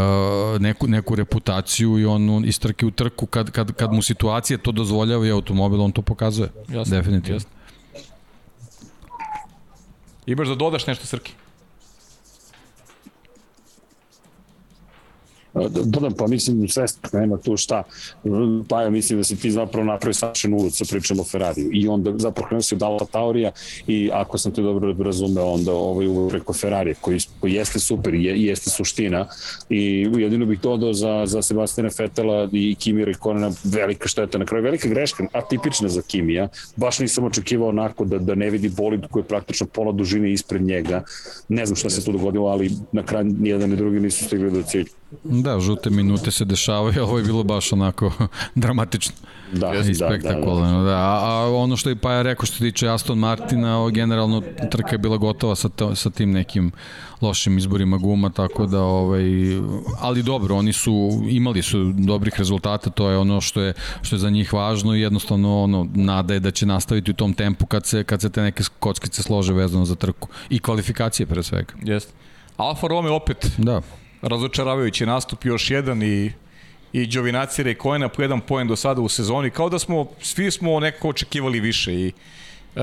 neku, 0.60 0.86
neku 0.86 1.14
reputaciju 1.14 1.98
i 1.98 2.04
on 2.04 2.44
istrke 2.44 2.86
u 2.86 2.90
trku 2.90 3.26
kad, 3.26 3.50
kad, 3.50 3.72
kad 3.72 3.92
mu 3.92 4.02
situacija 4.02 4.58
to 4.58 4.72
dozvoljava 4.72 5.26
i 5.26 5.30
automobil, 5.30 5.82
on 5.82 5.92
to 5.92 6.02
pokazuje. 6.02 6.48
Jasne, 6.68 6.96
Definitivno. 6.96 7.36
Jasne. 7.36 7.50
Imaš 10.26 10.48
da 10.48 10.54
dodaš 10.54 10.86
nešto, 10.86 11.06
Srki? 11.06 11.32
Dodam, 15.84 16.12
pa 16.12 16.26
mislim, 16.26 16.68
svesno, 16.68 17.08
nema 17.12 17.36
tu 17.36 17.56
šta. 17.56 17.82
Pa 18.68 18.82
ja 18.82 18.90
mislim 18.90 19.18
da 19.18 19.24
se 19.24 19.36
ti 19.36 19.50
zapravo 19.50 19.86
napravi 19.86 20.14
sačen 20.14 20.54
uvod 20.54 20.74
sa 20.74 20.84
pričom 20.90 21.20
o 21.20 21.24
Ferrariju. 21.24 21.70
I 21.72 21.88
onda 21.88 22.12
zapravo 22.18 22.48
krenuo 22.48 22.62
si 22.62 22.74
od 22.74 22.82
Alfa 22.82 23.04
Taurija 23.04 23.50
i 23.86 24.10
ako 24.12 24.38
sam 24.38 24.52
te 24.52 24.62
dobro 24.62 24.94
razumeo, 24.98 25.44
onda 25.44 25.72
ovaj 25.72 26.06
uvod 26.06 26.30
preko 26.30 26.52
Ferrarija, 26.52 26.94
koji, 27.00 27.18
koji 27.40 27.52
jeste 27.52 27.78
super 27.78 28.14
i 28.14 28.44
jeste 28.46 28.70
suština. 28.70 29.26
I 29.70 30.08
jedino 30.16 30.46
bih 30.46 30.60
dodao 30.60 30.92
za, 30.92 31.22
za 31.26 31.42
Sebastiana 31.42 31.90
Fetela 31.90 32.48
i 32.52 32.74
Kimi 32.74 33.04
Rekonena 33.04 33.50
velika 33.64 34.08
šteta 34.08 34.38
na 34.38 34.44
kraju, 34.44 34.64
velika 34.64 34.88
greška, 34.88 35.26
atipična 35.32 35.88
za 35.88 36.02
Kimija. 36.02 36.48
Baš 36.76 36.98
nisam 36.98 37.24
očekivao 37.24 37.68
onako 37.68 38.04
da, 38.04 38.18
da 38.18 38.34
ne 38.34 38.50
vidi 38.50 38.68
bolid 38.68 39.06
koji 39.10 39.22
je 39.22 39.26
praktično 39.26 39.66
pola 39.66 39.92
dužine 39.92 40.32
ispred 40.32 40.62
njega. 40.62 41.02
Ne 41.48 41.66
znam 41.66 41.76
šta 41.76 41.90
se 41.90 42.04
tu 42.04 42.12
dogodilo, 42.12 42.48
ali 42.48 42.70
na 42.92 43.02
kraju 43.02 43.24
nijedan 43.24 43.70
ni 43.70 43.76
drugi 43.76 44.00
nisu 44.00 44.24
stigli 44.24 44.50
do 44.50 44.62
cilja. 44.62 45.01
Da, 45.24 45.60
žute 45.60 45.90
minute 45.90 46.30
se 46.30 46.44
dešavaju, 46.44 47.02
ovo 47.02 47.18
je 47.18 47.24
bilo 47.24 47.42
baš 47.44 47.72
onako 47.72 48.12
dramatično. 48.54 49.14
Da, 49.52 49.74
i 49.74 49.94
spektakularno, 49.94 50.78
da, 50.78 50.84
da, 50.84 50.90
da. 50.90 50.96
A, 50.96 51.20
a 51.22 51.54
ono 51.54 51.76
što 51.76 51.88
je 51.88 51.96
Paja 51.96 52.22
rekao 52.22 52.46
što 52.46 52.58
tiče 52.58 52.88
Aston 52.88 53.18
Martina, 53.18 53.78
ovo, 53.78 53.90
generalno 53.90 54.42
trka 54.70 54.94
je 54.94 54.98
bila 54.98 55.16
gotova 55.16 55.54
sa, 55.54 55.68
to, 55.68 55.94
sa 55.94 56.10
tim 56.10 56.30
nekim 56.30 56.72
lošim 57.20 57.58
izborima 57.58 57.96
guma, 57.96 58.30
tako 58.30 58.66
da 58.66 58.80
ovaj 58.80 59.24
ali 60.00 60.22
dobro, 60.22 60.56
oni 60.56 60.72
su 60.72 61.22
imali 61.28 61.62
su 61.62 61.92
dobrih 61.92 62.34
rezultata, 62.38 62.90
to 62.90 63.10
je 63.10 63.18
ono 63.18 63.40
što 63.40 63.60
je 63.60 63.74
što 64.02 64.16
je 64.16 64.20
za 64.20 64.30
njih 64.30 64.52
važno 64.52 64.96
i 64.96 65.00
jednostavno 65.00 65.62
ono 65.62 65.86
nada 65.94 66.34
je 66.34 66.40
da 66.40 66.50
će 66.50 66.66
nastaviti 66.66 67.10
u 67.10 67.14
tom 67.14 67.34
tempu 67.34 67.66
kad 67.66 67.86
se 67.86 68.04
kad 68.04 68.20
se 68.20 68.30
te 68.30 68.42
neke 68.42 68.62
kockice 68.78 69.22
slože 69.22 69.52
vezano 69.52 69.84
za 69.84 69.94
trku 69.94 70.28
i 70.50 70.58
kvalifikacije 70.58 71.26
pre 71.26 71.42
svega. 71.42 71.72
Jeste. 71.82 72.12
Alfa 72.56 72.86
Romeo 72.86 73.14
opet. 73.14 73.50
Da 73.58 73.80
razočaravajući 74.22 75.06
nastup 75.06 75.44
još 75.44 75.70
jedan 75.70 76.02
i 76.02 76.32
i 76.92 77.06
Đovinaci 77.06 77.62
Rekojena 77.62 78.08
po 78.08 78.22
jedan 78.22 78.40
poen 78.40 78.68
do 78.68 78.76
sada 78.76 79.00
u 79.00 79.08
sezoni, 79.08 79.50
kao 79.50 79.68
da 79.68 79.78
smo, 79.78 80.06
svi 80.20 80.50
smo 80.50 80.80
nekako 80.80 81.08
očekivali 81.08 81.60
više 81.60 81.94
i 81.94 82.12
uh, 82.76 82.82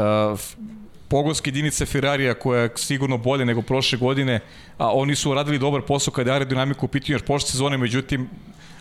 pogonske 1.07 1.47
jedinice 1.49 1.85
Ferrarija 1.85 2.33
koja 2.33 2.61
je 2.61 2.69
sigurno 2.75 3.17
bolje 3.17 3.45
nego 3.45 3.61
prošle 3.61 3.97
godine, 3.97 4.39
a 4.77 4.93
oni 4.93 5.15
su 5.15 5.33
radili 5.33 5.59
dobar 5.59 5.81
posao 5.81 6.13
kada 6.13 6.31
je 6.31 6.33
aerodinamiku 6.33 6.85
u 6.85 6.89
pitanju 6.89 7.15
još 7.15 7.21
prošle 7.25 7.49
sezone, 7.49 7.77
međutim 7.77 8.29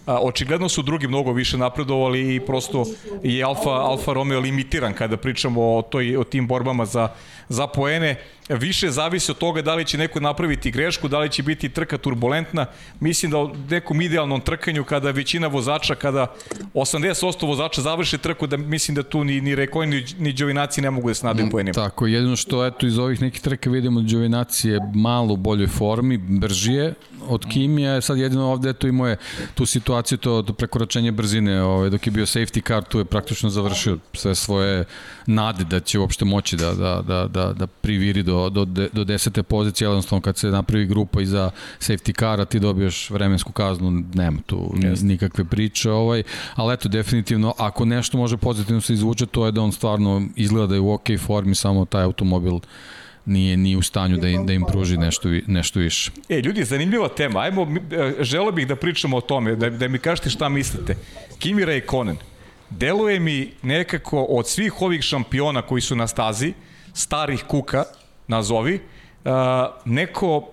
A, 0.09 0.19
očigledno 0.23 0.69
su 0.69 0.83
drugi 0.83 1.09
mnogo 1.09 1.33
više 1.33 1.59
napredovali 1.59 2.35
i 2.35 2.41
prosto 2.41 2.85
je 3.23 3.45
Alfa, 3.45 3.71
Alfa 3.71 4.13
Romeo 4.13 4.41
limitiran 4.41 4.95
kada 4.95 5.17
pričamo 5.17 5.77
o, 5.77 5.83
toj, 5.83 6.17
o 6.17 6.25
tim 6.25 6.47
borbama 6.47 6.87
za, 6.87 7.09
za 7.49 7.67
poene. 7.67 8.17
Više 8.49 8.91
zavisi 8.91 9.31
od 9.31 9.39
toga 9.39 9.63
da 9.63 9.75
li 9.75 9.85
će 9.85 9.99
neko 9.99 10.21
napraviti 10.21 10.71
grešku, 10.71 11.09
da 11.09 11.19
li 11.19 11.31
će 11.31 11.43
biti 11.43 11.69
trka 11.69 11.99
turbulentna. 11.99 12.67
Mislim 13.01 13.31
da 13.31 13.39
u 13.39 13.55
nekom 13.71 14.01
idealnom 14.01 14.41
trkanju 14.41 14.85
kada 14.85 15.11
većina 15.11 15.47
vozača, 15.47 15.95
kada 15.95 16.35
80% 16.75 17.47
vozača 17.47 17.83
završi 17.83 18.19
trku, 18.19 18.47
da 18.47 18.57
mislim 18.57 18.95
da 18.95 19.03
tu 19.03 19.25
ni, 19.25 19.41
ni 19.41 19.55
Rekoj 19.55 19.87
ni, 19.87 20.05
ni 20.19 20.33
Đovinaci 20.33 20.81
ne 20.81 20.91
mogu 20.91 21.09
da 21.09 21.15
se 21.15 21.27
nadaju 21.27 21.47
mm, 21.47 21.51
poenima. 21.51 21.75
Tako, 21.75 22.07
jedino 22.07 22.37
što 22.37 22.67
eto 22.67 22.87
iz 22.87 22.99
ovih 22.99 23.23
nekih 23.23 23.41
trka 23.41 23.71
vidimo 23.71 24.01
da 24.01 24.09
Đovinaci 24.09 24.69
je 24.69 24.81
malo 24.95 25.35
u 25.35 25.37
boljoj 25.37 25.67
formi, 25.67 26.19
bržije 26.19 26.95
od 27.29 27.47
Kimija, 27.53 28.01
sad 28.01 28.19
jedino 28.19 28.53
ovde 28.53 28.71
eto 28.71 28.87
imao 28.87 29.09
je 29.09 29.17
tu 29.55 29.67
situaciju, 29.67 30.19
to, 30.19 30.43
to 30.43 30.53
prekoračenje 30.53 31.13
brzine, 31.13 31.63
ovaj, 31.63 31.91
dok 31.91 32.07
je 32.07 32.11
bio 32.11 32.27
safety 32.27 32.67
car, 32.69 32.85
tu 32.85 32.99
je 32.99 33.05
praktično 33.05 33.51
završio 33.51 33.99
sve 34.13 34.35
svoje 34.35 34.85
nade 35.27 35.65
da 35.65 35.81
će 35.81 35.99
uopšte 35.99 36.25
moći 36.25 36.57
da, 36.57 36.75
da, 36.75 37.03
da, 37.07 37.27
da, 37.29 37.53
da 37.53 37.67
priviri 37.67 38.23
do, 38.23 38.38
do, 38.51 38.65
do 38.93 39.05
desete 39.05 39.43
pozicije, 39.43 39.87
jednostavno 39.87 40.21
kad 40.21 40.37
se 40.37 40.49
napravi 40.49 40.87
grupa 40.87 41.21
iza 41.21 41.51
safety 41.81 42.19
cara, 42.19 42.45
ti 42.45 42.61
dobiješ 42.61 43.11
vremensku 43.11 43.53
kaznu, 43.53 44.03
nema 44.15 44.41
tu 44.47 44.73
yes. 44.75 45.03
nikakve 45.03 45.45
priče, 45.45 45.91
ovaj, 45.91 46.23
ali 46.55 46.75
eto, 46.75 46.89
definitivno, 46.89 47.55
ako 47.59 47.85
nešto 47.85 48.19
može 48.19 48.37
pozitivno 48.37 48.81
se 48.81 48.93
izvuče, 48.93 49.27
to 49.27 49.47
je 49.47 49.53
da 49.53 49.61
on 49.61 49.73
stvarno 49.73 50.23
izgleda 50.37 50.67
da 50.67 50.75
je 50.75 50.81
u 50.81 50.93
ok 50.93 51.07
formi, 51.27 51.55
samo 51.55 51.85
taj 51.85 52.03
automobil 52.03 52.59
nije 53.29 53.57
ni 53.57 53.77
u 53.77 53.83
stanju 53.83 54.17
da 54.17 54.29
im, 54.29 54.47
da 54.47 54.53
im 54.53 54.65
pruži 54.69 54.97
nešto, 54.97 55.29
nešto 55.47 55.81
više. 55.81 56.11
E, 56.29 56.41
ljudi, 56.41 56.65
zanimljiva 56.65 57.09
tema. 57.09 57.41
Ajmo, 57.41 57.63
e, 57.91 58.15
želo 58.21 58.53
bih 58.53 58.67
da 58.67 58.77
pričamo 58.77 59.17
o 59.17 59.21
tome, 59.21 59.57
da, 59.57 59.71
da 59.71 59.89
mi 59.89 59.99
kažete 59.99 60.31
šta 60.31 60.49
mislite. 60.49 60.97
Kimi 61.39 61.65
Raikkonen, 61.65 62.17
deluje 62.71 63.21
mi 63.21 63.53
nekako 63.63 64.23
od 64.23 64.49
svih 64.49 64.83
ovih 64.83 65.03
šampiona 65.03 65.63
koji 65.63 65.81
su 65.81 65.97
na 65.97 66.07
stazi, 66.07 66.53
starih 66.95 67.45
kuka, 67.49 67.85
nazovi, 68.29 68.81
uh, 69.25 69.33
neko 69.85 70.49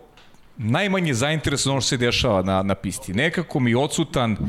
najmanje 0.57 1.13
zainteresovan 1.13 1.73
ono 1.73 1.81
što 1.81 1.89
se 1.89 1.97
dešava 1.97 2.41
na, 2.41 2.63
na 2.63 2.75
pisti. 2.75 3.13
Nekako 3.13 3.59
mi 3.59 3.75
odsutan, 3.75 4.31
uh, 4.31 4.39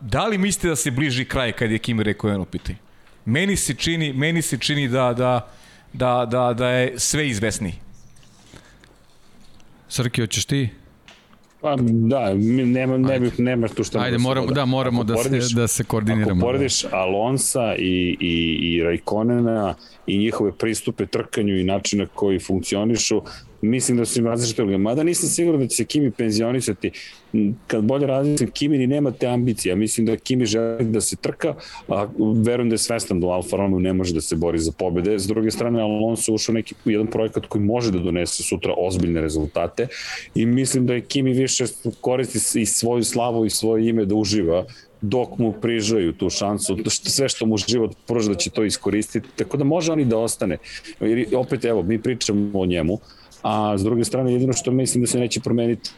da 0.00 0.26
li 0.26 0.38
mislite 0.38 0.68
da 0.68 0.76
se 0.76 0.90
bliži 0.90 1.24
kraj 1.24 1.52
kad 1.52 1.70
je 1.70 1.78
Kimi 1.78 2.02
Raikkonen 2.02 2.40
u 2.40 2.44
pitanju? 2.44 2.78
Meni 3.24 3.56
se 3.56 3.74
čini, 3.74 4.12
meni 4.12 4.42
se 4.42 4.58
čini 4.58 4.88
da, 4.88 5.12
da, 5.12 5.48
da, 5.92 6.26
da, 6.30 6.52
da 6.52 6.68
je 6.68 6.98
sve 6.98 7.28
izvesniji. 7.28 7.74
Srki, 9.88 10.20
hoćeš 10.20 10.44
ti? 10.44 10.68
Pa 11.62 11.76
da, 11.80 12.34
nema, 12.34 12.98
ne 12.98 13.20
bih, 13.20 13.40
nema 13.40 13.68
tu 13.68 13.84
šta 13.84 13.98
Ajde, 13.98 14.18
moramo, 14.18 14.46
da, 14.46 14.64
moramo 14.64 15.04
da, 15.04 15.14
porediš, 15.14 15.48
se, 15.48 15.54
da 15.54 15.68
se 15.68 15.84
koordiniramo. 15.84 16.40
Ako 16.40 16.46
porediš 16.46 16.84
Alonsa 16.90 17.74
i, 17.78 18.16
i, 18.20 18.58
i 18.62 18.82
Rajkonena 18.82 19.74
i 20.06 20.18
njihove 20.18 20.52
pristupe 20.52 21.06
trkanju 21.06 21.58
i 21.58 21.64
načina 21.64 22.06
koji 22.14 22.38
funkcionišu, 22.38 23.22
mislim 23.62 23.98
da 23.98 24.04
su 24.04 24.18
im 24.18 24.26
različite 24.26 24.62
uloge. 24.62 24.78
Mada 24.78 25.02
nisam 25.02 25.28
siguran 25.28 25.60
da 25.60 25.66
će 25.66 25.76
se 25.76 25.84
Kimi 25.84 26.10
penzionisati. 26.10 26.90
Kad 27.66 27.84
bolje 27.84 28.06
različim, 28.06 28.50
Kimi 28.50 28.78
ni 28.78 28.86
nema 28.86 29.10
te 29.10 29.26
ambicije. 29.26 29.76
Mislim 29.76 30.06
da 30.06 30.16
Kimi 30.16 30.46
želi 30.46 30.84
da 30.84 31.00
se 31.00 31.16
trka, 31.16 31.54
a 31.88 32.08
verujem 32.44 32.68
da 32.68 32.74
je 32.74 32.78
svestan 32.78 33.20
da 33.20 33.26
Alfa 33.26 33.56
Romeo 33.56 33.78
ne 33.78 33.92
može 33.92 34.14
da 34.14 34.20
se 34.20 34.36
bori 34.36 34.58
za 34.58 34.72
pobede. 34.72 35.18
S 35.18 35.26
druge 35.26 35.50
strane, 35.50 35.82
Alonso 35.82 36.34
ušao 36.34 36.52
neki 36.52 36.74
jedan 36.84 37.06
projekat 37.06 37.46
koji 37.46 37.64
može 37.64 37.92
da 37.92 37.98
donese 37.98 38.42
sutra 38.42 38.74
ozbiljne 38.76 39.20
rezultate 39.20 39.86
i 40.34 40.46
mislim 40.46 40.86
da 40.86 40.94
je 40.94 41.00
Kimi 41.00 41.32
više 41.32 41.64
koristi 42.00 42.60
i 42.60 42.66
svoju 42.66 43.04
slavu 43.04 43.46
i 43.46 43.50
svoje 43.50 43.88
ime 43.88 44.04
da 44.04 44.14
uživa 44.14 44.64
dok 45.00 45.38
mu 45.38 45.52
prižaju 45.52 46.12
tu 46.12 46.30
šansu, 46.30 46.76
sve 46.88 47.28
što 47.28 47.46
mu 47.46 47.56
život 47.56 47.96
pruža 48.06 48.28
da 48.28 48.34
će 48.34 48.50
to 48.50 48.64
iskoristiti, 48.64 49.28
tako 49.36 49.56
da 49.56 49.64
može 49.64 49.92
on 49.92 50.00
i 50.00 50.04
da 50.04 50.18
ostane. 50.18 50.58
Jer 51.00 51.26
opet, 51.36 51.64
evo, 51.64 51.82
mi 51.82 52.02
pričamo 52.02 52.60
o 52.60 52.66
njemu, 52.66 52.98
a 53.42 53.78
s 53.78 53.82
druge 53.84 54.04
strane 54.04 54.32
jedino 54.32 54.52
što 54.52 54.70
mislim 54.70 55.02
da 55.02 55.06
se 55.06 55.18
neće 55.18 55.40
promeniti 55.40 55.90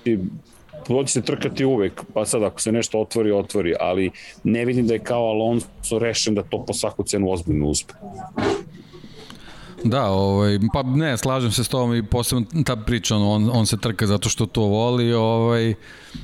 će 1.04 1.12
se 1.12 1.22
trkati 1.22 1.64
uvek, 1.64 2.02
pa 2.14 2.24
sad 2.24 2.42
ako 2.42 2.60
se 2.60 2.72
nešto 2.72 3.00
otvori, 3.00 3.32
otvori, 3.32 3.74
ali 3.80 4.10
ne 4.44 4.64
vidim 4.64 4.86
da 4.86 4.94
je 4.94 4.98
kao 4.98 5.24
Alonso 5.24 5.98
rešen 5.98 6.34
da 6.34 6.42
to 6.42 6.64
po 6.64 6.72
svaku 6.72 7.02
cenu 7.02 7.30
ozbiljno 7.30 7.66
uspe. 7.66 7.94
Da, 9.84 10.04
ovaj, 10.04 10.58
pa 10.72 10.82
ne, 10.82 11.16
slažem 11.16 11.52
se 11.52 11.64
s 11.64 11.68
tobom 11.68 11.94
i 11.94 12.02
posebno 12.02 12.46
ta 12.64 12.76
priča, 12.76 13.16
on, 13.16 13.50
on 13.52 13.66
se 13.66 13.76
trka 13.76 14.06
zato 14.06 14.28
što 14.28 14.46
to 14.46 14.62
voli, 14.62 15.12
ovaj, 15.12 15.74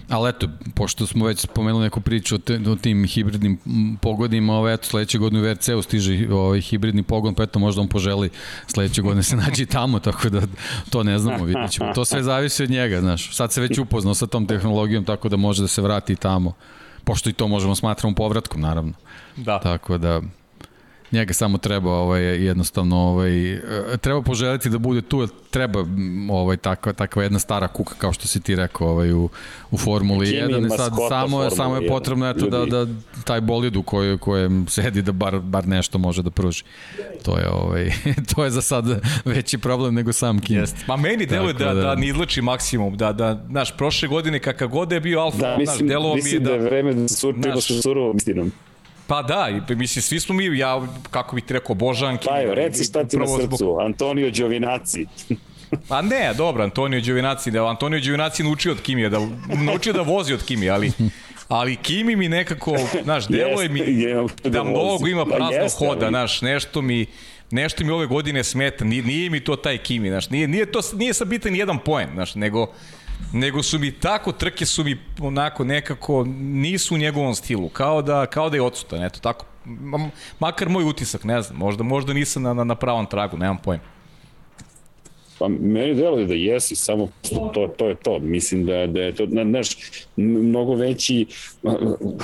ali 0.08 0.30
eto, 0.30 0.48
pošto 0.74 1.06
smo 1.06 1.26
već 1.26 1.40
spomenuli 1.40 1.82
neku 1.82 2.00
priču 2.00 2.34
o, 2.34 2.38
te, 2.38 2.60
o 2.66 2.76
tim 2.76 3.04
hibridnim 3.04 3.58
pogodima, 4.02 4.54
ovaj, 4.54 4.74
eto, 4.74 4.86
sledeće 4.86 5.18
godine 5.18 5.40
u 5.40 5.44
VRC-u 5.44 5.82
stiže 5.82 6.28
ovaj, 6.32 6.60
hibridni 6.60 7.02
pogon, 7.02 7.34
pa 7.34 7.42
eto, 7.42 7.58
možda 7.58 7.80
on 7.80 7.88
poželi 7.88 8.30
sledeće 8.66 9.02
godine 9.02 9.22
se 9.22 9.36
nađe 9.46 9.66
tamo, 9.66 9.98
tako 9.98 10.28
da 10.28 10.40
to 10.90 11.02
ne 11.02 11.18
znamo, 11.18 11.44
vidjet 11.44 11.70
ćemo. 11.70 11.92
To 11.94 12.04
sve 12.04 12.22
zavisi 12.22 12.62
od 12.62 12.70
njega, 12.70 13.00
znaš. 13.00 13.36
Sad 13.36 13.52
se 13.52 13.60
već 13.60 13.78
upoznao 13.78 14.14
sa 14.14 14.26
tom 14.26 14.46
tehnologijom, 14.46 15.04
tako 15.04 15.28
da 15.28 15.36
može 15.36 15.62
da 15.62 15.68
se 15.68 15.82
vrati 15.82 16.16
tamo, 16.16 16.52
pošto 17.04 17.30
i 17.30 17.32
to 17.32 17.48
možemo 17.48 17.74
smatramo 17.74 18.14
povratkom, 18.14 18.60
naravno. 18.60 18.92
Da. 19.36 19.58
Tako 19.58 19.98
da, 19.98 20.20
njega 21.12 21.32
samo 21.32 21.58
treba 21.58 21.90
ovaj 21.90 22.22
jednostavno 22.22 22.96
ovaj 22.96 23.60
treba 24.00 24.22
poželiti 24.22 24.70
da 24.70 24.78
bude 24.78 25.02
tu 25.02 25.28
treba 25.50 25.84
ovaj 26.30 26.56
takva 26.56 26.92
takva 26.92 27.22
jedna 27.22 27.38
stara 27.38 27.68
kuka 27.68 27.94
kao 27.98 28.12
što 28.12 28.26
si 28.26 28.40
ti 28.40 28.56
rekao 28.56 28.88
ovaj 28.88 29.12
u 29.12 29.28
u 29.70 29.78
Formuli 29.78 30.26
1 30.26 30.66
i 30.66 30.76
sad 30.76 30.92
samo 31.08 31.42
je 31.42 31.50
samo 31.50 31.76
je 31.76 31.88
potrebno 31.88 32.30
eto 32.30 32.46
da 32.46 32.64
da 32.64 32.86
taj 33.24 33.40
bolid 33.40 33.76
u 33.76 33.82
kojoj 33.82 34.18
kojem 34.18 34.66
sedi 34.68 35.02
da 35.02 35.12
bar 35.12 35.38
bar 35.38 35.68
nešto 35.68 35.98
može 35.98 36.22
da 36.22 36.30
pruži. 36.30 36.62
To 37.22 37.38
je 37.38 37.48
ovaj 37.50 37.90
to 38.34 38.44
je 38.44 38.50
za 38.50 38.62
sad 38.62 38.84
veći 39.24 39.58
problem 39.58 39.94
nego 39.94 40.12
sam 40.12 40.40
Kim. 40.40 40.56
Jeste. 40.56 40.84
Ma 40.86 40.96
meni 40.96 41.26
deluje 41.26 41.52
da, 41.52 41.74
da, 41.74 41.80
da 41.82 41.94
ne 41.94 42.06
izlači 42.06 42.42
maksimum, 42.42 42.96
da 42.96 43.12
da 43.12 43.44
naš 43.48 43.76
prošle 43.76 44.08
godine 44.08 44.38
kakav 44.38 44.68
god 44.68 44.88
da 44.88 44.94
je 44.94 45.00
bio 45.00 45.20
Alfa, 45.20 45.38
da, 45.38 45.56
mislim, 45.58 45.86
naš 45.86 45.88
delo 45.88 46.14
mi 46.14 46.30
je 46.30 46.38
da, 46.38 46.44
da 46.44 46.54
je 46.54 46.60
vreme 46.60 46.94
da 46.94 47.08
surčimo 47.08 47.60
sa 47.60 47.82
surovom 47.82 48.16
istinom. 48.16 48.52
Pa 49.10 49.22
da, 49.22 49.48
mislim, 49.68 50.02
svi 50.02 50.20
smo 50.20 50.34
mi, 50.34 50.58
ja, 50.58 50.86
kako 51.10 51.34
bih 51.36 51.44
ti 51.44 51.52
rekao, 51.52 51.74
božanki. 51.74 52.26
Pa 52.28 52.38
jo, 52.38 52.54
reci 52.54 52.84
šta 52.84 53.04
ti 53.04 53.16
na 53.16 53.26
srcu, 53.26 53.56
zbog... 53.56 53.80
Antonio 53.80 54.30
Giovinazzi. 54.30 55.06
Pa 55.88 56.02
ne, 56.02 56.34
dobro, 56.36 56.62
Antonio 56.62 57.00
Giovinazzi, 57.00 57.50
da 57.50 57.66
Antonio 57.66 58.00
Giovinazzi 58.00 58.42
naučio 58.42 58.72
od 58.72 58.80
Kimija, 58.80 59.08
da 59.08 59.18
naučio 59.66 59.92
da 59.92 60.02
vozi 60.02 60.34
od 60.34 60.44
Kimija, 60.44 60.74
ali 60.74 60.92
ali 61.48 61.76
Kimi 61.76 62.16
mi 62.16 62.28
nekako, 62.28 62.76
znaš, 63.04 63.28
deluje 63.28 63.68
mi 63.68 63.80
da, 64.42 64.50
da 64.50 64.64
mnogo 64.64 65.06
ima 65.06 65.24
pa 65.24 65.36
prazno 65.36 65.78
pa 65.78 65.86
hoda, 65.86 66.08
znaš, 66.08 66.42
nešto 66.42 66.82
mi 66.82 67.06
nešto 67.50 67.84
mi 67.84 67.90
ove 67.90 68.06
godine 68.06 68.44
smeta, 68.44 68.84
nije, 68.84 69.02
nije 69.02 69.30
mi 69.30 69.44
to 69.44 69.56
taj 69.56 69.78
Kimi, 69.78 70.08
znaš, 70.08 70.30
nije, 70.30 70.48
nije, 70.48 70.72
to, 70.72 70.80
nije 70.94 71.14
sad 71.14 71.28
bitan 71.28 71.56
jedan 71.56 71.78
poen, 71.78 72.08
znaš, 72.14 72.34
nego 72.34 72.72
nego 73.32 73.62
su 73.62 73.78
mi 73.78 73.92
tako 73.92 74.32
trke 74.32 74.66
su 74.66 74.84
mi 74.84 74.98
onako 75.20 75.64
nekako 75.64 76.24
nisu 76.38 76.94
u 76.94 76.98
njegovom 76.98 77.34
stilu, 77.34 77.68
kao 77.68 78.02
da 78.02 78.26
kao 78.26 78.50
da 78.50 78.56
je 78.56 78.62
odsutan, 78.62 79.04
eto 79.04 79.20
tako. 79.20 79.46
Makar 80.38 80.68
moj 80.68 80.84
utisak, 80.84 81.24
ne 81.24 81.42
znam, 81.42 81.58
možda 81.58 81.82
možda 81.82 82.12
nisam 82.12 82.42
na 82.42 82.54
na, 82.54 82.64
na 82.64 82.74
pravom 82.74 83.06
tragu, 83.06 83.36
nemam 83.36 83.58
pojma. 83.64 83.82
Pa 85.40 85.48
meni 85.48 85.94
deluje 85.94 86.26
da 86.26 86.34
jesi, 86.34 86.76
samo 86.76 87.08
to, 87.54 87.74
to 87.76 87.88
je 87.88 87.94
to. 87.94 88.18
Mislim 88.18 88.66
da, 88.66 88.86
da 88.86 89.00
je 89.00 89.14
to, 89.14 89.26
znaš, 89.26 89.68
mnogo 90.16 90.74
veći, 90.74 91.26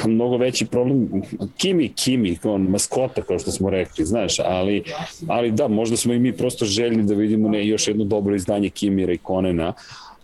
mnogo 0.07 0.37
veći 0.37 0.67
problem, 0.67 1.23
Kimi, 1.57 1.89
Kimi, 1.89 2.39
on, 2.45 2.63
maskota, 2.63 3.23
kao 3.23 3.39
što 3.39 3.51
smo 3.51 3.71
rekli, 3.71 4.05
znaš, 4.05 4.39
ali, 4.39 4.83
ali 5.27 5.51
da, 5.51 5.69
možda 5.69 5.97
smo 5.97 6.13
i 6.13 6.19
mi 6.19 6.33
prosto 6.33 6.65
željni 6.65 7.03
da 7.03 7.15
vidimo 7.15 7.49
ne, 7.49 7.67
još 7.67 7.89
jedno 7.89 8.05
dobro 8.05 8.35
izdanje 8.35 8.69
Kimi 8.69 9.07
Rekonena, 9.07 9.73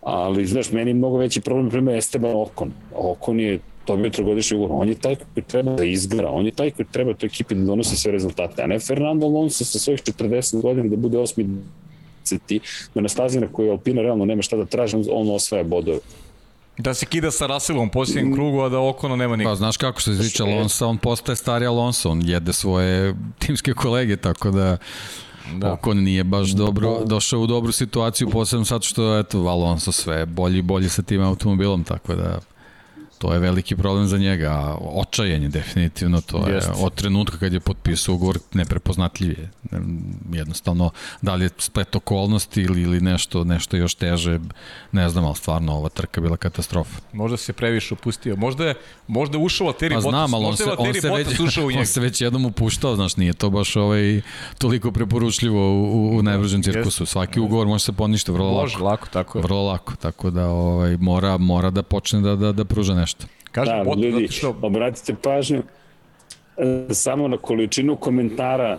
ali 0.02 0.46
znaš, 0.46 0.72
meni 0.72 0.90
je 0.90 0.94
mnogo 0.94 1.16
veći 1.16 1.40
problem 1.40 1.70
prema 1.70 1.92
Esteban 1.92 2.32
Okon. 2.34 2.72
Okon 2.94 3.40
je 3.40 3.58
dobio 3.86 4.10
trogodišnji 4.10 4.56
ugovor, 4.56 4.82
on 4.82 4.88
je 4.88 4.94
taj 4.94 5.16
koji 5.16 5.44
treba 5.44 5.72
da 5.72 5.84
izgra, 5.84 6.30
on 6.30 6.46
je 6.46 6.52
taj 6.52 6.70
koji 6.70 6.86
treba 6.92 7.14
toj 7.14 7.26
ekipi 7.26 7.54
da 7.54 7.64
donosi 7.64 7.96
sve 7.96 8.12
rezultate, 8.12 8.62
a 8.62 8.66
ne 8.66 8.78
Fernando 8.78 9.26
Alonso 9.26 9.64
sa 9.64 9.78
svojih 9.78 10.02
40 10.02 10.62
godina 10.62 10.88
da 10.88 10.96
bude 10.96 11.18
osmi 11.18 11.46
da 12.94 13.00
na 13.00 13.08
stazi 13.08 13.40
na 13.40 13.46
kojoj 13.52 13.70
Alpina 13.70 14.02
realno 14.02 14.24
nema 14.24 14.42
šta 14.42 14.56
da 14.56 14.64
traži, 14.64 14.96
on 15.10 15.30
osvaja 15.30 15.64
bodove. 15.64 15.98
Da 16.78 16.94
se 16.94 17.06
kida 17.06 17.30
sa 17.30 17.46
Russellom 17.46 17.88
u 17.88 17.90
posljednjem 17.90 18.34
krugu, 18.34 18.60
a 18.60 18.68
da 18.68 18.80
Okono 18.80 19.16
nema 19.16 19.36
nikog. 19.36 19.50
Pa 19.50 19.56
znaš 19.56 19.76
kako 19.76 20.00
se 20.00 20.10
izviče 20.10 20.42
Alonso, 20.42 20.88
on 20.88 20.98
postaje 20.98 21.36
stari 21.36 21.66
Alonso, 21.66 22.10
on 22.10 22.22
jede 22.24 22.52
svoje 22.52 23.14
timske 23.38 23.72
kolege, 23.72 24.16
tako 24.16 24.50
da 24.50 24.76
da. 25.58 25.72
Okon 25.72 25.98
nije 25.98 26.24
baš 26.24 26.50
dobro, 26.50 27.04
došao 27.04 27.40
u 27.40 27.46
dobru 27.46 27.72
situaciju, 27.72 28.30
posebno 28.30 28.64
sad 28.64 28.82
što, 28.82 29.18
eto, 29.18 29.38
Alonso 29.38 29.92
sve 29.92 30.26
bolji 30.26 30.58
i 30.58 30.62
bolji 30.62 30.88
sa 30.88 31.02
tim 31.02 31.22
automobilom, 31.22 31.84
tako 31.84 32.14
da 32.14 32.38
To 33.22 33.32
je 33.32 33.38
veliki 33.38 33.76
problem 33.76 34.06
za 34.06 34.18
njega, 34.18 34.50
a 34.50 34.76
očajan 34.80 35.42
je 35.42 35.48
definitivno, 35.48 36.20
to 36.20 36.48
je 36.48 36.54
Jest. 36.54 36.70
od 36.76 36.94
trenutka 36.94 37.38
kad 37.38 37.52
je 37.52 37.60
potpisao 37.60 38.14
ugovor 38.14 38.38
neprepoznatljiv 38.52 39.30
je. 39.30 39.50
Jednostavno, 40.32 40.90
da 41.22 41.34
li 41.34 41.44
je 41.44 41.50
splet 41.58 41.96
okolnosti 41.96 42.62
ili, 42.62 42.82
ili 42.82 43.00
nešto, 43.00 43.44
nešto 43.44 43.76
još 43.76 43.94
teže, 43.94 44.40
ne 44.92 45.08
znam, 45.08 45.24
ali 45.24 45.36
stvarno 45.36 45.72
ova 45.72 45.88
trka 45.88 46.20
bila 46.20 46.36
katastrofa. 46.36 47.00
Možda 47.12 47.36
se 47.36 47.52
previše 47.52 47.94
opustio. 47.94 48.36
Možda 48.36 48.64
je, 48.66 48.74
možda 49.06 49.38
je 49.38 49.44
ušao 49.44 49.64
Valtteri 49.66 49.94
Pa 49.94 50.00
Bottas. 50.00 50.10
znam, 50.10 50.34
ali 50.34 50.44
on 50.44 50.56
se, 50.56 50.64
on 50.78 50.94
se, 50.94 51.10
već, 51.10 51.40
ušao 51.40 51.64
u 51.64 51.70
njega. 51.70 51.80
on 51.80 51.86
se 51.86 52.00
već 52.00 52.20
jednom 52.20 52.44
upuštao, 52.44 52.96
znaš, 52.96 53.16
nije 53.16 53.32
to 53.32 53.50
baš 53.50 53.76
ovaj, 53.76 54.20
toliko 54.58 54.92
preporučljivo 54.92 55.72
u, 55.72 55.82
u, 55.82 56.18
u 56.18 56.22
najbržem 56.22 56.62
cirkusu. 56.62 57.06
Svaki 57.06 57.40
ugovor 57.40 57.66
može 57.66 57.84
se 57.84 57.92
poništiti 57.92 58.32
vrlo 58.32 58.52
Može, 58.52 58.74
lako. 58.74 58.84
lako, 58.84 59.06
tako 59.12 59.38
je. 59.38 59.42
Vrlo 59.42 59.62
lako, 59.62 59.96
tako 59.96 60.30
da 60.30 60.48
ovaj, 60.48 60.96
mora, 60.96 61.38
mora 61.38 61.70
da 61.70 61.82
počne 61.82 62.20
da, 62.20 62.36
da, 62.36 62.52
da 62.52 62.64
pruža 62.64 62.94
nešto. 62.94 63.11
Kažem, 63.52 63.78
Da, 63.78 63.84
Bottas, 63.84 64.02
ljudi, 64.02 64.28
što... 64.28 64.56
obratite 64.62 65.14
pažnju 65.14 65.62
e, 66.56 66.86
samo 66.90 67.28
na 67.28 67.36
količinu 67.36 67.96
komentara, 67.96 68.78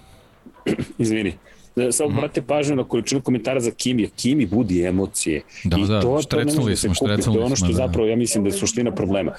izvini, 0.97 1.34
E, 1.77 1.91
samo 1.91 2.09
Mhm. 2.09 2.17
obratite 2.17 2.41
pažnju 2.41 2.75
na 2.75 2.84
količinu 2.84 3.21
komentara 3.21 3.59
za 3.59 3.71
Kimi, 3.71 4.09
Kimi 4.11 4.45
budi 4.45 4.84
emocije. 4.84 5.41
Da, 5.63 5.77
I 5.77 5.81
da, 5.81 6.01
to, 6.01 6.07
to 6.07 6.15
ne 6.15 6.21
štrecnuli 6.21 6.57
može 6.57 6.71
da 6.71 6.75
se 6.75 6.81
smo, 6.81 6.89
to 6.89 6.95
štrecnuli 7.05 7.39
je 7.39 7.45
ono 7.45 7.55
što 7.55 7.65
smo, 7.65 7.67
da. 7.69 7.77
zapravo 7.77 8.07
ja 8.07 8.15
mislim 8.15 8.43
da 8.43 8.47
je 8.47 8.53
suština 8.53 8.91
problema. 8.91 9.31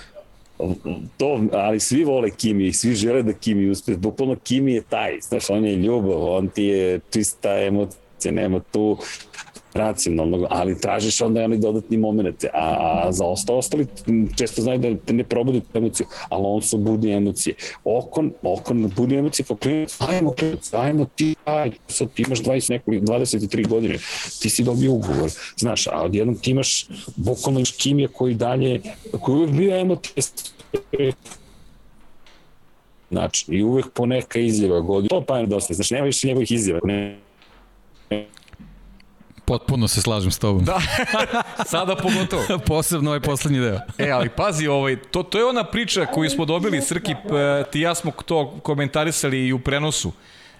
To, 1.16 1.40
ali 1.52 1.80
svi 1.80 2.04
vole 2.04 2.30
Kimi 2.30 2.72
svi 2.72 2.94
žele 2.94 3.22
da 3.22 3.32
Kimi 3.34 3.70
uspe. 3.70 3.96
Bukvalno 3.96 4.36
Kimi 4.36 4.72
je 4.72 4.82
taj, 4.82 5.20
znaš, 5.20 5.50
on 5.50 5.64
je 5.64 5.76
ljubav, 5.76 6.24
on 6.24 6.48
ti 6.48 6.64
je 6.64 7.00
čista 7.10 7.58
emocija, 7.58 7.98
nema 8.32 8.60
tu 8.62 8.98
racionalnog, 9.74 10.46
ali 10.50 10.80
tražiš 10.80 11.20
onda 11.20 11.44
onaj 11.44 11.58
dodatni 11.58 11.96
moment, 11.96 12.44
a, 12.44 13.02
a 13.04 13.12
za 13.12 13.24
ostalo 13.24 13.58
ostali 13.58 13.86
često 14.36 14.62
znaju 14.62 14.78
da 14.78 14.96
te 15.06 15.12
ne 15.12 15.24
probudi 15.24 15.62
emociju, 15.74 16.06
ali 16.28 16.44
on 16.46 16.62
su 16.62 16.78
budi 16.78 17.10
emocije. 17.10 17.54
Okon, 17.84 18.32
Okon 18.42 18.92
budi 18.96 19.14
emocije 19.14 19.46
kao 19.46 19.56
klinac, 19.56 19.96
ajmo 20.00 20.30
klinac, 20.30 20.74
ajmo 20.74 21.06
ti, 21.16 21.34
aj, 21.44 21.70
sad 21.88 22.12
ti 22.14 22.24
imaš 22.26 22.42
20, 22.42 22.70
nekoli, 22.70 23.00
23 23.00 23.68
godine, 23.68 23.98
ti 24.40 24.50
si 24.50 24.64
dobio 24.64 24.92
ugovor, 24.92 25.30
znaš, 25.56 25.86
a 25.86 26.02
odjednom 26.02 26.36
ti 26.36 26.50
imaš 26.50 26.86
bukvalno 27.16 27.60
imaš 27.60 27.72
Kimija 27.72 28.08
koji 28.08 28.34
dalje, 28.34 28.80
koji 29.20 29.36
uvek 29.36 29.50
bio 29.50 29.80
emocije, 29.80 30.22
Znači, 33.10 33.44
i 33.48 33.62
uvek 33.62 33.86
po 33.94 34.06
neka 34.06 34.38
izjava 34.38 34.80
godina. 34.80 35.08
To 35.08 35.24
pa 35.24 35.38
je 35.38 35.46
dosta, 35.46 35.74
znači 35.74 35.94
nema 35.94 36.06
više 36.06 36.26
njegovih 36.26 36.52
izjava. 36.52 36.80
Ne, 36.84 37.18
Potpuno 39.44 39.88
se 39.88 40.02
slažem 40.02 40.30
s 40.30 40.38
tobom. 40.38 40.64
Da, 40.64 40.80
sada 41.72 41.96
pogotovo. 41.96 42.58
Posebno 42.66 43.10
ovaj 43.10 43.20
poslednji 43.20 43.60
deo. 43.60 43.80
E, 43.98 44.10
ali 44.10 44.28
pazi, 44.28 44.66
ovaj, 44.66 44.96
to, 44.96 45.22
to 45.22 45.38
je 45.38 45.44
ona 45.44 45.64
priča 45.64 46.06
koju 46.06 46.30
smo 46.30 46.44
dobili, 46.44 46.82
Srki, 46.82 47.12
e, 47.12 47.16
ti 47.70 47.80
ja 47.80 47.94
smo 47.94 48.10
to 48.26 48.58
komentarisali 48.62 49.46
i 49.46 49.52
u 49.52 49.58
prenosu, 49.58 50.12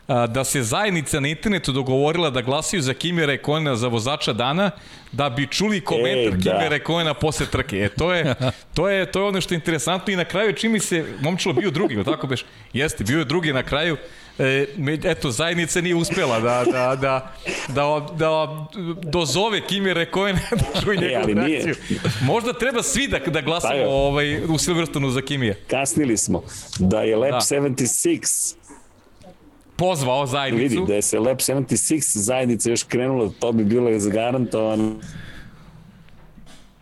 a, 0.09 0.27
da 0.27 0.45
se 0.45 0.63
zajednica 0.63 1.21
na 1.21 1.29
internetu 1.29 1.73
dogovorila 1.73 2.31
da 2.31 2.43
glasaju 2.43 2.83
za 2.83 2.95
Kimi 2.95 3.27
Rekonena 3.27 3.77
za 3.77 3.89
vozača 3.89 4.33
dana, 4.33 4.71
da 5.13 5.31
bi 5.31 5.47
čuli 5.47 5.81
komentar 5.81 6.15
E, 6.15 6.27
e, 6.27 6.31
da. 6.31 6.51
Kimi 6.51 6.69
Rekonena 6.69 7.15
posle 7.15 7.47
trke. 7.47 7.77
E, 7.77 7.89
to 7.89 8.15
je, 8.15 8.35
to 8.75 8.89
je, 8.89 9.13
to 9.13 9.21
je 9.21 9.25
ono 9.25 9.41
što 9.41 9.55
je 9.55 9.57
interesantno 9.57 10.13
i 10.13 10.17
na 10.17 10.25
kraju 10.25 10.53
čini 10.53 10.81
se, 10.81 11.05
momčilo 11.21 11.55
bio 11.55 11.71
drugi, 11.71 11.95
ili 11.95 12.05
tako 12.05 12.27
beš? 12.27 12.45
Jeste, 12.73 13.05
bio 13.05 13.19
je 13.19 13.25
drugi 13.25 13.53
na 13.53 13.63
kraju, 13.63 13.97
E, 14.39 14.67
eto, 15.05 15.31
zajednica 15.31 15.81
nije 15.81 15.95
uspela 15.95 16.41
da, 16.41 16.65
da, 16.65 16.97
da, 16.97 17.35
da, 17.69 18.07
da 18.13 18.67
dozove 19.03 19.61
Kimi 19.61 19.95
Rekoena 19.95 20.41
da 20.75 20.81
čuje 20.81 20.97
E, 20.97 21.01
njegovu 21.01 21.35
reakciju. 21.47 21.75
Možda 22.23 22.53
treba 22.53 22.83
svi 22.83 23.09
da, 23.09 23.19
da 23.21 23.41
glasamo 23.41 23.75
Pa 23.75 23.89
ovaj, 23.89 24.45
u 24.45 24.59
Silverstonu 24.59 25.11
za 25.11 25.21
Kimija. 25.21 25.55
kasnili 25.67 26.17
smo. 26.17 26.43
Da 26.79 27.01
je 27.01 27.17
Lab 27.17 27.31
Da. 27.31 27.39
76 27.41 28.55
Pozvao 29.77 30.27
zajednicu. 30.27 30.75
vidi, 30.75 30.87
da 30.87 30.95
je 30.95 31.03
se 31.03 31.19
Lab 31.19 31.37
76 31.37 32.19
zajednica 32.19 32.71
još 32.71 32.83
krenula, 32.83 33.31
to 33.41 33.53
bi 33.53 33.65
bilo 33.65 33.99
zagarantovano. 33.99 34.95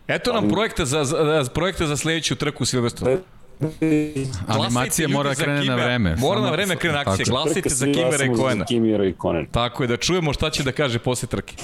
Eto 0.09 0.33
nam 0.33 0.49
projekta 0.49 0.85
za, 0.85 1.05
za, 1.05 1.45
projekta 1.55 1.87
za 1.87 1.97
sledeću 1.97 2.37
trku 2.37 2.63
u 2.63 2.67
Silverstonu. 2.67 3.19
Animacija 4.47 5.09
mora 5.09 5.29
da 5.29 5.35
krene 5.35 5.65
na 5.65 5.75
vreme. 5.75 6.17
Mora 6.17 6.41
na 6.41 6.51
vreme 6.51 6.77
krene 6.77 6.99
akcija. 6.99 7.25
Tako. 7.25 7.31
Glasajte 7.31 7.61
Trka 7.61 7.75
za 7.75 7.87
glasamo 7.87 8.33
Rekoena. 8.33 8.59
Za 8.59 8.65
Kimi 8.65 8.97
Rekonen. 8.97 9.47
Tako 9.51 9.83
je, 9.83 9.87
da 9.87 9.97
čujemo 9.97 10.33
šta 10.33 10.51
će 10.51 10.63
da 10.63 10.73
kaže 10.73 10.99
posle 10.99 11.29
trke. 11.29 11.55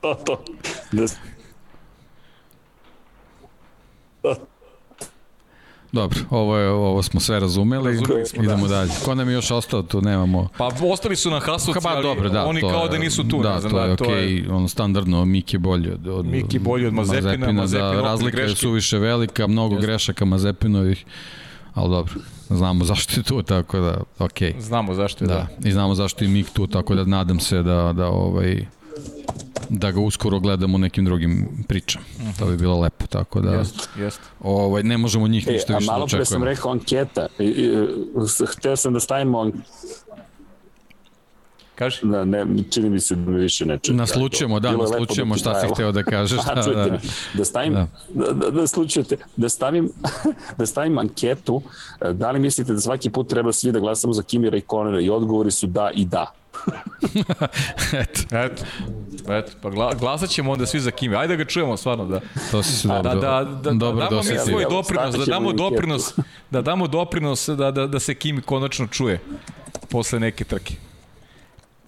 To, 0.00 0.14
to. 0.14 0.44
Da, 0.92 1.06
Dobro, 5.92 6.20
ovo, 6.30 6.56
je, 6.56 6.68
ovo 6.68 7.02
smo 7.02 7.20
sve 7.20 7.40
razumeli. 7.40 7.92
Razumeli 7.92 8.26
smo, 8.26 8.42
Idemo 8.42 8.68
da. 8.68 8.74
dalje. 8.74 8.90
Ko 9.04 9.14
nam 9.14 9.28
je 9.28 9.34
još 9.34 9.50
ostao, 9.50 9.82
tu 9.82 10.00
nemamo... 10.00 10.48
Pa 10.58 10.70
ostali 10.82 11.16
su 11.16 11.30
na 11.30 11.40
Hasovci, 11.40 11.80
Pa 11.82 11.88
ali 11.88 12.02
dobro, 12.02 12.28
da, 12.28 12.46
oni 12.46 12.60
kao 12.60 12.82
je, 12.82 12.88
da 12.88 12.98
nisu 12.98 13.28
tu. 13.28 13.42
Da, 13.42 13.54
ne 13.54 13.60
znam, 13.60 13.72
to 13.72 13.80
je 13.80 13.86
da, 13.86 13.92
okej, 13.92 14.06
okay, 14.06 14.52
ono 14.52 14.68
standardno, 14.68 15.24
Miki 15.24 15.56
je 15.56 15.60
bolji 15.60 15.90
od, 15.90 16.06
od 16.06 16.26
Miki 16.26 16.58
bolji 16.58 16.86
od 16.86 16.94
Mazepina, 16.94 17.52
Mazepin 17.52 17.80
da, 17.80 17.90
opet 17.90 18.04
razlika 18.04 18.38
je 18.38 18.44
greške. 18.44 18.60
suviše 18.60 18.98
velika, 18.98 19.46
mnogo 19.46 19.74
Jeste. 19.74 19.86
grešaka 19.86 20.24
Mazepinovih, 20.24 21.04
ali 21.74 21.90
dobro, 21.90 22.14
znamo 22.48 22.84
zašto 22.84 23.20
je 23.20 23.22
tu, 23.22 23.42
tako 23.42 23.80
da, 23.80 24.00
okej. 24.18 24.52
Okay. 24.52 24.60
Znamo 24.60 24.94
zašto 24.94 25.24
je 25.24 25.28
Da, 25.28 25.48
da. 25.58 25.68
i 25.68 25.72
znamo 25.72 25.94
zašto 25.94 26.24
je 26.24 26.30
Mik 26.30 26.50
tu, 26.50 26.66
tako 26.66 26.94
da 26.94 27.04
nadam 27.04 27.40
se 27.40 27.62
da, 27.62 27.92
da 27.92 28.06
ovaj 28.06 28.66
da 29.68 29.90
ga 29.90 30.00
uskoro 30.00 30.40
gledamo 30.40 30.74
u 30.74 30.78
nekim 30.78 31.04
drugim 31.04 31.48
pričama. 31.68 32.04
To 32.38 32.46
bi 32.46 32.56
bilo 32.56 32.80
lepo, 32.80 33.06
tako 33.06 33.40
da 33.40 33.50
Jeste, 33.50 33.88
jeste. 33.98 34.22
ovaj, 34.40 34.82
ne 34.82 34.98
možemo 34.98 35.28
njih 35.28 35.48
e, 35.48 35.52
ništa 35.52 35.74
više 35.74 35.86
da 35.86 35.92
malo 35.92 36.06
pre 36.06 36.10
sam 36.10 36.20
očekujemo. 36.22 36.44
rekao 36.44 36.72
anketa. 36.72 37.26
I, 37.38 37.44
i, 37.44 37.86
hteo 38.48 38.76
sam 38.76 38.92
da 38.92 39.00
stavimo 39.00 39.40
an- 39.40 39.52
Kaži? 41.74 41.98
da, 42.02 42.24
ne, 42.24 42.46
čini 42.70 42.90
mi 42.90 43.00
se 43.00 43.14
da 43.14 43.30
više 43.30 43.66
ne 43.66 43.78
čuje. 43.78 43.96
Naslučujemo, 43.96 44.60
da, 44.60 44.70
lepo 44.70 44.82
naslučujemo 44.82 45.36
šta 45.36 45.60
si 45.60 45.66
hteo 45.74 45.92
da 45.92 46.02
kažeš. 46.02 46.38
Da, 46.46 46.62
da. 46.64 46.98
da 47.34 47.44
stavim, 47.44 47.72
Da. 47.74 47.86
da, 48.08 48.32
da, 48.32 48.50
da 48.50 48.60
da 49.36 49.48
stavim, 49.48 49.88
da 50.58 50.66
stavim 50.66 50.98
anketu, 50.98 51.62
e, 52.00 52.12
da 52.12 52.30
li 52.30 52.38
mislite 52.40 52.72
da 52.72 52.80
svaki 52.80 53.10
put 53.10 53.28
treba 53.28 53.52
svi 53.52 53.72
da 53.72 53.80
glasamo 53.80 54.12
za 54.12 54.22
Kimi 54.22 54.50
Raikkonena 54.50 55.00
i 55.00 55.10
odgovori 55.10 55.50
su 55.50 55.66
da 55.66 55.90
i 55.94 56.04
da. 56.04 56.26
Eto, 58.02 58.36
Eto, 58.36 58.64
eto, 59.32 59.52
pa 59.62 59.70
gla, 59.70 59.94
glasat 59.94 60.30
ćemo 60.30 60.52
onda 60.52 60.66
svi 60.66 60.80
za 60.80 60.90
Kimi. 60.90 61.16
Ajde 61.16 61.36
da 61.36 61.44
ga 61.44 61.50
čujemo 61.50 61.76
stvarno, 61.76 62.06
da. 62.06 62.20
to 62.50 62.62
si 62.62 62.72
se 62.76 62.88
Da, 62.88 63.02
dobro, 63.02 63.20
da, 63.20 63.44
da, 63.44 63.70
dobro 63.70 64.04
da 64.04 64.08
damo 64.08 64.22
mi 64.22 64.38
svoj 64.38 64.66
doprinos, 64.70 65.16
da 65.16 65.24
damo 65.24 65.52
doprinos, 65.52 66.14
da 66.50 66.62
damo 66.62 66.86
doprinos 66.86 67.48
da, 67.48 67.70
da, 67.70 67.86
da 67.86 68.00
se 68.00 68.14
Kimi 68.14 68.42
konačno 68.42 68.86
čuje 68.86 69.20
posle 69.88 70.20
neke 70.20 70.44
trke. 70.44 70.74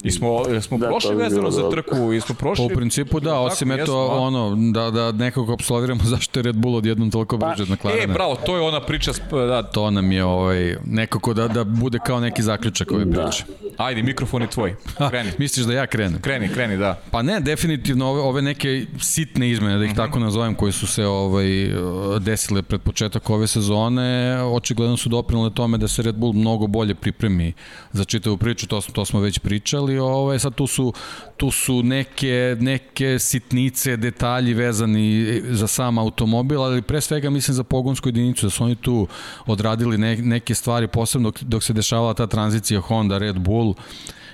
I 0.03 0.11
smo, 0.11 0.43
smo 0.61 0.77
Da, 0.77 0.85
da, 0.85 0.89
prošli 0.91 1.15
vezano 1.15 1.51
za 1.51 1.69
trku, 1.69 2.13
i 2.13 2.21
smo 2.21 2.35
prošli... 2.35 2.65
U 2.65 2.69
principu 2.69 3.19
da, 3.19 3.39
osim 3.39 3.69
Tako, 3.69 3.81
eto 3.81 4.01
jesmo, 4.01 4.15
ono, 4.15 4.71
da, 4.71 4.91
da 4.91 5.11
nekako 5.11 5.53
absolviramo 5.53 6.01
zašto 6.13 6.39
je 6.39 6.43
Red 6.43 6.55
Bull 6.55 6.75
odjednom 6.75 7.11
toliko 7.11 7.37
Pa, 7.37 7.47
brže 7.47 7.63
od 7.63 7.69
McLarena. 7.69 8.03
E, 8.03 8.07
bravo, 8.07 8.35
to 8.35 8.55
je 8.55 8.61
ona 8.61 8.81
priča, 8.81 9.11
da, 9.31 9.63
To 9.63 9.91
nam 9.91 10.11
je 10.11 10.23
ovaj, 10.23 10.75
nekako 10.85 11.33
da, 11.33 11.47
da 11.47 11.63
bude 11.63 11.99
kao 12.05 12.19
neki 12.19 12.41
zaključak 12.41 12.91
ove 12.91 13.05
Da. 13.05 13.23
priče. 13.23 13.43
ajde, 13.77 14.03
mikrofon 14.03 14.41
je 14.41 14.47
tvoj, 14.47 14.75
kreni. 15.09 15.29
Misliš 15.39 15.65
da 15.65 15.73
ja 15.73 15.87
krenem? 15.87 16.21
Kreni, 16.21 16.49
kreni, 16.49 16.77
da. 16.77 16.99
Pa 17.11 17.21
ne, 17.21 17.39
definitivno 17.39 18.07
ove, 18.07 18.21
ove 18.21 18.41
neke 18.41 18.85
sitne 18.99 19.49
izmene, 19.49 19.77
da 19.77 19.85
ih 19.85 19.95
tako 19.95 20.19
nazovem, 20.19 20.55
koje 20.55 20.71
su 20.71 20.87
se 20.87 21.05
ovaj, 21.05 21.45
desile 22.19 22.61
pred 22.61 22.81
početak 22.81 23.29
ove 23.29 23.47
sezone, 23.47 24.03
očigledno 24.43 24.97
su 24.97 25.09
doprinale 25.09 25.49
tome 25.49 25.77
da 25.77 25.87
se 25.87 26.01
Red 26.01 26.15
Bull 26.15 26.33
mnogo 26.33 26.67
bolje 26.67 26.95
pripremi 26.95 27.53
za 27.91 28.03
čitavu 28.05 28.37
priču, 28.37 28.67
to, 28.67 28.81
smo- 28.81 28.93
to 28.93 29.05
smo 29.05 29.19
već 29.19 29.39
pričali, 29.39 29.92
ovaj, 29.99 30.39
sad 30.39 30.55
tu 30.55 30.67
su, 30.67 30.93
tu 31.37 31.51
su 31.51 31.83
neke, 31.83 32.57
neke 32.59 33.19
sitnice, 33.19 33.97
detalji 33.97 34.53
vezani 34.53 35.41
za 35.49 35.67
sam 35.67 35.97
automobil, 35.97 36.61
ali 36.61 36.81
pre 36.81 37.01
svega 37.01 37.29
mislim 37.29 37.55
za 37.55 37.63
pogonsku 37.63 38.07
jedinicu, 38.07 38.45
da 38.45 38.49
su 38.49 38.63
oni 38.63 38.75
tu 38.75 39.07
odradili 39.45 39.97
ne, 39.97 40.17
neke 40.17 40.55
stvari, 40.55 40.87
posebno 40.87 41.31
dok, 41.31 41.43
dok 41.43 41.63
se 41.63 41.73
dešavala 41.73 42.13
ta 42.13 42.27
tranzicija 42.27 42.79
Honda, 42.79 43.17
Red 43.17 43.39
Bull, 43.39 43.73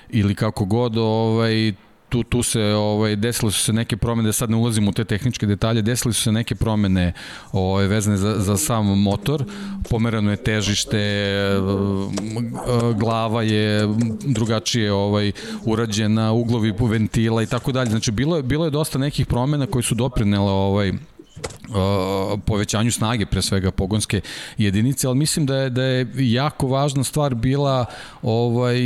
ili 0.08 0.34
kako 0.34 0.64
god, 0.64 0.96
ovaj, 0.96 1.72
tu, 2.10 2.22
tu 2.22 2.42
se 2.42 2.62
ovaj, 2.62 3.16
desile 3.16 3.52
su 3.52 3.58
se 3.58 3.72
neke 3.72 3.96
promene, 3.96 4.26
da 4.26 4.32
sad 4.32 4.50
ne 4.50 4.56
ulazimo 4.56 4.90
u 4.90 4.92
te 4.92 5.04
tehničke 5.04 5.46
detalje, 5.46 5.82
desile 5.82 6.12
su 6.12 6.22
se 6.22 6.32
neke 6.32 6.54
promene 6.54 7.12
ovaj, 7.52 7.86
vezane 7.86 8.16
za, 8.16 8.34
za 8.38 8.56
sam 8.56 8.86
motor, 8.86 9.44
pomerano 9.90 10.30
je 10.30 10.36
težište, 10.36 10.98
m, 11.58 12.52
glava 12.98 13.42
je 13.42 13.88
drugačije 14.24 14.92
ovaj, 14.92 15.32
urađena, 15.64 16.32
uglovi 16.32 16.74
ventila 16.80 17.42
i 17.42 17.46
tako 17.46 17.72
dalje. 17.72 17.90
Znači, 17.90 18.10
bilo 18.10 18.36
je, 18.36 18.42
bilo 18.42 18.64
je 18.64 18.70
dosta 18.70 18.98
nekih 18.98 19.26
promena 19.26 19.66
koji 19.66 19.82
su 19.82 19.94
doprinele 19.94 20.52
ovaj, 20.52 20.92
povećanju 22.44 22.92
snage 22.92 23.26
pre 23.26 23.42
svega 23.42 23.70
pogonske 23.70 24.20
jedinice, 24.58 25.06
ali 25.06 25.16
mislim 25.16 25.46
da 25.46 25.56
je 25.56 25.70
da 25.70 25.82
je 25.82 26.06
jako 26.18 26.66
važna 26.66 27.04
stvar 27.04 27.34
bila 27.34 27.84
ovaj 28.22 28.78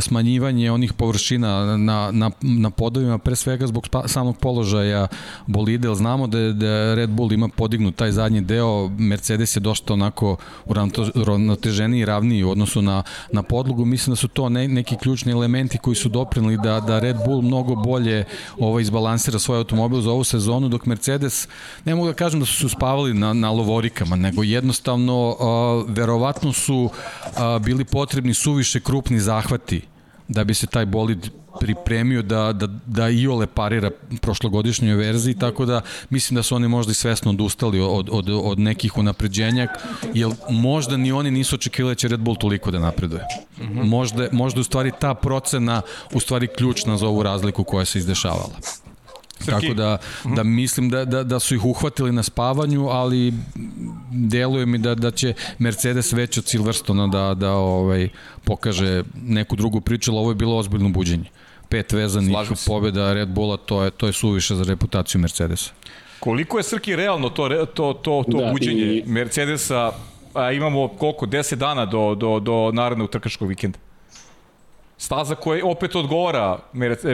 smanjivanje 0.00 0.72
onih 0.72 0.92
površina 0.92 1.76
na 1.76 2.10
na 2.12 2.30
na 2.40 2.70
podovima 2.70 3.18
pre 3.18 3.36
svega 3.36 3.66
zbog 3.66 3.88
samog 4.06 4.38
položaja 4.38 5.06
bolide, 5.46 5.88
al 5.88 5.94
znamo 5.94 6.26
da 6.26 6.52
da 6.52 6.94
Red 6.94 7.10
Bull 7.10 7.32
ima 7.32 7.48
podignut 7.48 7.96
taj 7.96 8.12
zadnji 8.12 8.40
deo, 8.40 8.88
Mercedes 8.88 9.56
je 9.56 9.60
dosta 9.60 9.92
onako 9.92 10.36
uravnoteženiji 11.14 12.00
i 12.00 12.04
ravniji 12.04 12.44
u 12.44 12.50
odnosu 12.50 12.82
na 12.82 13.02
na 13.32 13.42
podlogu, 13.42 13.84
mislim 13.84 14.12
da 14.12 14.16
su 14.16 14.28
to 14.28 14.48
ne, 14.48 14.68
neki 14.68 14.96
ključni 14.96 15.32
elementi 15.32 15.78
koji 15.78 15.94
su 15.94 16.08
doprineli 16.08 16.56
da 16.56 16.80
da 16.80 16.98
Red 16.98 17.16
Bull 17.26 17.42
mnogo 17.42 17.74
bolje 17.74 18.24
ovaj 18.58 18.82
izbalansira 18.82 19.38
svoj 19.38 19.58
automobil 19.58 20.00
za 20.00 20.10
ovu 20.10 20.24
sezonu, 20.24 20.68
dok 20.68 20.86
Mercedes 20.86 21.48
ne 21.84 21.94
mogu 21.94 22.06
da 22.06 22.14
kažem 22.14 22.40
da 22.40 22.46
su 22.46 22.58
se 22.58 22.66
uspavali 22.66 23.14
na, 23.14 23.32
na 23.32 23.50
lovorikama, 23.50 24.16
nego 24.16 24.42
jednostavno 24.42 25.28
uh, 25.28 25.90
verovatno 25.90 26.52
su 26.52 26.76
uh, 26.84 27.62
bili 27.62 27.84
potrebni 27.84 28.34
suviše 28.34 28.80
krupni 28.80 29.20
zahvati 29.20 29.82
da 30.28 30.44
bi 30.44 30.54
se 30.54 30.66
taj 30.66 30.86
bolid 30.86 31.30
pripremio 31.60 32.22
da, 32.22 32.52
da, 32.52 32.66
da 32.86 33.08
i 33.08 33.26
ole 33.26 33.46
parira 33.46 33.90
prošlogodišnjoj 34.20 34.94
verziji, 34.94 35.34
tako 35.34 35.64
da 35.64 35.80
mislim 36.10 36.34
da 36.34 36.42
su 36.42 36.56
oni 36.56 36.68
možda 36.68 36.90
i 36.90 36.94
svesno 36.94 37.30
odustali 37.30 37.80
od, 37.80 38.08
od, 38.12 38.28
od 38.28 38.58
nekih 38.58 38.98
unapređenja, 38.98 39.68
jer 40.14 40.30
možda 40.50 40.96
ni 40.96 41.12
oni 41.12 41.30
nisu 41.30 41.54
očekivali 41.54 41.94
da 41.94 41.98
će 41.98 42.08
Red 42.08 42.20
Bull 42.20 42.36
toliko 42.36 42.70
da 42.70 42.78
napreduje. 42.78 43.22
Mm 43.58 43.62
-hmm. 43.62 43.84
Možda, 43.84 44.28
možda 44.32 44.60
u 44.60 44.64
stvari 44.64 44.92
ta 45.00 45.14
procena 45.14 45.82
u 46.12 46.20
stvari 46.20 46.46
ključna 46.46 46.96
za 46.96 47.06
ovu 47.06 47.22
razliku 47.22 47.64
koja 47.64 47.84
se 47.84 47.98
izdešavala. 47.98 48.50
Srki. 49.42 49.60
Tako 49.60 49.74
da, 49.74 49.98
da 50.36 50.42
mislim 50.42 50.90
da, 50.90 51.04
da, 51.04 51.24
da 51.24 51.40
su 51.40 51.54
ih 51.54 51.64
uhvatili 51.64 52.12
na 52.12 52.22
spavanju, 52.22 52.88
ali 52.88 53.32
deluje 54.10 54.66
mi 54.66 54.78
da, 54.78 54.94
da 54.94 55.10
će 55.10 55.34
Mercedes 55.58 56.12
već 56.12 56.38
od 56.38 56.46
Silverstona 56.46 57.06
da, 57.06 57.34
da 57.34 57.52
ovaj, 57.52 58.08
pokaže 58.44 59.02
neku 59.22 59.56
drugu 59.56 59.80
priču, 59.80 60.10
ali 60.10 60.18
ovo 60.18 60.30
je 60.30 60.34
bilo 60.34 60.56
ozbiljno 60.56 60.88
buđenje. 60.88 61.30
Pet 61.68 61.92
vezanih 61.92 62.36
pobjeda 62.66 63.12
Red 63.12 63.28
Bulla, 63.28 63.56
to 63.56 63.84
je, 63.84 63.90
to 63.90 64.06
je 64.06 64.12
suviše 64.12 64.54
za 64.54 64.64
reputaciju 64.64 65.20
Mercedesa. 65.20 65.72
Koliko 66.20 66.58
je 66.58 66.62
Srki 66.62 66.96
realno 66.96 67.28
to, 67.28 67.48
to, 67.48 67.92
to, 67.92 68.24
to 68.30 68.38
da, 68.38 68.50
buđenje 68.52 68.82
i... 68.82 69.02
Mercedesa? 69.06 69.92
A 70.34 70.52
imamo 70.52 70.88
koliko? 70.88 71.26
10 71.26 71.54
dana 71.54 71.86
do, 71.86 72.14
do, 72.14 72.40
do 72.40 72.70
narednog 72.72 73.10
trkačkog 73.10 73.48
vikenda 73.48 73.78
staza 75.02 75.34
koja 75.34 75.66
opet 75.66 75.96
odgovara 75.96 76.58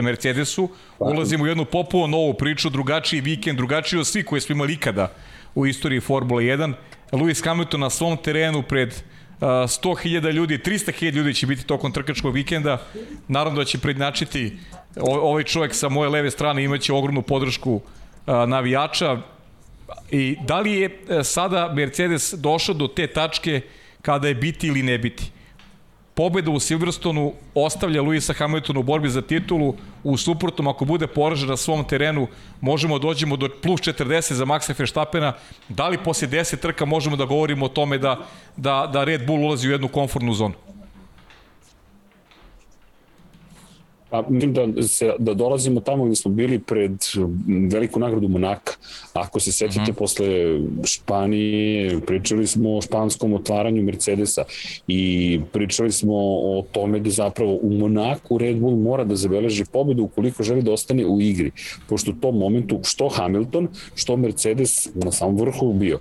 Mercedesu, 0.01 0.69
ulazimo 0.99 1.43
u 1.43 1.47
jednu 1.47 1.65
popuno 1.65 2.07
novu 2.07 2.33
priču, 2.33 2.69
drugačiji 2.69 3.21
vikend, 3.21 3.57
drugačiji 3.57 3.99
od 3.99 4.07
svih 4.07 4.25
koje 4.25 4.41
smo 4.41 4.53
imali 4.55 4.73
ikada 4.73 5.07
u 5.55 5.65
istoriji 5.65 5.99
Formule 5.99 6.43
1. 6.43 6.73
Lewis 7.11 7.45
Hamilton 7.45 7.79
na 7.79 7.89
svom 7.89 8.17
terenu 8.17 8.61
pred 8.63 8.93
100.000 9.41 10.31
ljudi, 10.31 10.57
300.000 10.57 11.13
ljudi 11.13 11.33
će 11.33 11.47
biti 11.47 11.65
tokom 11.65 11.91
trkačkog 11.91 12.33
vikenda. 12.33 12.77
Naravno 13.27 13.59
da 13.59 13.65
će 13.65 13.79
prednačiti 13.79 14.57
ovaj 15.01 15.43
čovjek 15.43 15.73
sa 15.73 15.89
moje 15.89 16.09
leve 16.09 16.31
strane 16.31 16.63
imaće 16.63 16.93
ogromnu 16.93 17.21
podršku 17.21 17.81
navijača. 18.27 19.17
I 20.11 20.37
da 20.45 20.59
li 20.59 20.71
je 20.73 20.85
e, 21.09 21.23
sada 21.23 21.73
Mercedes 21.73 22.33
došao 22.37 22.75
do 22.75 22.87
te 22.87 23.07
tačke 23.07 23.61
kada 24.01 24.27
je 24.27 24.35
biti 24.35 24.67
ili 24.67 24.83
ne 24.83 24.97
biti? 24.97 25.31
Pobeda 26.19 26.51
u 26.51 26.59
Silverstonu 26.59 27.33
ostavlja 27.55 28.01
Luisa 28.01 28.33
Hamiltona 28.33 28.79
u 28.79 28.83
borbi 28.83 29.09
za 29.09 29.21
titulu, 29.21 29.75
u 30.03 30.17
suprotnom 30.17 30.67
ako 30.67 30.85
bude 30.85 31.07
poražen 31.07 31.49
na 31.49 31.57
svom 31.57 31.83
terenu 31.87 32.27
možemo 32.61 32.99
da 32.99 33.07
dođemo 33.07 33.37
do 33.37 33.47
plus 33.63 33.81
40 33.81 34.33
za 34.33 34.45
Maxa 34.45 34.73
Verstappena, 34.77 35.33
da 35.69 35.87
li 35.87 35.97
posle 35.97 36.27
10 36.27 36.59
trka 36.59 36.85
možemo 36.85 37.15
da 37.15 37.25
govorimo 37.25 37.65
o 37.65 37.69
tome 37.69 37.97
da, 37.97 38.17
da, 38.57 38.89
da 38.93 39.03
Red 39.03 39.25
Bull 39.27 39.45
ulazi 39.45 39.67
u 39.67 39.71
jednu 39.71 39.87
komfortnu 39.87 40.33
zonu? 40.33 40.53
Pa, 44.09 44.25
mislim 44.29 44.53
da, 44.53 44.83
se, 44.83 45.13
da 45.19 45.33
dolazimo 45.33 45.79
tamo 45.79 46.05
gde 46.05 46.15
smo 46.15 46.31
bili 46.31 46.59
pred 46.59 46.91
veliku 47.71 47.99
nagradu 47.99 48.27
Monaka. 48.27 48.73
Ako 49.13 49.39
se 49.39 49.51
sećate, 49.51 49.79
uh 49.79 49.83
mhm. 49.83 49.91
-huh. 49.91 49.97
posle 49.97 50.27
Španije 50.83 51.99
pričali 52.07 52.47
smo 52.47 52.77
o 52.77 52.81
španskom 52.81 53.33
otvaranju 53.33 53.83
Mercedesa 53.83 54.43
i 54.87 55.39
pričali 55.51 55.91
smo 55.91 56.15
o 56.17 56.65
tome 56.71 56.99
da 56.99 57.09
zapravo 57.09 57.59
u 57.61 57.73
Monaku 57.73 58.37
Red 58.37 58.57
Bull 58.57 58.77
mora 58.77 59.03
da 59.03 59.15
zabeleži 59.15 59.65
pobedu 59.71 60.03
ukoliko 60.03 60.43
želi 60.43 60.61
da 60.61 60.71
ostane 60.71 61.05
u 61.05 61.21
igri. 61.21 61.51
Pošto 61.87 62.11
u 62.11 62.13
tom 62.21 62.37
momentu 62.37 62.79
što 62.83 63.09
Hamilton, 63.09 63.67
što 63.95 64.17
Mercedes 64.17 64.89
na 64.95 65.11
samom 65.11 65.37
vrhu 65.37 65.73
bio. 65.73 65.99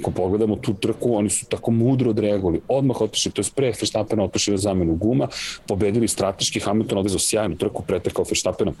Ako 0.00 0.10
pogledamo 0.10 0.56
tu 0.56 0.74
trku, 0.74 1.14
oni 1.14 1.30
su 1.30 1.46
tako 1.46 1.70
mudro 1.70 2.10
odreagovali. 2.10 2.60
Odmah 2.68 3.00
otišli, 3.00 3.32
to 3.32 3.40
je 3.40 3.46
pre 3.54 3.66
Verstappena 3.66 4.24
otišli 4.24 4.52
na 4.52 4.58
zamenu 4.58 4.94
guma, 4.94 5.28
pobedili 5.66 6.08
strateški 6.08 6.60
Hamilton 6.60 6.98
odvezao 6.98 7.17
sjajnu 7.18 7.56
trku, 7.56 7.82
pretekao 7.82 8.24
Verstappena 8.28 8.72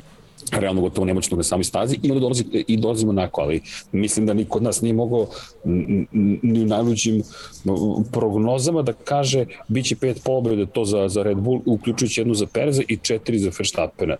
realno 0.52 0.80
gotovo 0.80 1.04
nemoćno 1.04 1.36
na 1.36 1.42
samoj 1.42 1.64
stazi 1.64 1.98
i 2.02 2.10
onda 2.10 2.20
dolazi, 2.20 2.44
i 2.52 2.76
dolazimo 2.76 3.12
nako, 3.12 3.40
ali 3.40 3.62
mislim 3.92 4.26
da 4.26 4.34
niko 4.34 4.58
od 4.58 4.62
nas 4.62 4.80
nije 4.80 4.94
mogao 4.94 5.26
ni 6.42 6.62
u 6.62 6.66
najluđim 6.66 7.22
prognozama 8.12 8.82
da 8.82 8.92
kaže 8.92 9.46
biće 9.68 9.96
pet 9.96 10.20
pobjede 10.24 10.66
to 10.66 10.84
za, 10.84 11.08
za 11.08 11.22
Red 11.22 11.38
Bull, 11.38 11.60
uključujući 11.66 12.20
jednu 12.20 12.34
za 12.34 12.46
Pereza 12.46 12.82
i 12.88 12.96
četiri 12.96 13.38
za 13.38 13.50
Verstappena 13.58 14.16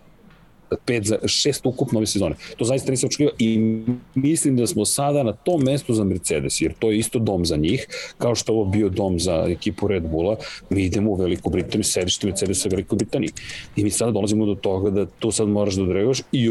pet 0.85 1.05
za 1.05 1.19
šest 1.27 1.67
ukupno 1.67 1.99
ove 1.99 2.07
sezone. 2.07 2.35
To 2.57 2.65
zaista 2.65 2.91
nisam 2.91 3.07
očekivao 3.07 3.33
i 3.39 3.81
mislim 4.15 4.57
da 4.57 4.67
smo 4.67 4.85
sada 4.85 5.23
na 5.23 5.33
tom 5.33 5.63
mestu 5.63 5.95
za 5.95 6.05
Mercedes, 6.05 6.61
jer 6.61 6.75
to 6.79 6.91
je 6.91 6.99
isto 6.99 7.19
dom 7.19 7.47
za 7.47 7.57
njih, 7.57 7.87
kao 8.19 8.35
što 8.35 8.53
ovo 8.53 8.65
bio 8.65 8.89
dom 8.89 9.21
za 9.21 9.45
ekipu 9.49 9.89
Red 9.89 10.03
Bulla, 10.03 10.37
mi 10.71 10.85
idemo 10.85 11.11
u 11.11 11.15
Veliku 11.15 11.51
Britaniju, 11.51 11.85
sedište 11.85 12.27
Mercedesa 12.27 12.69
u 12.69 12.71
Velikoj 12.71 12.97
Britaniji. 12.97 13.31
I 13.77 13.85
mi 13.85 13.91
sada 13.91 14.13
dolazimo 14.13 14.47
do 14.47 14.55
toga 14.55 14.91
da 14.91 15.07
tu 15.07 15.31
sad 15.31 15.49
moraš 15.49 15.75
da 15.75 15.83
odregoš 15.83 16.23
i 16.33 16.43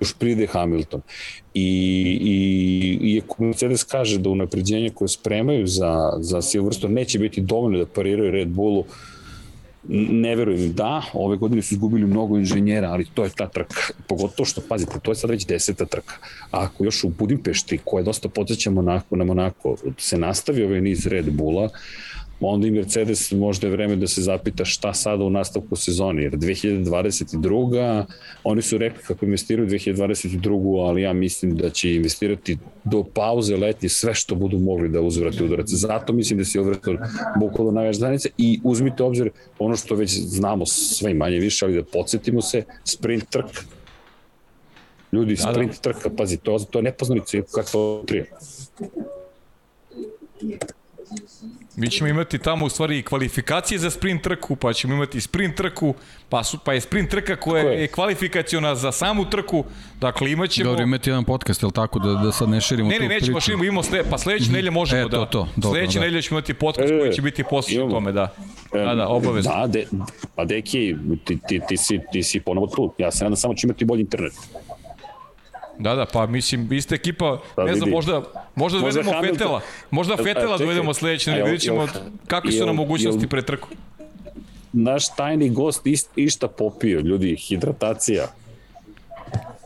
još 0.00 0.14
pride 0.18 0.46
Hamilton. 0.46 1.00
I, 1.54 1.62
i, 2.20 3.12
i 3.12 3.20
ako 3.24 3.44
Mercedes 3.44 3.84
kaže 3.84 4.18
da 4.18 4.30
unapređenje 4.30 4.90
koje 4.90 5.08
spremaju 5.08 5.66
za, 5.66 6.12
za 6.20 6.42
Silverstone 6.42 6.94
neće 6.94 7.18
biti 7.18 7.40
dovoljno 7.40 7.78
da 7.78 7.86
pariraju 7.86 8.30
Red 8.30 8.48
Bullu, 8.48 8.84
ne 9.88 10.36
verujem 10.36 10.72
da, 10.72 11.02
ove 11.12 11.36
godine 11.36 11.62
su 11.62 11.74
izgubili 11.74 12.06
mnogo 12.06 12.38
inženjera, 12.38 12.88
ali 12.88 13.06
to 13.14 13.24
je 13.24 13.30
ta 13.36 13.48
trka, 13.48 13.80
pogotovo 14.06 14.46
što, 14.46 14.60
pazite, 14.68 15.00
to 15.02 15.10
je 15.10 15.14
sad 15.14 15.30
već 15.30 15.46
deseta 15.46 15.84
trka. 15.84 16.14
A 16.50 16.64
ako 16.64 16.84
još 16.84 17.04
u 17.04 17.08
Budimpešti, 17.08 17.78
koja 17.84 18.04
dosta 18.04 18.28
podsjeća 18.28 18.70
Monako 18.70 19.16
na 19.16 19.24
Monako, 19.24 19.76
se 19.98 20.18
nastavi 20.18 20.64
ovaj 20.64 20.80
niz 20.80 21.06
Red 21.06 21.30
Bulla, 21.30 21.68
onda 22.40 22.66
i 22.66 22.70
Mercedes 22.70 23.32
možda 23.32 23.66
je 23.66 23.70
vreme 23.70 23.96
da 23.96 24.06
se 24.06 24.22
zapita 24.22 24.64
šta 24.64 24.94
sada 24.94 25.24
u 25.24 25.30
nastavku 25.30 25.76
sezoni, 25.76 26.22
jer 26.22 26.32
2022. 26.32 28.04
oni 28.44 28.62
su 28.62 28.78
rekli 28.78 29.02
kako 29.02 29.24
investiraju 29.24 29.68
2022. 29.68 30.88
ali 30.88 31.02
ja 31.02 31.12
mislim 31.12 31.56
da 31.56 31.70
će 31.70 31.94
investirati 31.94 32.58
do 32.84 33.04
pauze 33.14 33.56
letnje 33.56 33.88
sve 33.88 34.14
što 34.14 34.34
budu 34.34 34.58
mogli 34.58 34.88
da 34.88 35.00
uzvrati 35.00 35.44
udarac. 35.44 35.68
Zato 35.68 36.12
mislim 36.12 36.38
da 36.38 36.44
se 36.44 36.50
Silverstone 36.50 36.98
bukvalo 37.40 37.70
najveća 37.70 37.98
zajednica 37.98 38.28
i 38.38 38.60
uzmite 38.64 39.02
obzir 39.02 39.30
ono 39.58 39.76
što 39.76 39.94
već 39.94 40.10
znamo 40.20 40.66
sve 40.66 41.10
i 41.10 41.14
manje 41.14 41.38
više, 41.38 41.64
ali 41.64 41.74
da 41.74 41.84
podsjetimo 41.84 42.42
se, 42.42 42.62
sprint 42.84 43.24
trk 43.30 43.64
Ljudi, 45.14 45.36
sprint 45.36 45.70
da, 45.70 45.76
da. 45.76 45.92
trka, 45.92 46.10
pazi, 46.16 46.36
to, 46.36 46.58
to 46.58 46.78
je 46.78 46.82
nepoznanica 46.82 47.38
kako 47.54 48.02
trije. 48.06 48.30
Mi 51.76 51.90
ćemo 51.90 52.10
imati 52.10 52.38
tamo 52.38 52.66
u 52.66 52.68
stvari 52.68 53.02
kvalifikacije 53.02 53.78
za 53.78 53.90
sprint 53.90 54.22
trku, 54.22 54.56
pa 54.56 54.72
ćemo 54.72 54.94
imati 54.94 55.20
sprint 55.20 55.56
trku, 55.56 55.94
pa, 56.28 56.44
su, 56.44 56.58
pa 56.64 56.72
je 56.72 56.80
sprint 56.80 57.10
trka 57.10 57.36
koja 57.36 57.62
je, 57.62 57.80
je 57.80 57.88
kvalifikaciona 57.88 58.74
za 58.74 58.92
samu 58.92 59.30
trku, 59.30 59.64
dakle 60.00 60.30
imaćemo... 60.30 60.70
Dobro, 60.70 60.82
imati 60.82 61.10
jedan 61.10 61.24
podcast, 61.24 61.62
je 61.62 61.66
li 61.66 61.72
tako, 61.72 61.98
da, 61.98 62.14
da 62.14 62.32
sad 62.32 62.48
ne 62.48 62.60
širimo 62.60 62.88
ne, 62.88 62.98
ne, 62.98 63.08
ne, 63.08 63.14
nećemo 63.14 63.40
širimo, 63.40 63.64
imamo 63.64 63.82
sle, 63.82 64.04
pa 64.10 64.18
sledeće 64.18 64.50
nedelje 64.50 64.70
možemo 64.70 65.02
e, 65.02 65.10
to, 65.10 65.18
da... 65.18 65.26
To, 65.26 65.48
dobro, 65.56 65.78
sledeće 65.78 65.98
da. 65.98 66.04
nedelje 66.04 66.22
ćemo 66.22 66.38
imati 66.38 66.54
podcast 66.54 66.92
e, 66.92 66.98
koji 66.98 67.12
će 67.12 67.22
biti 67.22 67.44
posvećen 67.50 67.90
tome, 67.90 68.12
da. 68.12 68.34
Da, 68.72 68.94
da, 68.94 69.08
obavezno. 69.08 69.52
Da, 69.52 69.66
de, 69.66 69.86
pa 70.34 70.44
deki, 70.44 70.94
ti, 71.24 71.38
ti, 71.48 71.60
ti, 71.68 71.76
si, 71.76 72.00
ti 72.12 72.22
si 72.22 72.40
ponovo 72.40 72.66
tu. 72.66 72.94
Ja 72.98 73.10
se 73.10 73.24
nadam 73.24 73.36
samo 73.36 73.54
da 73.54 73.58
će 73.58 73.66
imati 73.66 73.84
bolji 73.84 74.00
internet. 74.00 74.32
Da, 75.78 75.94
da, 75.94 76.06
pa 76.06 76.26
mislim, 76.26 76.72
ista 76.72 76.94
ekipa, 76.94 77.38
pa, 77.56 77.64
ne 77.64 77.74
znam, 77.74 77.90
možda, 77.90 78.22
možda 78.54 78.78
dovedemo 78.78 79.12
možda 79.12 79.28
Fetela, 79.28 79.60
možda 79.90 80.16
Fetela 80.16 80.58
dovedemo 80.58 80.94
sledeće, 80.94 81.30
ne 81.30 81.42
vidjet 81.42 81.60
ćemo 81.60 81.86
kakve 82.26 82.52
su 82.52 82.66
nam 82.66 82.76
mogućnosti 82.76 83.28
pre 83.28 83.42
trku. 83.42 83.68
Naš 84.72 85.16
tajni 85.16 85.50
gost 85.50 85.86
ist, 85.86 86.10
išta 86.16 86.48
popio, 86.48 87.00
ljudi, 87.00 87.36
hidratacija. 87.36 88.26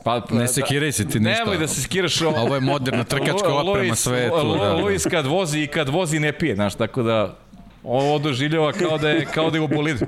Pa, 0.05 0.23
ne 0.31 0.49
sekiraj 0.49 0.93
se 0.93 1.09
ti 1.09 1.21
ništa. 1.21 1.45
Nemoj 1.45 1.59
da 1.59 1.67
se 1.67 1.83
sekiraš. 1.83 2.23
Ovo 2.23 2.55
je 2.55 2.61
moderna 2.61 3.05
trkačka 3.05 3.55
oprema 3.55 3.95
sve 3.95 4.29
tu. 4.29 4.53
Da, 4.53 4.65
da. 4.65 4.75
Luis 4.75 5.07
kad 5.11 5.27
vozi 5.27 5.61
i 5.61 5.67
kad 5.67 5.89
vozi 5.89 6.21
ne 6.21 6.33
pije, 6.33 6.55
znaš, 6.55 6.75
tako 6.75 7.03
da 7.03 7.37
ovo 7.85 8.19
doživljava 8.19 8.73
kao 8.73 8.99
da 8.99 9.11
je, 9.11 9.25
kao 9.25 9.51
da 9.51 9.57
je 9.57 9.61
u 9.61 9.69
bolidu. 9.69 10.07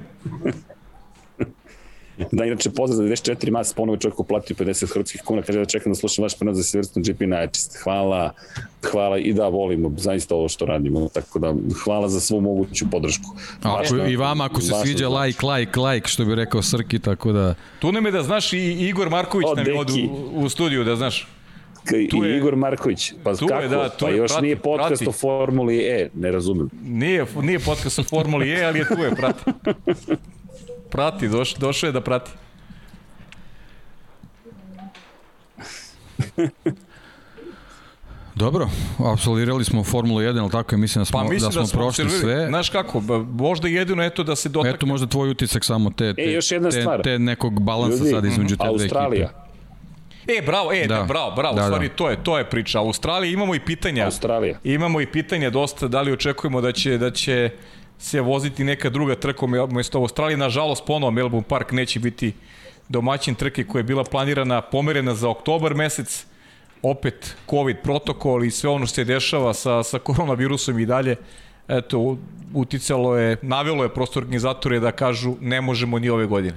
Da, 2.33 2.45
inače, 2.45 2.71
pozdrav 2.71 2.97
za 2.97 3.03
94 3.03 3.51
mas, 3.51 3.73
ponovo 3.75 3.97
čovjek 3.97 4.21
uplatio 4.21 4.57
50 4.57 4.93
hrvatskih 4.93 5.23
kuna, 5.25 5.43
kaže 5.43 5.59
da 5.59 5.65
čekam 5.65 5.93
da 5.93 5.97
slušam 5.97 6.23
vaš 6.23 6.39
prenos 6.39 6.57
za 6.57 6.63
Silverstone 6.63 7.05
GP 7.09 7.21
najčist. 7.21 7.77
Hvala, 7.83 8.33
hvala 8.91 9.19
i 9.19 9.33
da 9.33 9.49
volimo 9.49 9.93
zaista 9.97 10.35
ovo 10.35 10.49
što 10.49 10.67
radimo, 10.67 11.09
tako 11.09 11.39
da 11.39 11.55
hvala 11.85 12.09
za 12.09 12.21
svu 12.21 12.41
moguću 12.41 12.91
podršku. 12.91 13.37
Ako, 13.63 13.97
I 13.97 14.17
vama 14.17 14.45
ako 14.45 14.61
se 14.61 14.73
sviđa 14.85 15.09
like, 15.09 15.47
like, 15.47 15.81
like, 15.81 16.09
što 16.09 16.25
bi 16.25 16.35
rekao 16.35 16.63
Srki, 16.63 16.99
tako 16.99 17.33
da... 17.33 17.55
Tu 17.79 17.93
nam 17.93 18.07
je 18.07 18.13
da 18.13 18.23
znaš 18.23 18.53
i 18.53 18.59
Igor 18.59 19.11
Marković 19.11 19.47
o, 19.51 19.55
nam 19.55 19.67
je 19.67 19.79
od 19.79 19.91
u, 19.91 20.31
u 20.35 20.49
studiju, 20.49 20.85
da 20.85 20.97
znaš. 20.97 21.29
Tu 22.11 22.25
je, 22.25 22.37
Igor 22.37 22.57
Marković. 22.57 23.13
Pa 23.25 23.35
tu 23.35 23.47
kako? 23.47 23.63
Je, 23.63 23.69
da, 23.69 23.89
tu 23.89 24.05
pa 24.05 24.11
je, 24.11 24.17
još 24.17 24.31
prati, 24.31 24.43
nije 24.43 24.57
podcast 24.57 24.89
prati. 24.89 25.09
o 25.09 25.13
Formuli 25.13 25.79
E, 25.79 26.11
ne 26.15 26.31
razumem. 26.31 26.71
Nije, 26.85 27.27
nije 27.43 27.59
podcast 27.59 27.99
o 27.99 28.03
Formuli 28.03 28.51
E, 28.51 28.65
ali 28.65 28.79
je 28.79 28.89
tu 28.89 29.03
je, 29.03 29.11
prati. 29.11 29.43
Prati, 30.91 31.29
doš, 31.29 31.55
došao 31.55 31.89
je 31.89 31.93
da 31.93 32.01
prati. 32.01 32.31
Dobro, 38.35 38.69
absolvirali 39.13 39.65
smo 39.65 39.85
Formulu 39.85 40.21
1, 40.21 40.41
ali 40.41 40.51
tako 40.51 40.75
je, 40.75 40.79
mislim 40.79 41.01
da 41.01 41.05
smo, 41.05 41.19
pa, 41.19 41.25
mislim 41.25 41.49
da 41.49 41.53
smo, 41.53 41.61
da 41.61 41.67
smo 41.67 41.81
prošli 41.81 42.11
sve. 42.11 42.47
Znaš 42.49 42.69
kako, 42.71 43.01
možda 43.33 43.69
jedino 43.69 44.05
eto 44.05 44.23
da 44.23 44.37
se 44.37 44.49
dotakne. 44.49 44.75
Eto 44.75 44.87
možda 44.87 45.07
tvoj 45.07 45.31
utisak 45.31 45.65
samo 45.65 45.91
te, 45.91 46.15
te, 46.15 46.23
e, 46.23 46.33
još 46.33 46.53
jedna 46.53 46.71
te, 46.71 46.81
stvar. 46.81 47.03
te 47.03 47.19
nekog 47.19 47.61
balansa 47.63 47.97
Ljudi, 47.97 48.11
sad 48.11 48.25
između 48.25 48.57
te 48.57 48.67
dve 48.77 48.85
ekipe. 48.85 49.27
E, 50.39 50.43
bravo, 50.47 50.73
e, 50.73 50.87
da, 50.87 50.97
da 50.97 51.05
bravo, 51.05 51.35
bravo, 51.37 51.57
da, 51.57 51.63
u 51.63 51.65
stvari 51.65 51.89
da. 51.89 51.95
to 51.95 52.11
je, 52.11 52.25
to 52.25 52.39
je 52.39 52.51
priča. 52.51 52.79
Australija 52.79 53.33
imamo 53.33 53.55
i 53.55 53.61
pitanja. 53.61 54.05
Australija. 54.05 54.59
Imamo 54.65 55.01
i 55.01 55.07
pitanja 55.07 55.51
dosta, 55.51 55.89
da 55.89 56.03
li 56.03 56.13
očekujemo 56.13 56.61
da 56.61 56.73
će, 56.73 56.99
da 56.99 57.11
će 57.11 57.51
se 58.01 58.21
voziti 58.21 58.65
neka 58.65 58.91
druga 58.91 59.15
trka 59.15 59.45
umesto 59.45 59.99
Australije. 59.99 60.37
Nažalost, 60.37 60.85
ponovo 60.87 61.11
Melbourne 61.11 61.49
Park 61.49 61.73
neće 61.73 62.01
biti 62.01 62.33
domaćin 62.89 63.35
trke 63.35 63.65
koja 63.65 63.81
je 63.81 63.85
bila 63.85 64.05
planirana, 64.05 64.61
pomerena 64.61 65.15
za 65.15 65.29
oktobar 65.29 65.75
mesec. 65.75 66.27
Opet 66.83 67.37
COVID 67.51 67.77
protokol 67.83 68.45
i 68.45 68.51
sve 68.51 68.71
ono 68.71 68.87
što 68.87 68.95
se 68.95 69.05
dešava 69.05 69.55
sa, 69.55 69.83
sa 69.83 69.99
koronavirusom 69.99 70.79
i 70.79 70.87
dalje. 70.87 71.17
Eto, 71.69 72.17
uticalo 72.55 73.17
je, 73.17 73.37
navelo 73.43 73.83
je 73.83 73.95
prostor 73.95 74.23
organizatore 74.23 74.81
da 74.81 74.93
kažu 74.93 75.37
ne 75.41 75.61
možemo 75.61 75.99
ni 75.99 76.09
ove 76.09 76.27
godine. 76.27 76.57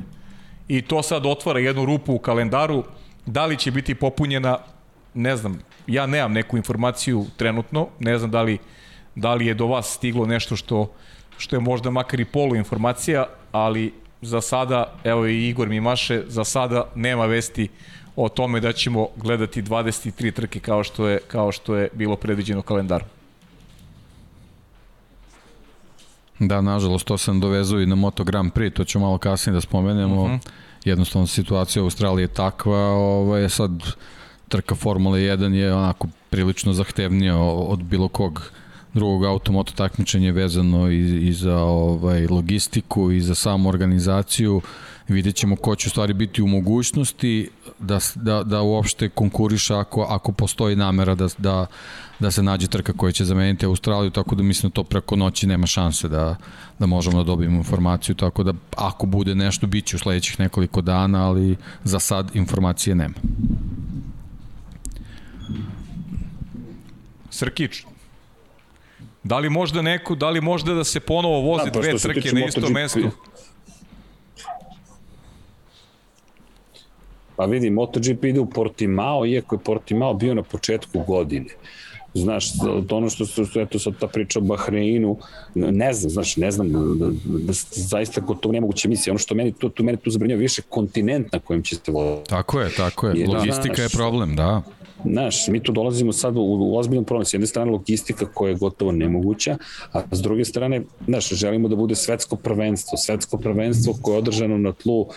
I 0.68 0.82
to 0.82 1.03
sad 1.03 1.26
otvara 1.26 1.60
jednu 1.60 1.86
rupu 1.86 2.14
u 2.14 2.20
kalendaru. 2.20 2.84
Da 3.26 3.45
li 3.45 3.57
će 3.57 3.72
biti 3.72 3.95
popunjena, 3.95 4.57
ne 5.14 5.36
znam, 5.36 5.60
ja 5.88 6.06
nemam 6.06 6.34
neku 6.34 6.57
informaciju 6.57 7.26
trenutno, 7.38 7.88
ne 7.99 8.18
znam 8.18 8.32
da 8.32 8.41
li, 8.41 8.57
da 9.15 9.34
li 9.34 9.45
je 9.45 9.53
do 9.53 9.68
vas 9.68 9.94
stiglo 9.94 10.26
nešto 10.26 10.56
što 10.56 10.94
što 11.44 11.56
je 11.56 11.60
možda 11.60 11.90
makar 11.90 12.20
i 12.20 12.26
polu 12.26 12.56
informacija, 12.56 13.26
ali 13.52 13.94
za 14.22 14.41
sada, 14.41 14.94
evo 15.03 15.28
i 15.28 15.49
Igor 15.49 15.70
mi 15.70 15.82
maše, 15.82 16.24
za 16.28 16.44
sada 16.44 16.86
nema 16.95 17.26
vesti 17.26 17.68
o 18.15 18.30
tome 18.30 18.60
da 18.60 18.72
ćemo 18.74 19.07
gledati 19.15 19.61
23 19.61 20.32
trke 20.32 20.60
kao 20.60 20.84
što 20.84 21.07
je, 21.07 21.20
kao 21.28 21.52
što 21.52 21.76
je 21.76 21.90
bilo 21.94 22.15
predviđeno 22.15 22.60
u 22.60 22.64
kalendaru. 22.64 23.06
Da, 26.40 26.61
nažalost, 26.61 27.06
to 27.06 27.18
sam 27.18 27.40
dovezao 27.40 27.82
i 27.82 27.86
na 27.86 27.95
Moto 27.95 28.24
Grand 28.24 28.52
Prix, 28.53 28.74
to 28.74 28.84
ću 28.84 28.99
malo 28.99 29.18
kasnije 29.18 29.53
da 29.53 29.61
spomenemo. 29.61 30.24
Uh 30.24 30.30
mhm. 30.30 30.36
-huh. 30.36 30.49
Jednostavno, 30.86 31.28
situacija 31.28 31.84
u 31.84 31.86
Australiji 31.86 32.24
je 32.24 32.28
takva, 32.28 32.80
ovaj, 32.80 33.49
sad 33.49 33.72
trka 34.48 34.76
Formule 34.76 35.20
1 35.20 35.53
je 35.53 35.74
onako 35.74 36.07
prilično 36.30 36.74
zahtevnija 36.74 37.38
od 37.38 37.84
bilo 37.84 38.07
kog 38.07 38.52
drugog 38.94 39.26
automoto 39.26 39.74
takmičenja 39.74 40.32
vezano 40.32 40.91
i, 40.91 41.28
i 41.28 41.34
za 41.34 41.57
ovaj, 41.57 42.28
logistiku 42.28 43.11
i 43.11 43.22
za 43.22 43.36
samu 43.36 43.70
organizaciju. 43.70 44.61
Vidjet 45.07 45.36
ćemo 45.36 45.56
ko 45.56 45.76
će 45.76 45.88
u 45.88 45.90
stvari 45.90 46.14
biti 46.14 46.41
u 46.41 46.48
mogućnosti 46.48 47.49
da, 47.80 47.99
da, 48.15 48.44
da 48.44 48.61
uopšte 48.61 49.10
konkuriša 49.10 49.80
ako, 49.80 50.02
ako 50.02 50.32
postoji 50.32 50.76
namera 50.76 51.15
da, 51.15 51.28
da, 51.38 51.65
da 52.20 52.32
se 52.32 52.44
nađe 52.44 52.68
trka 52.68 52.94
koja 52.94 53.11
će 53.11 53.26
zameniti 53.26 53.65
Australiju, 53.65 54.11
tako 54.11 54.36
da 54.36 54.44
mislim 54.44 54.70
da 54.70 54.74
to 54.74 54.84
preko 54.84 55.15
noći 55.15 55.48
nema 55.48 55.68
šanse 55.68 56.07
da, 56.07 56.36
da 56.80 56.86
možemo 56.86 57.18
da 57.18 57.24
dobijemo 57.24 57.57
informaciju, 57.57 58.15
tako 58.15 58.44
da 58.44 58.53
ako 58.78 59.06
bude 59.06 59.36
nešto, 59.36 59.68
bit 59.68 59.86
će 59.86 59.95
u 59.95 59.99
sledećih 59.99 60.40
nekoliko 60.40 60.82
dana, 60.82 61.28
ali 61.28 61.56
za 61.84 61.99
sad 61.99 62.36
informacije 62.36 62.95
nema. 62.95 63.15
Srkić, 67.30 67.84
Da 69.24 69.40
li 69.40 69.50
možda 69.50 69.82
neko, 69.82 70.16
da 70.16 70.30
li 70.30 70.41
možda 70.41 70.74
da 70.74 70.84
se 70.84 71.00
ponovo 71.00 71.40
voze 71.40 71.70
da, 71.70 71.80
dve 71.80 71.98
trke 71.98 72.32
na 72.32 72.45
isto 72.45 72.70
mesto? 72.70 73.00
Pa 77.36 77.45
vidi, 77.45 77.70
MotoGP 77.70 78.24
ide 78.26 78.40
u 78.40 78.50
Portimao, 78.50 79.26
iako 79.26 79.56
je 79.56 79.60
Portimao 79.60 80.14
bio 80.14 80.34
na 80.34 80.44
početku 80.44 81.00
godine. 81.08 81.50
Znaš, 82.14 82.58
to 82.88 82.98
ono 82.98 83.10
što, 83.10 83.26
što, 83.26 83.62
eto 83.62 83.80
sad 83.80 83.94
ta 84.00 84.08
priča 84.08 84.40
o 84.40 84.41
Bahreinu, 84.41 85.18
ne 85.56 85.94
znam, 85.94 86.10
znaš, 86.10 86.38
ne 86.38 86.52
znam, 86.52 86.70
da, 87.00 87.54
zaista 87.72 88.22
gotovo 88.22 88.54
nemoguće 88.54 88.88
misije. 88.88 89.12
Ono 89.12 89.20
što 89.20 89.36
meni, 89.36 89.52
to, 89.52 89.70
to 89.70 89.84
meni 89.84 89.98
tu 89.98 90.10
zabrinjava 90.10 90.40
više 90.40 90.62
kontinent 90.70 91.32
na 91.32 91.40
kojem 91.40 91.64
će 91.64 91.76
se 91.76 91.91
voziti. 91.91 92.30
Tako 92.30 92.60
je, 92.60 92.70
tako 92.76 93.08
je. 93.08 93.28
Logistika 93.28 93.76
znaš, 93.76 93.94
je 93.94 93.98
problem, 93.98 94.36
da. 94.36 94.62
Znaš, 95.06 95.48
mi 95.48 95.64
tu 95.64 95.72
dolazimo 95.72 96.14
sad 96.14 96.38
u, 96.38 96.42
u 96.42 96.78
ozbiljnom 96.78 97.06
problem. 97.06 97.26
S 97.26 97.34
jedne 97.34 97.48
strane 97.48 97.72
logistika 97.72 98.26
koja 98.34 98.50
je 98.50 98.56
gotovo 98.56 98.92
nemoguća, 98.92 99.58
a 99.92 100.02
s 100.12 100.22
druge 100.22 100.46
strane, 100.46 100.82
znaš, 101.08 101.30
želimo 101.30 101.68
da 101.68 101.76
bude 101.76 101.96
svetsko 101.96 102.36
prvenstvo. 102.36 102.98
Svetsko 102.98 103.38
prvenstvo 103.38 103.98
koje 104.02 104.16
je 104.16 104.18
održano 104.18 104.58
na 104.58 104.72
tlu 104.72 105.08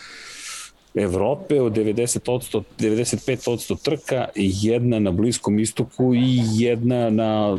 Evrope 0.94 1.60
od 1.60 1.72
90%, 1.72 2.62
95% 2.78 3.82
trka, 3.82 4.28
jedna 4.34 4.98
na 4.98 5.10
Bliskom 5.10 5.58
istoku 5.58 6.14
i 6.14 6.40
jedna 6.52 7.10
na 7.10 7.56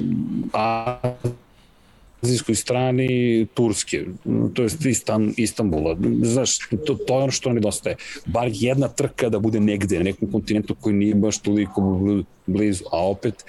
azijskoj 2.22 2.56
strani 2.56 3.48
Turske, 3.54 4.06
to 4.54 4.64
je 4.64 4.70
Istan, 4.86 5.34
Istanbula. 5.38 5.98
Znaš, 6.22 6.58
to, 6.86 6.94
to 6.94 7.18
je 7.18 7.24
ono 7.24 7.32
što 7.32 7.54
nedostaje. 7.54 7.96
Bar 8.26 8.50
jedna 8.52 8.88
trka 8.88 9.30
da 9.30 9.40
bude 9.40 9.60
negde, 9.60 9.98
na 9.98 10.04
nekom 10.04 10.32
kontinentu 10.32 10.76
koji 10.76 10.96
nije 10.96 11.16
baš 11.16 11.38
toliko 11.38 12.00
blizu, 12.46 12.84
a 12.92 13.08
opet, 13.08 13.46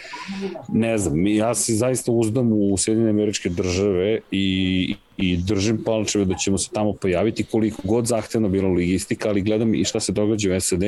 ne 0.68 0.98
znam, 0.98 1.26
ja 1.26 1.54
se 1.54 1.74
zaista 1.74 2.12
uzdam 2.12 2.52
u 2.52 2.76
Sjedinjene 2.76 3.10
američke 3.10 3.48
države 3.48 4.20
i, 4.30 4.94
i 5.18 5.36
držim 5.36 5.82
palčeve 5.84 6.24
da 6.24 6.34
ćemo 6.34 6.58
se 6.58 6.70
tamo 6.72 6.92
pojaviti 6.92 7.44
koliko 7.44 7.82
god 7.84 8.06
zahtevna 8.06 8.48
bila 8.48 8.68
logistika, 8.68 9.28
ali 9.28 9.42
gledam 9.42 9.74
i 9.74 9.84
šta 9.84 10.00
se 10.00 10.12
događa 10.12 10.56
u 10.56 10.60
SAD 10.60 10.82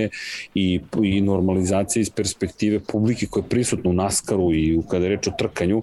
i, 0.54 0.80
i 1.02 1.20
normalizacija 1.20 2.00
iz 2.00 2.10
perspektive 2.10 2.80
publike 2.80 3.26
koja 3.26 3.42
je 3.42 3.48
prisutna 3.48 3.90
u 3.90 3.94
Naskaru 3.94 4.54
i 4.54 4.76
u, 4.76 4.82
kada 4.82 5.04
je 5.04 5.10
reč 5.10 5.26
o 5.26 5.32
trkanju, 5.38 5.82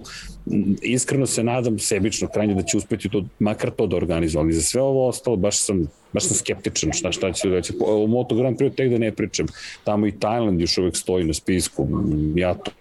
iskreno 0.81 1.25
se 1.25 1.43
nadam 1.43 1.79
sebično 1.79 2.27
krajnje 2.27 2.55
da 2.55 2.61
će 2.61 2.77
uspeti 2.77 3.09
to, 3.09 3.25
makar 3.39 3.71
to 3.71 3.87
da 3.87 3.95
organizuju, 3.95 4.41
ali 4.41 4.53
za 4.53 4.61
sve 4.61 4.81
ovo 4.81 5.07
ostalo 5.07 5.35
baš 5.35 5.57
sam 5.57 5.87
baš 6.13 6.23
sam 6.23 6.37
skeptičan 6.37 6.91
šta, 6.93 7.11
šta 7.11 7.31
će 7.31 7.49
da 7.49 7.61
će. 7.61 7.73
O 7.79 8.07
Moto 8.07 8.35
Grand 8.35 8.57
Prix 8.57 8.75
tek 8.75 8.89
da 8.91 8.97
ne 8.97 9.11
pričam. 9.11 9.45
Tamo 9.83 10.07
i 10.07 10.11
Tajland 10.11 10.61
još 10.61 10.77
uvek 10.77 10.95
stoji 10.95 11.25
na 11.25 11.33
spisku. 11.33 11.87
Ja 12.35 12.53
to, 12.53 12.71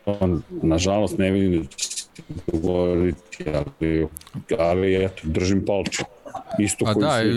nažalost, 0.62 1.18
ne 1.18 1.30
vidim 1.30 1.62
da 1.62 1.68
će 1.76 1.88
se 1.88 1.95
dogoditi, 2.52 3.44
ali, 3.55 4.06
ali 4.59 5.05
eto, 5.05 5.22
držim 5.24 5.64
palče. 5.66 6.02
Isto 6.59 6.84
A 6.88 6.94
da, 6.94 7.20
si... 7.20 7.28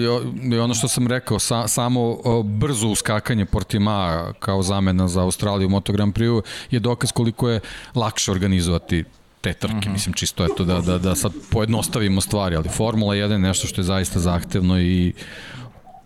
i 0.55 0.59
ono 0.59 0.73
što 0.73 0.87
sam 0.87 1.07
rekao, 1.07 1.39
sa, 1.39 1.67
samo 1.67 2.17
brzo 2.43 2.87
uskakanje 2.87 3.45
Portima 3.45 4.27
kao 4.39 4.61
zamena 4.61 5.07
za 5.07 5.21
Australiju 5.21 5.67
u 5.67 5.69
Moto 5.69 5.93
Grand 5.93 6.13
Prix 6.13 6.41
je 6.71 6.79
dokaz 6.79 7.11
koliko 7.11 7.49
je 7.49 7.59
lakše 7.95 8.31
organizovati 8.31 9.03
te 9.41 9.53
trke, 9.53 9.73
uh 9.73 9.79
mhm. 9.79 9.89
-huh. 9.89 9.93
mislim 9.93 10.13
čisto 10.13 10.45
eto 10.45 10.63
da, 10.63 10.81
da, 10.81 10.97
da 10.97 11.15
sad 11.15 11.31
pojednostavimo 11.51 12.21
stvari, 12.21 12.55
ali 12.55 12.69
Formula 12.69 13.15
1 13.15 13.31
je 13.31 13.39
nešto 13.39 13.67
što 13.67 13.81
je 13.81 13.85
zaista 13.85 14.19
zahtevno 14.19 14.81
i 14.81 15.13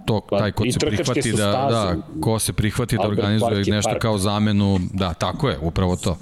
to 0.06 0.22
pa, 0.30 0.40
taj 0.40 0.52
ko 0.52 0.64
se 0.72 0.80
prihvati 0.80 1.32
da, 1.32 1.52
da, 1.52 1.95
ko 2.22 2.40
se 2.40 2.54
prihvati 2.54 2.98
da 2.98 3.08
organizuje 3.08 3.66
nešto 3.66 3.90
park. 3.90 4.02
kao 4.02 4.18
zamenu, 4.18 4.80
da, 4.94 5.14
tako 5.14 5.50
je, 5.50 5.58
upravo 5.62 5.95
to. 5.95 6.18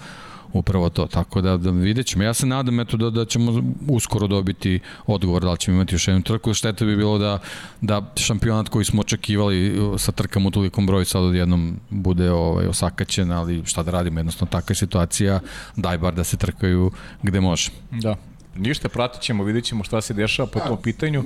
Upravo 0.54 0.90
to, 0.90 1.08
tako 1.08 1.42
da, 1.42 1.58
da 1.58 1.70
vidjet 1.72 2.08
ćemo. 2.08 2.24
Ja 2.24 2.34
se 2.34 2.46
nadam 2.46 2.80
eto, 2.80 2.98
da, 2.98 3.10
da 3.10 3.26
ćemo 3.26 3.64
uskoro 3.88 4.28
dobiti 4.28 4.80
odgovor 5.08 5.42
da 5.42 5.52
li 5.52 5.58
ćemo 5.58 5.76
imati 5.76 5.96
još 5.96 6.08
jednu 6.08 6.22
trku. 6.22 6.54
Šteta 6.54 6.86
bi 6.86 6.96
bilo 6.96 7.18
da, 7.18 7.40
da 7.82 8.02
šampionat 8.16 8.70
koji 8.70 8.86
smo 8.86 9.02
očekivali 9.02 9.80
sa 9.98 10.12
trkama 10.12 10.48
u 10.48 10.52
tolikom 10.52 10.88
broju 10.88 11.06
sad 11.06 11.24
odjednom 11.24 11.80
bude 11.90 12.32
ovaj, 12.32 12.68
osakaćen, 12.68 13.32
ali 13.32 13.62
šta 13.66 13.84
da 13.84 13.92
radimo, 13.92 14.20
jednostavno 14.20 14.52
takva 14.52 14.76
situacija, 14.76 15.40
daj 15.76 15.98
bar 15.98 16.14
da 16.14 16.24
se 16.24 16.38
trkaju 16.38 16.92
gde 17.24 17.42
može. 17.42 17.72
Da, 17.92 18.16
Ništa, 18.56 18.90
pratit 18.90 19.22
ćemo, 19.22 19.44
vidjet 19.44 19.66
ćemo 19.66 19.84
šta 19.84 20.02
se 20.02 20.14
dešava 20.14 20.50
po 20.54 20.60
tom 20.60 20.78
pitanju. 20.82 21.24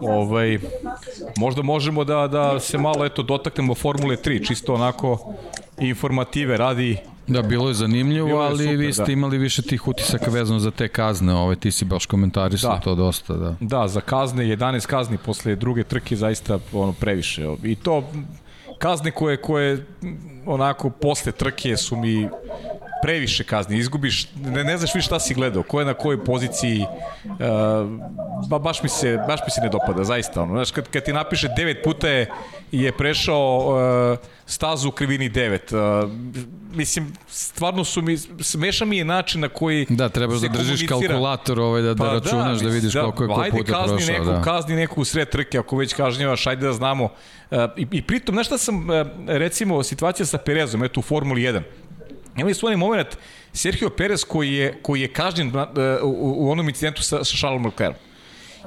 Ovaj, 0.00 0.58
možda 1.36 1.62
možemo 1.62 2.04
da, 2.04 2.28
da 2.28 2.60
se 2.60 2.78
malo 2.78 3.04
eto, 3.04 3.22
dotaknemo 3.22 3.74
Formule 3.74 4.16
3, 4.16 4.46
čisto 4.46 4.74
onako 4.74 5.34
informative 5.78 6.56
radi 6.56 6.96
Da, 7.26 7.42
bilo 7.42 7.68
je 7.68 7.74
zanimljivo, 7.74 8.26
Bilo 8.26 8.42
je 8.42 8.46
ali 8.48 8.58
super, 8.58 8.76
vi 8.76 8.92
ste 8.92 9.04
da. 9.04 9.12
imali 9.12 9.38
više 9.38 9.62
tih 9.62 9.88
utisaka 9.88 10.30
vezano 10.30 10.58
za 10.60 10.70
te 10.70 10.88
kazne, 10.88 11.34
ovaj, 11.34 11.56
ti 11.56 11.70
si 11.70 11.84
baš 11.84 12.06
komentarisao 12.06 12.74
Da. 12.74 12.80
to 12.80 12.94
dosta, 12.94 13.34
da. 13.34 13.54
Da, 13.60 13.88
za 13.88 14.00
kazne, 14.00 14.44
11 14.44 14.86
kazni 14.86 15.18
posle 15.18 15.56
druge 15.56 15.84
trke 15.84 16.16
zaista 16.16 16.58
ono 16.72 16.92
previše. 16.92 17.46
I 17.64 17.74
to 17.74 18.04
kazne 18.78 19.10
koje, 19.10 19.36
koje 19.36 19.86
onako 20.46 20.90
posle 20.90 21.32
trke 21.32 21.76
su 21.76 21.96
mi 21.96 22.28
previše 23.02 23.44
kazni. 23.44 23.78
Izgubiš, 23.78 24.28
ne, 24.34 24.64
ne 24.64 24.78
znaš 24.78 24.94
više 24.94 25.06
šta 25.06 25.20
si 25.20 25.34
gledao, 25.34 25.62
ko 25.62 25.80
je 25.80 25.86
na 25.86 25.94
kojoj 25.94 26.24
poziciji. 26.24 26.86
Uh, 27.24 27.38
ba, 28.48 28.58
baš, 28.58 28.82
mi 28.82 28.88
se, 28.88 29.18
baš 29.28 29.40
mi 29.46 29.50
se 29.50 29.60
ne 29.60 29.68
dopada, 29.68 30.04
zaista. 30.04 30.42
Ono. 30.42 30.54
Znaš, 30.54 30.70
kad, 30.70 30.88
kad 30.88 31.04
ti 31.04 31.12
napiše 31.12 31.48
9 31.58 31.84
puta 31.84 32.08
je, 32.08 32.30
je 32.72 32.92
prešao 32.92 33.58
uh, 33.58 34.18
stazu 34.46 34.88
u 34.88 34.92
krivini 34.92 35.30
9. 35.30 36.04
Uh, 36.04 36.10
mislim, 36.74 37.12
stvarno 37.28 37.84
su 37.84 38.02
mi, 38.02 38.16
smeša 38.40 38.84
mi 38.84 38.98
je 38.98 39.04
način 39.04 39.40
na 39.40 39.48
koji 39.48 39.86
Da, 39.88 40.08
trebaš 40.08 40.40
da 40.40 40.48
držiš 40.48 40.88
kalkulator 40.88 41.60
ovaj, 41.60 41.82
da, 41.82 41.94
da 41.94 42.12
računaš, 42.12 42.46
da, 42.46 42.52
mislim, 42.52 42.70
vidiš 42.70 42.92
koliko 42.92 43.44
je 43.44 43.50
ko 43.50 43.56
puta 43.56 43.72
kazni 43.72 43.96
prošao. 43.96 44.14
Neku, 44.14 44.24
Da. 44.24 44.42
Kazni 44.42 44.76
neku 44.76 45.00
u 45.00 45.04
sred 45.04 45.30
trke, 45.30 45.58
ako 45.58 45.76
već 45.76 45.94
kažnjavaš, 45.94 46.46
ajde 46.46 46.66
da 46.66 46.72
znamo. 46.72 47.04
Uh, 47.04 47.58
i, 47.76 47.86
I 47.90 48.02
pritom, 48.02 48.34
znaš 48.34 48.46
šta 48.46 48.58
sam, 48.58 48.90
uh, 48.90 49.06
recimo, 49.26 49.82
situacija 49.82 50.26
sa 50.26 50.38
Perezom, 50.38 50.84
eto 50.84 51.00
u 51.00 51.02
Formuli 51.02 51.42
1. 51.42 51.62
Imali 52.36 52.54
su 52.54 52.66
onaj 52.66 52.76
moment 52.76 53.08
Sergio 53.52 53.90
Perez 53.90 54.24
koji 54.24 54.52
je, 54.52 54.78
koji 54.82 55.00
je 55.00 55.12
kažnjen 55.12 55.48
uh, 55.48 55.64
u, 56.02 56.46
u 56.46 56.50
onom 56.50 56.68
incidentu 56.68 57.02
sa, 57.02 57.24
sa 57.24 57.36
Charlesom 57.36 57.64
Leclercom. 57.64 58.12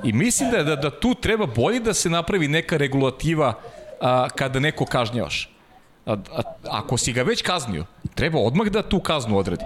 I 0.04 0.14
mislim 0.14 0.52
da, 0.52 0.64
da, 0.64 0.76
da 0.76 1.00
tu 1.00 1.14
treba 1.14 1.46
bolje 1.46 1.80
da 1.80 1.94
se 1.94 2.10
napravi 2.10 2.48
neka 2.48 2.78
regulativa 2.78 3.54
a, 4.02 4.28
kada 4.30 4.60
neko 4.60 4.86
kažnjavaš. 4.86 5.50
A, 6.06 6.12
a, 6.14 6.42
ako 6.70 6.98
si 6.98 7.14
ga 7.14 7.24
već 7.24 7.42
kaznio, 7.42 7.86
treba 8.16 8.40
odmah 8.40 8.68
da 8.68 8.82
tu 8.82 9.00
kaznu 9.00 9.38
odradi. 9.38 9.64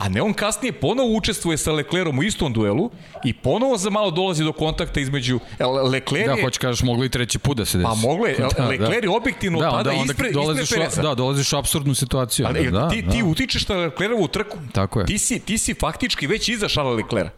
A 0.00 0.08
ne 0.08 0.22
on 0.22 0.32
kasnije 0.32 0.72
ponovo 0.72 1.08
učestvuje 1.10 1.58
sa 1.58 1.72
Leclerom 1.72 2.18
u 2.18 2.22
istom 2.22 2.52
duelu 2.52 2.90
i 3.24 3.32
ponovo 3.34 3.76
za 3.76 3.90
malo 3.90 4.10
dolazi 4.10 4.44
do 4.44 4.52
kontakta 4.52 5.00
između 5.00 5.40
e, 5.58 5.64
Le- 5.66 5.82
Lecler 5.82 6.26
Da, 6.26 6.32
je, 6.32 6.42
hoće 6.42 6.60
kažeš, 6.60 6.82
mogli 6.82 7.06
i 7.06 7.10
treći 7.10 7.38
put 7.38 7.56
da 7.56 7.64
se 7.64 7.78
desi. 7.78 7.86
Pa 7.86 7.94
moglo 7.96 8.26
je, 8.26 8.36
da, 8.56 8.64
Lecler 8.64 9.04
je 9.04 9.10
objektivno 9.10 9.60
da, 9.60 9.70
tada 9.70 9.90
onda 9.90 10.04
ispred, 10.04 10.32
dolaziš, 10.32 10.62
ispred 10.62 10.78
u- 10.78 10.82
Pereza. 10.82 11.02
Da, 11.02 11.14
dolaziš 11.14 11.52
u 11.52 11.56
absurdnu 11.56 11.94
situaciju. 11.94 12.46
Ali 12.46 12.70
da, 12.70 12.88
ti, 12.88 13.02
da. 13.02 13.10
ti 13.10 13.22
utičeš 13.22 13.68
na 13.68 13.76
Leclerovu 13.76 14.28
trku. 14.28 14.58
Tako 14.72 15.00
je. 15.00 15.06
Ti 15.06 15.18
si, 15.18 15.40
ti 15.40 15.58
si 15.58 15.74
faktički 15.74 16.26
već 16.26 16.48
iza 16.48 16.68
Šala 16.68 16.90
Leclera. 16.92 17.30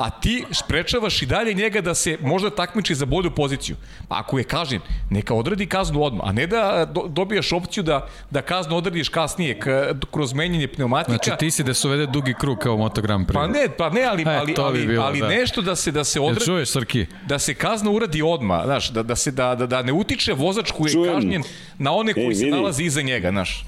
A 0.00 0.10
ti 0.12 0.44
sprečavaš 0.52 1.22
i 1.22 1.26
dalje 1.26 1.54
njega 1.54 1.80
da 1.80 1.94
se 1.94 2.18
možda 2.22 2.50
takmiči 2.50 2.94
za 2.94 3.06
bolju 3.06 3.30
poziciju. 3.30 3.76
Pa 4.08 4.18
ako 4.18 4.38
je 4.38 4.44
kažnjen, 4.44 4.80
neka 5.10 5.34
odradi 5.34 5.66
kaznu 5.66 6.02
odmah, 6.02 6.26
a 6.26 6.32
ne 6.32 6.46
da 6.46 6.62
do, 6.86 7.02
dobijaš 7.08 7.52
opciju 7.52 7.82
da, 7.82 7.98
da 8.30 8.42
kaznu 8.42 8.76
odradiš 8.76 9.08
kasnije 9.08 9.58
k, 9.60 9.66
kroz 10.10 10.32
menjanje 10.32 10.68
pneumatika. 10.68 11.12
Znači 11.14 11.38
ti 11.38 11.50
si 11.50 11.64
da 11.64 11.74
se 11.74 11.88
uvede 11.88 12.06
dugi 12.06 12.34
krug 12.34 12.58
kao 12.58 12.76
Moto 12.76 13.02
Grand 13.02 13.26
Prix. 13.26 13.34
Pa 13.34 13.46
ne, 13.48 13.66
pa 13.70 13.90
ne, 13.90 14.02
ali, 14.02 14.22
E, 14.22 14.26
ali, 14.28 14.46
bi 14.46 14.54
ali, 14.58 14.86
bilo, 14.86 15.04
ali 15.04 15.20
da. 15.20 15.28
nešto 15.28 15.62
da 15.62 15.76
se 15.76 15.92
da 15.92 16.04
se 16.04 16.18
Jel 16.18 16.24
odradi 16.24 16.44
čuješ, 16.44 16.68
Srki? 16.70 17.06
da 17.26 17.38
se 17.38 17.54
kazna 17.54 17.90
uradi 17.90 18.22
odmah, 18.24 18.64
znaš, 18.64 18.90
da, 18.90 19.02
da 19.02 19.16
se 19.16 19.30
da, 19.30 19.54
da, 19.54 19.66
da 19.66 19.82
ne 19.82 19.92
utiče 19.92 20.32
vozač 20.34 20.70
koji 20.70 20.92
je 20.92 21.12
kažnjen 21.12 21.42
na 21.78 21.92
one 21.92 22.14
koji 22.14 22.26
Ej, 22.26 22.34
se 22.34 22.46
nalazi 22.46 22.84
iza 22.84 23.02
njega, 23.02 23.30
znaš. 23.30 23.64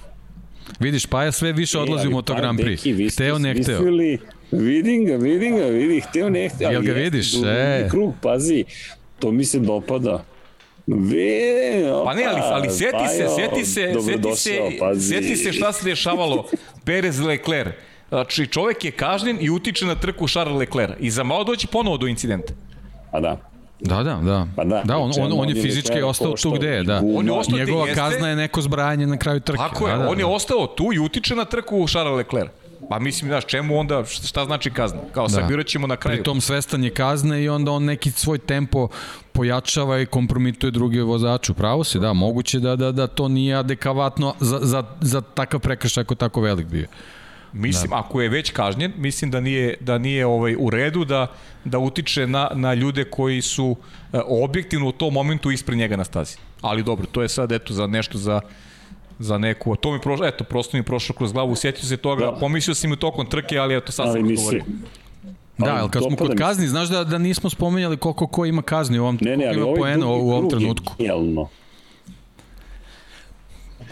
Vidiš, 0.81 1.07
Paja 1.07 1.33
sve 1.33 1.53
više 1.53 1.79
odlazi 1.79 1.99
E, 1.99 2.07
ali 2.07 2.09
u 2.09 2.13
Moto 2.13 2.33
pa, 2.33 2.41
Grand 2.41 2.59
Prix. 2.59 2.77
deki, 2.77 2.93
vi 2.95 3.11
ste 3.11 3.25
Hteo, 3.25 3.39
ne 3.39 3.53
hteo. 3.53 3.65
smislili- 3.79 4.19
Vidim 4.53 5.05
ga, 5.05 5.17
vidim 5.17 5.57
ga, 5.57 5.65
vidi, 5.65 6.01
hteo 6.01 6.31
ne 6.31 6.49
hteo. 6.49 6.71
Jel 6.71 6.83
ga 6.83 6.93
vidiš? 6.93 7.35
E. 7.47 7.89
krug, 7.91 8.15
pazi, 8.23 8.65
to 9.19 9.33
mi 9.33 9.45
se 9.45 9.59
dopada. 9.59 10.25
Ve, 10.87 11.93
opa, 11.93 12.05
Pa 12.05 12.15
ne, 12.15 12.25
ali, 12.25 12.41
ali 12.43 12.71
seti 12.71 13.09
se, 13.17 13.25
Bajo, 13.25 13.37
seti 13.37 13.65
se, 13.65 13.65
seti 13.65 13.65
se, 13.65 13.93
dobrodošao, 13.93 14.71
pazi. 14.81 15.09
seti 15.09 15.37
se 15.37 15.53
šta 15.53 15.73
se 15.73 15.85
dešavalo 15.85 16.45
Perez 16.85 17.21
Lecler. 17.21 17.73
Znači, 18.09 18.47
čovek 18.47 18.85
je 18.85 18.91
kažnjen 18.91 19.39
i 19.41 19.51
utiče 19.51 19.87
na 19.87 19.95
trku 19.95 20.29
Charles 20.29 20.59
Leclerc. 20.59 20.93
I 21.01 21.11
za 21.11 21.23
malo 21.23 21.45
doći 21.45 21.67
ponovo 21.67 21.97
do 21.97 22.07
incidenta. 22.07 22.53
Pa 23.13 23.21
da. 23.21 23.37
Da, 23.81 24.03
da, 24.03 24.21
da. 24.25 24.47
Pa 24.57 24.65
da, 24.65 24.83
da 24.85 24.97
on, 24.97 25.11
on, 25.19 25.33
on 25.33 25.41
on 25.41 25.49
je 25.49 25.57
je 25.57 25.63
fizički 25.63 25.89
Leclerc 25.93 26.11
ostao 26.11 26.35
tu 26.37 26.51
gde 26.51 26.69
je, 26.69 26.83
da. 26.83 27.03
On 27.17 27.27
je 27.27 27.33
ostao 27.33 27.59
Njegova 27.59 27.87
jeste. 27.87 28.01
kazna 28.01 28.29
je 28.29 28.37
neko 28.37 28.61
zbrajanje 28.63 29.07
na 29.07 29.17
kraju 29.17 29.41
trke. 29.41 29.59
Tako 29.59 29.89
je, 29.89 29.97
da, 29.97 30.03
da, 30.03 30.09
on 30.09 30.19
je 30.19 30.25
da. 30.25 30.29
ostao 30.31 30.67
tu 30.67 30.91
i 30.95 30.99
utiče 30.99 31.35
na 31.35 31.45
trku 31.45 31.87
Charles 31.89 32.17
Leclerc. 32.17 32.51
Pa 32.89 32.99
mislim, 32.99 33.31
znaš, 33.31 33.47
čemu 33.47 33.79
onda, 33.79 34.05
šta 34.05 34.45
znači 34.45 34.71
kazna? 34.71 35.01
Kao 35.13 35.27
Da. 35.27 35.33
sabirat 35.33 35.67
ćemo 35.67 35.87
na 35.87 35.97
kraju. 35.97 36.17
Pritom 36.17 36.41
svestan 36.41 36.85
je 36.85 36.91
kazne 36.91 37.43
i 37.43 37.49
onda 37.49 37.71
on 37.71 37.85
neki 37.85 38.11
svoj 38.11 38.39
tempo 38.39 38.89
pojačava 39.33 40.01
i 40.01 40.07
kompromituje 40.07 40.71
druge 40.71 41.03
vozače. 41.03 41.55
Pravo 41.55 41.85
si, 41.85 41.99
da, 41.99 42.13
moguće 42.13 42.61
da, 42.61 42.77
da, 42.77 42.93
da 42.93 43.07
to 43.07 43.29
nije 43.29 43.57
adekavatno 43.57 44.35
za, 44.41 44.59
za, 44.63 44.85
za 45.01 45.21
takav 45.21 45.61
prekršaj 45.61 46.03
ako 46.03 46.15
tako 46.15 46.41
velik 46.41 46.67
bio. 46.67 46.87
Mislim, 47.53 47.91
da. 47.91 47.97
ako 47.97 48.21
je 48.21 48.29
već 48.29 48.51
kažnjen, 48.51 48.93
mislim 48.97 49.31
da 49.31 49.41
nije, 49.41 49.77
da 49.81 49.99
nije 49.99 50.27
ovaj 50.27 50.57
u 50.59 50.71
redu 50.71 51.05
da, 51.05 51.27
da 51.65 51.79
utiče 51.79 52.27
na, 52.27 52.51
na 52.55 52.75
ljude 52.75 53.05
koji 53.05 53.43
su 53.43 53.77
e, 54.13 54.21
objektivno 54.27 54.89
u 54.89 54.93
tom 54.93 55.15
momentu 55.15 55.51
ispred 55.51 55.79
njega 55.79 55.97
na 55.97 56.05
stazi. 56.05 56.37
Ali 56.61 56.83
dobro, 56.83 57.07
to 57.07 57.23
je 57.23 57.29
sad 57.29 57.53
eto 57.53 57.75
za 57.75 57.87
nešto 57.87 58.19
za 58.19 58.41
za 59.23 59.39
neku, 59.39 59.73
a 59.73 59.77
to 59.77 59.93
mi 59.93 60.01
prošlo, 60.01 60.27
eto, 60.27 60.45
prosto 60.45 60.77
mi 60.77 60.83
prošlo 60.83 61.15
kroz 61.15 61.33
glavu, 61.33 61.57
sjetio 61.57 61.85
se 61.85 61.97
toga, 61.97 62.25
Da. 62.25 62.31
da. 62.31 62.37
pomislio 62.37 62.75
sam 62.75 62.91
i 62.91 62.93
u 62.93 62.97
tokom 62.97 63.27
trke, 63.27 63.59
ali 63.59 63.77
eto, 63.77 63.93
sad 63.93 64.07
Ali 64.07 64.19
sam 64.21 64.29
misli, 64.29 64.45
govorio. 64.45 64.65
Da, 65.59 65.77
Ali 65.81 65.91
kad 65.91 66.03
smo 66.03 66.17
kod 66.17 66.31
mi 66.31 66.37
kazni, 66.37 66.69
znaš 66.69 66.89
da, 66.89 67.05
da 67.05 67.19
nismo 67.19 67.51
spomenjali 67.51 67.97
koliko 67.97 68.27
ko 68.27 68.45
ima 68.45 68.63
kazni 68.63 68.99
u 68.99 69.03
ovom, 69.03 69.19
ne, 69.21 69.37
ne, 69.37 69.47
ali 69.47 69.57
ima 69.57 69.67
ovaj 69.67 69.79
poena 69.81 70.07
u 70.07 70.31
ovom 70.31 70.51
trenutku. 70.51 70.95
genijalno. 70.99 71.49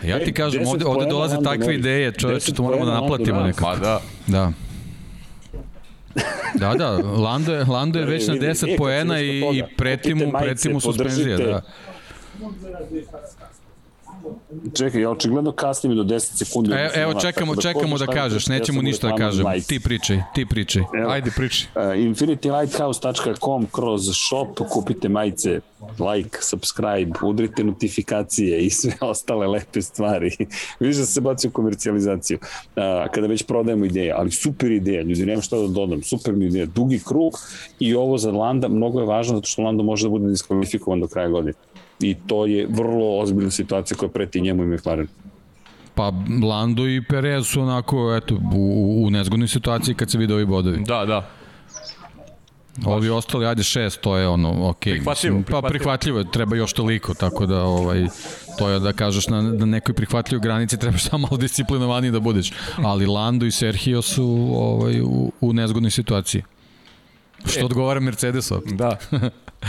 Ja 0.05 0.19
ti 0.19 0.31
E, 0.31 0.35
kažem, 0.35 0.63
10 0.63 0.71
ovde, 0.73 0.87
ovde 0.87 1.07
dolaze 1.07 1.37
takve 1.45 1.75
ideje, 1.75 2.13
čoveče, 2.13 2.53
10 2.53 2.57
to 2.57 2.63
moramo 2.63 2.85
da 2.85 3.01
naplatimo 3.01 3.41
nekako. 3.41 3.65
Pa 3.65 3.77
da, 3.77 4.01
Da. 4.27 4.53
Da, 6.55 6.75
da, 6.75 6.91
Lando 6.99 7.55
je, 7.55 7.65
Lando 7.65 7.99
je 7.99 8.05
već 8.07 8.27
na 8.27 8.35
Vidi, 8.35 8.47
10 8.47 8.75
e, 8.75 8.77
poena 8.77 9.19
si 9.19 9.25
i, 9.25 9.39
i 9.39 9.41
toga, 9.41 9.69
preti 9.77 10.15
mu, 10.15 10.25
kupite 10.25 10.45
majice, 10.45 10.69
preti 10.69 10.75
mu. 10.75 10.81
Da. 11.47 11.63
Čekaj, 14.75 15.01
ja 15.01 15.11
očigledno 15.11 15.53
kasnim 15.53 15.97
do 15.97 16.03
10 16.05 16.19
sekundi. 16.19 16.73
E, 16.73 16.91
evo, 16.95 17.15
čekamo, 17.21 17.57
čekamo 17.57 17.99
da 17.99 18.07
kažeš, 18.07 18.47
nećemo 18.47 18.83
ništa 18.83 19.09
da 19.09 19.17
kažem. 19.17 19.47
Ti 19.67 19.81
pričaj, 19.81 20.23
ti 20.35 20.47
pričaj. 20.47 20.83
Evo. 20.95 21.11
ajde 21.11 21.31
priči. 21.37 21.67
Uh, 21.75 21.83
infinitylighthouse.com 21.83 23.67
kroz 23.73 24.03
shop 24.29 24.69
kupite 24.69 25.09
majice, 25.09 25.61
like, 26.15 26.39
subscribe, 26.41 27.19
udrite 27.23 27.65
notifikacije 27.65 28.61
i 28.61 28.71
sve 28.71 28.93
ostale 29.11 29.47
lepe 29.47 29.83
stvari. 29.83 30.37
Vidiš 30.81 30.97
da 30.97 31.07
se 31.07 31.21
baci 31.21 31.49
u 31.49 31.51
komercijalizaciju. 31.51 32.39
Uh, 32.43 32.83
kada 33.13 33.27
već 33.27 33.43
prodajemo 33.43 33.85
ideje, 33.85 34.13
ali 34.13 34.31
super 34.31 34.71
ideja, 34.71 35.03
ljudi, 35.03 35.27
nema 35.27 35.43
šta 35.43 35.57
da 35.57 35.67
dodam, 35.69 36.03
super 36.03 36.35
mi 36.35 36.47
ideja, 36.47 36.67
dugi 36.67 37.01
krug 37.07 37.33
i 37.81 37.95
ovo 37.95 38.19
za 38.19 38.33
Landa 38.33 38.69
mnogo 38.69 39.01
je 39.01 39.07
važno 39.07 39.35
zato 39.35 39.47
što 39.47 39.63
Lando 39.63 39.83
može 39.83 40.07
da 40.07 40.11
bude 40.11 40.29
diskvalifikovan 40.29 41.01
do 41.01 41.07
kraja 41.07 41.29
godine. 41.29 41.53
I 42.01 42.17
to 42.27 42.47
je 42.47 42.67
vrlo 42.71 43.19
ozbiljna 43.19 43.51
situacija 43.51 43.97
koja 43.97 44.09
preti 44.09 44.41
njemu 44.41 44.63
i 44.63 44.67
McLaren. 44.67 45.07
Pa 45.95 46.13
Lando 46.49 46.87
i 46.87 47.03
Perez 47.09 47.47
su 47.47 47.61
onako, 47.61 48.15
eto, 48.17 48.35
u, 48.55 49.03
u 49.07 49.11
nezgodnoj 49.11 49.49
situaciji 49.49 49.95
kad 49.95 50.11
se 50.11 50.19
vide 50.19 50.35
ovi 50.35 50.47
bodovi. 50.47 50.83
Da, 50.87 51.05
da. 51.05 51.31
Ovi 52.85 53.11
ostali, 53.11 53.47
ajde 53.47 53.63
šest, 53.63 54.01
to 54.01 54.17
je 54.17 54.29
ono, 54.29 54.69
ok. 54.69 54.81
Prihvatljivo, 54.81 55.39
Mislim, 55.39 55.63
Pa 55.63 55.69
prihvatljivo. 55.69 56.25
treba 56.25 56.57
još 56.57 56.73
toliko, 56.73 57.15
tako 57.15 57.47
da 57.47 57.63
ovaj, 57.63 58.07
to 58.59 58.69
je 58.69 58.81
da 58.81 58.93
kažeš 58.93 59.29
na, 59.29 59.43
na 59.43 59.67
nekoj 59.67 59.95
prihvatljivoj 59.95 60.43
granici 60.43 60.79
trebaš 60.81 61.05
samo 61.05 61.27
malo 61.27 61.37
disciplinovaniji 61.37 62.11
da 62.11 62.21
budeš. 62.21 62.53
Ali 62.77 63.07
Lando 63.07 63.47
i 63.47 63.51
Sergio 63.51 64.03
su 64.03 64.49
ovaj, 64.55 65.01
u, 65.01 65.33
u 65.41 65.53
nezgodnoj 65.53 65.91
situaciji. 65.91 66.43
Što 67.47 67.65
odgovara 67.65 68.01
Mercedesu? 68.01 68.63
Da. 68.67 68.97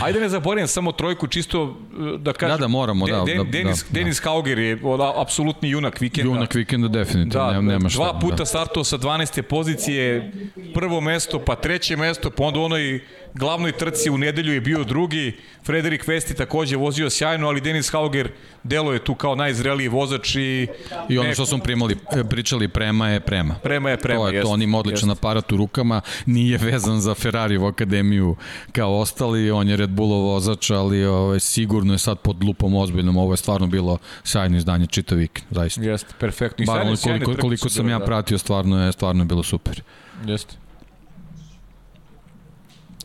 Ajde 0.00 0.20
ne 0.20 0.28
zaboravim 0.28 0.66
samo 0.68 0.92
trojku, 0.92 1.26
čisto 1.26 1.62
uh, 1.62 2.20
da 2.20 2.32
kažem. 2.32 2.56
Da, 2.56 2.60
da, 2.60 2.68
moramo, 2.68 3.06
da, 3.06 3.22
Den, 3.26 3.36
da, 3.36 3.44
Denis, 3.44 3.84
da, 3.84 4.00
Denis 4.00 4.20
Hauger 4.24 4.58
je 4.58 4.78
o, 4.84 5.20
apsolutni 5.22 5.70
junak 5.70 6.00
vikenda. 6.00 6.32
Junak 6.32 6.54
vikenda 6.54 6.88
definitivno, 6.88 7.46
Da, 7.46 7.52
nema, 7.52 7.72
nema 7.72 7.88
šta. 7.88 7.98
dva 7.98 8.18
puta 8.20 8.36
da. 8.36 8.44
startao 8.46 8.84
sa 8.84 8.98
12. 8.98 9.42
pozicije, 9.42 10.32
prvo 10.74 11.00
mesto, 11.00 11.38
pa 11.38 11.54
treće 11.54 11.96
mesto, 11.96 12.30
pa 12.30 12.44
onda 12.44 12.60
onoj 12.60 13.00
glavnoj 13.34 13.72
trci 13.72 14.10
u 14.10 14.18
nedelju 14.18 14.52
je 14.52 14.60
bio 14.60 14.84
drugi, 14.84 15.36
Frederik 15.64 16.06
Vesti 16.06 16.34
takođe 16.34 16.76
vozio 16.76 17.10
sjajno, 17.10 17.48
ali 17.48 17.60
Denis 17.60 17.90
Hauger 17.90 18.30
delo 18.62 18.92
je 18.92 19.04
tu 19.04 19.14
kao 19.14 19.34
najzreliji 19.34 19.88
vozač 19.88 20.34
i, 20.34 20.66
I 21.08 21.18
ono 21.18 21.34
što 21.34 21.46
smo 21.46 21.58
primali, 21.58 21.96
pričali, 22.30 22.68
prema 22.68 23.08
je 23.08 23.20
prema. 23.20 23.54
Prema 23.54 23.90
je 23.90 23.96
prema, 23.96 24.20
To 24.20 24.28
je 24.28 24.42
to, 24.42 24.48
on 24.48 24.62
ima 24.62 24.78
odličan 24.78 25.08
jeste. 25.08 25.20
aparat 25.20 25.52
u 25.52 25.56
rukama, 25.56 26.00
nije 26.26 26.58
vezan 26.58 27.00
za 27.00 27.14
Ferrari 27.14 27.58
u 27.58 27.66
akademiju 27.66 28.36
kao 28.72 28.98
ostali, 28.98 29.50
on 29.50 29.68
je 29.68 29.76
Red 29.76 29.90
Bullov 29.90 30.22
vozač, 30.22 30.70
ali 30.70 31.04
ovaj, 31.04 31.40
sigurno 31.40 31.92
je 31.94 31.98
sad 31.98 32.18
pod 32.18 32.44
lupom 32.44 32.74
ozbiljnom, 32.74 33.16
ovo 33.16 33.32
je 33.32 33.36
stvarno 33.36 33.66
bilo 33.66 33.98
sjajno 34.24 34.56
izdanje 34.56 34.86
čitav 34.86 35.18
vikend, 35.18 35.46
zaista. 35.50 35.82
Jeste, 35.82 36.14
perfektno. 36.18 36.62
I 36.62 36.66
Bar 36.66 36.74
sjajne- 36.74 36.88
ono 36.88 36.96
sjajne 36.96 37.24
koliko, 37.24 37.40
koliko 37.40 37.68
sam 37.68 37.88
ja 37.88 37.98
da. 37.98 38.04
pratio, 38.04 38.38
stvarno 38.38 38.84
je, 38.86 38.92
stvarno 38.92 39.22
je 39.22 39.26
bilo 39.26 39.42
super. 39.42 39.82
Jeste. 40.26 40.61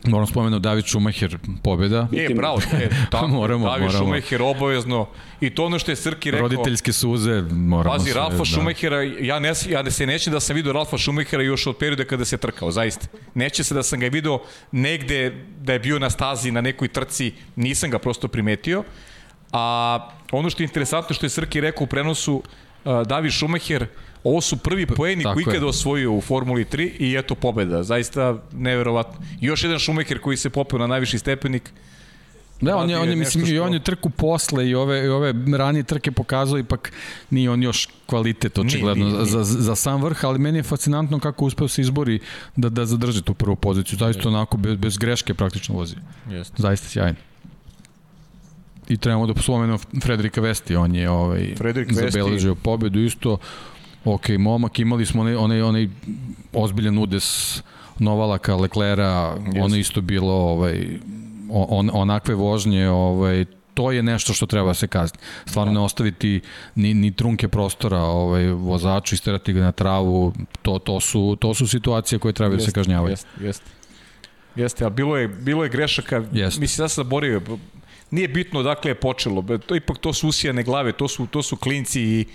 Moram 0.04 0.26
spomenuti 0.26 0.62
David 0.62 0.86
Schumacher 0.86 1.38
pobjeda. 1.62 2.08
E, 2.12 2.34
bravo, 2.34 2.60
e, 2.72 2.88
tako, 3.10 3.28
Moramo, 3.28 3.66
David 3.66 3.86
moramo. 3.86 4.04
Schumacher 4.04 4.42
obavezno. 4.42 5.08
I 5.40 5.50
to 5.50 5.64
ono 5.64 5.78
što 5.78 5.92
je 5.92 5.96
Srki 5.96 6.30
rekao. 6.30 6.48
Roditeljske 6.48 6.92
suze, 6.92 7.42
moramo 7.50 7.94
Pazi, 7.94 8.10
se, 8.10 8.14
Ralfa 8.14 8.36
da. 8.36 8.44
Schumachera, 8.44 9.02
ja, 9.02 9.38
ne, 9.38 9.52
ja 9.68 9.82
ne 9.82 9.90
se 9.90 10.06
nećem 10.06 10.32
da 10.32 10.40
sam 10.40 10.56
vidio 10.56 10.72
Ralfa 10.72 10.98
Schumachera 10.98 11.42
još 11.42 11.66
od 11.66 11.76
perioda 11.76 12.04
kada 12.04 12.24
se 12.24 12.36
trkao, 12.36 12.70
zaista. 12.70 13.06
Neće 13.34 13.64
se 13.64 13.74
da 13.74 13.82
sam 13.82 14.00
ga 14.00 14.06
video 14.06 14.38
negde 14.72 15.44
da 15.60 15.72
je 15.72 15.78
bio 15.78 15.98
na 15.98 16.10
stazi 16.10 16.50
na 16.50 16.60
nekoj 16.60 16.88
trci, 16.88 17.32
nisam 17.56 17.90
ga 17.90 17.98
prosto 17.98 18.28
primetio. 18.28 18.84
A 19.52 20.08
ono 20.32 20.50
što 20.50 20.62
je 20.62 20.64
interesantno 20.64 21.14
što 21.14 21.26
je 21.26 21.30
Srki 21.30 21.60
rekao 21.60 21.84
u 21.84 21.86
prenosu, 21.86 22.42
uh, 22.84 23.02
David 23.06 23.32
Schumacher, 23.32 23.86
ovo 24.24 24.40
su 24.40 24.56
prvi 24.58 24.86
poeni 24.86 25.24
koji 25.24 25.42
ikada 25.44 25.66
osvojio 25.66 26.12
u 26.12 26.20
Formuli 26.20 26.64
3 26.64 26.90
i 27.00 27.16
eto 27.16 27.34
pobeda. 27.34 27.82
Zaista 27.82 28.42
neverovatno. 28.52 29.20
Još 29.40 29.62
jedan 29.62 29.78
Schumacher 29.80 30.18
koji 30.20 30.36
se 30.36 30.50
popeo 30.50 30.78
na 30.78 30.86
najviši 30.86 31.18
stepenik, 31.18 31.70
Da, 32.60 32.76
on 32.76 32.90
je, 32.90 32.98
on 32.98 33.08
je, 33.08 33.16
mislim, 33.16 33.40
nešto 33.40 33.52
i 33.52 33.56
što- 33.56 33.64
on 33.64 33.74
je 33.74 33.82
trku 33.82 34.10
posle 34.10 34.68
i 34.68 34.74
ove, 34.74 35.04
i 35.04 35.08
ove 35.08 35.34
ranije 35.54 35.82
trke 35.82 36.10
pokazao, 36.12 36.58
ipak 36.58 36.92
nije 37.30 37.50
on 37.50 37.62
još 37.62 37.88
kvalitet 38.06 38.58
očigledno 38.58 39.04
nije, 39.04 39.14
nije. 39.14 39.26
Za, 39.26 39.44
za 39.44 39.76
sam 39.76 40.02
vrh, 40.02 40.24
ali 40.24 40.38
meni 40.38 40.58
je 40.58 40.62
fascinantno 40.62 41.18
kako 41.20 41.44
uspeo 41.44 41.68
se 41.68 41.82
izbori 41.82 42.18
da, 42.56 42.68
da 42.68 42.86
zadrži 42.86 43.22
tu 43.22 43.34
prvu 43.34 43.56
poziciju. 43.56 43.98
Zaista 43.98 44.28
onako 44.28 44.56
bez, 44.56 44.76
bez 44.76 44.98
greške 44.98 45.34
praktično 45.34 45.74
vozi. 45.74 45.94
Jeste. 46.30 46.54
Zaista 46.58 46.88
sjajno. 46.88 47.18
I 48.88 48.96
trebamo 48.96 49.26
da 49.26 49.42
spomenemo 49.42 49.78
Frederika 50.02 50.40
Vesti, 50.40 50.76
on 50.76 50.94
je 50.94 51.10
ovaj, 51.10 51.54
Frederik 51.56 51.88
Vesti- 51.90 52.10
zabeležio 52.12 52.54
pobedu 52.54 53.00
isto. 53.00 53.38
Ok, 54.04 54.28
momak, 54.38 54.78
imali 54.78 55.06
smo 55.06 55.20
onaj, 55.20 55.34
onaj, 55.34 55.62
onaj 55.62 55.88
ozbiljan 56.52 56.98
udes 56.98 57.62
Novalaka, 57.98 58.56
Leklera, 58.56 59.36
Jeste. 59.46 59.62
ono 59.62 59.76
isto 59.76 60.00
bilo 60.00 60.32
ovaj, 60.32 60.98
on, 61.50 61.90
onakve 61.92 62.34
vožnje, 62.34 62.88
ovaj, 62.88 63.44
to 63.74 63.92
je 63.92 64.02
nešto 64.02 64.32
što 64.32 64.46
treba 64.46 64.68
da 64.68 64.74
se 64.74 64.86
kazni. 64.86 65.18
Stvarno 65.46 65.72
ne 65.72 65.80
ostaviti 65.80 66.40
ni, 66.74 66.94
ni 66.94 67.12
trunke 67.14 67.48
prostora 67.48 67.98
ovaj, 67.98 68.46
vozaču, 68.46 69.14
isterati 69.14 69.52
ga 69.52 69.60
na 69.60 69.72
travu, 69.72 70.32
to, 70.62 70.78
to, 70.78 71.00
su, 71.00 71.36
to 71.40 71.54
su 71.54 71.66
situacije 71.66 72.18
koje 72.18 72.32
treba 72.32 72.56
da 72.56 72.60
se 72.60 72.72
kažnjavaju. 72.72 73.12
Jeste, 73.12 73.28
jeste. 73.40 73.70
Jeste, 74.56 74.84
a 74.84 74.90
bilo 74.90 75.16
je, 75.16 75.28
bilo 75.28 75.62
je 75.62 75.70
grešaka, 75.70 76.24
Jeste. 76.32 76.60
mislim, 76.60 76.84
ja 76.84 76.88
sam 76.88 77.04
zaboravio, 77.04 77.42
nije 78.10 78.28
bitno 78.28 78.60
odakle 78.60 78.90
je 78.90 78.94
počelo, 78.94 79.44
to 79.66 79.76
ipak 79.76 79.98
to 79.98 80.12
su 80.12 80.28
usijane 80.28 80.62
glave, 80.62 80.92
to 80.92 81.08
su, 81.08 81.26
to 81.26 81.42
su 81.42 81.56
klinci 81.56 82.02
i, 82.02 82.26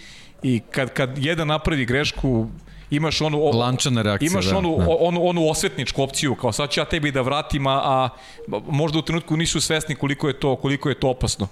i 0.43 0.61
kad, 0.61 0.93
kad 0.93 1.17
jedan 1.17 1.47
napravi 1.47 1.85
grešku, 1.85 2.47
imaš 2.89 3.21
onu 3.21 3.39
o- 3.39 3.51
Lančana 3.51 4.01
reakcija, 4.01 4.27
imaš 4.27 4.45
da, 4.45 4.57
onu, 4.57 4.77
da. 4.77 4.85
onu 4.91 5.23
onu 5.23 5.47
osvetničku 5.47 6.03
opciju 6.03 6.35
kao 6.35 6.51
sad 6.51 6.69
ću 6.69 6.79
ja 6.79 6.85
tebi 6.85 7.11
da 7.11 7.21
vratim 7.21 7.67
a, 7.67 7.71
a 7.75 8.09
možda 8.61 8.99
u 8.99 9.03
trenutku 9.03 9.37
nisu 9.37 9.61
svesni 9.61 9.95
koliko 9.95 10.27
je 10.27 10.33
to 10.35 10.55
koliko 10.55 10.89
je 10.89 10.95
to 10.95 11.09
opasno 11.09 11.47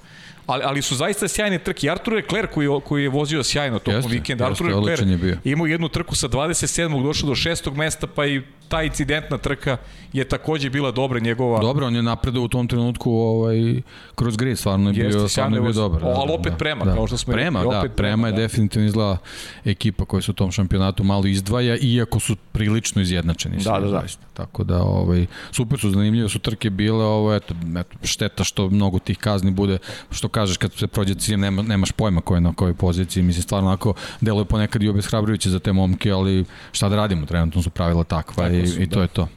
ali, 0.48 0.64
ali 0.66 0.82
su 0.82 0.96
zaista 0.96 1.28
sjajne 1.28 1.60
trke. 1.60 1.90
Artur 1.90 2.14
Leclerc 2.14 2.50
koji, 2.54 2.66
je- 2.66 2.80
koji 2.82 3.04
je 3.04 3.10
vozio 3.10 3.44
sjajno 3.44 3.80
tokom 3.80 3.94
Jeste, 3.94 4.10
vikenda. 4.10 4.46
Artur 4.46 4.70
je 4.70 4.76
Leclerc 4.76 5.02
bio. 5.12 5.38
imao 5.44 5.68
jednu 5.68 5.90
trku 5.90 6.16
sa 6.16 6.28
27. 6.28 7.04
došao 7.04 7.30
do 7.30 7.36
6. 7.36 7.74
mesta, 7.74 8.08
pa 8.08 8.26
i 8.26 8.42
ta 8.72 8.84
incidentna 8.84 9.38
trka 9.38 9.78
je 10.14 10.24
takođe 10.24 10.70
bila 10.70 10.92
dobra 10.92 11.20
njegova. 11.20 11.60
Dobro, 11.62 11.88
on 11.88 11.96
je 11.96 12.02
napredao 12.02 12.44
u 12.44 12.48
tom 12.48 12.68
trenutku 12.68 13.12
ovaj, 13.12 13.82
kroz 14.16 14.38
grid, 14.38 14.60
stvarno 14.60 14.90
je 14.90 14.96
Jeste, 14.96 15.18
bio, 15.18 15.28
stvarno 15.28 15.58
je 15.58 15.62
bio 15.62 15.74
dobar. 15.74 16.04
O, 16.04 16.08
ali 16.08 16.32
opet 16.40 16.54
Prema, 16.58 16.86
kao 16.86 17.08
što 17.08 17.18
smo 17.18 17.34
Prema, 17.34 17.60
rekli, 17.60 17.72
da, 17.72 17.80
opet 17.80 17.92
Prema, 17.96 18.12
Prema, 18.12 18.28
je 18.28 18.32
da. 18.32 18.38
definitivno 18.38 18.88
izgleda 18.88 19.18
ekipa 19.66 20.06
koja 20.06 20.22
se 20.22 20.32
u 20.32 20.34
tom 20.34 20.52
šampionatu 20.52 21.04
malo 21.04 21.26
izdvaja, 21.26 21.78
iako 21.82 22.20
su 22.20 22.36
prilično 22.52 23.02
izjednačeni. 23.02 23.58
Da, 23.64 23.80
da, 23.80 23.88
da. 23.88 24.04
Tako 24.34 24.64
da, 24.64 24.84
ovaj, 24.84 25.26
super 25.52 25.80
su, 25.80 25.90
zanimljive 25.90 26.30
su 26.30 26.40
trke 26.40 26.70
bile, 26.70 27.06
ovo, 27.06 27.36
eto, 27.36 27.54
eto, 27.80 27.98
šteta 28.04 28.44
što 28.44 28.70
mnogo 28.70 29.00
tih 29.00 29.18
kazni 29.18 29.52
bude, 29.52 29.78
što 30.12 30.28
kažeš 30.28 30.58
kad 30.58 30.74
se 30.74 30.88
prođe 30.88 31.16
ciljem, 31.16 31.42
nema, 31.42 31.62
nemaš 31.62 31.92
pojma 31.92 32.22
ko 32.22 32.36
je 32.36 32.42
na 32.42 32.54
kojoj 32.54 32.74
poziciji, 32.74 33.24
mislim, 33.24 33.44
stvarno 33.44 33.68
onako, 33.68 33.94
deluje 34.22 34.46
ponekad 34.46 34.84
i 34.84 34.90
obeshrabrujuće 34.90 35.50
za 35.50 35.60
te 35.60 35.74
momke, 35.74 36.12
ali 36.12 36.46
šta 36.72 36.90
da 36.90 36.96
radimo, 36.96 37.26
trenutno 37.26 37.62
su 37.62 37.70
pravila 37.70 38.04
takva 38.04 38.22
Takva 38.22 38.50
i, 38.62 38.84
i 38.84 38.90
to 38.90 38.96
da. 38.96 39.02
je 39.02 39.08
to. 39.08 39.28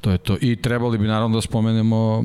To 0.00 0.10
je 0.10 0.18
to. 0.18 0.36
I 0.40 0.56
trebali 0.56 0.98
bi 0.98 1.06
naravno 1.06 1.36
da 1.36 1.40
spomenemo 1.40 2.24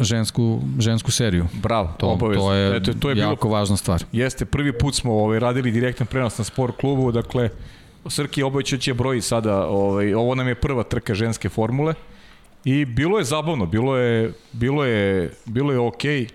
žensku, 0.00 0.60
žensku 0.78 1.10
seriju. 1.10 1.46
Bravo, 1.52 1.94
To, 1.98 2.06
obavezno. 2.06 2.42
to 2.42 2.52
je, 2.54 2.76
Eto, 2.76 2.92
to 2.92 3.08
je 3.08 3.14
bilo 3.14 3.30
jako 3.30 3.48
važna 3.48 3.76
stvar. 3.76 4.04
Jeste, 4.12 4.44
prvi 4.44 4.72
put 4.78 4.94
smo 4.94 5.12
ovaj, 5.12 5.38
radili 5.38 5.70
direktan 5.70 6.06
prenos 6.06 6.38
na 6.38 6.44
sport 6.44 6.76
klubu, 6.76 7.12
dakle, 7.12 7.50
Srki 8.06 8.42
obećao 8.42 8.78
će 8.78 8.94
broji 8.94 9.20
sada, 9.20 9.66
ovaj, 9.66 10.14
ovo 10.14 10.34
nam 10.34 10.48
je 10.48 10.54
prva 10.54 10.82
trka 10.82 11.14
ženske 11.14 11.48
formule 11.48 11.94
i 12.64 12.84
bilo 12.84 13.18
je 13.18 13.24
zabavno, 13.24 13.66
bilo 13.66 13.96
je, 13.96 14.32
bilo 14.52 14.84
je, 14.84 15.34
bilo 15.44 15.72
je 15.72 15.78
okej, 15.78 16.26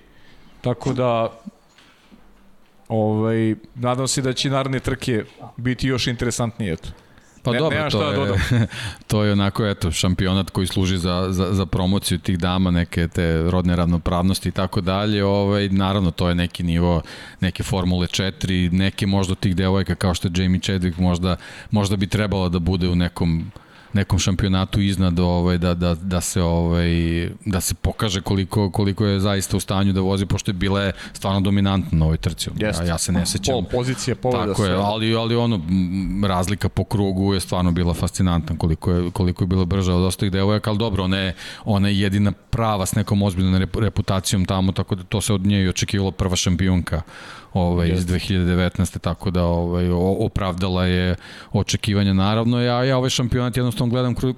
tako 0.61 0.93
da 0.93 1.39
ovaj, 2.87 3.55
nadam 3.75 4.07
se 4.07 4.21
da 4.21 4.33
će 4.33 4.49
naredne 4.49 4.79
trke 4.79 5.23
biti 5.57 5.87
još 5.87 6.07
interesantnije, 6.07 6.73
eto. 6.73 6.89
Pa 7.47 7.53
Ne- 7.53 7.59
dobro, 7.59 7.89
to 7.91 7.99
da 7.99 8.05
je, 8.05 8.15
dodam. 8.15 8.39
to 9.07 9.23
je 9.23 9.31
onako, 9.31 9.65
eto, 9.65 9.91
šampionat 9.91 10.49
koji 10.49 10.67
služi 10.67 10.97
za, 10.97 11.27
za, 11.29 11.53
za 11.53 11.65
promociju 11.65 12.19
tih 12.19 12.37
dama, 12.37 12.71
neke 12.71 13.07
te 13.07 13.41
rodne 13.41 13.75
ravnopravnosti 13.75 14.49
i 14.49 14.51
tako 14.51 14.81
dalje. 14.81 15.25
Ovaj, 15.25 15.69
naravno, 15.69 16.11
to 16.11 16.29
je 16.29 16.35
neki 16.35 16.63
nivo 16.63 17.01
neke 17.39 17.63
Formule 17.63 18.07
4, 18.07 18.71
neke 18.71 19.07
možda 19.07 19.35
tih 19.35 19.55
devojka 19.55 19.95
kao 19.95 20.13
što 20.13 20.27
je 20.27 20.31
Jamie 20.43 20.59
Chadwick 20.59 20.99
možda, 20.99 21.35
možda 21.71 21.95
bi 21.95 22.07
trebalo 22.07 22.49
da 22.49 22.59
bude 22.59 22.89
u 22.89 22.95
nekom 22.95 23.51
nekom 23.93 24.19
šampionatu 24.19 24.81
iznad 24.81 25.19
ovaj 25.19 25.57
da 25.57 25.73
da 25.73 25.95
da 25.95 26.21
se 26.21 26.41
ovaj 26.41 26.89
da 27.45 27.61
se 27.61 27.73
pokaže 27.73 28.21
koliko 28.21 28.71
koliko 28.71 29.05
je 29.05 29.19
zaista 29.19 29.57
u 29.57 29.59
stanju 29.59 29.93
da 29.93 30.01
vozi 30.01 30.25
pošto 30.25 30.51
je 30.51 30.53
bila 30.53 30.81
je 30.81 30.91
stvarno 31.13 31.41
dominantna 31.41 31.97
na 31.99 32.05
ovoj 32.05 32.17
trci. 32.17 32.49
Ja, 32.57 32.71
ja 32.87 32.97
se 32.97 33.11
ne 33.11 33.25
sećam. 33.25 33.53
Pol 33.53 33.63
pozicije, 33.63 34.15
pogleda 34.15 34.45
Tako 34.47 34.65
je, 34.65 34.73
ali, 34.75 35.15
ali 35.15 35.35
ono, 35.35 35.61
razlika 36.27 36.69
po 36.69 36.83
krugu 36.83 37.33
je 37.33 37.39
stvarno 37.39 37.71
bila 37.71 37.93
fascinantna 37.93 38.57
koliko 38.57 38.91
je, 38.91 39.11
koliko 39.11 39.43
je 39.43 39.47
bila 39.47 39.65
brža 39.65 39.95
od 39.95 40.03
ostalih 40.03 40.31
devojaka, 40.31 40.69
ali 40.69 40.79
dobro, 40.79 41.03
ona 41.03 41.17
je, 41.17 41.33
ona 41.65 41.87
je 41.87 41.99
jedina 41.99 42.31
prava 42.31 42.85
s 42.85 42.95
nekom 42.95 43.21
ozbiljnom 43.21 43.61
rep- 43.61 43.79
reputacijom 43.79 44.45
tamo, 44.45 44.71
tako 44.71 44.95
da 44.95 45.03
to 45.03 45.21
se 45.21 45.33
od 45.33 45.45
nje 45.45 45.63
i 45.63 45.67
očekivalo 45.67 46.11
prva 46.11 46.35
šampionka 46.35 47.01
ovaj, 47.59 47.89
iz 47.89 48.05
2019. 48.05 48.99
Tako 48.99 49.31
da 49.31 49.43
ovaj, 49.43 49.89
opravdala 50.19 50.85
je 50.85 51.15
očekivanja 51.51 52.13
naravno. 52.13 52.61
Ja, 52.61 52.83
ja 52.83 52.97
ovaj 52.97 53.09
šampionat 53.09 53.57
jednostavno 53.57 53.91
gledam 53.91 54.15
kroz, 54.15 54.33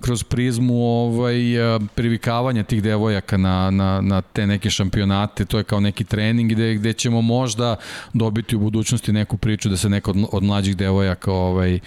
kroz, 0.00 0.24
prizmu 0.24 0.84
ovaj, 0.84 1.74
eh, 1.74 1.80
privikavanja 1.94 2.62
tih 2.62 2.82
devojaka 2.82 3.36
na, 3.36 3.70
na, 3.70 4.00
na 4.00 4.20
te 4.20 4.46
neke 4.46 4.70
šampionate. 4.70 5.44
To 5.44 5.58
je 5.58 5.64
kao 5.64 5.80
neki 5.80 6.04
trening 6.04 6.52
gde, 6.52 6.74
gde 6.74 6.92
ćemo 6.92 7.22
možda 7.22 7.76
dobiti 8.12 8.56
u 8.56 8.58
budućnosti 8.58 9.12
neku 9.12 9.36
priču 9.36 9.68
da 9.68 9.76
se 9.76 9.88
neka 9.88 10.10
od, 10.10 10.16
od 10.32 10.42
mlađih 10.42 10.76
devojaka 10.76 11.32
ovaj, 11.32 11.78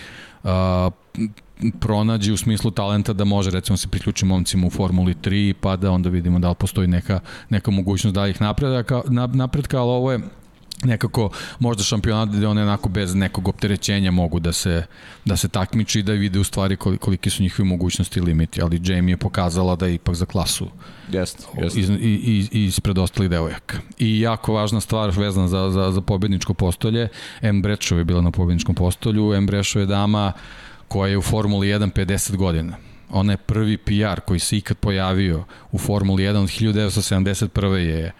a, 0.44 0.90
pronađe 1.80 2.34
u 2.34 2.38
smislu 2.38 2.72
talenta 2.72 3.14
da 3.14 3.24
može 3.24 3.52
recimo 3.52 3.78
se 3.78 3.88
priključi 3.88 4.26
momcima 4.26 4.68
u 4.68 4.70
Formuli 4.70 5.14
3 5.14 5.54
pa 5.62 5.76
da 5.76 5.92
onda 5.92 6.10
vidimo 6.10 6.40
da 6.40 6.50
li 6.50 6.56
postoji 6.56 6.88
neka, 6.88 7.20
neka 7.50 7.72
mogućnost 7.72 8.16
da 8.16 8.28
ih 8.28 8.42
napredaka, 8.42 9.02
na, 9.08 9.28
napretka, 9.28 9.82
ali 9.82 9.90
ovo 9.90 10.12
je 10.12 10.20
nekako 10.84 11.30
možda 11.60 11.84
šampionat 11.84 12.30
gde 12.30 12.48
one 12.48 12.62
onako 12.62 12.90
bez 12.90 13.16
nekog 13.16 13.48
opterećenja 13.48 14.12
mogu 14.12 14.40
da 14.40 14.52
se, 14.54 14.84
da 15.26 15.38
se 15.38 15.48
takmiči 15.48 16.00
i 16.00 16.04
da 16.04 16.12
vide 16.14 16.40
u 16.40 16.44
stvari 16.44 16.76
koli- 16.76 16.98
koliki 16.98 17.30
su 17.30 17.44
njihovi 17.44 17.70
mogućnosti 17.70 18.20
i 18.20 18.24
limiti, 18.24 18.62
ali 18.62 18.82
Jamie 18.84 19.14
je 19.14 19.18
pokazala 19.18 19.76
da 19.76 19.86
je 19.86 19.94
ipak 19.94 20.16
za 20.16 20.26
klasu 20.26 20.68
Jeste, 21.12 21.44
jeste. 21.62 21.80
iz, 21.80 21.90
i, 21.90 21.96
i, 22.52 22.66
ispred 22.66 22.98
ostalih 22.98 23.30
devojaka. 23.30 23.78
I 24.00 24.20
jako 24.20 24.54
važna 24.54 24.82
stvar 24.82 25.10
vezana 25.18 25.48
za, 25.48 25.70
za, 25.72 25.92
za 25.92 26.02
pobedničko 26.02 26.54
postolje, 26.54 27.08
M. 27.42 27.62
Brečov 27.62 27.98
je 27.98 28.04
bila 28.06 28.22
na 28.22 28.32
pobedničkom 28.32 28.76
postolju, 28.76 29.34
M. 29.34 29.46
Brečov 29.48 29.82
je 29.82 29.86
dama 29.86 30.34
koja 30.88 31.10
je 31.10 31.18
u 31.18 31.22
Formuli 31.22 31.68
1 31.68 31.92
50 31.92 32.36
godina. 32.36 32.76
Ona 33.10 33.34
je 33.34 33.38
prvi 33.38 33.78
PR 33.78 34.20
koji 34.26 34.40
se 34.40 34.58
ikad 34.58 34.78
pojavio 34.78 35.44
u 35.72 35.78
Formuli 35.78 36.24
1 36.24 36.36
od 36.38 36.50
1971. 36.50 37.74
je 37.74 38.12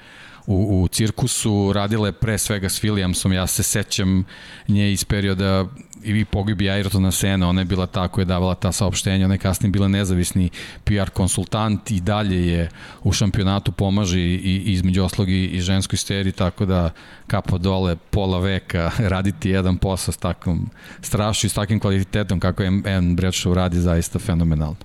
u, 0.46 0.84
u 0.84 0.88
cirkusu, 0.88 1.74
radila 1.74 2.08
je 2.08 2.12
pre 2.12 2.38
svega 2.38 2.70
s 2.70 2.84
Williamsom, 2.84 3.34
ja 3.34 3.48
se 3.48 3.64
sećam 3.64 4.26
nje 4.68 4.92
iz 4.92 5.04
perioda 5.04 5.66
i 6.04 6.26
pogibi 6.26 6.66
Ayrtona 6.66 7.12
Sena, 7.12 7.50
ona 7.50 7.62
je 7.62 7.66
bila 7.66 7.86
ta 7.86 8.08
koja 8.08 8.22
je 8.22 8.26
davala 8.26 8.56
ta 8.56 8.72
saopštenja, 8.72 9.26
ona 9.26 9.34
je 9.34 9.38
kasnije 9.38 9.72
bila 9.72 9.88
nezavisni 9.88 10.50
PR 10.84 11.10
konsultant 11.10 11.92
i 11.92 12.00
dalje 12.00 12.48
je 12.48 12.70
u 13.04 13.14
šampionatu 13.14 13.72
pomaže 13.72 14.20
i, 14.20 14.36
i 14.36 14.74
između 14.74 15.04
oslog 15.04 15.30
i, 15.30 15.46
i 15.46 15.62
ženskoj 15.62 15.98
seriji, 15.98 16.32
tako 16.34 16.66
da 16.66 16.90
kapa 17.28 17.58
dole 17.58 17.96
pola 17.96 18.40
veka 18.40 18.92
raditi 19.14 19.50
jedan 19.50 19.78
posao 19.78 20.12
s 20.12 20.18
takvom 20.18 20.70
strašću 21.02 21.48
i 21.48 21.50
s 21.50 21.54
takvim 21.54 21.80
kvalitetom 21.80 22.40
kako 22.40 22.64
je 22.64 22.68
M. 22.68 23.18
Bradshaw 23.18 23.54
radi 23.54 23.80
zaista 23.80 24.20
fenomenalno. 24.20 24.76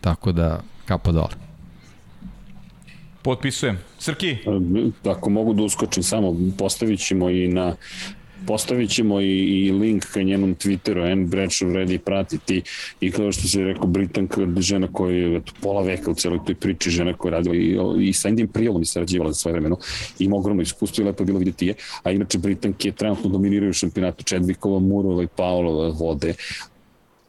Tako 0.00 0.32
da 0.32 0.60
kapa 0.86 1.12
dole. 1.12 1.45
Potpisujem. 3.26 3.78
Srki, 3.98 4.36
Ako 5.04 5.30
mogu 5.30 5.52
da 5.54 5.62
uskočim 5.62 6.02
samo, 6.02 6.36
postavit 6.58 7.00
ćemo 7.00 7.30
i 7.30 7.48
na 7.48 7.76
postavit 8.46 8.90
ćemo 8.90 9.20
i, 9.20 9.66
i 9.66 9.72
link 9.72 10.04
ka 10.12 10.22
njenom 10.22 10.54
Twitteru, 10.54 11.12
N 11.12 11.28
Bradshaw 11.28 11.70
vredi 11.70 11.98
pratiti. 11.98 12.62
I 13.00 13.10
kao 13.10 13.32
što 13.32 13.48
se 13.48 13.64
rekao, 13.64 13.86
Britanka, 13.86 14.46
žena 14.56 14.88
koja 14.92 15.16
je 15.16 15.42
pola 15.62 15.82
veka 15.82 16.10
u 16.10 16.14
celoj 16.14 16.38
toj 16.46 16.54
priči, 16.54 16.90
žena 16.90 17.12
koja 17.12 17.30
je 17.30 17.36
radila 17.36 17.54
i, 17.54 17.78
i 18.08 18.12
sa 18.12 18.28
Indijem 18.28 18.48
Prijelom 18.48 18.82
i 18.82 18.86
sarađivala 18.86 19.32
za 19.32 19.38
svoje 19.38 19.52
vremeno, 19.52 19.78
ima 20.18 20.36
ogromno 20.36 20.62
iskustvo 20.62 21.02
i 21.02 21.06
lepo 21.06 21.22
je 21.22 21.26
bilo 21.26 21.38
vidjeti 21.38 21.66
je, 21.66 21.74
a 22.02 22.10
inače 22.10 22.38
Britanke 22.38 22.92
trenutno 22.92 23.30
dominiraju 23.30 23.72
šampionatu. 23.72 24.24
Čedvikova, 24.24 24.78
Murova 24.78 25.22
i 25.22 25.28
Paolova 25.36 25.88
vode, 25.88 26.34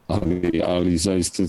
ali, 0.07 0.61
ali 0.65 0.97
zaista 0.97 1.43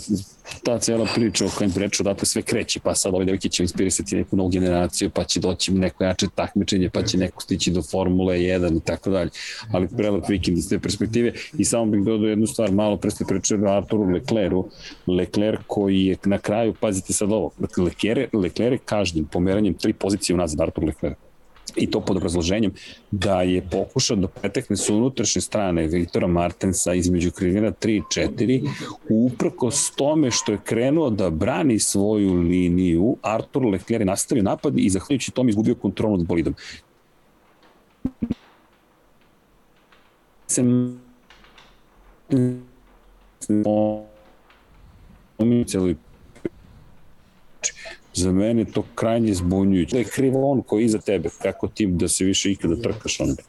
ta 0.63 0.79
cela 0.79 1.07
priča 1.15 1.47
o 1.47 1.51
kojem 1.59 1.73
preču 1.73 2.03
odatle 2.03 2.27
sve 2.27 2.43
kreće, 2.43 2.81
pa 2.81 2.95
sad 2.95 3.15
ove 3.15 3.25
devojke 3.25 3.49
će 3.49 3.63
inspirisati 3.63 4.17
neku 4.17 4.37
novu 4.37 4.49
generaciju, 4.49 5.11
pa 5.11 5.25
će 5.25 5.41
doći 5.41 5.73
neko 5.73 6.05
jače 6.05 6.27
takmičenje, 6.35 6.91
pa 6.91 7.03
će 7.03 7.19
neko 7.19 7.43
stići 7.43 7.71
do 7.71 7.83
Formule 7.83 8.37
1 8.37 8.77
i 8.77 8.81
tako 8.81 9.11
dalje. 9.11 9.31
Ali 9.73 9.89
prelep 9.89 10.29
vikend 10.29 10.59
iz 10.59 10.69
te 10.69 10.79
perspektive. 10.79 11.33
I 11.59 11.65
samo 11.65 11.91
bih 11.91 12.05
dodao 12.05 12.29
jednu 12.29 12.47
stvar, 12.47 12.73
malo 12.73 12.97
pre 12.97 13.11
ste 13.11 13.25
pričali 13.25 13.65
o 13.65 13.73
Arturu 13.73 14.11
Lecleru, 14.11 14.69
Lecler 15.07 15.59
koji 15.67 16.07
je 16.07 16.17
na 16.25 16.39
kraju, 16.39 16.75
pazite 16.81 17.13
sad 17.13 17.33
ovo, 17.33 17.51
Leclerc, 17.77 18.33
Leclerc 18.33 18.73
je 18.73 18.85
kažnjen 18.85 19.25
pomeranjem 19.25 19.75
tri 19.75 19.93
pozicije 19.93 20.35
unazad 20.35 20.61
Artur 20.61 20.85
Leclerc 20.85 21.28
i 21.77 21.91
to 21.91 22.01
pod 22.01 22.17
obrazloženjem 22.17 22.73
da 23.11 23.43
je 23.43 23.63
pokušao 23.71 24.17
da 24.17 24.29
pretekne 24.29 24.77
sa 24.77 24.95
unutrašnje 24.95 25.43
strane 25.43 25.87
Viktora 25.87 26.27
Martensa 26.27 26.95
između 26.95 27.31
krivina 27.31 27.73
3 27.73 27.97
i 27.97 28.01
4 28.01 28.71
uprkos 29.09 29.91
tome 29.91 30.31
što 30.31 30.53
je 30.53 30.59
krenuo 30.65 31.11
da 31.11 31.31
brani 31.31 31.79
svoju 31.79 32.35
liniju 32.35 33.17
Artur 33.23 33.67
Leclerc 33.67 34.01
je 34.01 34.05
nastavio 34.05 34.43
napad 34.43 34.79
i 34.79 34.91
zahvaljujući 34.91 35.31
tome 35.31 35.51
izgubio 35.51 35.75
kontrolu 35.75 36.17
nad 36.17 36.27
bolidom. 36.27 36.55
Sem 40.47 41.01
celoj 45.67 45.97
Za 48.19 48.33
mene 48.33 48.65
to 48.65 48.85
krajnje 48.95 49.35
zbunjujuće. 49.35 49.93
Da 49.93 49.99
je 49.99 50.05
kriv 50.05 50.37
on 50.37 50.63
koji 50.63 50.85
iza 50.85 50.99
tebe, 50.99 51.29
kako 51.43 51.69
ti 51.69 51.87
da 51.87 52.09
se 52.09 52.25
više 52.25 52.53
ikada 52.53 52.77
trkaš 52.83 53.21
onda. 53.21 53.43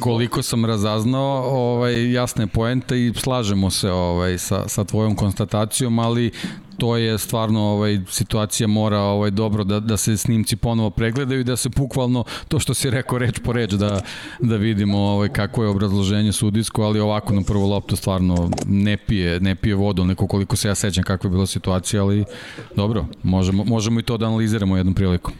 Koliko 0.00 0.42
sam 0.42 0.64
razaznao, 0.64 1.42
ovaj, 1.44 2.12
jasna 2.12 2.42
je 2.42 2.46
poenta 2.46 2.96
i 2.96 3.12
slažemo 3.16 3.70
se 3.70 3.90
ovaj, 3.90 4.38
sa, 4.38 4.68
sa 4.68 4.84
tvojom 4.84 5.16
konstatacijom, 5.16 5.98
ali 5.98 6.30
to 6.78 6.96
je 6.96 7.18
stvarno 7.18 7.60
ovaj 7.60 8.00
situacija 8.08 8.66
mora 8.66 9.00
ovaj 9.00 9.30
dobro 9.30 9.64
da 9.64 9.80
da 9.80 9.96
se 9.96 10.16
snimci 10.16 10.56
ponovo 10.56 10.90
pregledaju 10.90 11.40
i 11.40 11.44
da 11.44 11.56
se 11.56 11.68
bukvalno 11.68 12.24
to 12.48 12.58
što 12.58 12.74
si 12.74 12.90
rekao 12.90 13.18
reč 13.18 13.38
po 13.38 13.52
reč 13.52 13.72
da 13.72 14.00
da 14.40 14.56
vidimo 14.56 14.98
ovaj 14.98 15.28
kako 15.28 15.62
je 15.62 15.68
obrazloženje 15.68 16.32
sudijsko, 16.32 16.82
ali 16.82 17.00
ovako 17.00 17.34
na 17.34 17.42
prvu 17.42 17.66
loptu 17.66 17.96
stvarno 17.96 18.50
ne 18.66 18.96
pije 18.96 19.40
ne 19.40 19.54
pije 19.54 19.74
vodu, 19.74 20.04
neko 20.04 20.26
koliko 20.26 20.56
se 20.56 20.68
ja 20.68 20.74
sećam 20.74 21.04
kakva 21.04 21.28
je 21.28 21.32
bila 21.32 21.46
situacija, 21.46 22.02
ali 22.02 22.24
dobro, 22.76 23.06
možemo 23.22 23.64
možemo 23.64 24.00
i 24.00 24.02
to 24.02 24.16
da 24.16 24.26
analiziramo 24.26 24.76
jednom 24.76 24.94
prilikom. 24.94 25.34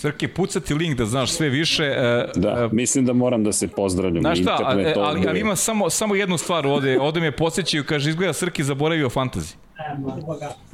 Srke, 0.00 0.28
pucati 0.28 0.74
link 0.74 0.98
da 0.98 1.06
znaš 1.06 1.32
sve 1.32 1.48
više. 1.48 1.82
Uh, 1.82 2.42
da, 2.42 2.64
uh, 2.66 2.72
mislim 2.72 3.06
da 3.06 3.12
moram 3.12 3.44
da 3.44 3.52
se 3.52 3.68
pozdravljam. 3.68 4.22
Znaš 4.22 4.40
šta, 4.40 4.58
ali, 4.64 4.86
ali, 4.96 5.28
ali 5.28 5.40
ima 5.40 5.56
samo, 5.56 5.90
samo 5.90 6.14
jednu 6.14 6.38
stvar 6.38 6.66
ovde, 6.66 7.00
ovde 7.00 7.20
me 7.20 7.32
podsjećaju, 7.36 7.84
kaže, 7.88 8.10
izgleda 8.10 8.32
Srki 8.32 8.64
zaboravio 8.64 9.08
fantasy. 9.08 9.54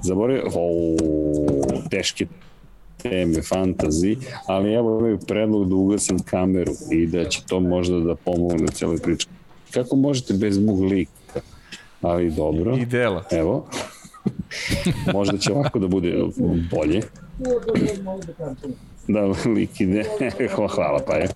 Zaboravio, 0.03 0.51
o, 0.55 0.97
teške 1.91 2.27
teme, 3.03 3.43
fantazi, 3.43 4.17
ali 4.47 4.73
evo 4.73 4.97
ovaj 4.97 5.17
predlog 5.27 5.69
da 5.69 5.75
ugasim 5.75 6.19
kameru 6.19 6.73
i 6.93 7.07
da 7.07 7.25
će 7.25 7.43
to 7.49 7.61
možda 7.61 8.01
da 8.01 8.15
pomogne 8.15 8.67
celoj 8.67 8.99
priči. 8.99 9.27
Kako 9.75 9.97
možete 9.97 10.35
bez 10.35 10.59
mog 10.59 10.81
lika? 10.81 11.41
Ali 12.03 12.31
dobro. 12.31 12.77
I 12.77 12.87
dela. 12.87 13.25
Evo. 13.31 13.67
možda 15.15 15.39
će 15.39 15.53
ovako 15.53 15.79
da 15.79 15.89
bude 15.89 16.23
bolje 16.71 17.03
da 19.09 19.21
lik 19.55 19.81
ide. 19.81 20.05
Hvala 20.75 21.01
pa 21.07 21.15
je. 21.17 21.29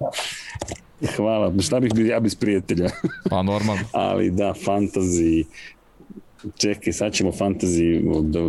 Hvala, 1.16 1.52
šta 1.62 1.80
bih 1.80 1.92
bio 1.94 2.06
ja 2.06 2.20
bez 2.20 2.34
prijatelja. 2.34 2.90
Pa 3.30 3.42
normalno. 3.42 3.84
Ali 3.92 4.30
da, 4.30 4.54
fantazi, 4.64 5.44
čekaj, 6.56 6.92
sad 6.92 7.12
ćemo 7.12 7.32
fantazi, 7.32 8.00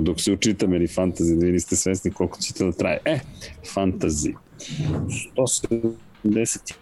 dok 0.01 0.21
se 0.21 0.31
učitam, 0.31 0.73
jer 0.73 0.81
i 0.81 0.87
fantazi, 0.87 1.35
da 1.35 1.45
vi 1.45 1.51
niste 1.51 1.75
svesni 1.75 2.11
koliko 2.11 2.39
će 2.39 2.53
to 2.53 2.65
da 2.65 2.71
traje. 2.71 2.99
E, 3.05 3.19
fantazi. 3.73 4.33
170 5.35 6.73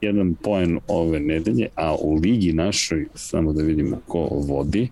jedan 0.00 0.34
poen 0.34 0.80
ove 0.88 1.20
nedelje, 1.20 1.68
a 1.74 1.94
u 1.94 2.14
ligi 2.14 2.52
našoj, 2.52 3.06
samo 3.14 3.52
da 3.52 3.62
vidimo 3.62 4.00
ko 4.06 4.18
vodi, 4.18 4.88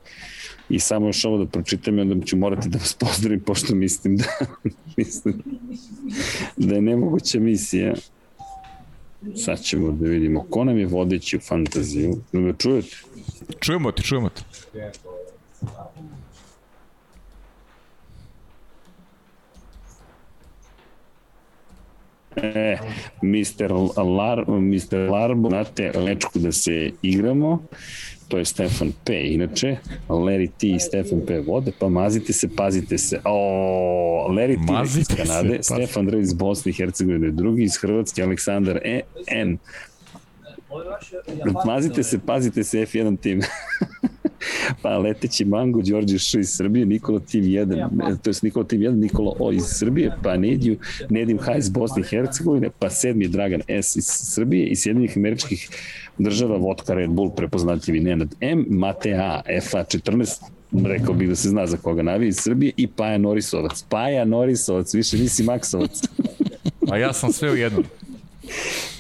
i 0.69 0.79
samo 0.79 1.07
još 1.07 1.25
ovo 1.25 1.39
da 1.39 1.47
pročitam 1.47 1.99
i 1.99 2.01
onda 2.01 2.27
ću 2.27 2.37
morati 2.37 2.69
da 2.69 2.79
vas 2.79 2.95
pozdravim, 2.95 3.41
pošto 3.41 3.75
mislim 3.75 4.17
da, 4.17 4.25
mislim 4.97 5.43
da 6.57 6.75
je 6.75 6.81
nemoguća 6.81 7.41
misija. 7.41 7.95
Sad 9.37 9.61
ćemo 9.61 9.93
da 9.93 10.09
vidimo 10.09 10.47
ko 10.51 10.65
nam 10.65 10.79
je 10.79 10.87
vodeći 10.87 11.37
u 11.37 11.41
fantaziju. 11.41 12.17
Da 12.33 12.41
me 12.41 12.55
čujete? 12.59 12.97
Čujemo 13.61 13.93
te, 13.93 14.03
čujemo 14.03 14.29
te. 14.29 14.43
E, 22.43 22.79
Mr. 23.23 23.73
Lar, 24.17 24.45
Mr. 24.49 25.11
Larbo, 25.11 25.49
znate, 25.49 25.93
lečku 25.95 26.39
da 26.39 26.53
se 26.53 26.91
igramo, 27.03 27.63
to 28.29 28.39
je 28.39 28.45
Stefan 28.45 28.93
P. 29.05 29.21
Inače, 29.25 29.77
Larry 30.09 30.51
T 30.59 30.69
i 30.69 30.81
Stefan 30.81 31.21
P. 31.27 31.41
vode, 31.41 31.73
pa 31.79 31.89
mazite 31.89 32.33
se, 32.33 32.49
pazite 32.57 32.99
se. 32.99 33.21
O, 33.25 34.29
Larry 34.31 34.67
T 34.67 34.73
mazite 34.73 35.01
iz 35.01 35.17
Kanade, 35.17 35.63
se, 35.63 35.75
Stefan 35.75 36.07
Drey 36.07 36.21
iz 36.21 36.33
Bosne 36.33 36.71
i 36.71 36.75
Hercegovine, 36.75 37.31
drugi 37.31 37.63
iz 37.63 37.77
Hrvatske, 37.77 38.23
Aleksandar 38.23 38.81
E. 38.85 39.01
N. 39.27 39.59
Mazite 41.67 42.03
se, 42.03 42.19
pazite 42.19 42.65
se, 42.65 42.79
F1 42.79 43.21
tim. 43.21 43.41
pa 44.83 44.99
leteći 44.99 45.45
Mango, 45.45 45.83
Đorđe 45.83 46.19
Š 46.19 46.41
iz 46.41 46.49
Srbije, 46.51 46.87
Nikola 46.87 47.21
Tim 47.21 47.45
1, 47.45 48.17
to 48.23 48.31
je 48.31 48.35
Nikola 48.43 48.67
Tim 48.67 48.81
1, 48.81 48.95
Nikola 48.95 49.33
O 49.39 49.53
iz 49.53 49.63
Srbije, 49.65 50.13
pa 50.23 50.37
Nediju, 50.37 50.79
Nedim 51.09 51.39
H 51.39 51.57
iz 51.57 51.69
Bosne 51.69 52.01
i 52.03 52.05
Hercegovine, 52.05 52.71
pa 52.79 52.91
sedmi 52.91 53.29
Dragan 53.29 53.63
S 53.69 53.97
iz 53.97 54.05
Srbije 54.07 54.67
i 54.67 54.77
Sjedinih 54.77 55.17
američkih 55.17 55.69
država 56.19 56.57
Vodka 56.57 56.95
Red 56.95 57.11
Bull, 57.11 57.31
prepoznatljivi 57.31 58.01
Nenad 58.01 58.35
M, 58.41 58.67
Matea 58.69 59.43
FA 59.71 59.85
14, 59.85 60.43
rekao 60.85 61.15
bih 61.15 61.29
da 61.29 61.35
se 61.35 61.49
zna 61.49 61.67
za 61.67 61.77
koga 61.77 62.03
navi 62.03 62.29
iz 62.29 62.37
Srbije 62.37 62.73
i 62.77 62.87
Paja 62.87 63.19
Norisovac. 63.19 63.85
Paja 63.89 64.25
Norisovac, 64.25 64.95
više 64.95 65.19
nisi 65.19 65.43
Maksovac. 65.43 66.01
A 66.91 66.97
ja 66.97 67.13
sam 67.13 67.33
sve 67.33 67.51
u 67.51 67.57
jednom. 67.57 67.85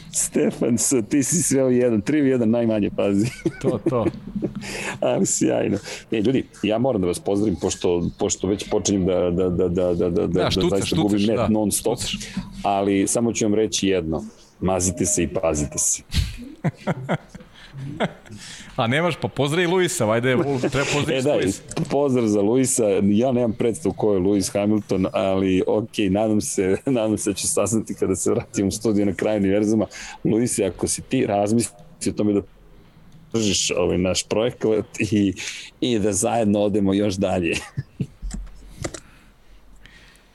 Stefan, 0.24 0.76
ti 1.08 1.22
si 1.22 1.42
sve 1.42 1.64
u 1.64 1.70
jedan, 1.70 2.00
tri 2.00 2.22
u 2.22 2.26
jedan 2.26 2.50
najmanje, 2.50 2.90
pazi. 2.96 3.26
To, 3.62 3.78
to. 3.88 4.06
Ali 5.00 5.26
sjajno. 5.26 5.78
E, 6.10 6.20
ljudi, 6.20 6.44
ja 6.62 6.78
moram 6.78 7.00
da 7.00 7.06
vas 7.06 7.18
pozdravim, 7.18 7.56
pošto, 7.56 8.10
pošto 8.18 8.46
već 8.46 8.70
počinjem 8.70 9.06
da, 9.06 9.30
da, 9.30 9.48
da, 9.48 9.68
da, 9.68 9.94
da, 9.94 10.10
da, 10.10 10.26
da, 10.26 10.50
štuca, 10.50 10.66
da 10.66 10.70
zaista 10.70 10.86
štucaš, 10.86 11.02
gubim 11.02 11.26
net 11.26 11.36
da, 11.36 11.48
non 11.48 11.72
stop, 11.72 11.98
štucaš. 12.00 12.28
ali 12.62 13.06
samo 13.06 13.32
ću 13.32 13.44
vam 13.44 13.54
reći 13.54 13.88
jedno, 13.88 14.24
mazite 14.60 15.06
se 15.06 15.22
i 15.22 15.28
pazite 15.28 15.78
se. 15.78 16.02
A 18.76 18.86
nemaš, 18.86 19.16
pa 19.20 19.28
pozdravi 19.28 19.66
Luisa, 19.66 20.04
vajde, 20.04 20.36
treba 20.70 20.86
pozdravi 20.92 21.18
e, 21.18 21.22
da, 21.22 21.34
Luisa. 21.34 21.62
Pozdrav 21.90 22.26
za 22.26 22.40
Luisa, 22.40 22.84
ja 23.02 23.32
nemam 23.32 23.52
predstav 23.52 23.92
ko 23.92 24.12
je 24.12 24.18
Luis 24.18 24.48
Hamilton, 24.52 25.06
ali 25.12 25.62
ok, 25.66 25.98
nadam 26.10 26.40
se, 26.40 26.76
nadam 26.86 27.18
se 27.18 27.30
da 27.30 27.34
ću 27.34 27.48
saznati 27.48 27.94
kada 27.94 28.16
se 28.16 28.30
vratim 28.30 28.68
u 28.68 28.70
studiju 28.70 29.06
na 29.06 29.14
kraju 29.14 29.38
univerzuma. 29.38 29.86
Luis, 30.24 30.58
ako 30.58 30.88
si 30.88 31.02
ti 31.02 31.26
razmisli 31.26 31.76
o 32.08 32.12
tome 32.12 32.32
da 32.32 32.40
držiš 33.32 33.70
ovaj 33.76 33.98
naš 33.98 34.22
projekat 34.22 34.86
i, 35.00 35.34
i 35.80 35.98
da 35.98 36.12
zajedno 36.12 36.60
odemo 36.60 36.94
još 36.94 37.14
dalje. 37.14 37.56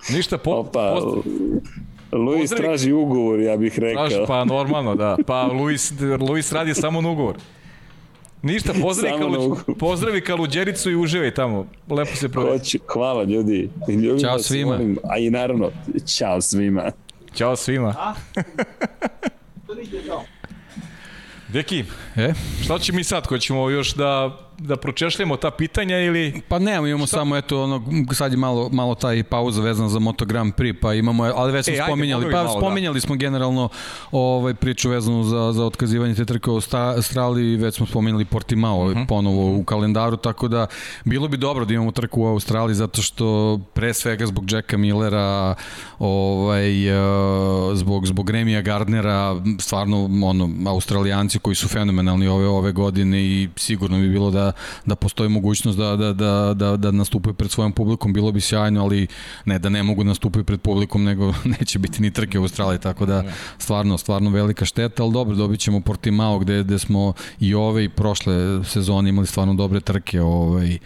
Ništa, 0.09 0.37
po, 0.37 0.51
Opa, 0.51 0.99
post... 0.99 1.27
Luis 2.13 2.49
traži 2.49 2.91
ugovor, 2.91 3.39
ja 3.39 3.57
bih 3.57 3.79
rekao. 3.79 4.07
Traži, 4.07 4.23
pa 4.27 4.45
normalno, 4.45 4.95
da. 4.95 5.17
Pa 5.27 5.43
Luis, 5.43 5.93
Luis 6.29 6.51
radi 6.51 6.73
samo 6.73 7.01
na 7.01 7.09
ugovor. 7.09 7.35
Ništa, 8.41 8.73
pozdravi, 8.81 9.17
kalu, 9.19 9.57
pozdravi 9.79 10.21
Kaluđericu 10.21 10.91
i 10.91 10.95
uživaj 10.95 11.33
tamo. 11.33 11.67
Lepo 11.89 12.15
se 12.15 12.29
provedi. 12.29 12.57
Hoću, 12.59 12.77
hvala 12.87 13.23
ljudi. 13.23 13.69
Ljubim 13.87 14.19
Ćao 14.19 14.39
svima. 14.39 14.71
Volim, 14.71 14.97
a 15.03 15.17
i 15.17 15.29
naravno, 15.29 15.71
ćao 16.05 16.41
svima. 16.41 16.91
Ćao 17.35 17.55
svima. 17.55 17.95
Deki, 21.53 21.83
e? 22.15 22.33
šta 22.63 22.79
će 22.79 22.93
mi 22.93 23.03
sad? 23.03 23.27
Hoćemo 23.27 23.69
još 23.69 23.93
da 23.93 24.39
da 24.57 24.75
pročešljamo 24.75 25.37
ta 25.37 25.51
pitanja 25.51 25.99
ili... 25.99 26.41
Pa 26.47 26.59
ne, 26.59 26.75
imamo 26.75 27.07
Šta? 27.07 27.17
samo 27.17 27.37
eto 27.37 27.63
ono 27.63 27.83
sad 28.13 28.31
je 28.31 28.37
malo 28.37 28.69
malo 28.71 28.95
taj 28.95 29.23
pauza 29.23 29.61
vezana 29.61 29.89
za 29.89 29.99
Moto 29.99 30.25
Grand 30.25 30.53
Prix, 30.53 30.79
pa 30.81 30.93
imamo 30.93 31.23
ali 31.23 31.51
već 31.51 31.65
smo 31.65 31.73
e, 31.73 31.81
spominjali, 31.87 32.25
pa 32.31 32.37
malo, 32.37 32.53
da. 32.53 32.59
spominjali 32.59 32.95
da. 32.95 33.01
smo 33.01 33.15
generalno 33.15 33.69
ovaj 34.11 34.53
priču 34.53 34.89
vezanu 34.89 35.23
za 35.23 35.51
za 35.51 35.65
otkazivanje 35.65 36.15
te 36.15 36.25
trke 36.25 36.51
u 36.51 36.59
Australiji, 36.95 37.57
već 37.57 37.75
smo 37.75 37.85
spominjali 37.85 38.25
Portimao 38.25 38.79
uh 38.79 38.89
mhm. 38.89 38.99
-huh. 38.99 39.07
ponovo 39.07 39.57
u 39.57 39.63
kalendaru, 39.63 40.17
tako 40.17 40.47
da 40.47 40.67
bilo 41.05 41.27
bi 41.27 41.37
dobro 41.37 41.65
da 41.65 41.73
imamo 41.73 41.91
trku 41.91 42.21
u 42.21 42.27
Australiji 42.27 42.75
zato 42.75 43.01
što 43.01 43.59
pre 43.73 43.93
svega 43.93 44.25
zbog 44.25 44.51
Jacka 44.51 44.77
Millera, 44.77 45.55
ovaj 45.99 46.89
uh, 46.89 47.77
zbog 47.77 48.07
zbog 48.07 48.29
Remija 48.29 48.61
Gardnera, 48.61 49.35
stvarno 49.59 50.09
ono 50.23 50.49
Australijanci 50.69 51.39
koji 51.39 51.55
su 51.55 51.67
fenomenalni 51.67 52.27
ove 52.27 52.47
ove 52.47 52.71
godine 52.71 53.23
i 53.23 53.49
sigurno 53.55 53.99
bi 53.99 54.09
bilo 54.09 54.31
da 54.31 54.52
da 54.85 54.95
postoji 54.95 55.29
mogućnost 55.29 55.77
da 55.77 55.95
da 55.95 56.13
da 56.13 56.53
da 56.53 56.77
da 56.77 56.91
nastupaju 56.91 57.33
pred 57.33 57.51
svojom 57.51 57.71
publikom, 57.71 58.13
bilo 58.13 58.31
bi 58.31 58.41
sjajno, 58.41 58.83
ali 58.83 59.07
ne 59.45 59.59
da 59.59 59.69
ne 59.69 59.83
mogu 59.83 60.03
nastupiti 60.03 60.45
pred 60.45 60.61
publikom, 60.61 61.03
nego 61.03 61.33
neće 61.59 61.79
biti 61.79 62.01
ni 62.01 62.11
trke 62.11 62.39
u 62.39 62.41
Australiji, 62.41 62.79
tako 62.79 63.05
da 63.05 63.23
stvarno 63.57 63.97
stvarno 63.97 64.29
velika 64.29 64.65
šteta, 64.65 65.03
ali 65.03 65.13
dobro, 65.13 65.35
dobićemo 65.35 65.79
Portimao 65.79 66.39
gde 66.39 66.63
gde 66.63 66.79
smo 66.79 67.13
i 67.39 67.53
ove 67.53 67.83
i 67.83 67.89
prošle 67.89 68.63
sezone 68.63 69.09
imali 69.09 69.27
stvarno 69.27 69.53
dobre 69.53 69.79
trke, 69.79 70.21
ovaj 70.21 70.77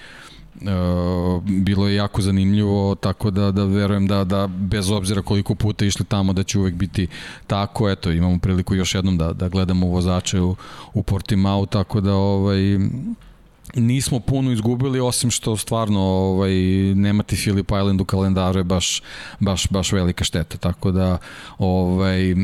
Uh, 0.61 1.43
bilo 1.43 1.87
je 1.87 1.95
jako 1.95 2.21
zanimljivo 2.21 2.95
tako 2.95 3.31
da 3.31 3.51
da 3.51 3.63
verujem 3.63 4.07
da 4.07 4.23
da 4.23 4.47
bez 4.47 4.91
obzira 4.91 5.21
koliko 5.21 5.55
puta 5.55 5.85
išli 5.85 6.05
tamo 6.05 6.33
da 6.33 6.43
će 6.43 6.59
uvek 6.59 6.73
biti 6.73 7.07
tako. 7.47 7.89
Eto 7.89 8.11
imamo 8.11 8.39
priliku 8.39 8.75
još 8.75 8.95
jednom 8.95 9.17
da 9.17 9.33
da 9.33 9.49
gledamo 9.49 9.87
vozače 9.87 10.41
u 10.41 10.55
u 10.93 11.03
Portimao 11.03 11.65
tako 11.65 12.01
da 12.01 12.13
ovaj 12.13 12.59
nismo 13.75 14.19
puno 14.19 14.51
izgubili 14.51 14.99
osim 14.99 15.31
što 15.31 15.57
stvarno 15.57 15.99
ovaj 15.99 16.53
nemati 16.95 17.35
Philip 17.35 17.71
Island 17.81 18.01
u 18.01 18.05
kalendaru 18.05 18.59
je 18.59 18.63
baš 18.63 19.01
baš 19.39 19.67
baš 19.69 19.91
velika 19.91 20.23
šteta 20.23 20.57
tako 20.57 20.91
da 20.91 21.17
ovaj 21.57 22.35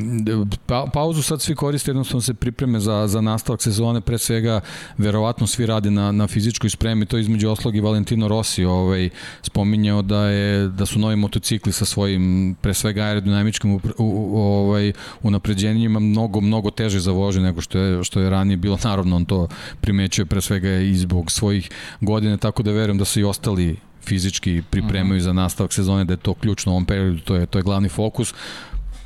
pa, 0.65 0.85
pauzu 0.93 1.21
sad 1.21 1.41
svi 1.41 1.55
koriste 1.55 1.91
jednostavno 1.91 2.21
se 2.21 2.33
pripreme 2.33 2.79
za 2.79 3.07
za 3.07 3.21
nastavak 3.21 3.61
sezone 3.61 4.01
pre 4.01 4.17
svega 4.17 4.61
verovatno 4.97 5.47
svi 5.47 5.65
rade 5.65 5.91
na 5.91 6.11
na 6.11 6.27
fizičkoj 6.27 6.69
spremi 6.69 7.05
to 7.05 7.17
između 7.17 7.49
oslog 7.49 7.75
i 7.75 7.81
Valentino 7.81 8.27
Rossi 8.27 8.65
ovaj 8.65 9.09
spominjao 9.41 10.01
da 10.01 10.25
je 10.25 10.67
da 10.67 10.85
su 10.85 10.99
novi 10.99 11.15
motocikli 11.15 11.71
sa 11.71 11.85
svojim 11.85 12.55
pre 12.61 12.73
svega 12.73 13.01
aerodinamičkim 13.03 13.71
u, 13.71 13.79
u, 13.97 14.37
ovaj 14.39 14.93
unapređenjima 15.21 15.99
mnogo 15.99 16.41
mnogo 16.41 16.71
teže 16.71 16.99
za 16.99 17.11
vožnju 17.11 17.43
nego 17.43 17.61
što 17.61 17.79
je 17.79 18.03
što 18.03 18.19
je 18.19 18.29
ranije 18.29 18.57
bilo. 18.57 18.77
Naravno 18.83 19.15
on 19.15 19.25
to 19.25 19.47
primećuje 19.81 20.25
pre 20.25 20.41
svega 20.41 20.69
iz 20.69 21.05
svojih 21.31 21.69
godina, 22.01 22.37
tako 22.37 22.63
da 22.63 22.71
verujem 22.71 22.97
da 22.97 23.05
se 23.05 23.19
i 23.19 23.23
ostali 23.23 23.75
fizički 24.01 24.61
pripremaju 24.69 25.19
-hmm. 25.19 25.23
za 25.23 25.33
nastavak 25.33 25.73
sezone, 25.73 26.05
da 26.05 26.13
je 26.13 26.17
to 26.17 26.33
ključno 26.33 26.71
u 26.71 26.75
ovom 26.75 26.85
periodu, 26.85 27.19
to 27.19 27.35
je, 27.35 27.45
to 27.45 27.59
je 27.59 27.63
glavni 27.63 27.89
fokus 27.89 28.33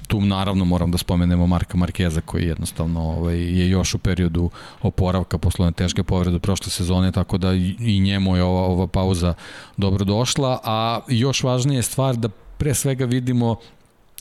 tu 0.07 0.22
naravno 0.22 0.65
moram 0.65 0.91
da 0.91 0.98
spomenemo 0.98 1.48
Marka 1.48 1.77
Markeza 1.77 2.22
koji 2.22 2.44
jednostavno 2.44 3.02
ovaj, 3.02 3.38
je 3.38 3.69
još 3.69 3.94
u 3.94 3.98
periodu 3.98 4.49
oporavka 4.81 5.38
posle 5.38 5.65
one 5.65 5.72
teške 5.72 6.03
povrede 6.03 6.39
prošle 6.39 6.72
sezone, 6.72 7.11
tako 7.11 7.38
da 7.38 7.53
i 7.80 7.99
njemu 7.99 8.35
je 8.35 8.44
ova, 8.44 8.61
ova 8.61 8.88
pauza 8.88 9.34
dobro 9.77 10.06
došla, 10.06 10.60
a 10.64 10.99
još 11.07 11.44
važnije 11.44 11.77
je 11.77 11.84
stvar 11.84 12.15
da 12.15 12.30
pre 12.57 12.73
svega 12.73 13.06
vidimo 13.06 13.56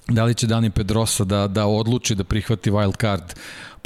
da 0.09 0.24
li 0.24 0.35
će 0.35 0.47
Dani 0.47 0.70
Pedrosa 0.70 1.24
da, 1.24 1.48
da 1.48 1.66
odluči 1.66 2.14
da 2.14 2.24
prihvati 2.24 2.70
wild 2.70 3.01
card 3.01 3.35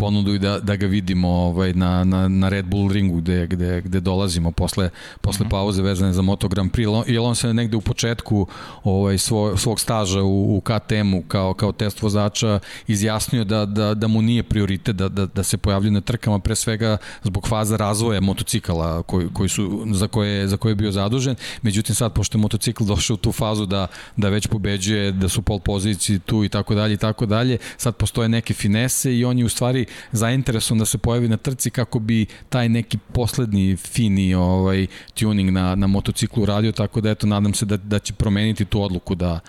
ponudu 0.00 0.34
i 0.34 0.38
da, 0.38 0.58
da 0.58 0.76
ga 0.76 0.86
vidimo 0.86 1.28
ovaj, 1.28 1.72
na, 1.72 2.04
na, 2.04 2.28
na 2.28 2.48
Red 2.48 2.66
Bull 2.66 2.92
ringu 2.92 3.16
gde, 3.16 3.46
gde, 3.46 3.80
gde 3.80 4.00
dolazimo 4.00 4.50
posle, 4.50 4.90
posle 5.20 5.44
mm 5.44 5.48
-hmm. 5.48 5.50
pauze 5.50 5.82
vezane 5.82 6.12
za 6.12 6.22
Moto 6.22 6.48
Grand 6.48 6.72
Prix. 6.72 7.04
Jer 7.06 7.20
on 7.20 7.34
se 7.34 7.54
negde 7.54 7.76
u 7.76 7.80
početku 7.80 8.46
ovaj, 8.84 9.18
svoj, 9.18 9.58
svog 9.58 9.80
staža 9.80 10.22
u, 10.22 10.56
u 10.56 10.60
KTM-u 10.60 11.22
kao, 11.22 11.54
kao 11.54 11.72
test 11.72 12.02
vozača 12.02 12.58
izjasnio 12.86 13.44
da, 13.44 13.66
da, 13.66 13.94
da 13.94 14.08
mu 14.08 14.22
nije 14.22 14.42
prioritet 14.42 14.96
da, 14.96 15.08
da, 15.08 15.26
da 15.26 15.42
se 15.42 15.58
pojavljuje 15.58 15.90
na 15.92 16.00
trkama 16.00 16.38
pre 16.38 16.54
svega 16.54 16.96
zbog 17.22 17.48
faza 17.48 17.76
razvoja 17.76 18.20
motocikala 18.20 19.02
koji, 19.02 19.28
koji 19.32 19.48
su, 19.48 19.86
za, 19.92 20.08
koje, 20.08 20.48
za 20.48 20.56
koje 20.56 20.70
je 20.70 20.76
bio 20.76 20.92
zadužen. 20.92 21.36
Međutim 21.62 21.94
sad 21.94 22.12
pošto 22.12 22.38
je 22.38 22.42
motocikl 22.42 22.84
došao 22.84 23.14
u 23.14 23.16
tu 23.16 23.32
fazu 23.32 23.66
da, 23.66 23.86
da 24.16 24.28
već 24.28 24.46
pobeđuje, 24.46 25.12
da 25.12 25.28
su 25.28 25.42
pol 25.42 25.58
poziciji 25.58 26.18
tu 26.18 26.44
i 26.44 26.48
tako 26.48 26.74
dalje 26.74 26.94
i 26.94 26.96
tako 26.96 27.26
dalje, 27.26 27.58
sad 27.76 27.96
postoje 27.96 28.28
neke 28.28 28.54
finese 28.54 29.16
i 29.16 29.24
on 29.24 29.38
je 29.38 29.44
u 29.44 29.48
stvari 29.48 29.86
zainteresovan 30.12 30.78
da 30.78 30.84
se 30.84 30.98
pojavi 30.98 31.28
na 31.28 31.36
trci 31.36 31.70
kako 31.70 31.98
bi 31.98 32.26
taj 32.48 32.68
neki 32.68 32.98
poslednji 33.12 33.76
fini 33.76 34.34
ovaj 34.34 34.86
tuning 35.14 35.50
na 35.50 35.74
na 35.74 35.86
motociklu 35.86 36.44
radio 36.44 36.72
tako 36.72 37.00
da 37.00 37.10
eto 37.10 37.26
nadam 37.26 37.54
se 37.54 37.64
da 37.64 37.76
da 37.76 37.98
će 37.98 38.12
promeniti 38.12 38.64
tu 38.64 38.82
odluku 38.82 39.14
da 39.14 39.40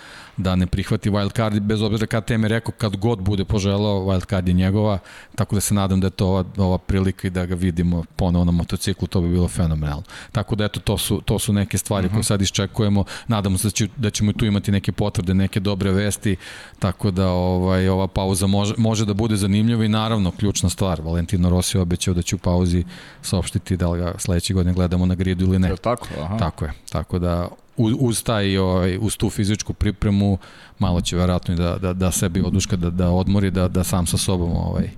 da 0.44 0.56
ne 0.56 0.68
prihvati 0.68 1.10
wild 1.10 1.36
card 1.36 1.60
bez 1.60 1.82
obzira 1.82 2.06
kad 2.06 2.26
teme 2.26 2.48
rekao 2.48 2.74
kad 2.78 2.98
god 2.98 3.20
bude 3.20 3.46
poželao 3.46 4.02
wild 4.02 4.30
card 4.30 4.48
je 4.48 4.54
njegova 4.54 5.00
tako 5.36 5.56
da 5.56 5.62
se 5.62 5.74
nadam 5.74 6.00
da 6.00 6.08
je 6.08 6.12
to 6.12 6.28
ova, 6.28 6.44
ova 6.58 6.78
prilika 6.78 7.28
i 7.28 7.32
da 7.32 7.46
ga 7.46 7.56
vidimo 7.56 8.04
ponovo 8.16 8.46
na 8.46 8.52
motociklu 8.52 9.08
to 9.08 9.22
bi 9.22 9.30
bilo 9.30 9.48
fenomenalno 9.48 10.04
tako 10.32 10.56
da 10.56 10.66
eto 10.66 10.80
to 10.80 10.98
su 10.98 11.22
to 11.26 11.40
su 11.40 11.54
neke 11.54 11.78
stvari 11.78 12.06
uh 12.06 12.12
-huh. 12.12 12.14
koje 12.14 12.20
mhm. 12.20 12.26
sad 12.26 12.42
iščekujemo 12.42 13.04
nadamo 13.28 13.58
se 13.58 13.68
da, 13.68 13.72
će, 13.72 13.88
da 13.98 14.10
ćemo 14.10 14.34
tu 14.34 14.46
imati 14.46 14.72
neke 14.72 14.92
potvrde 14.92 15.34
neke 15.34 15.60
dobre 15.60 15.92
vesti 15.92 16.36
tako 16.80 17.12
da 17.12 17.30
ovaj 17.30 17.90
ova 17.90 18.08
pauza 18.08 18.48
može 18.48 18.74
može 18.78 19.06
da 19.06 19.14
bude 19.14 19.36
zanimljiva 19.36 19.86
i 19.86 19.90
naravno 19.90 20.32
ključna 20.32 20.70
stvar 20.70 21.02
Valentino 21.02 21.50
Rossi 21.50 21.78
obećao 21.78 22.14
da 22.14 22.22
će 22.22 22.36
u 22.36 22.40
pauzi 22.40 22.84
saopštiti 23.22 23.78
da 23.78 23.90
li 23.90 24.00
ga 24.00 24.14
sledeće 24.18 24.54
godine 24.54 24.74
gledamo 24.74 25.06
na 25.06 25.16
gridu 25.16 25.46
ili 25.46 25.60
ne. 25.60 25.70
Je 25.70 25.78
tako? 25.78 26.08
Aha. 26.22 26.38
Tako 26.38 26.66
je. 26.66 26.72
Tako 26.90 27.20
da 27.20 27.48
uz, 27.82 27.94
uz, 28.00 28.24
taj, 28.24 28.58
ovaj, 28.58 28.98
uz 29.02 29.18
tu 29.18 29.30
fizičku 29.30 29.74
pripremu 29.74 30.38
malo 30.80 31.02
će 31.02 31.16
verovatno 31.16 31.54
i 31.54 31.58
da, 31.58 31.78
da, 31.78 31.94
da 31.94 32.12
sebi 32.12 32.42
oduška, 32.42 32.76
da, 32.76 32.90
da 32.90 33.10
odmori, 33.10 33.52
da, 33.52 33.68
da 33.68 33.84
sam 33.84 34.08
sa 34.08 34.18
sobom 34.18 34.52
ovaj, 34.52 34.90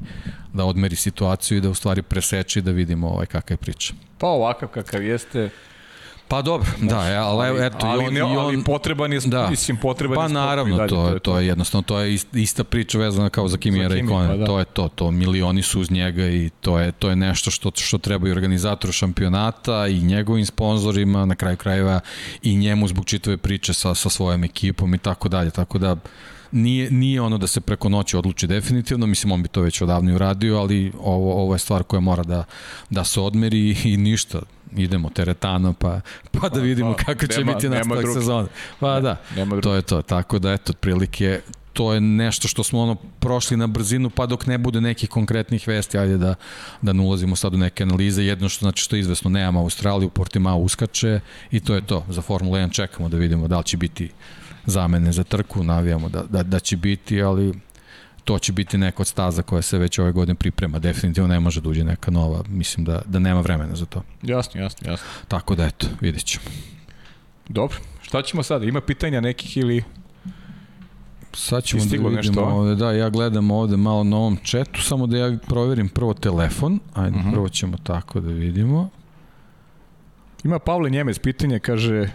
da 0.53 0.65
odmeri 0.65 0.95
situaciju 0.95 1.57
i 1.57 1.61
da 1.61 1.69
u 1.69 1.73
stvari 1.73 2.01
preseči 2.01 2.61
da 2.61 2.71
vidimo 2.71 3.09
ovaj, 3.09 3.25
kakva 3.25 3.53
je 3.53 3.57
priča. 3.57 3.93
Pa 4.17 4.27
ovakav 4.27 4.69
kakav 4.69 5.03
jeste, 5.03 5.49
Pa 6.33 6.41
dobro, 6.41 6.67
da, 6.81 7.07
ja, 7.07 7.23
ali, 7.23 7.47
ali 7.47 7.65
eto, 7.65 7.87
ali, 7.87 8.03
i 8.03 8.07
on, 8.07 8.13
ne, 8.13 8.19
i 8.19 8.23
on, 8.23 8.37
ali 8.37 8.63
potreban 8.63 9.13
je, 9.13 9.19
da. 9.25 9.49
mislim, 9.49 9.77
potreban 9.77 10.15
pa, 10.15 10.23
je 10.23 10.29
naravno, 10.29 10.77
dalje, 10.77 10.89
to, 10.89 11.09
je, 11.09 11.19
to 11.19 11.39
je 11.39 11.47
jednostavno, 11.47 11.83
to 11.83 11.99
je 11.99 12.17
ista 12.33 12.63
priča 12.63 12.97
vezana 12.97 13.29
kao 13.29 13.47
za 13.47 13.57
Kimi 13.57 13.87
Raikkonen, 13.87 14.29
pa, 14.29 14.37
da. 14.37 14.45
to 14.45 14.59
je 14.59 14.65
to, 14.65 14.89
to 14.95 15.11
milioni 15.11 15.61
su 15.61 15.81
uz 15.81 15.91
njega 15.91 16.25
i 16.25 16.49
to 16.61 16.79
je 16.79 16.91
to 16.91 17.09
je 17.09 17.15
nešto 17.15 17.51
što 17.51 17.71
što 17.75 17.97
treba 17.97 18.27
i 18.27 18.31
organizatoru 18.31 18.93
šampionata 18.93 19.87
i 19.87 20.01
njegovim 20.01 20.45
sponzorima, 20.45 21.25
na 21.25 21.35
kraju 21.35 21.57
krajeva 21.57 21.99
i 22.41 22.55
njemu 22.55 22.87
zbog 22.87 23.05
čitave 23.05 23.37
priče 23.37 23.73
sa 23.73 23.95
sa 23.95 24.09
svojom 24.09 24.43
ekipom 24.43 24.95
i 24.95 24.97
tako 24.97 25.29
dalje, 25.29 25.51
tako 25.51 25.77
da 25.77 25.95
nije, 26.51 26.91
nije 26.91 27.21
ono 27.21 27.37
da 27.37 27.47
se 27.47 27.61
preko 27.61 27.89
noći 27.89 28.17
odluči 28.17 28.47
definitivno, 28.47 29.07
mislim 29.07 29.31
on 29.31 29.43
bi 29.43 29.49
to 29.49 29.61
već 29.61 29.81
odavno 29.81 30.11
i 30.11 30.15
uradio, 30.15 30.57
ali 30.57 30.91
ovo, 30.99 31.33
ovo 31.33 31.55
je 31.55 31.59
stvar 31.59 31.83
koja 31.83 31.99
mora 31.99 32.23
da, 32.23 32.43
da 32.89 33.03
se 33.03 33.21
odmeri 33.21 33.77
i 33.83 33.97
ništa, 33.97 34.41
idemo 34.77 35.09
teretano 35.09 35.73
pa, 35.73 36.01
pa 36.31 36.49
da 36.49 36.55
pa, 36.55 36.59
vidimo 36.59 36.95
pa, 36.97 37.03
kako 37.03 37.27
će 37.27 37.39
nema, 37.39 37.53
biti 37.53 37.69
nastavak 37.69 38.05
sezone. 38.13 38.47
Pa 38.79 38.99
da, 38.99 39.21
nema 39.35 39.61
to 39.61 39.73
je 39.73 39.81
to. 39.81 40.01
Tako 40.01 40.39
da 40.39 40.53
eto, 40.53 40.71
otprilike 40.71 41.41
to 41.73 41.93
je 41.93 42.01
nešto 42.01 42.47
što 42.47 42.63
smo 42.63 42.79
ono 42.79 42.95
prošli 42.95 43.57
na 43.57 43.67
brzinu 43.67 44.09
pa 44.09 44.25
dok 44.25 44.47
ne 44.47 44.57
bude 44.57 44.81
nekih 44.81 45.09
konkretnih 45.09 45.67
vesti 45.67 45.97
ajde 45.97 46.17
da 46.17 46.35
da 46.81 46.93
ne 46.93 47.01
ulazimo 47.01 47.35
sad 47.35 47.53
u 47.53 47.57
neke 47.57 47.83
analize 47.83 48.23
jedno 48.23 48.49
što 48.49 48.65
znači 48.65 48.83
što 48.83 48.95
je 48.95 48.99
izvesno 48.99 49.29
nemamo 49.29 49.59
Australiju 49.59 50.09
Portimao 50.09 50.57
uskače 50.57 51.19
i 51.51 51.59
to 51.59 51.75
je 51.75 51.85
to 51.85 52.05
za 52.09 52.21
Formula 52.21 52.59
1 52.59 52.71
čekamo 52.71 53.09
da 53.09 53.17
vidimo 53.17 53.47
da 53.47 53.57
li 53.57 53.63
će 53.63 53.77
biti 53.77 54.09
zamene 54.65 55.11
za 55.11 55.23
trku 55.23 55.63
navijamo 55.63 56.09
da, 56.09 56.23
da, 56.23 56.43
da 56.43 56.59
će 56.59 56.77
biti 56.77 57.21
ali 57.21 57.53
to 58.23 58.39
će 58.39 58.51
biti 58.53 58.77
neka 58.77 59.01
od 59.01 59.07
staza 59.07 59.41
koja 59.41 59.61
se 59.61 59.77
već 59.77 59.99
ove 59.99 60.11
godine 60.11 60.35
priprema. 60.35 60.79
Definitivno 60.79 61.27
ne 61.27 61.39
može 61.39 61.61
da 61.61 61.69
uđe 61.69 61.83
neka 61.83 62.11
nova. 62.11 62.43
Mislim 62.49 62.85
da, 62.85 63.01
da 63.05 63.19
nema 63.19 63.41
vremena 63.41 63.75
za 63.75 63.85
to. 63.85 64.01
Jasno, 64.21 64.61
jasno, 64.61 64.91
jasno. 64.91 65.07
Tako 65.27 65.55
da 65.55 65.65
eto, 65.65 65.87
vidjet 66.01 66.25
ćemo. 66.25 66.45
Dobro, 67.49 67.77
šta 68.01 68.21
ćemo 68.21 68.43
sada? 68.43 68.65
Ima 68.65 68.81
pitanja 68.81 69.21
nekih 69.21 69.57
ili... 69.57 69.83
Sad 71.33 71.63
ćemo 71.63 71.83
da 71.83 71.89
vidimo 71.89 72.09
nešto? 72.09 72.43
ovde, 72.43 72.75
da, 72.75 72.91
ja 72.91 73.09
gledam 73.09 73.51
ovde 73.51 73.77
malo 73.77 74.03
na 74.03 74.17
ovom 74.17 74.37
četu, 74.43 74.81
samo 74.81 75.07
da 75.07 75.17
ja 75.17 75.37
proverim 75.47 75.89
prvo 75.89 76.13
telefon, 76.13 76.79
ajde, 76.93 77.09
uh 77.09 77.21
mhm. 77.21 77.29
-huh. 77.29 77.33
prvo 77.33 77.49
ćemo 77.49 77.77
tako 77.83 78.19
da 78.19 78.31
vidimo. 78.31 78.89
Ima 80.43 80.59
Pavle 80.59 80.89
Njemec 80.89 81.19
pitanje, 81.19 81.59
kaže, 81.59 82.09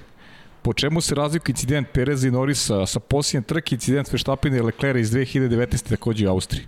Po 0.62 0.72
čemu 0.72 1.00
se 1.00 1.14
razlikuje 1.14 1.52
incident 1.52 1.88
Pereza 1.92 2.28
i 2.28 2.30
Norisa 2.30 2.86
sa 2.86 3.00
posljednjem 3.00 3.44
trke 3.44 3.74
incident 3.74 4.12
Verstappen 4.12 4.54
i 4.54 4.60
Leclerc 4.60 5.00
iz 5.00 5.10
2019. 5.10 5.88
takođe 5.88 6.28
u 6.28 6.30
Austriji? 6.30 6.66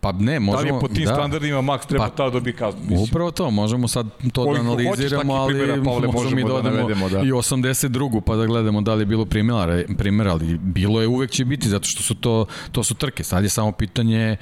Pa 0.00 0.12
ne, 0.12 0.40
možemo... 0.40 0.62
Da 0.62 0.72
li 0.72 0.76
je 0.76 0.80
po 0.80 0.88
tim 0.88 1.04
da, 1.04 1.14
standardima 1.14 1.62
Max 1.62 1.86
treba 1.86 2.08
pa, 2.08 2.10
tada 2.10 2.30
dobiti 2.30 2.58
kaznu? 2.58 2.80
Mislim. 2.80 3.02
Upravo 3.02 3.30
to, 3.30 3.50
možemo 3.50 3.88
sad 3.88 4.06
to 4.32 4.44
Koliko 4.44 4.64
da 4.64 4.70
analiziramo, 4.70 5.34
ali 5.34 5.54
primjera, 5.54 5.82
Pavle, 5.84 6.08
možemo 6.08 6.36
mi 6.36 6.44
da, 6.44 6.52
da 6.52 6.62
navedemo, 6.62 7.08
da. 7.08 7.20
i 7.20 7.32
82. 7.32 8.20
pa 8.20 8.36
da 8.36 8.46
gledamo 8.46 8.80
da 8.80 8.94
li 8.94 9.02
je 9.02 9.06
bilo 9.06 9.24
primjera, 9.24 9.82
primjera, 9.98 10.30
ali 10.30 10.58
bilo 10.58 11.00
je 11.00 11.06
uvek 11.06 11.30
će 11.30 11.44
biti, 11.44 11.68
zato 11.68 11.88
što 11.88 12.02
su 12.02 12.14
to, 12.14 12.46
to 12.72 12.84
su 12.84 12.94
trke. 12.94 13.24
Sad 13.24 13.42
je 13.42 13.48
samo 13.48 13.72
pitanje 13.72 14.36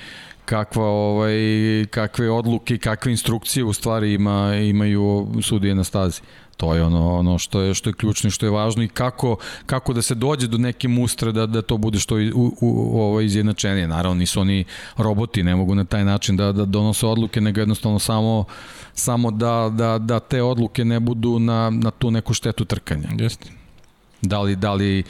kakva 0.49 0.85
ovaj 0.85 1.37
kakve 1.91 2.31
odluke 2.31 2.79
kakve 2.79 3.13
instrukcije 3.13 3.65
u 3.65 3.73
stvari 3.73 4.13
ima 4.13 4.55
imaju 4.55 5.29
sudije 5.43 5.75
na 5.75 5.85
stazi. 5.85 6.21
To 6.57 6.75
je 6.75 6.83
ono 6.83 7.19
ono 7.19 7.39
što 7.39 7.61
je 7.61 7.75
što 7.75 7.91
je 7.91 7.95
ključno 7.95 8.29
i 8.29 8.31
što 8.31 8.47
je 8.47 8.51
važno 8.51 8.83
i 8.83 8.89
kako 8.89 9.37
kako 9.67 9.93
da 9.93 10.03
se 10.03 10.15
dođe 10.15 10.47
do 10.47 10.59
neke 10.59 10.89
mustre 10.89 11.33
da 11.33 11.47
da 11.47 11.63
to 11.63 11.77
bude 11.77 11.99
što 11.99 12.15
u, 12.17 12.47
u, 12.47 12.53
u 12.61 13.01
ovo 13.01 13.21
izjednačenije. 13.21 13.89
Naravno 13.89 14.19
nisu 14.19 14.41
oni 14.41 14.65
roboti, 14.97 15.43
ne 15.43 15.57
mogu 15.57 15.75
na 15.75 15.85
taj 15.85 16.05
način 16.05 16.37
da 16.37 16.53
da 16.53 16.65
donose 16.65 17.07
odluke, 17.07 17.41
nego 17.41 17.61
jednostavno 17.61 17.99
samo 17.99 18.45
samo 18.95 19.31
da, 19.31 19.71
da, 19.73 19.99
da 19.99 20.21
te 20.21 20.43
odluke 20.43 20.85
ne 20.85 21.01
budu 21.01 21.39
na, 21.39 21.71
na 21.71 21.91
tu 21.91 22.11
neku 22.11 22.35
štetu 22.35 22.65
trkanja. 22.65 23.09
Jeste. 23.19 23.51
Da 24.23 24.41
li, 24.41 24.57
da 24.57 24.75
li, 24.75 25.03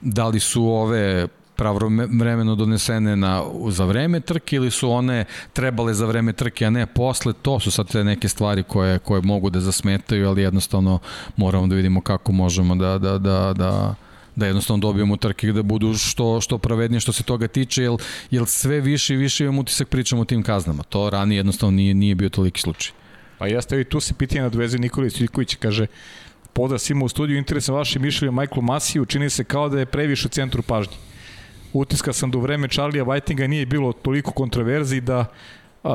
da 0.00 0.28
li 0.28 0.40
su 0.40 0.64
ove 0.64 1.28
pravovremeno 1.56 2.54
donesene 2.54 3.16
na, 3.16 3.42
za 3.68 3.84
vreme 3.84 4.20
trke 4.20 4.56
ili 4.56 4.70
su 4.70 4.90
one 4.90 5.24
trebale 5.52 5.94
za 5.94 6.06
vreme 6.06 6.32
trke, 6.32 6.66
a 6.66 6.70
ne 6.70 6.86
posle, 6.86 7.32
to 7.32 7.60
su 7.60 7.70
sad 7.70 7.92
te 7.92 8.04
neke 8.04 8.28
stvari 8.28 8.62
koje, 8.62 8.98
koje 8.98 9.22
mogu 9.22 9.50
da 9.50 9.60
zasmetaju, 9.60 10.28
ali 10.28 10.42
jednostavno 10.42 10.98
moramo 11.36 11.66
da 11.66 11.74
vidimo 11.74 12.00
kako 12.00 12.32
možemo 12.32 12.74
da, 12.74 12.98
da, 12.98 13.18
da, 13.18 13.52
da, 13.56 13.94
da 14.36 14.46
jednostavno 14.46 14.80
dobijemo 14.80 15.16
trke 15.16 15.52
da 15.52 15.62
budu 15.62 15.94
što, 15.94 16.40
što 16.40 16.58
pravednije 16.58 17.00
što 17.00 17.12
se 17.12 17.22
toga 17.22 17.48
tiče, 17.48 17.82
jer, 17.82 17.92
jer 18.30 18.46
sve 18.46 18.80
više 18.80 19.14
i 19.14 19.16
više 19.16 19.44
imamo 19.44 19.60
utisak 19.60 19.88
pričamo 19.88 20.22
o 20.22 20.24
tim 20.24 20.42
kaznama. 20.42 20.82
To 20.82 21.10
ranije 21.10 21.38
jednostavno 21.38 21.76
nije, 21.76 21.94
nije 21.94 22.14
bio 22.14 22.28
toliki 22.28 22.60
slučaj. 22.60 22.92
Pa 23.38 23.46
jeste, 23.46 23.80
i 23.80 23.84
tu 23.84 24.00
se 24.00 24.14
pitanje 24.14 24.42
nadveze 24.42 24.78
Nikola 24.78 25.10
Cviković, 25.10 25.54
kaže, 25.54 25.86
poda 26.52 26.78
svima 26.78 27.04
u 27.04 27.08
studiju, 27.08 27.38
interesam 27.38 27.74
vaše 27.74 27.98
mišljenje 27.98 28.32
Michael 28.32 28.62
Masiju, 28.62 29.06
čini 29.06 29.30
se 29.30 29.44
kao 29.44 29.68
da 29.68 29.78
je 29.78 29.86
previše 29.86 30.28
u 30.28 30.30
centru 30.30 30.62
pažnje. 30.62 30.94
Utiska 31.74 32.12
sam 32.12 32.30
da 32.30 32.38
u 32.38 32.40
vreme 32.40 32.68
Charlie'a 32.68 33.04
Whitinga 33.04 33.46
nije 33.46 33.66
bilo 33.66 33.92
toliko 33.92 34.30
kontroverzi 34.30 35.00
da, 35.00 35.26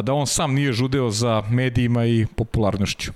da 0.04 0.14
on 0.14 0.28
sam 0.28 0.54
nije 0.54 0.74
žudeo 0.74 1.10
za 1.10 1.44
medijima 1.50 2.06
i 2.06 2.26
popularnošću. 2.36 3.12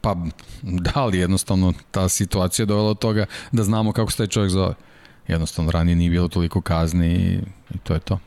Pa, 0.00 0.16
da 0.62 1.04
li 1.04 1.18
jednostavno 1.18 1.72
ta 1.90 2.08
situacija 2.08 2.66
dovela 2.66 2.90
od 2.90 2.98
toga 2.98 3.26
da 3.52 3.62
znamo 3.62 3.92
kako 3.92 4.10
se 4.10 4.16
taj 4.16 4.26
čovjek 4.26 4.50
zove. 4.50 4.74
Jednostavno, 5.28 5.70
ranije 5.70 5.96
nije 5.96 6.10
bilo 6.10 6.28
toliko 6.28 6.60
kazni 6.60 7.14
i, 7.14 7.38
i 7.74 7.78
to 7.78 7.94
je 7.94 8.00
to. 8.00 8.18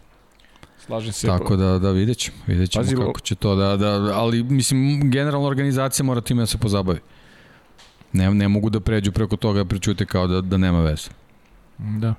Slažem 0.86 1.14
se. 1.14 1.28
Tako 1.28 1.56
da, 1.56 1.80
da 1.80 1.92
vidjet 1.92 2.18
ćemo, 2.18 2.38
vidjet 2.48 2.72
ćemo 2.72 2.84
Pazi, 2.84 2.96
kako 2.96 3.20
će 3.20 3.36
to 3.36 3.56
da, 3.56 3.78
da, 3.78 4.12
ali 4.14 4.44
mislim, 4.44 5.12
generalno 5.12 5.48
organizacija 5.48 6.06
mora 6.06 6.22
time 6.22 6.42
da 6.42 6.46
se 6.46 6.58
pozabavi. 6.58 7.00
Ne, 8.14 8.34
ne 8.34 8.48
mogu 8.48 8.70
da 8.70 8.80
pređu 8.80 9.12
preko 9.12 9.36
toga 9.36 9.66
pričute 9.66 10.06
kao 10.06 10.28
da, 10.28 10.42
da 10.42 10.58
nema 10.58 10.82
veze. 10.82 11.10
Da. 11.78 12.14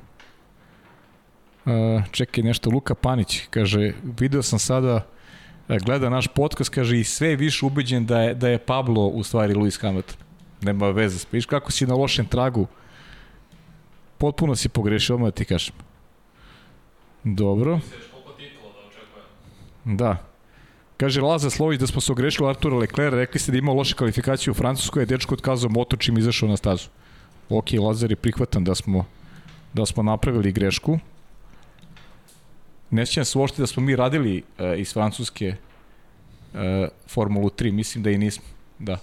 Čekaj 2.11 2.45
nešto, 2.45 2.71
Luka 2.71 2.95
Panić 2.95 3.43
kaže, 3.51 3.93
video 4.19 4.43
sam 4.43 4.59
sada 4.59 5.07
e, 5.69 5.79
gleda 5.79 6.11
naš 6.11 6.27
podcast, 6.27 6.71
kaže 6.71 6.99
i 6.99 7.05
sve 7.05 7.29
je 7.29 7.37
više 7.37 7.67
ubeđen 7.67 8.07
da 8.07 8.21
je, 8.21 8.35
da 8.35 8.49
je 8.49 8.59
Pablo 8.59 9.07
u 9.07 9.23
stvari 9.23 9.55
Luis 9.55 9.81
Hamilton. 9.81 10.17
Nema 10.63 10.91
veze. 10.91 11.27
Viš 11.33 11.47
kako 11.47 11.73
si 11.73 11.87
na 11.87 11.95
lošem 11.95 12.27
tragu. 12.27 12.67
Potpuno 14.19 14.57
si 14.57 14.69
pogrešio, 14.69 15.15
odmah 15.15 15.33
ti 15.33 15.45
kažem. 15.45 15.75
Dobro. 17.25 17.81
Da. 19.85 20.17
Kaže 20.97 21.21
Laza 21.21 21.51
Slović 21.51 21.81
da 21.81 21.87
smo 21.87 22.01
se 22.01 22.13
ogrešili 22.13 22.49
Artura 22.49 22.77
Leclerc, 22.77 23.15
rekli 23.15 23.41
ste 23.41 23.53
da 23.53 23.59
imao 23.59 23.75
loše 23.75 23.95
kvalifikacije 23.95 24.51
u 24.51 24.55
Francuskoj, 24.55 25.03
je 25.03 25.07
dečko 25.07 25.35
otkazao 25.35 25.71
motor 25.71 25.99
čim 25.99 26.19
izašao 26.19 26.49
na 26.49 26.57
stazu. 26.57 26.89
Ok, 27.49 27.73
Lazar 27.73 28.11
je 28.11 28.17
prihvatan 28.17 28.65
da 28.65 28.75
smo, 28.75 29.05
da 29.75 29.87
smo 29.87 30.03
napravili 30.03 30.53
grešku. 30.53 30.99
Ne 32.97 33.07
sjećam 33.07 33.25
se 33.25 33.39
uopšte 33.39 33.63
da 33.63 33.67
smo 33.67 33.83
mi 33.83 33.97
radili 33.97 34.43
uh, 34.59 34.79
iz 34.79 34.93
Francuske 34.93 35.55
uh, 36.55 36.61
Formulu 37.09 37.51
3, 37.51 37.73
mislim 37.73 38.05
da 38.05 38.11
i 38.11 38.19
nismo. 38.19 38.45
Da, 38.79 38.99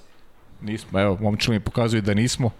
nismo. 0.61 0.99
Evo, 0.99 1.17
momčili 1.21 1.57
mi 1.57 1.63
pokazuju 1.63 2.01
da 2.01 2.13
nismo. 2.13 2.51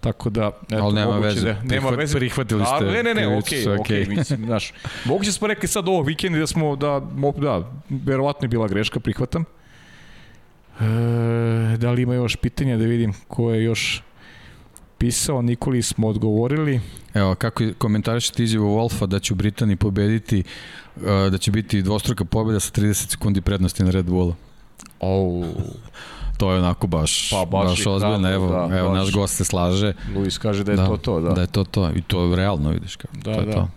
Tako 0.00 0.30
da, 0.30 0.50
eto, 0.62 0.82
Ali 0.82 0.94
nema 0.94 1.18
veze. 1.18 1.40
Da, 1.40 1.52
nema 1.52 1.66
Prihvat, 1.68 1.98
veze. 1.98 2.18
Prihvatili 2.18 2.64
ste. 2.64 2.74
A, 2.74 2.92
ne, 2.92 3.02
ne, 3.02 3.14
ne, 3.14 3.38
okej, 3.38 3.58
okay, 3.58 3.80
okej, 3.80 4.04
okay, 4.04 4.08
mislim, 4.16 4.44
znaš. 4.46 4.72
Moguće 5.04 5.32
smo 5.32 5.46
rekli 5.46 5.68
sad 5.68 5.88
ovo 5.88 6.02
vikendi 6.02 6.38
da 6.38 6.46
smo, 6.46 6.76
da, 6.76 7.00
da, 7.36 7.70
verovatno 7.88 8.44
je 8.44 8.48
bila 8.48 8.68
greška, 8.68 9.00
prihvatam. 9.00 9.44
E, 10.80 11.76
da 11.76 11.90
li 11.90 12.02
ima 12.02 12.14
još 12.14 12.36
pitanja 12.36 12.76
da 12.76 12.84
vidim 12.84 13.12
ko 13.28 13.50
je 13.50 13.64
još 13.64 14.02
pisao, 15.02 15.42
Nikoli 15.42 15.82
smo 15.82 16.08
odgovorili. 16.08 16.80
Evo, 17.14 17.34
kako 17.34 17.64
komentarišete 17.78 18.44
izjavu 18.44 18.76
Wolfa 18.76 19.06
da 19.06 19.18
će 19.18 19.32
u 19.32 19.36
Britaniji 19.36 19.76
pobediti, 19.76 20.42
e, 20.96 21.30
da 21.30 21.38
će 21.38 21.50
biti 21.50 21.82
dvostruka 21.82 22.24
pobeda 22.24 22.60
sa 22.60 22.70
30 22.72 23.10
sekundi 23.10 23.40
prednosti 23.40 23.84
na 23.84 23.90
Red 23.90 24.06
Bullu? 24.06 24.34
Oh 25.00 25.44
to 26.38 26.52
je 26.52 26.58
onako 26.58 26.86
baš, 26.86 27.30
pa, 27.30 27.44
baš, 27.44 27.68
baš 27.68 27.86
ozbiljno. 27.86 28.18
Da, 28.18 28.30
evo, 28.30 28.46
da, 28.48 28.78
evo 28.78 28.88
baš. 28.88 28.98
naš 28.98 29.12
gost 29.12 29.36
se 29.36 29.44
slaže. 29.44 29.92
Luis 30.16 30.38
kaže 30.38 30.64
da 30.64 30.72
je 30.72 30.76
da, 30.76 30.86
to 30.86 30.96
to, 30.96 31.20
da. 31.20 31.30
Da 31.30 31.40
je 31.40 31.46
to 31.46 31.64
to. 31.64 31.90
I 31.94 32.02
to 32.02 32.34
realno 32.34 32.70
vidiš 32.70 32.96
kako. 32.96 33.16
Da, 33.16 33.34
to 33.34 33.40
je 33.40 33.46
da. 33.46 33.52
To. 33.52 33.68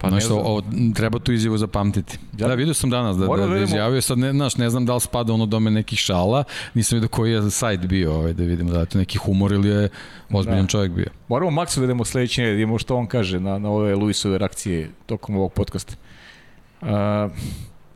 Pa 0.00 0.08
znaš, 0.08 0.30
ovo, 0.30 0.40
ovo, 0.40 0.62
treba 0.94 1.18
tu 1.18 1.32
izjavu 1.32 1.58
zapamtiti. 1.58 2.18
Ja, 2.38 2.48
da, 2.48 2.54
vidio 2.54 2.74
sam 2.74 2.90
danas 2.90 3.16
da, 3.16 3.26
da, 3.26 3.46
da, 3.46 3.58
izjavio, 3.58 4.00
sad 4.00 4.18
ne, 4.18 4.32
znaš, 4.32 4.56
ne 4.56 4.70
znam 4.70 4.86
da 4.86 4.94
li 4.94 5.00
spada 5.00 5.32
ono 5.32 5.46
dome 5.46 5.70
nekih 5.70 5.98
šala, 5.98 6.44
nisam 6.74 6.96
vidio 6.96 7.08
koji 7.08 7.32
je 7.32 7.50
sajt 7.50 7.86
bio, 7.86 8.14
ovaj, 8.14 8.32
da 8.32 8.44
vidimo 8.44 8.72
da 8.72 8.80
je 8.80 8.86
to 8.86 8.98
neki 8.98 9.18
humor 9.18 9.52
ili 9.52 9.68
je 9.68 9.88
ozbiljan 10.32 10.64
da. 10.64 10.68
čovjek 10.68 10.92
bio. 10.92 11.06
Moramo 11.28 11.50
Maksu 11.50 11.80
da 11.80 11.84
idemo 11.84 12.04
sledeće, 12.04 12.42
da 12.42 12.50
vidimo 12.50 12.78
što 12.78 12.96
on 12.96 13.06
kaže 13.06 13.40
na, 13.40 13.58
na 13.58 13.70
ove 13.70 13.94
Luisove 13.94 14.38
reakcije 14.38 14.90
tokom 15.06 15.36
ovog 15.36 15.52
podcasta. 15.52 15.94
Uh, 16.80 16.88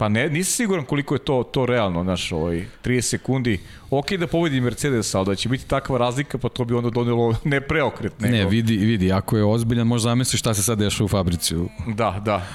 Pa 0.03 0.09
ne, 0.09 0.29
nisam 0.29 0.53
siguran 0.53 0.85
koliko 0.85 1.15
je 1.15 1.19
to 1.19 1.43
to 1.43 1.67
realno, 1.67 2.03
znaš, 2.03 2.33
ovaj 2.33 2.65
30 2.85 3.01
sekundi. 3.01 3.61
Ok 3.91 4.13
da 4.13 4.27
pobedi 4.27 4.61
Mercedes, 4.61 5.15
ali 5.15 5.27
da 5.27 5.35
će 5.35 5.49
biti 5.49 5.67
takva 5.67 5.99
razlika, 5.99 6.39
pa 6.39 6.49
to 6.49 6.65
bi 6.65 6.75
onda 6.75 6.91
donelo 6.91 7.35
ne 7.45 7.61
preokret, 7.61 8.21
nego. 8.21 8.37
Ne, 8.37 8.47
vidi, 8.47 8.77
vidi, 8.77 9.13
ako 9.13 9.37
je 9.37 9.45
ozbiljan, 9.45 9.87
možda 9.87 10.11
zamisliš 10.11 10.41
šta 10.41 10.55
se 10.55 10.63
sad 10.63 10.79
dešava 10.79 11.05
u 11.05 11.09
fabrici. 11.09 11.55
Da, 11.87 12.21
da. 12.25 12.47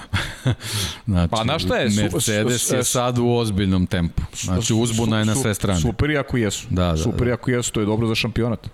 znači, 1.07 1.31
pa 1.31 1.43
na 1.43 1.59
šta 1.59 1.77
je? 1.77 1.89
Mercedes 1.89 2.71
je 2.71 2.83
sad 2.83 3.17
u 3.17 3.29
ozbiljnom 3.29 3.87
tempu. 3.87 4.21
Znači, 4.35 4.73
uzbuna 4.73 5.19
je 5.19 5.25
na 5.25 5.35
sve 5.35 5.53
strane. 5.53 5.79
Super 5.79 6.09
i 6.09 6.17
ako 6.17 6.37
jesu. 6.37 6.67
Da, 6.69 6.91
da, 6.91 6.97
super 6.97 7.27
i 7.27 7.29
da. 7.29 7.33
ako 7.33 7.51
jesu, 7.51 7.71
to 7.71 7.79
je 7.79 7.85
dobro 7.85 8.07
za 8.07 8.15
šampionat. 8.15 8.67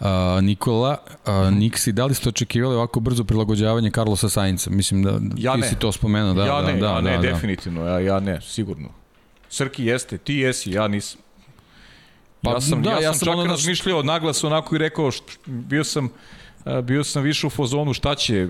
Uh, 0.00 0.06
Nikola, 0.42 0.96
uh, 1.26 1.54
Niksi, 1.54 1.92
da 1.92 2.06
li 2.06 2.14
ste 2.14 2.28
očekivali 2.28 2.74
ovako 2.74 3.00
brzo 3.00 3.24
prilagođavanje 3.24 3.90
Carlosa 3.90 4.28
Sainca? 4.28 4.70
Mislim 4.70 5.02
da 5.02 5.10
ja 5.36 5.54
ti 5.54 5.60
ne. 5.60 5.68
si 5.68 5.74
to 5.74 5.92
spomenuo. 5.92 6.34
Da, 6.34 6.46
ja 6.46 6.62
da, 6.62 6.72
ne, 6.72 6.80
da, 6.80 6.86
ja 6.86 6.94
da, 6.94 7.00
ne, 7.00 7.16
da, 7.16 7.22
definitivno, 7.22 7.86
ja, 7.86 8.00
ja 8.00 8.20
ne, 8.20 8.40
sigurno. 8.40 8.88
Srki 9.48 9.84
jeste, 9.84 10.18
ti 10.18 10.34
jesi, 10.34 10.70
ja 10.70 10.88
nisam. 10.88 11.20
Pa, 12.42 12.50
ja 12.50 12.60
sam, 12.60 12.82
da, 12.82 12.90
ja, 12.90 13.00
ja 13.00 13.14
sam, 13.14 13.26
čak 13.26 13.34
ono 13.34 13.46
razmišljao 13.46 14.02
naglas 14.02 14.44
onako 14.44 14.74
i 14.74 14.78
rekao, 14.78 15.10
št, 15.10 15.24
bio 15.46 15.84
sam 15.84 16.10
bio 16.82 17.04
sam 17.04 17.22
više 17.22 17.46
u 17.46 17.50
fazonu 17.50 17.92
šta 17.92 18.14
će 18.14 18.36
e, 18.36 18.48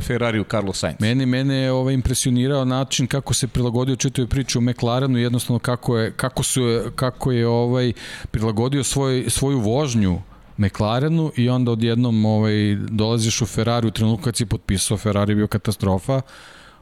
Ferrari 0.00 0.40
u 0.40 0.44
Carlos 0.44 0.78
Sainz. 0.78 0.96
Mene, 1.00 1.26
mene 1.26 1.54
je 1.54 1.72
ovaj, 1.72 1.94
impresionirao 1.94 2.64
način 2.64 3.06
kako 3.06 3.34
se 3.34 3.48
prilagodio 3.48 3.96
čitavoj 3.96 4.28
priči 4.28 4.58
u 4.58 4.60
McLarenu, 4.60 5.18
jednostavno 5.18 5.58
kako 5.58 5.98
je, 5.98 6.12
kako 6.12 6.42
su, 6.42 6.82
kako 6.94 7.32
je 7.32 7.46
ovaj, 7.46 7.92
prilagodio 8.30 8.84
svoj, 8.84 9.24
svoju 9.28 9.60
vožnju 9.60 10.20
McLarenu 10.58 11.32
i 11.36 11.48
onda 11.48 11.72
odjednom 11.72 12.24
ovaj, 12.24 12.74
dolaziš 12.74 13.42
u 13.42 13.46
Ferrari 13.46 13.86
u 13.86 13.90
trenutku 13.90 14.24
kad 14.24 14.36
si 14.36 14.46
potpisao, 14.46 14.96
Ferrari 14.96 15.34
bio 15.34 15.46
katastrofa, 15.46 16.20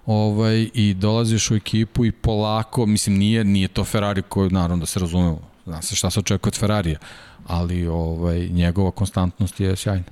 ovaj, 0.07 0.71
i 0.75 0.95
dolaziš 0.95 1.51
u 1.51 1.55
ekipu 1.55 2.05
i 2.05 2.13
polako, 2.13 2.87
mislim, 2.87 3.17
nije, 3.17 3.45
nije 3.45 3.69
to 3.69 3.85
Ferrari 3.85 4.23
koji, 4.23 4.51
naravno 4.51 4.77
da 4.77 4.87
se 4.87 5.01
razumemo, 5.01 5.41
zna 5.67 5.83
se 5.83 5.97
šta 5.97 6.11
se 6.11 6.21
očekuje 6.21 6.51
od 6.51 6.59
Ferrarija, 6.59 6.99
ali 7.47 7.87
ovaj, 7.87 8.49
njegova 8.49 8.91
konstantnost 8.91 9.61
je 9.61 9.77
sjajna. 9.77 10.05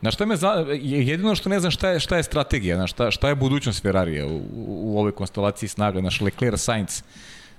Na 0.00 0.10
šta 0.10 0.26
me 0.26 0.36
zna, 0.36 0.52
jedino 0.82 1.34
što 1.34 1.48
ne 1.48 1.60
znam 1.60 1.70
šta 1.70 1.88
je, 1.88 2.00
šta 2.00 2.16
je 2.16 2.22
strategija, 2.22 2.78
na 2.78 2.86
šta, 2.86 3.10
šta 3.10 3.28
je 3.28 3.34
budućnost 3.34 3.82
Ferrarija 3.82 4.26
u, 4.26 4.36
u, 4.36 4.42
u 4.66 4.98
ovoj 4.98 5.12
konstelaciji 5.12 5.68
snaga, 5.68 6.00
naš 6.00 6.20
Leclerc 6.20 6.60
Sainz. 6.60 7.02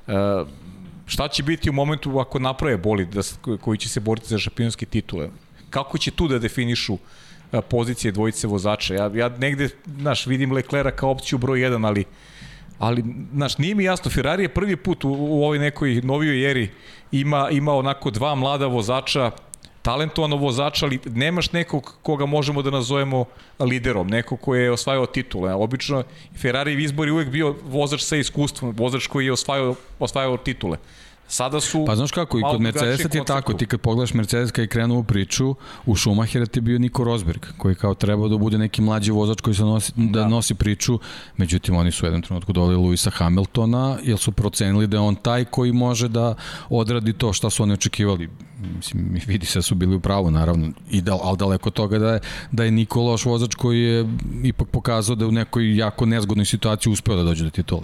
Uh, 0.08 0.14
šta 1.06 1.28
će 1.28 1.44
biti 1.44 1.70
u 1.70 1.74
momentu 1.74 2.20
ako 2.20 2.40
naprave 2.40 2.78
bolid 2.78 3.08
da, 3.08 3.22
koji 3.58 3.78
će 3.78 3.90
se 3.90 4.00
boriti 4.00 4.28
za 4.28 4.38
šampionske 4.38 4.86
titule? 4.86 5.30
Kako 5.70 5.98
će 5.98 6.12
tu 6.12 6.28
da 6.28 6.40
definišu 6.40 6.98
pozicije 7.70 8.12
dvojice 8.12 8.48
vozača? 8.48 8.94
Ja, 8.94 9.12
ja 9.14 9.30
negde, 9.30 9.70
znaš, 10.00 10.26
vidim 10.28 10.52
Leclera 10.52 10.92
kao 10.92 11.12
opciju 11.12 11.38
broj 11.38 11.60
1, 11.60 11.88
ali 11.88 12.06
ali 12.80 13.04
znaš, 13.34 13.58
nije 13.58 13.76
mi 13.76 13.84
jasno, 13.84 14.12
Ferrari 14.12 14.44
je 14.44 14.50
prvi 14.50 14.76
put 14.76 15.04
u, 15.04 15.10
u 15.10 15.44
ovoj 15.44 15.60
nekoj 15.60 16.02
novijoj 16.04 16.52
eri 16.52 16.72
ima, 17.12 17.50
ima 17.52 17.74
onako 17.74 18.12
dva 18.12 18.36
mlada 18.36 18.68
vozača 18.68 19.32
talentovano 19.84 20.36
vozača, 20.36 20.86
ali 20.86 21.00
nemaš 21.06 21.52
nekog 21.52 21.94
koga 22.02 22.26
možemo 22.26 22.62
da 22.62 22.72
nazovemo 22.72 23.26
liderom, 23.60 24.08
neko 24.08 24.38
ko 24.38 24.56
je 24.56 24.72
osvajao 24.72 25.06
titule. 25.06 25.54
Obično 25.54 26.04
Ferrari 26.42 26.84
izbor 26.84 27.08
je 27.08 27.14
uvek 27.14 27.30
bio 27.30 27.56
vozač 27.66 28.02
sa 28.02 28.16
iskustvom, 28.16 28.74
vozač 28.78 29.08
koji 29.08 29.26
je 29.26 29.34
osvajao, 29.34 29.76
osvajao 30.00 30.38
titule. 30.38 30.78
Sada 31.28 31.62
su 31.62 31.86
Pa 31.86 31.96
znaš 31.96 32.12
kako, 32.12 32.40
i 32.40 32.42
kod 32.42 32.62
Mercedesa 32.62 33.10
ti 33.10 33.18
je 33.18 33.26
tako, 33.26 33.54
ti 33.54 33.66
kad 33.66 33.82
pogledaš 33.82 34.14
Mercedes 34.14 34.52
kad 34.52 34.64
je 34.64 34.68
krenuo 34.68 35.00
u 35.00 35.04
priču, 35.04 35.56
u 35.86 35.96
Schumachera 35.96 36.46
ti 36.46 36.58
je 36.58 36.62
bio 36.62 36.80
Niko 36.80 37.04
Rosberg, 37.04 37.46
koji 37.58 37.76
kao 37.76 37.94
trebao 37.94 38.28
da 38.28 38.38
bude 38.38 38.58
neki 38.58 38.82
mlađi 38.82 39.12
vozač 39.12 39.42
koji 39.42 39.56
se 39.56 39.64
nosi, 39.64 39.92
da, 39.96 40.20
da. 40.20 40.28
nosi 40.28 40.56
priču, 40.56 41.00
međutim 41.38 41.76
oni 41.76 41.92
su 41.92 42.06
u 42.06 42.08
jednom 42.08 42.22
trenutku 42.22 42.54
doveli 42.54 42.76
Luisa 42.76 43.10
Hamiltona, 43.10 43.98
jer 44.04 44.18
su 44.18 44.32
procenili 44.32 44.88
da 44.88 44.98
je 44.98 45.02
on 45.02 45.16
taj 45.16 45.46
koji 45.46 45.72
može 45.72 46.08
da 46.08 46.36
odradi 46.70 47.14
to 47.14 47.34
šta 47.34 47.50
su 47.50 47.64
oni 47.64 47.74
očekivali. 47.74 48.30
Mislim, 48.76 49.22
vidi 49.28 49.46
se 49.46 49.60
da 49.60 49.64
su 49.64 49.76
bili 49.76 49.96
u 49.96 50.00
pravu, 50.00 50.32
naravno, 50.32 50.72
i 50.92 51.02
da, 51.02 51.18
ali 51.24 51.38
daleko 51.38 51.70
toga 51.70 52.00
da 52.00 52.14
je, 52.14 52.20
da 52.52 52.64
je 52.64 52.72
Niko 52.72 53.02
loš 53.02 53.26
vozač 53.26 53.56
koji 53.56 53.82
je 53.82 54.10
ipak 54.44 54.68
pokazao 54.68 55.16
da 55.16 55.26
je 55.26 55.30
u 55.30 55.32
nekoj 55.32 55.78
jako 55.78 56.06
nezgodnoj 56.06 56.46
situaciji 56.46 56.94
uspeo 56.94 57.16
da 57.16 57.24
dođe 57.24 57.44
do 57.44 57.50
titule 57.50 57.84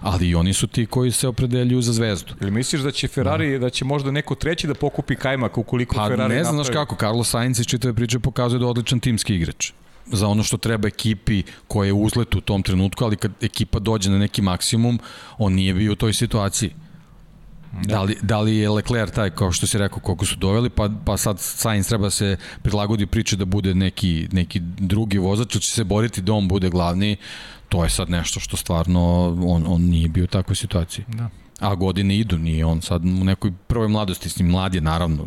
ali 0.00 0.28
i 0.28 0.34
oni 0.34 0.52
su 0.52 0.66
ti 0.66 0.86
koji 0.86 1.10
se 1.10 1.28
opredeljuju 1.28 1.82
za 1.82 1.92
zvezdu. 1.92 2.34
Ili 2.40 2.50
misliš 2.50 2.82
da 2.82 2.90
će 2.90 3.08
Ferrari, 3.08 3.52
da, 3.52 3.58
da 3.58 3.70
će 3.70 3.84
možda 3.84 4.10
neko 4.10 4.34
treći 4.34 4.66
da 4.66 4.74
pokupi 4.74 5.16
kajmak 5.16 5.58
ukoliko 5.58 5.96
pa, 5.96 6.08
Ferrari 6.08 6.34
ne 6.34 6.44
znam, 6.44 6.54
znaš 6.54 6.68
kako, 6.68 6.96
Carlos 6.96 7.30
Sainz 7.30 7.60
iz 7.60 7.66
čitave 7.66 7.94
priče 7.94 8.18
pokazuje 8.18 8.58
da 8.58 8.64
je 8.64 8.70
odličan 8.70 9.00
timski 9.00 9.34
igrač 9.34 9.72
za 10.12 10.28
ono 10.28 10.42
što 10.42 10.56
treba 10.56 10.88
ekipi 10.88 11.42
koja 11.68 11.86
je 11.86 11.92
uzlet 11.92 12.34
u 12.34 12.40
tom 12.40 12.62
trenutku, 12.62 13.04
ali 13.04 13.16
kad 13.16 13.32
ekipa 13.40 13.78
dođe 13.78 14.10
na 14.10 14.18
neki 14.18 14.42
maksimum, 14.42 14.98
on 15.38 15.52
nije 15.52 15.74
bio 15.74 15.92
u 15.92 15.96
toj 15.96 16.12
situaciji. 16.12 16.70
Da. 17.72 17.94
da 17.94 18.02
li, 18.02 18.16
da 18.22 18.40
li 18.40 18.56
je 18.56 18.70
Leclerc 18.70 19.14
taj, 19.14 19.30
kao 19.30 19.52
što 19.52 19.66
si 19.66 19.78
rekao, 19.78 19.98
koliko 19.98 20.26
su 20.26 20.36
doveli, 20.36 20.70
pa, 20.70 20.90
pa 21.04 21.16
sad 21.16 21.40
Sainz 21.40 21.88
treba 21.88 22.06
da 22.06 22.10
se 22.10 22.36
prilagodi 22.62 23.06
priče 23.06 23.36
da 23.36 23.44
bude 23.44 23.74
neki, 23.74 24.28
neki 24.32 24.60
drugi 24.60 25.18
vozač, 25.18 25.54
ili 25.54 25.62
će 25.62 25.70
se 25.70 25.84
boriti 25.84 26.22
da 26.22 26.32
on 26.32 26.48
bude 26.48 26.70
glavni, 26.70 27.16
to 27.70 27.84
je 27.84 27.90
sad 27.90 28.10
nešto 28.10 28.40
što 28.40 28.56
stvarno 28.56 29.26
on, 29.46 29.64
on 29.66 29.82
nije 29.82 30.08
bio 30.08 30.24
u 30.24 30.26
takvoj 30.26 30.56
situaciji. 30.56 31.04
Da. 31.08 31.28
A 31.60 31.74
godine 31.74 32.18
idu, 32.18 32.38
nije 32.38 32.64
on 32.64 32.82
sad 32.82 33.04
u 33.04 33.24
nekoj 33.24 33.52
prvoj 33.66 33.88
mladosti, 33.88 34.28
s 34.28 34.38
njim 34.38 34.48
mlad 34.50 34.74
je 34.74 34.80
naravno, 34.80 35.26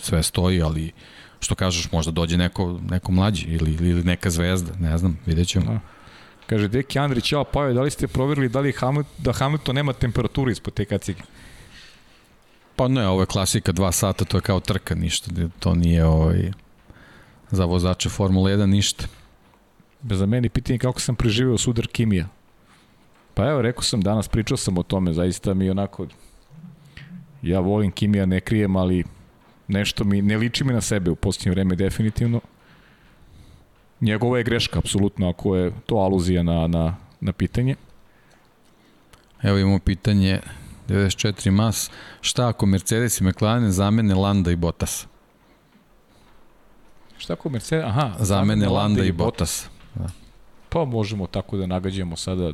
sve 0.00 0.22
stoji, 0.22 0.62
ali 0.62 0.92
što 1.40 1.54
kažeš, 1.54 1.92
možda 1.92 2.12
dođe 2.12 2.36
neko, 2.36 2.78
neko 2.90 3.12
mlađi 3.12 3.46
ili, 3.46 3.72
ili 3.72 4.04
neka 4.04 4.30
zvezda, 4.30 4.72
ne 4.78 4.98
znam, 4.98 5.18
vidjet 5.26 5.48
ćemo. 5.48 5.72
Da. 5.72 5.80
Kaže, 6.46 6.68
Deki 6.68 6.98
Andrić, 6.98 7.32
ja 7.32 7.44
pa 7.52 7.72
da 7.72 7.82
li 7.82 7.90
ste 7.90 8.08
proverili 8.08 8.48
da 8.48 8.60
li 8.60 8.72
Hamilton, 8.72 9.14
da 9.18 9.32
Hamilton 9.32 9.74
nema 9.74 9.92
temperaturu 9.92 10.50
ispod 10.50 10.74
te 10.74 10.84
kacige? 10.84 11.22
Pa 12.76 12.88
ne, 12.88 13.08
ovo 13.08 13.22
je 13.22 13.26
klasika, 13.26 13.72
dva 13.72 13.92
sata, 13.92 14.24
to 14.24 14.36
je 14.36 14.40
kao 14.40 14.60
trka, 14.60 14.94
ništa, 14.94 15.30
to 15.58 15.74
nije 15.74 16.04
ovaj, 16.04 16.52
za 17.50 17.64
vozače 17.64 18.08
Formule 18.08 18.52
1 18.52 18.66
ništa. 18.66 19.04
Za 20.02 20.26
meni 20.26 20.48
pitanje 20.48 20.78
kako 20.78 21.00
sam 21.00 21.16
preživeo 21.16 21.58
sudar 21.58 21.86
Kimija. 21.86 22.28
Pa 23.34 23.46
evo, 23.46 23.62
rekao 23.62 23.82
sam 23.82 24.00
danas, 24.00 24.28
pričao 24.28 24.56
sam 24.56 24.78
o 24.78 24.82
tome, 24.82 25.12
zaista 25.12 25.54
mi 25.54 25.70
onako, 25.70 26.06
ja 27.42 27.60
volim 27.60 27.92
Kimija, 27.92 28.26
ne 28.26 28.40
krijem, 28.40 28.76
ali 28.76 29.04
nešto 29.68 30.04
mi, 30.04 30.22
ne 30.22 30.36
liči 30.36 30.64
mi 30.64 30.72
na 30.72 30.80
sebe 30.80 31.10
u 31.10 31.16
posljednje 31.16 31.50
vreme 31.50 31.76
definitivno. 31.76 32.40
Njegova 34.00 34.38
je 34.38 34.44
greška, 34.44 34.78
apsolutno, 34.78 35.28
ako 35.28 35.56
je 35.56 35.72
to 35.86 35.96
aluzija 35.96 36.42
na, 36.42 36.66
na, 36.66 36.96
na 37.20 37.32
pitanje. 37.32 37.76
Evo 39.42 39.58
imamo 39.58 39.78
pitanje 39.78 40.40
94 40.88 41.50
mas. 41.50 41.90
Šta 42.20 42.48
ako 42.48 42.66
Mercedes 42.66 43.20
i 43.20 43.24
McLaren 43.24 43.70
zamene 43.70 44.14
Landa 44.14 44.50
i 44.50 44.56
Bottas? 44.56 45.06
Šta 47.18 47.32
ako 47.32 47.48
Mercedes? 47.48 47.84
Aha, 47.84 48.00
zamene, 48.00 48.24
zamene 48.24 48.66
Landa, 48.66 48.80
Landa 48.80 49.04
i 49.04 49.12
Bottas. 49.12 49.64
Bottas. 49.64 49.79
Pa 50.70 50.84
možemo 50.84 51.26
tako 51.26 51.56
da 51.56 51.66
nagađamo 51.66 52.16
sada 52.16 52.52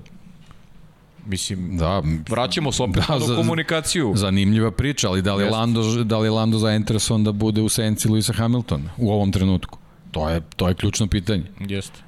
Mislim, 1.26 1.76
da, 1.76 2.02
vraćamo 2.28 2.72
se 2.72 2.82
opet 2.82 3.02
da, 3.08 3.18
za, 3.18 3.36
komunikaciju. 3.36 4.12
Zanimljiva 4.16 4.70
priča, 4.70 5.08
ali 5.08 5.22
da 5.22 5.34
li, 5.34 5.44
je 5.44 5.50
Lando, 5.50 6.04
da 6.04 6.18
li 6.18 6.26
je 6.26 6.30
Lando 6.30 6.58
zainteresovan 6.58 7.24
da 7.24 7.32
bude 7.32 7.62
u 7.62 7.68
senci 7.68 8.08
Luisa 8.08 8.32
Hamiltona 8.32 8.90
u 8.96 9.12
ovom 9.12 9.32
trenutku? 9.32 9.78
To 10.10 10.28
je, 10.28 10.40
to 10.56 10.68
je 10.68 10.74
ključno 10.74 11.06
pitanje. 11.06 11.44
Jeste, 11.60 11.98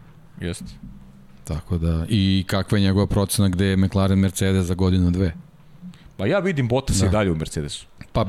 jeste. 0.40 0.64
Tako 1.44 1.78
da, 1.78 2.06
i 2.09 2.44
kakva 2.47 2.78
je 2.78 2.85
njegova 2.85 3.06
procena 3.06 3.48
gde 3.48 3.66
je 3.66 3.76
McLaren 3.76 4.18
Mercedes 4.18 4.66
za 4.66 4.74
godinu 4.74 5.10
dve? 5.10 5.32
Pa 6.19 6.27
ja 6.27 6.39
vidim 6.39 6.69
Bottas 6.69 6.97
da. 6.97 7.07
i 7.07 7.11
dalje 7.11 7.32
u 7.32 7.35
Mercedesu. 7.35 7.86
Pa, 8.12 8.20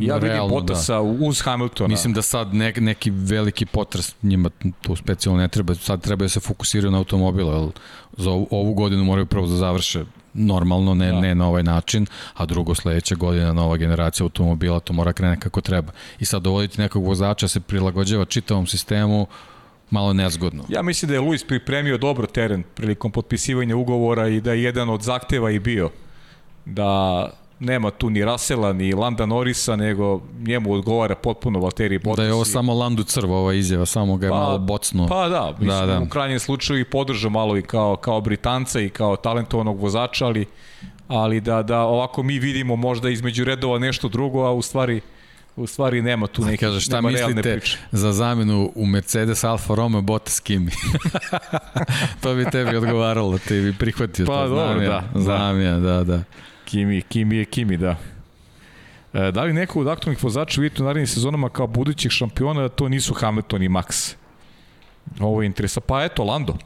ja 0.00 0.14
vidim 0.14 0.30
realno, 0.30 0.54
Bottasa 0.54 0.94
da. 0.94 1.00
uz 1.00 1.40
Hamiltona. 1.42 1.88
Mislim 1.88 2.12
da 2.12 2.22
sad 2.22 2.54
ne, 2.54 2.72
neki 2.76 3.10
veliki 3.10 3.66
potres 3.66 4.14
njima 4.22 4.50
tu 4.82 4.96
specijalno 4.96 5.40
ne 5.40 5.48
treba. 5.48 5.74
Sad 5.74 6.02
treba 6.02 6.24
da 6.24 6.28
se 6.28 6.40
fokusiraju 6.40 6.90
na 6.90 6.98
automobil, 6.98 7.46
jer 7.46 7.70
za 8.16 8.30
ovu, 8.30 8.48
ovu 8.50 8.74
godinu 8.74 9.04
moraju 9.04 9.26
prvo 9.26 9.46
da 9.46 9.56
završe 9.56 10.04
normalno, 10.34 10.94
ne, 10.94 11.12
da. 11.12 11.20
ne 11.20 11.34
na 11.34 11.48
ovaj 11.48 11.62
način, 11.62 12.06
a 12.34 12.46
drugo 12.46 12.74
sledeća 12.74 13.14
godina 13.14 13.52
nova 13.52 13.76
generacija 13.76 14.24
automobila, 14.24 14.80
to 14.80 14.92
mora 14.92 15.12
krene 15.12 15.40
kako 15.40 15.60
treba. 15.60 15.92
I 16.18 16.24
sad 16.24 16.42
dovoditi 16.42 16.80
nekog 16.80 17.04
vozača 17.04 17.48
se 17.48 17.60
prilagođava 17.60 18.24
čitavom 18.24 18.66
sistemu, 18.66 19.26
malo 19.90 20.12
nezgodno. 20.12 20.64
Ja 20.68 20.82
mislim 20.82 21.08
da 21.08 21.14
je 21.14 21.20
Luis 21.20 21.44
pripremio 21.44 21.98
dobro 21.98 22.26
teren 22.26 22.62
prilikom 22.74 23.12
potpisivanja 23.12 23.76
ugovora 23.76 24.28
i 24.28 24.40
da 24.40 24.52
je 24.52 24.62
jedan 24.62 24.88
od 24.88 25.02
zahteva 25.02 25.50
i 25.50 25.58
bio 25.58 25.90
da 26.64 27.30
nema 27.62 27.90
tu 27.90 28.10
ni 28.10 28.24
Rasela, 28.24 28.72
ni 28.72 28.92
Landa 28.92 29.26
Norisa, 29.26 29.76
nego 29.76 30.20
njemu 30.46 30.72
odgovara 30.72 31.14
potpuno 31.14 31.60
Valtteri 31.60 31.98
Bottas. 31.98 32.16
Da 32.16 32.24
je 32.24 32.32
ovo 32.32 32.44
samo 32.44 32.74
Landu 32.74 33.04
crvo, 33.04 33.38
ova 33.38 33.54
izjava, 33.54 33.86
samo 33.86 34.16
ga 34.16 34.26
je 34.26 34.30
pa, 34.30 34.36
malo 34.36 34.58
bocno. 34.58 35.06
Pa 35.08 35.28
da, 35.28 35.54
mislim, 35.58 35.68
da, 35.68 35.86
da. 35.86 36.00
u 36.00 36.08
krajnjem 36.08 36.38
slučaju 36.38 36.80
i 36.80 36.84
podrža 36.84 37.28
malo 37.28 37.56
i 37.56 37.62
kao, 37.62 37.96
kao 37.96 38.20
Britanca 38.20 38.80
i 38.80 38.88
kao 38.88 39.16
talentovanog 39.16 39.80
vozača, 39.80 40.26
ali, 40.26 40.46
ali 41.08 41.40
da, 41.40 41.62
da 41.62 41.80
ovako 41.80 42.22
mi 42.22 42.38
vidimo 42.38 42.76
možda 42.76 43.10
između 43.10 43.44
redova 43.44 43.78
nešto 43.78 44.08
drugo, 44.08 44.44
a 44.44 44.52
u 44.52 44.62
stvari 44.62 45.00
u 45.56 45.66
stvari 45.66 46.02
nema 46.02 46.26
tu 46.26 46.44
neke 46.44 46.66
Kaže, 46.66 46.80
šta 46.80 47.00
mislite 47.00 47.60
za 47.92 48.12
zamenu 48.12 48.72
u 48.74 48.86
Mercedes 48.86 49.44
Alfa 49.44 49.74
Romeo 49.74 50.00
Bottas 50.00 50.40
Kimi? 50.40 50.70
to 52.22 52.34
bi 52.34 52.44
tebi 52.50 52.76
odgovaralo, 52.76 53.38
ti 53.38 53.60
bi 53.60 53.72
prihvatio 53.78 54.26
pa, 54.26 54.32
to. 54.32 54.38
Pa 54.38 54.48
dobro, 54.48 54.80
da. 54.80 55.02
Znam 55.14 55.60
ja, 55.60 55.78
da, 55.78 56.04
da. 56.04 56.22
Kimi, 56.72 57.02
Kimi 57.02 57.36
je 57.36 57.44
Kimi, 57.44 57.76
da. 57.76 57.96
E, 59.12 59.30
da 59.32 59.42
li 59.42 59.52
neko 59.52 59.80
od 59.80 59.88
aktualnih 59.88 60.24
vozača 60.24 60.60
vidite 60.60 60.82
u 60.82 60.86
narednim 60.86 61.06
sezonama 61.06 61.48
kao 61.48 61.66
budućih 61.66 62.10
šampiona 62.10 62.60
da 62.60 62.68
to 62.68 62.88
nisu 62.88 63.14
Hamilton 63.14 63.62
i 63.62 63.68
Max? 63.68 64.14
Ovo 65.20 65.42
je 65.42 65.46
interesa. 65.46 65.80
Pa 65.80 66.04
eto, 66.04 66.24
Lando. 66.24 66.56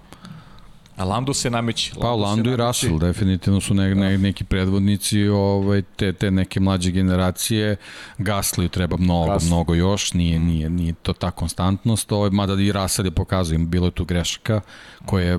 A 0.96 1.04
Lando 1.04 1.34
se 1.34 1.50
nameće. 1.50 1.92
Pa 2.00 2.14
Lando 2.14 2.50
i 2.50 2.56
Russell 2.56 2.98
definitivno 2.98 3.60
su 3.60 3.74
ne, 3.74 3.94
ne, 3.94 4.18
neki 4.18 4.44
predvodnici 4.44 5.28
ovaj, 5.28 5.82
te, 5.96 6.12
te 6.12 6.30
neke 6.30 6.60
mlađe 6.60 6.90
generacije. 6.90 7.76
Gasly 8.18 8.70
treba 8.70 8.96
mnogo, 8.96 9.32
Gasly. 9.32 9.46
mnogo 9.46 9.74
još, 9.74 10.12
nije, 10.12 10.38
nije, 10.38 10.70
nije 10.70 10.94
to 11.02 11.12
ta 11.12 11.30
konstantnost. 11.30 12.12
Ovaj, 12.12 12.30
mada 12.30 12.54
i 12.54 12.72
Russell 12.72 13.06
je 13.06 13.10
pokazao, 13.10 13.58
bilo 13.58 13.86
je 13.86 13.90
tu 13.90 14.04
grešaka 14.04 14.60
koje 15.04 15.38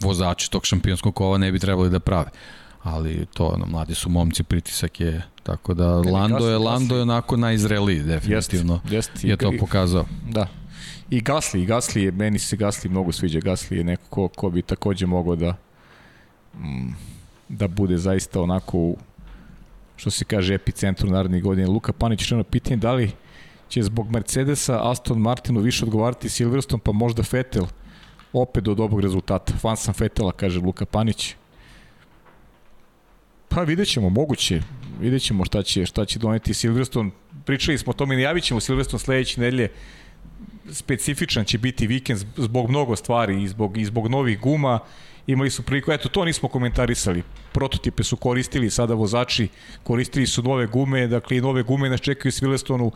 vozači 0.00 0.50
tog 0.50 0.66
šampionskog 0.66 1.14
kova 1.14 1.38
ne 1.38 1.52
bi 1.52 1.58
trebali 1.58 1.90
da 1.90 2.00
prave 2.00 2.30
ali 2.82 3.26
to 3.34 3.46
ono, 3.46 3.66
mladi 3.66 3.94
su 3.94 4.10
momci, 4.10 4.42
pritisak 4.42 5.00
je 5.00 5.22
tako 5.42 5.74
da 5.74 5.86
Lando 5.86 6.48
je 6.48 6.58
Lando 6.58 6.96
je 6.96 7.02
onako 7.02 7.36
najzreliji 7.36 8.02
definitivno. 8.02 8.80
Jest, 8.84 9.10
jest. 9.10 9.24
Je 9.24 9.36
to 9.36 9.52
pokazao. 9.60 10.04
Da. 10.30 10.46
I 11.10 11.20
Gasli, 11.20 11.62
i 11.62 11.66
Gasli 11.66 12.02
je, 12.02 12.12
meni 12.12 12.38
se 12.38 12.56
Gasli 12.56 12.90
mnogo 12.90 13.12
sviđa. 13.12 13.40
Gasli 13.40 13.76
je 13.76 13.84
neko 13.84 14.02
ko, 14.10 14.28
ko 14.28 14.50
bi 14.50 14.62
takođe 14.62 15.06
mogao 15.06 15.36
da 15.36 15.54
mm, 16.54 16.94
da 17.48 17.68
bude 17.68 17.98
zaista 17.98 18.40
onako 18.40 18.78
u, 18.78 18.96
što 19.96 20.10
se 20.10 20.24
kaže 20.24 20.54
epicentru 20.54 21.10
narednih 21.10 21.42
godina. 21.42 21.68
Luka 21.68 21.92
Panić 21.92 22.32
je 22.32 22.44
pitanje 22.44 22.76
da 22.76 22.92
li 22.92 23.10
će 23.68 23.82
zbog 23.82 24.10
Mercedesa 24.10 24.90
Aston 24.90 25.18
Martinu 25.18 25.60
više 25.60 25.84
odgovarati 25.84 26.28
Silverstone, 26.28 26.82
pa 26.84 26.92
možda 26.92 27.22
Vettel 27.32 27.64
opet 28.32 28.64
do 28.64 28.74
dobrog 28.74 29.00
rezultata. 29.00 29.52
Fan 29.56 29.76
sam 29.76 29.94
Vettela, 29.98 30.32
kaže 30.32 30.60
Luka 30.60 30.84
Panić. 30.84 31.36
Pa 33.54 33.62
vidjet 33.62 33.88
ćemo, 33.88 34.08
moguće. 34.08 34.60
Vidjet 35.00 35.22
ćemo 35.22 35.44
šta 35.44 35.62
će, 35.62 35.86
šta 35.86 36.04
će 36.04 36.18
doneti 36.18 36.54
Silverstone. 36.54 37.10
Pričali 37.44 37.78
smo 37.78 37.90
o 37.90 37.94
tome, 37.94 38.14
najavit 38.14 38.44
ćemo 38.44 38.60
Silverstone 38.60 39.00
sledeće 39.00 39.40
nedelje. 39.40 39.68
Specifičan 40.70 41.44
će 41.44 41.58
biti 41.58 41.86
vikend 41.86 42.20
zbog 42.36 42.70
mnogo 42.70 42.96
stvari 42.96 43.42
i 43.42 43.48
zbog, 43.48 43.78
i 43.78 43.84
zbog 43.84 44.08
novih 44.08 44.40
guma. 44.40 44.78
Imali 45.26 45.50
su 45.50 45.62
priliku, 45.62 45.92
eto, 45.92 46.08
to 46.08 46.24
nismo 46.24 46.48
komentarisali. 46.48 47.22
Prototipe 47.52 48.02
su 48.02 48.16
koristili, 48.16 48.70
sada 48.70 48.94
vozači 48.94 49.48
koristili 49.82 50.26
su 50.26 50.42
nove 50.42 50.66
gume, 50.66 51.06
dakle 51.06 51.36
i 51.36 51.40
nove 51.40 51.62
gume 51.62 51.88
nas 51.88 52.00
čekaju 52.00 52.32
Silverstone 52.32 52.90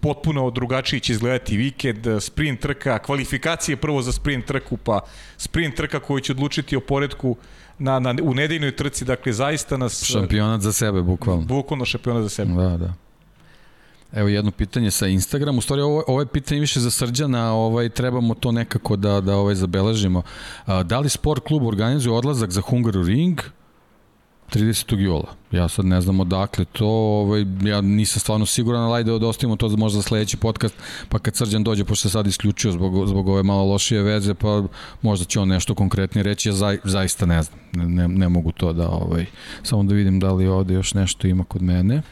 potpuno 0.00 0.50
drugačiji 0.50 1.00
će 1.00 1.12
izgledati 1.12 1.56
vikend, 1.56 2.06
sprint 2.20 2.60
trka, 2.60 2.98
kvalifikacije 2.98 3.76
prvo 3.76 4.02
za 4.02 4.12
sprint 4.12 4.46
trku, 4.46 4.76
pa 4.76 5.00
sprint 5.36 5.74
trka 5.74 6.00
koji 6.00 6.22
će 6.22 6.32
odlučiti 6.32 6.76
o 6.76 6.80
poredku 6.80 7.36
na, 7.78 7.98
na, 7.98 8.14
u 8.22 8.34
nedeljnoj 8.34 8.76
trci, 8.76 9.04
dakle 9.04 9.32
zaista 9.32 9.76
nas... 9.76 10.04
Šampionat 10.04 10.60
za 10.60 10.72
sebe, 10.72 11.02
bukvalno. 11.02 11.42
Bukvalno 11.42 11.84
šampionat 11.84 12.22
za 12.22 12.28
sebe. 12.28 12.52
Da, 12.52 12.76
da. 12.76 12.94
Evo 14.12 14.28
jedno 14.28 14.50
pitanje 14.50 14.90
sa 14.90 15.06
Instagram. 15.06 15.58
U 15.58 15.60
stvari 15.60 15.82
ovo, 15.82 16.04
ovo 16.06 16.20
je 16.20 16.26
pitanje 16.26 16.60
više 16.60 16.80
za 16.80 16.90
Srđana, 16.90 17.52
ovaj 17.52 17.88
trebamo 17.88 18.34
to 18.34 18.52
nekako 18.52 18.96
da 18.96 19.20
da 19.20 19.36
ovaj 19.36 19.54
zabeležimo. 19.54 20.22
A, 20.66 20.82
da 20.82 21.00
li 21.00 21.08
sport 21.08 21.44
klub 21.46 21.66
organizuje 21.66 22.14
odlazak 22.14 22.50
za 22.50 22.60
Hungaroring? 22.60 23.40
30. 24.54 24.98
jula. 24.98 25.34
Ja 25.52 25.68
sad 25.68 25.84
ne 25.84 26.00
znam 26.00 26.20
odakle 26.20 26.64
to, 26.64 26.86
ovaj, 26.86 27.44
ja 27.62 27.80
nisam 27.80 28.20
stvarno 28.20 28.46
siguran, 28.46 28.82
ali 28.82 28.96
ajde 28.96 29.18
da 29.18 29.26
ostavimo 29.26 29.56
to 29.56 29.68
možda 29.68 29.96
za 29.96 30.02
sledeći 30.02 30.36
podcast, 30.36 30.74
pa 31.08 31.18
kad 31.18 31.36
Srđan 31.36 31.64
dođe, 31.64 31.84
pošto 31.84 32.08
se 32.08 32.12
sad 32.12 32.26
isključio 32.26 32.72
zbog, 32.72 33.06
zbog 33.06 33.28
ove 33.28 33.42
malo 33.42 33.64
lošije 33.64 34.02
veze, 34.02 34.34
pa 34.34 34.62
možda 35.02 35.24
će 35.24 35.40
on 35.40 35.48
nešto 35.48 35.74
konkretnije 35.74 36.22
reći, 36.22 36.48
ja 36.48 36.52
za, 36.52 36.76
zaista 36.84 37.26
ne 37.26 37.42
znam, 37.42 37.58
ne, 37.72 37.86
ne, 37.86 38.08
ne 38.08 38.28
mogu 38.28 38.52
to 38.52 38.72
da, 38.72 38.88
ovaj, 38.88 39.26
samo 39.62 39.82
da 39.82 39.94
vidim 39.94 40.20
da 40.20 40.32
li 40.32 40.46
ovde 40.46 40.74
još 40.74 40.94
nešto 40.94 41.26
ima 41.26 41.44
kod 41.44 41.62
mene. 41.62 42.02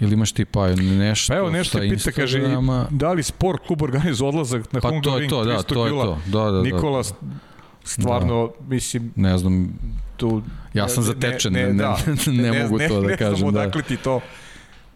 Ili 0.00 0.12
imaš 0.12 0.32
ti 0.32 0.44
pa 0.44 0.68
nešto? 0.68 1.32
Pa 1.32 1.38
evo 1.38 1.50
nešto 1.50 1.78
pita, 1.78 2.12
kaže, 2.12 2.42
da 2.90 3.12
li 3.12 3.22
sport 3.22 3.66
klub 3.66 3.82
organizuje 3.82 4.28
odlazak 4.28 4.72
na 4.72 4.80
pa 4.80 4.88
Hungaroring 4.88 5.30
to, 5.30 5.44
da, 5.44 5.62
to 5.62 5.86
je 5.86 5.90
to. 5.90 6.18
Da, 6.26 6.38
da, 6.38 6.50
da. 6.50 6.62
Nikola, 6.62 7.02
stvarno, 7.90 8.46
da. 8.46 8.74
mislim... 8.74 9.12
Ne 9.16 9.38
znam, 9.38 9.78
tu... 10.16 10.42
Ja 10.74 10.88
sam 10.88 11.02
zatečen, 11.02 11.52
ne, 11.52 11.62
ne, 11.62 11.72
ne, 11.72 11.74
da, 11.74 11.96
ne, 12.26 12.50
ne, 12.50 12.62
mogu 12.62 12.78
ne, 12.78 12.88
to 12.88 13.00
da 13.00 13.08
ne, 13.08 13.16
kažem. 13.16 13.32
Ne 13.32 13.38
znam 13.38 13.54
da. 13.54 13.60
odakle 13.60 13.82
ti 13.82 13.96
to. 13.96 14.20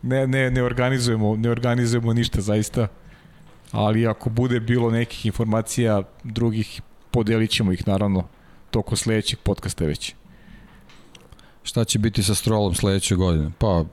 Ne, 0.02 0.26
ne, 0.26 0.50
ne 0.50 0.62
organizujemo, 0.62 1.36
ne 1.36 1.50
organizujemo 1.50 2.12
ništa 2.12 2.40
zaista. 2.40 2.88
Ali 3.72 4.06
ako 4.06 4.30
bude 4.30 4.60
bilo 4.60 4.90
nekih 4.90 5.26
informacija 5.26 6.02
drugih, 6.24 6.80
podelit 7.10 7.50
ćemo 7.50 7.72
ih 7.72 7.88
naravno 7.88 8.24
toko 8.70 8.96
sledećeg 8.96 9.38
podcasta 9.38 9.84
već. 9.84 10.14
Šta 11.62 11.84
će 11.84 11.98
biti 11.98 12.22
sa 12.22 12.34
Strolom 12.34 12.74
sledeće 12.74 13.14
godine? 13.14 13.50
Pa, 13.58 13.84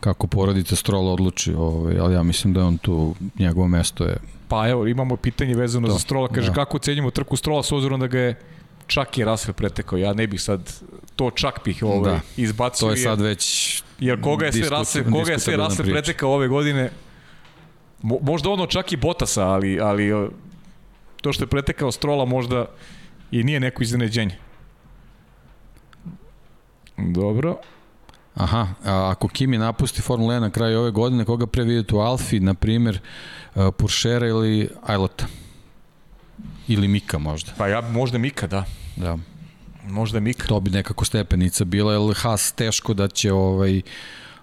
kako 0.00 0.26
porodica 0.26 0.76
Strola 0.76 1.12
odluči, 1.12 1.54
ovaj, 1.54 1.98
ali 1.98 2.14
ja 2.14 2.22
mislim 2.22 2.54
da 2.54 2.60
je 2.60 2.66
on 2.66 2.78
tu, 2.78 3.14
njegovo 3.38 3.68
mesto 3.68 4.04
je... 4.04 4.16
Pa 4.48 4.68
evo, 4.68 4.86
imamo 4.86 5.16
pitanje 5.16 5.54
vezano 5.54 5.86
to, 5.86 5.92
za 5.92 5.98
Strola, 5.98 6.28
kaže 6.28 6.48
da. 6.48 6.54
kako 6.54 6.76
ocenjamo 6.76 7.10
trku 7.10 7.36
Strola 7.36 7.62
s 7.62 7.72
obzirom 7.72 8.00
da 8.00 8.06
ga 8.06 8.18
je 8.18 8.40
čak 8.86 9.18
i 9.18 9.24
Rasel 9.24 9.54
pretekao, 9.54 9.98
ja 9.98 10.12
ne 10.12 10.26
bih 10.26 10.42
sad 10.42 10.72
to 11.16 11.30
čak 11.30 11.60
bih 11.64 11.82
ovaj, 11.82 12.12
da. 12.12 12.20
izbacio. 12.36 12.88
To 12.88 12.90
je 12.90 12.96
sad 12.96 13.20
već 13.20 13.82
jer 13.98 14.20
koga 14.20 14.46
je 14.46 14.52
sve 14.52 14.68
Rasel, 14.68 15.04
koga 15.04 15.32
je 15.32 15.38
sve 15.38 15.56
Rasel 15.56 15.86
pretekao 15.86 16.32
ove 16.32 16.48
godine, 16.48 16.90
mo, 18.02 18.18
možda 18.22 18.50
ono 18.50 18.66
čak 18.66 18.92
i 18.92 18.96
Botasa, 18.96 19.46
ali, 19.46 19.80
ali 19.80 20.30
to 21.22 21.32
što 21.32 21.44
je 21.44 21.48
pretekao 21.48 21.92
Strola 21.92 22.24
možda 22.24 22.66
i 23.30 23.44
nije 23.44 23.60
neko 23.60 23.82
iznenađenje. 23.82 24.38
Dobro. 26.96 27.56
Aha, 28.38 28.68
a 28.84 29.10
ako 29.10 29.28
Kimi 29.28 29.58
napusti 29.58 30.02
Formula 30.02 30.34
1 30.34 30.40
na 30.40 30.50
kraju 30.50 30.78
ove 30.78 30.90
godine, 30.90 31.24
koga 31.24 31.46
pre 31.46 31.64
vidite 31.64 31.94
u 31.94 31.98
Alfi, 31.98 32.40
na 32.40 32.54
primjer, 32.54 33.00
uh, 33.54 33.74
Puršera 33.78 34.26
ili 34.26 34.68
Ajlota? 34.86 35.26
Ili 36.68 36.88
Mika 36.88 37.18
možda? 37.18 37.52
Pa 37.58 37.68
ja, 37.68 37.80
možda 37.80 38.18
Mika, 38.18 38.46
da. 38.46 38.64
Da. 38.96 39.18
Možda 39.84 40.20
Mika. 40.20 40.46
To 40.46 40.60
bi 40.60 40.70
nekako 40.70 41.04
stepenica 41.04 41.64
bila, 41.64 41.92
jer 41.92 42.14
Haas 42.16 42.52
teško 42.52 42.94
da 42.94 43.08
će 43.08 43.32
ovaj, 43.32 43.82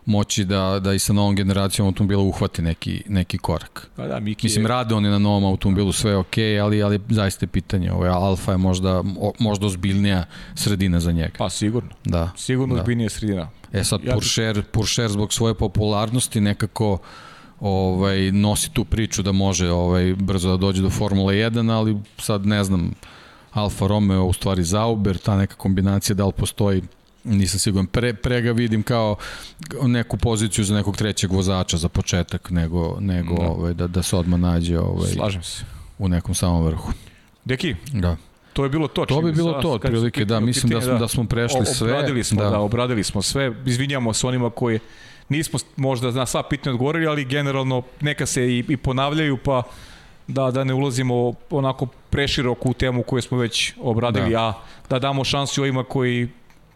moći 0.06 0.45
da, 0.45 0.80
da 0.80 0.94
i 0.94 0.99
sa 0.99 1.14
novom 1.14 1.36
generacijom 1.36 1.88
automobila 1.88 2.23
uhvati 2.23 2.61
neki, 2.61 3.03
neki 3.10 3.38
korak. 3.38 3.90
Pa 3.95 4.07
da, 4.07 4.19
Miki 4.19 4.45
Mislim, 4.45 4.65
je... 4.65 4.69
rade 4.69 4.95
oni 4.95 5.10
na 5.10 5.19
novom 5.19 5.45
automobilu, 5.45 5.91
sve 5.91 6.11
je 6.11 6.18
okej, 6.18 6.44
okay, 6.44 6.64
ali, 6.64 6.84
ali 6.84 6.99
zaista 7.10 7.44
je 7.44 7.48
pitanje. 7.48 7.91
Ovaj, 7.91 8.10
Alfa 8.10 8.52
je 8.52 8.57
možda, 8.57 9.03
možda 9.40 9.65
ozbiljnija 9.65 10.26
sredina 10.56 10.99
za 10.99 11.11
njega. 11.11 11.34
Pa 11.38 11.49
sigurno. 11.49 11.90
Da. 12.03 12.32
Sigurno 12.38 12.76
da. 12.76 12.82
ozbiljnija 12.82 13.10
sredina. 13.10 13.49
E 13.73 13.84
sad, 13.84 14.03
ja... 14.03 14.14
Puršer, 14.14 14.64
Puršer 14.72 15.10
zbog 15.10 15.34
svoje 15.34 15.53
popularnosti 15.53 16.41
nekako 16.41 16.98
ovaj 17.60 18.32
nosi 18.32 18.69
tu 18.72 18.86
priču 18.86 19.23
da 19.23 19.32
može 19.32 19.69
ovaj 19.69 20.15
brzo 20.15 20.49
da 20.49 20.57
dođe 20.57 20.82
do 20.82 20.90
Formule 20.90 21.34
1, 21.36 21.72
ali 21.72 21.98
sad 22.18 22.45
ne 22.45 22.64
znam 22.64 22.91
Alfa 23.52 23.88
Romeo 23.88 24.23
u 24.23 24.34
stvari 24.34 24.64
Zauber, 24.64 25.18
ta 25.18 25.38
neka 25.38 25.56
kombinacija 25.56 26.15
da 26.15 26.26
li 26.26 26.32
postoji 26.32 26.82
nisam 27.26 27.60
siguran. 27.60 27.88
Pre, 27.88 28.14
pre 28.14 28.41
ga 28.41 28.52
vidim 28.52 28.84
kao 28.84 29.15
neku 29.81 30.18
poziciju 30.18 30.65
za 30.65 30.76
nekog 30.76 30.97
trećeg 30.97 31.31
vozača 31.31 31.77
za 31.77 31.89
početak, 31.89 32.49
nego, 32.49 32.97
nego 32.99 33.35
da. 33.35 33.49
Ovaj, 33.49 33.73
da, 33.73 33.88
da 33.88 34.03
se 34.03 34.15
odmah 34.15 34.39
nađe 34.39 34.80
ovaj, 34.80 35.11
Slažem 35.11 35.43
se. 35.43 35.64
u 35.97 36.10
nekom 36.10 36.35
samom 36.35 36.65
vrhu. 36.65 36.91
Deki, 37.45 37.76
da. 37.93 38.18
To 38.53 38.64
je 38.64 38.69
bilo 38.69 38.88
to. 38.88 39.06
To 39.06 39.22
bi 39.22 39.31
bilo 39.31 39.53
to, 39.53 39.72
otprilike, 39.72 40.26
da, 40.26 40.39
mislim 40.39 40.72
da 40.73 40.81
smo, 40.81 40.93
da, 40.93 40.99
da 40.99 41.07
smo 41.07 41.23
prešli 41.23 41.65
sve. 41.65 41.93
Obradili 41.93 42.23
smo, 42.23 42.43
da. 42.43 42.49
da, 42.49 42.60
obradili 42.60 43.03
smo 43.03 43.22
sve. 43.22 43.56
Izvinjamo 43.65 44.14
se 44.14 44.27
onima 44.27 44.49
koji 44.49 44.80
nismo 45.30 45.60
možda 45.76 46.11
na 46.11 46.26
sva 46.26 46.43
pitanja 46.43 46.73
odgovorili, 46.73 47.07
ali 47.07 47.26
generalno 47.26 47.81
neka 48.02 48.26
se 48.26 48.47
i, 48.47 48.64
i 48.69 48.77
ponavljaju, 48.77 49.38
pa 49.38 49.64
da, 50.27 50.52
da 50.52 50.64
ne 50.64 50.73
ulazimo 50.73 51.34
onako 51.49 51.85
preširoko 51.85 52.69
u 52.69 52.73
temu 52.73 53.03
koju 53.03 53.22
smo 53.22 53.38
već 53.38 53.73
obradili, 53.81 54.31
da. 54.31 54.41
a 54.41 54.53
da 54.89 54.99
damo 54.99 55.23
šansu 55.23 55.61
ovima 55.61 55.84
koji 55.84 56.30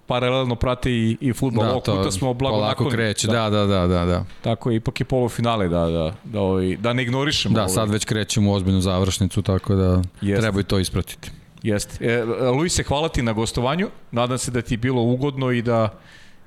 paralelno 0.09 0.55
prate 0.55 0.91
i, 0.91 1.17
i 1.21 1.33
futbol. 1.33 1.65
Da, 1.65 1.71
Ovog 1.71 1.83
puta 1.83 2.11
smo 2.11 2.33
blago 2.33 2.61
nakon, 2.61 2.89
kreće, 2.89 3.27
da, 3.27 3.49
da, 3.49 3.65
da, 3.65 3.87
da, 3.87 4.05
da. 4.05 4.25
Tako 4.41 4.71
je, 4.71 4.75
ipak 4.75 4.99
je 4.99 5.05
polufinale, 5.05 5.67
da, 5.67 5.85
da, 5.85 6.13
da, 6.23 6.41
ovaj, 6.41 6.77
da 6.77 6.93
ne 6.93 7.03
ignorišemo. 7.03 7.55
Da, 7.55 7.61
ovaj. 7.61 7.73
sad 7.73 7.89
već 7.89 8.05
krećemo 8.05 8.51
u 8.51 8.53
ozbiljnu 8.53 8.81
završnicu, 8.81 9.41
tako 9.41 9.75
da 9.75 10.01
Jest. 10.21 10.41
treba 10.41 10.59
i 10.59 10.63
to 10.63 10.79
ispratiti. 10.79 11.31
Jeste. 11.63 12.05
E, 12.05 12.23
Luis, 12.51 12.79
hvala 12.87 13.09
ti 13.09 13.21
na 13.21 13.33
gostovanju. 13.33 13.89
Nadam 14.11 14.37
se 14.37 14.51
da 14.51 14.61
ti 14.61 14.73
je 14.73 14.77
bilo 14.77 15.01
ugodno 15.01 15.51
i 15.51 15.61
da 15.61 15.89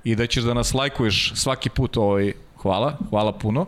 i 0.04 0.14
da 0.16 0.26
ćeš 0.26 0.44
da 0.44 0.54
nas 0.54 0.74
lajkuješ 0.74 1.32
svaki 1.34 1.70
put. 1.70 1.96
Ovaj, 1.96 2.32
hvala, 2.56 2.96
hvala 3.10 3.32
puno. 3.32 3.66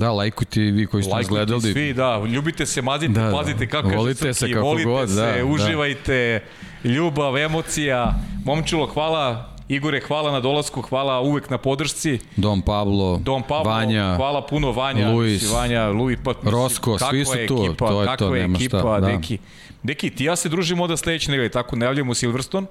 Da, 0.00 0.12
lajkujte 0.12 0.60
vi 0.60 0.86
koji 0.86 1.02
ste 1.02 1.14
nas 1.14 1.28
gledali. 1.28 1.72
svi, 1.72 1.92
da, 1.94 2.22
ljubite 2.28 2.66
se, 2.66 2.82
mazite, 2.82 3.12
da, 3.12 3.22
da. 3.22 3.36
pazite 3.36 3.66
kako 3.66 3.88
volite 3.88 4.28
je 4.28 4.34
se 4.34 4.52
kako 4.52 4.66
volite 4.66 4.88
god, 4.88 5.08
se, 5.08 5.14
da, 5.14 5.32
da. 5.32 5.44
uživajte, 5.44 6.42
da. 6.82 6.90
ljubav, 6.90 7.38
emocija. 7.38 8.14
Momčilo, 8.44 8.86
hvala 8.86 9.50
Igore, 9.68 10.00
hvala 10.00 10.32
na 10.32 10.40
dolasku, 10.40 10.82
hvala 10.82 11.20
uvek 11.20 11.50
na 11.50 11.58
podršci. 11.58 12.18
Dom 12.36 12.62
Pablo, 12.62 13.20
Dom 13.22 13.42
Pablo 13.42 13.70
Vanja, 13.70 14.16
hvala 14.16 14.46
puno 14.46 14.72
Vanja, 14.72 15.10
Luis, 15.10 15.52
Vanja, 15.52 15.88
Luis, 15.88 16.18
pa, 16.24 16.34
Rosko, 16.42 16.98
svi 16.98 17.24
su 17.24 17.32
tu, 17.48 17.64
ekipa, 17.64 17.88
to 17.88 18.02
je 18.02 18.16
to, 18.16 18.34
je 18.34 18.42
nema 18.42 18.56
ekipa, 18.56 18.78
šta. 18.78 19.00
Da. 19.00 19.06
Deki. 19.06 19.38
Deki, 19.82 20.10
ti 20.10 20.24
ja 20.24 20.36
se 20.36 20.48
družimo 20.48 20.82
onda 20.82 20.96
sledeće 20.96 21.30
nedelje, 21.30 21.48
tako 21.48 21.76
najavljamo 21.76 22.14
Silverstone. 22.14 22.66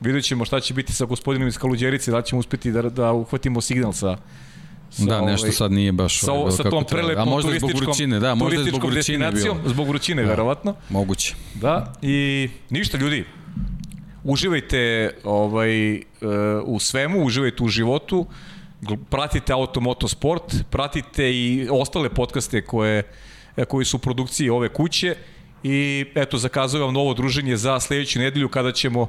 Vidjet 0.00 0.24
ćemo 0.24 0.44
šta 0.44 0.60
će 0.60 0.74
biti 0.74 0.92
sa 0.92 1.04
gospodinom 1.04 1.48
iz 1.48 1.58
Kaluđerice, 1.58 2.10
da 2.10 2.22
ćemo 2.22 2.38
uspeti 2.38 2.72
da, 2.72 2.82
da 2.82 3.12
uhvatimo 3.12 3.60
signal 3.60 3.92
sa 3.92 4.16
Sa, 4.92 5.04
da, 5.04 5.20
nešto 5.20 5.46
ovaj, 5.46 5.52
sad 5.52 5.72
nije 5.72 5.92
baš 5.92 6.20
sa, 6.20 6.50
sa 6.56 6.70
tom 6.70 6.84
prelepom 6.84 7.28
A 7.28 7.30
možda 7.30 7.58
zbog 7.58 7.70
vrućine, 7.74 8.20
da, 8.20 8.34
možda 8.34 8.62
zbog 8.64 8.84
vrućine 8.84 9.32
bio. 9.32 9.56
Zbog 9.66 9.88
vrućine, 9.88 10.22
da, 10.22 10.28
verovatno. 10.28 10.74
Moguće. 10.88 11.34
Da, 11.54 11.92
i 12.02 12.48
ništa 12.70 12.98
ljudi, 12.98 13.24
uživajte 14.24 15.10
ovaj, 15.24 15.96
uh, 15.96 16.02
u 16.64 16.78
svemu, 16.78 17.24
uživajte 17.24 17.62
u 17.62 17.68
životu, 17.68 18.26
pratite 19.10 19.52
Automoto 19.52 20.08
Sport, 20.08 20.54
pratite 20.70 21.32
i 21.32 21.68
ostale 21.70 22.08
podcaste 22.08 22.62
koje, 22.62 23.02
koji 23.68 23.84
su 23.84 23.96
u 23.96 24.00
produkciji 24.00 24.50
ove 24.50 24.68
kuće 24.68 25.16
i 25.62 26.06
eto 26.14 26.38
zakazujem 26.38 26.84
vam 26.84 26.94
novo 26.94 27.14
druženje 27.14 27.56
za 27.56 27.80
sledeću 27.80 28.18
nedelju 28.18 28.48
kada 28.48 28.72
ćemo 28.72 29.06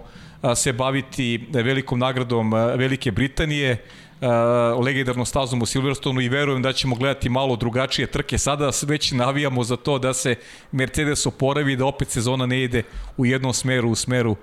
se 0.55 0.73
baviti 0.73 1.47
velikom 1.53 1.99
nagradom 1.99 2.53
Velike 2.53 3.11
Britanije, 3.11 3.77
legendarnom 4.83 5.25
stazom 5.25 5.61
u 5.61 5.65
Silverstonu 5.65 6.21
i 6.21 6.29
verujem 6.29 6.61
da 6.61 6.73
ćemo 6.73 6.95
gledati 6.95 7.29
malo 7.29 7.55
drugačije 7.55 8.07
trke. 8.07 8.37
Sada 8.37 8.71
već 8.87 9.11
navijamo 9.11 9.63
za 9.63 9.77
to 9.77 9.99
da 9.99 10.13
se 10.13 10.35
Mercedes 10.71 11.25
oporavi 11.25 11.75
da 11.75 11.85
opet 11.85 12.09
sezona 12.09 12.45
ne 12.45 12.63
ide 12.63 12.83
u 13.17 13.25
jednom 13.25 13.53
smeru, 13.53 13.89
u 13.89 13.95
smeru 13.95 14.35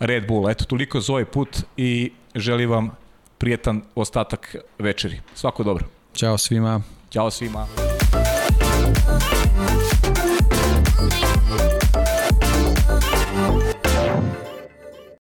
Red 0.00 0.26
Bulla. 0.26 0.50
Eto, 0.50 0.64
toliko 0.64 1.00
za 1.00 1.12
ovaj 1.12 1.24
put 1.24 1.58
i 1.76 2.12
želim 2.34 2.70
vam 2.70 2.90
prijetan 3.38 3.82
ostatak 3.94 4.56
večeri. 4.78 5.20
Svako 5.34 5.62
dobro. 5.62 5.84
Ćao 6.14 6.38
svima. 6.38 6.82
Ćao 7.10 7.30
svima. 7.30 7.66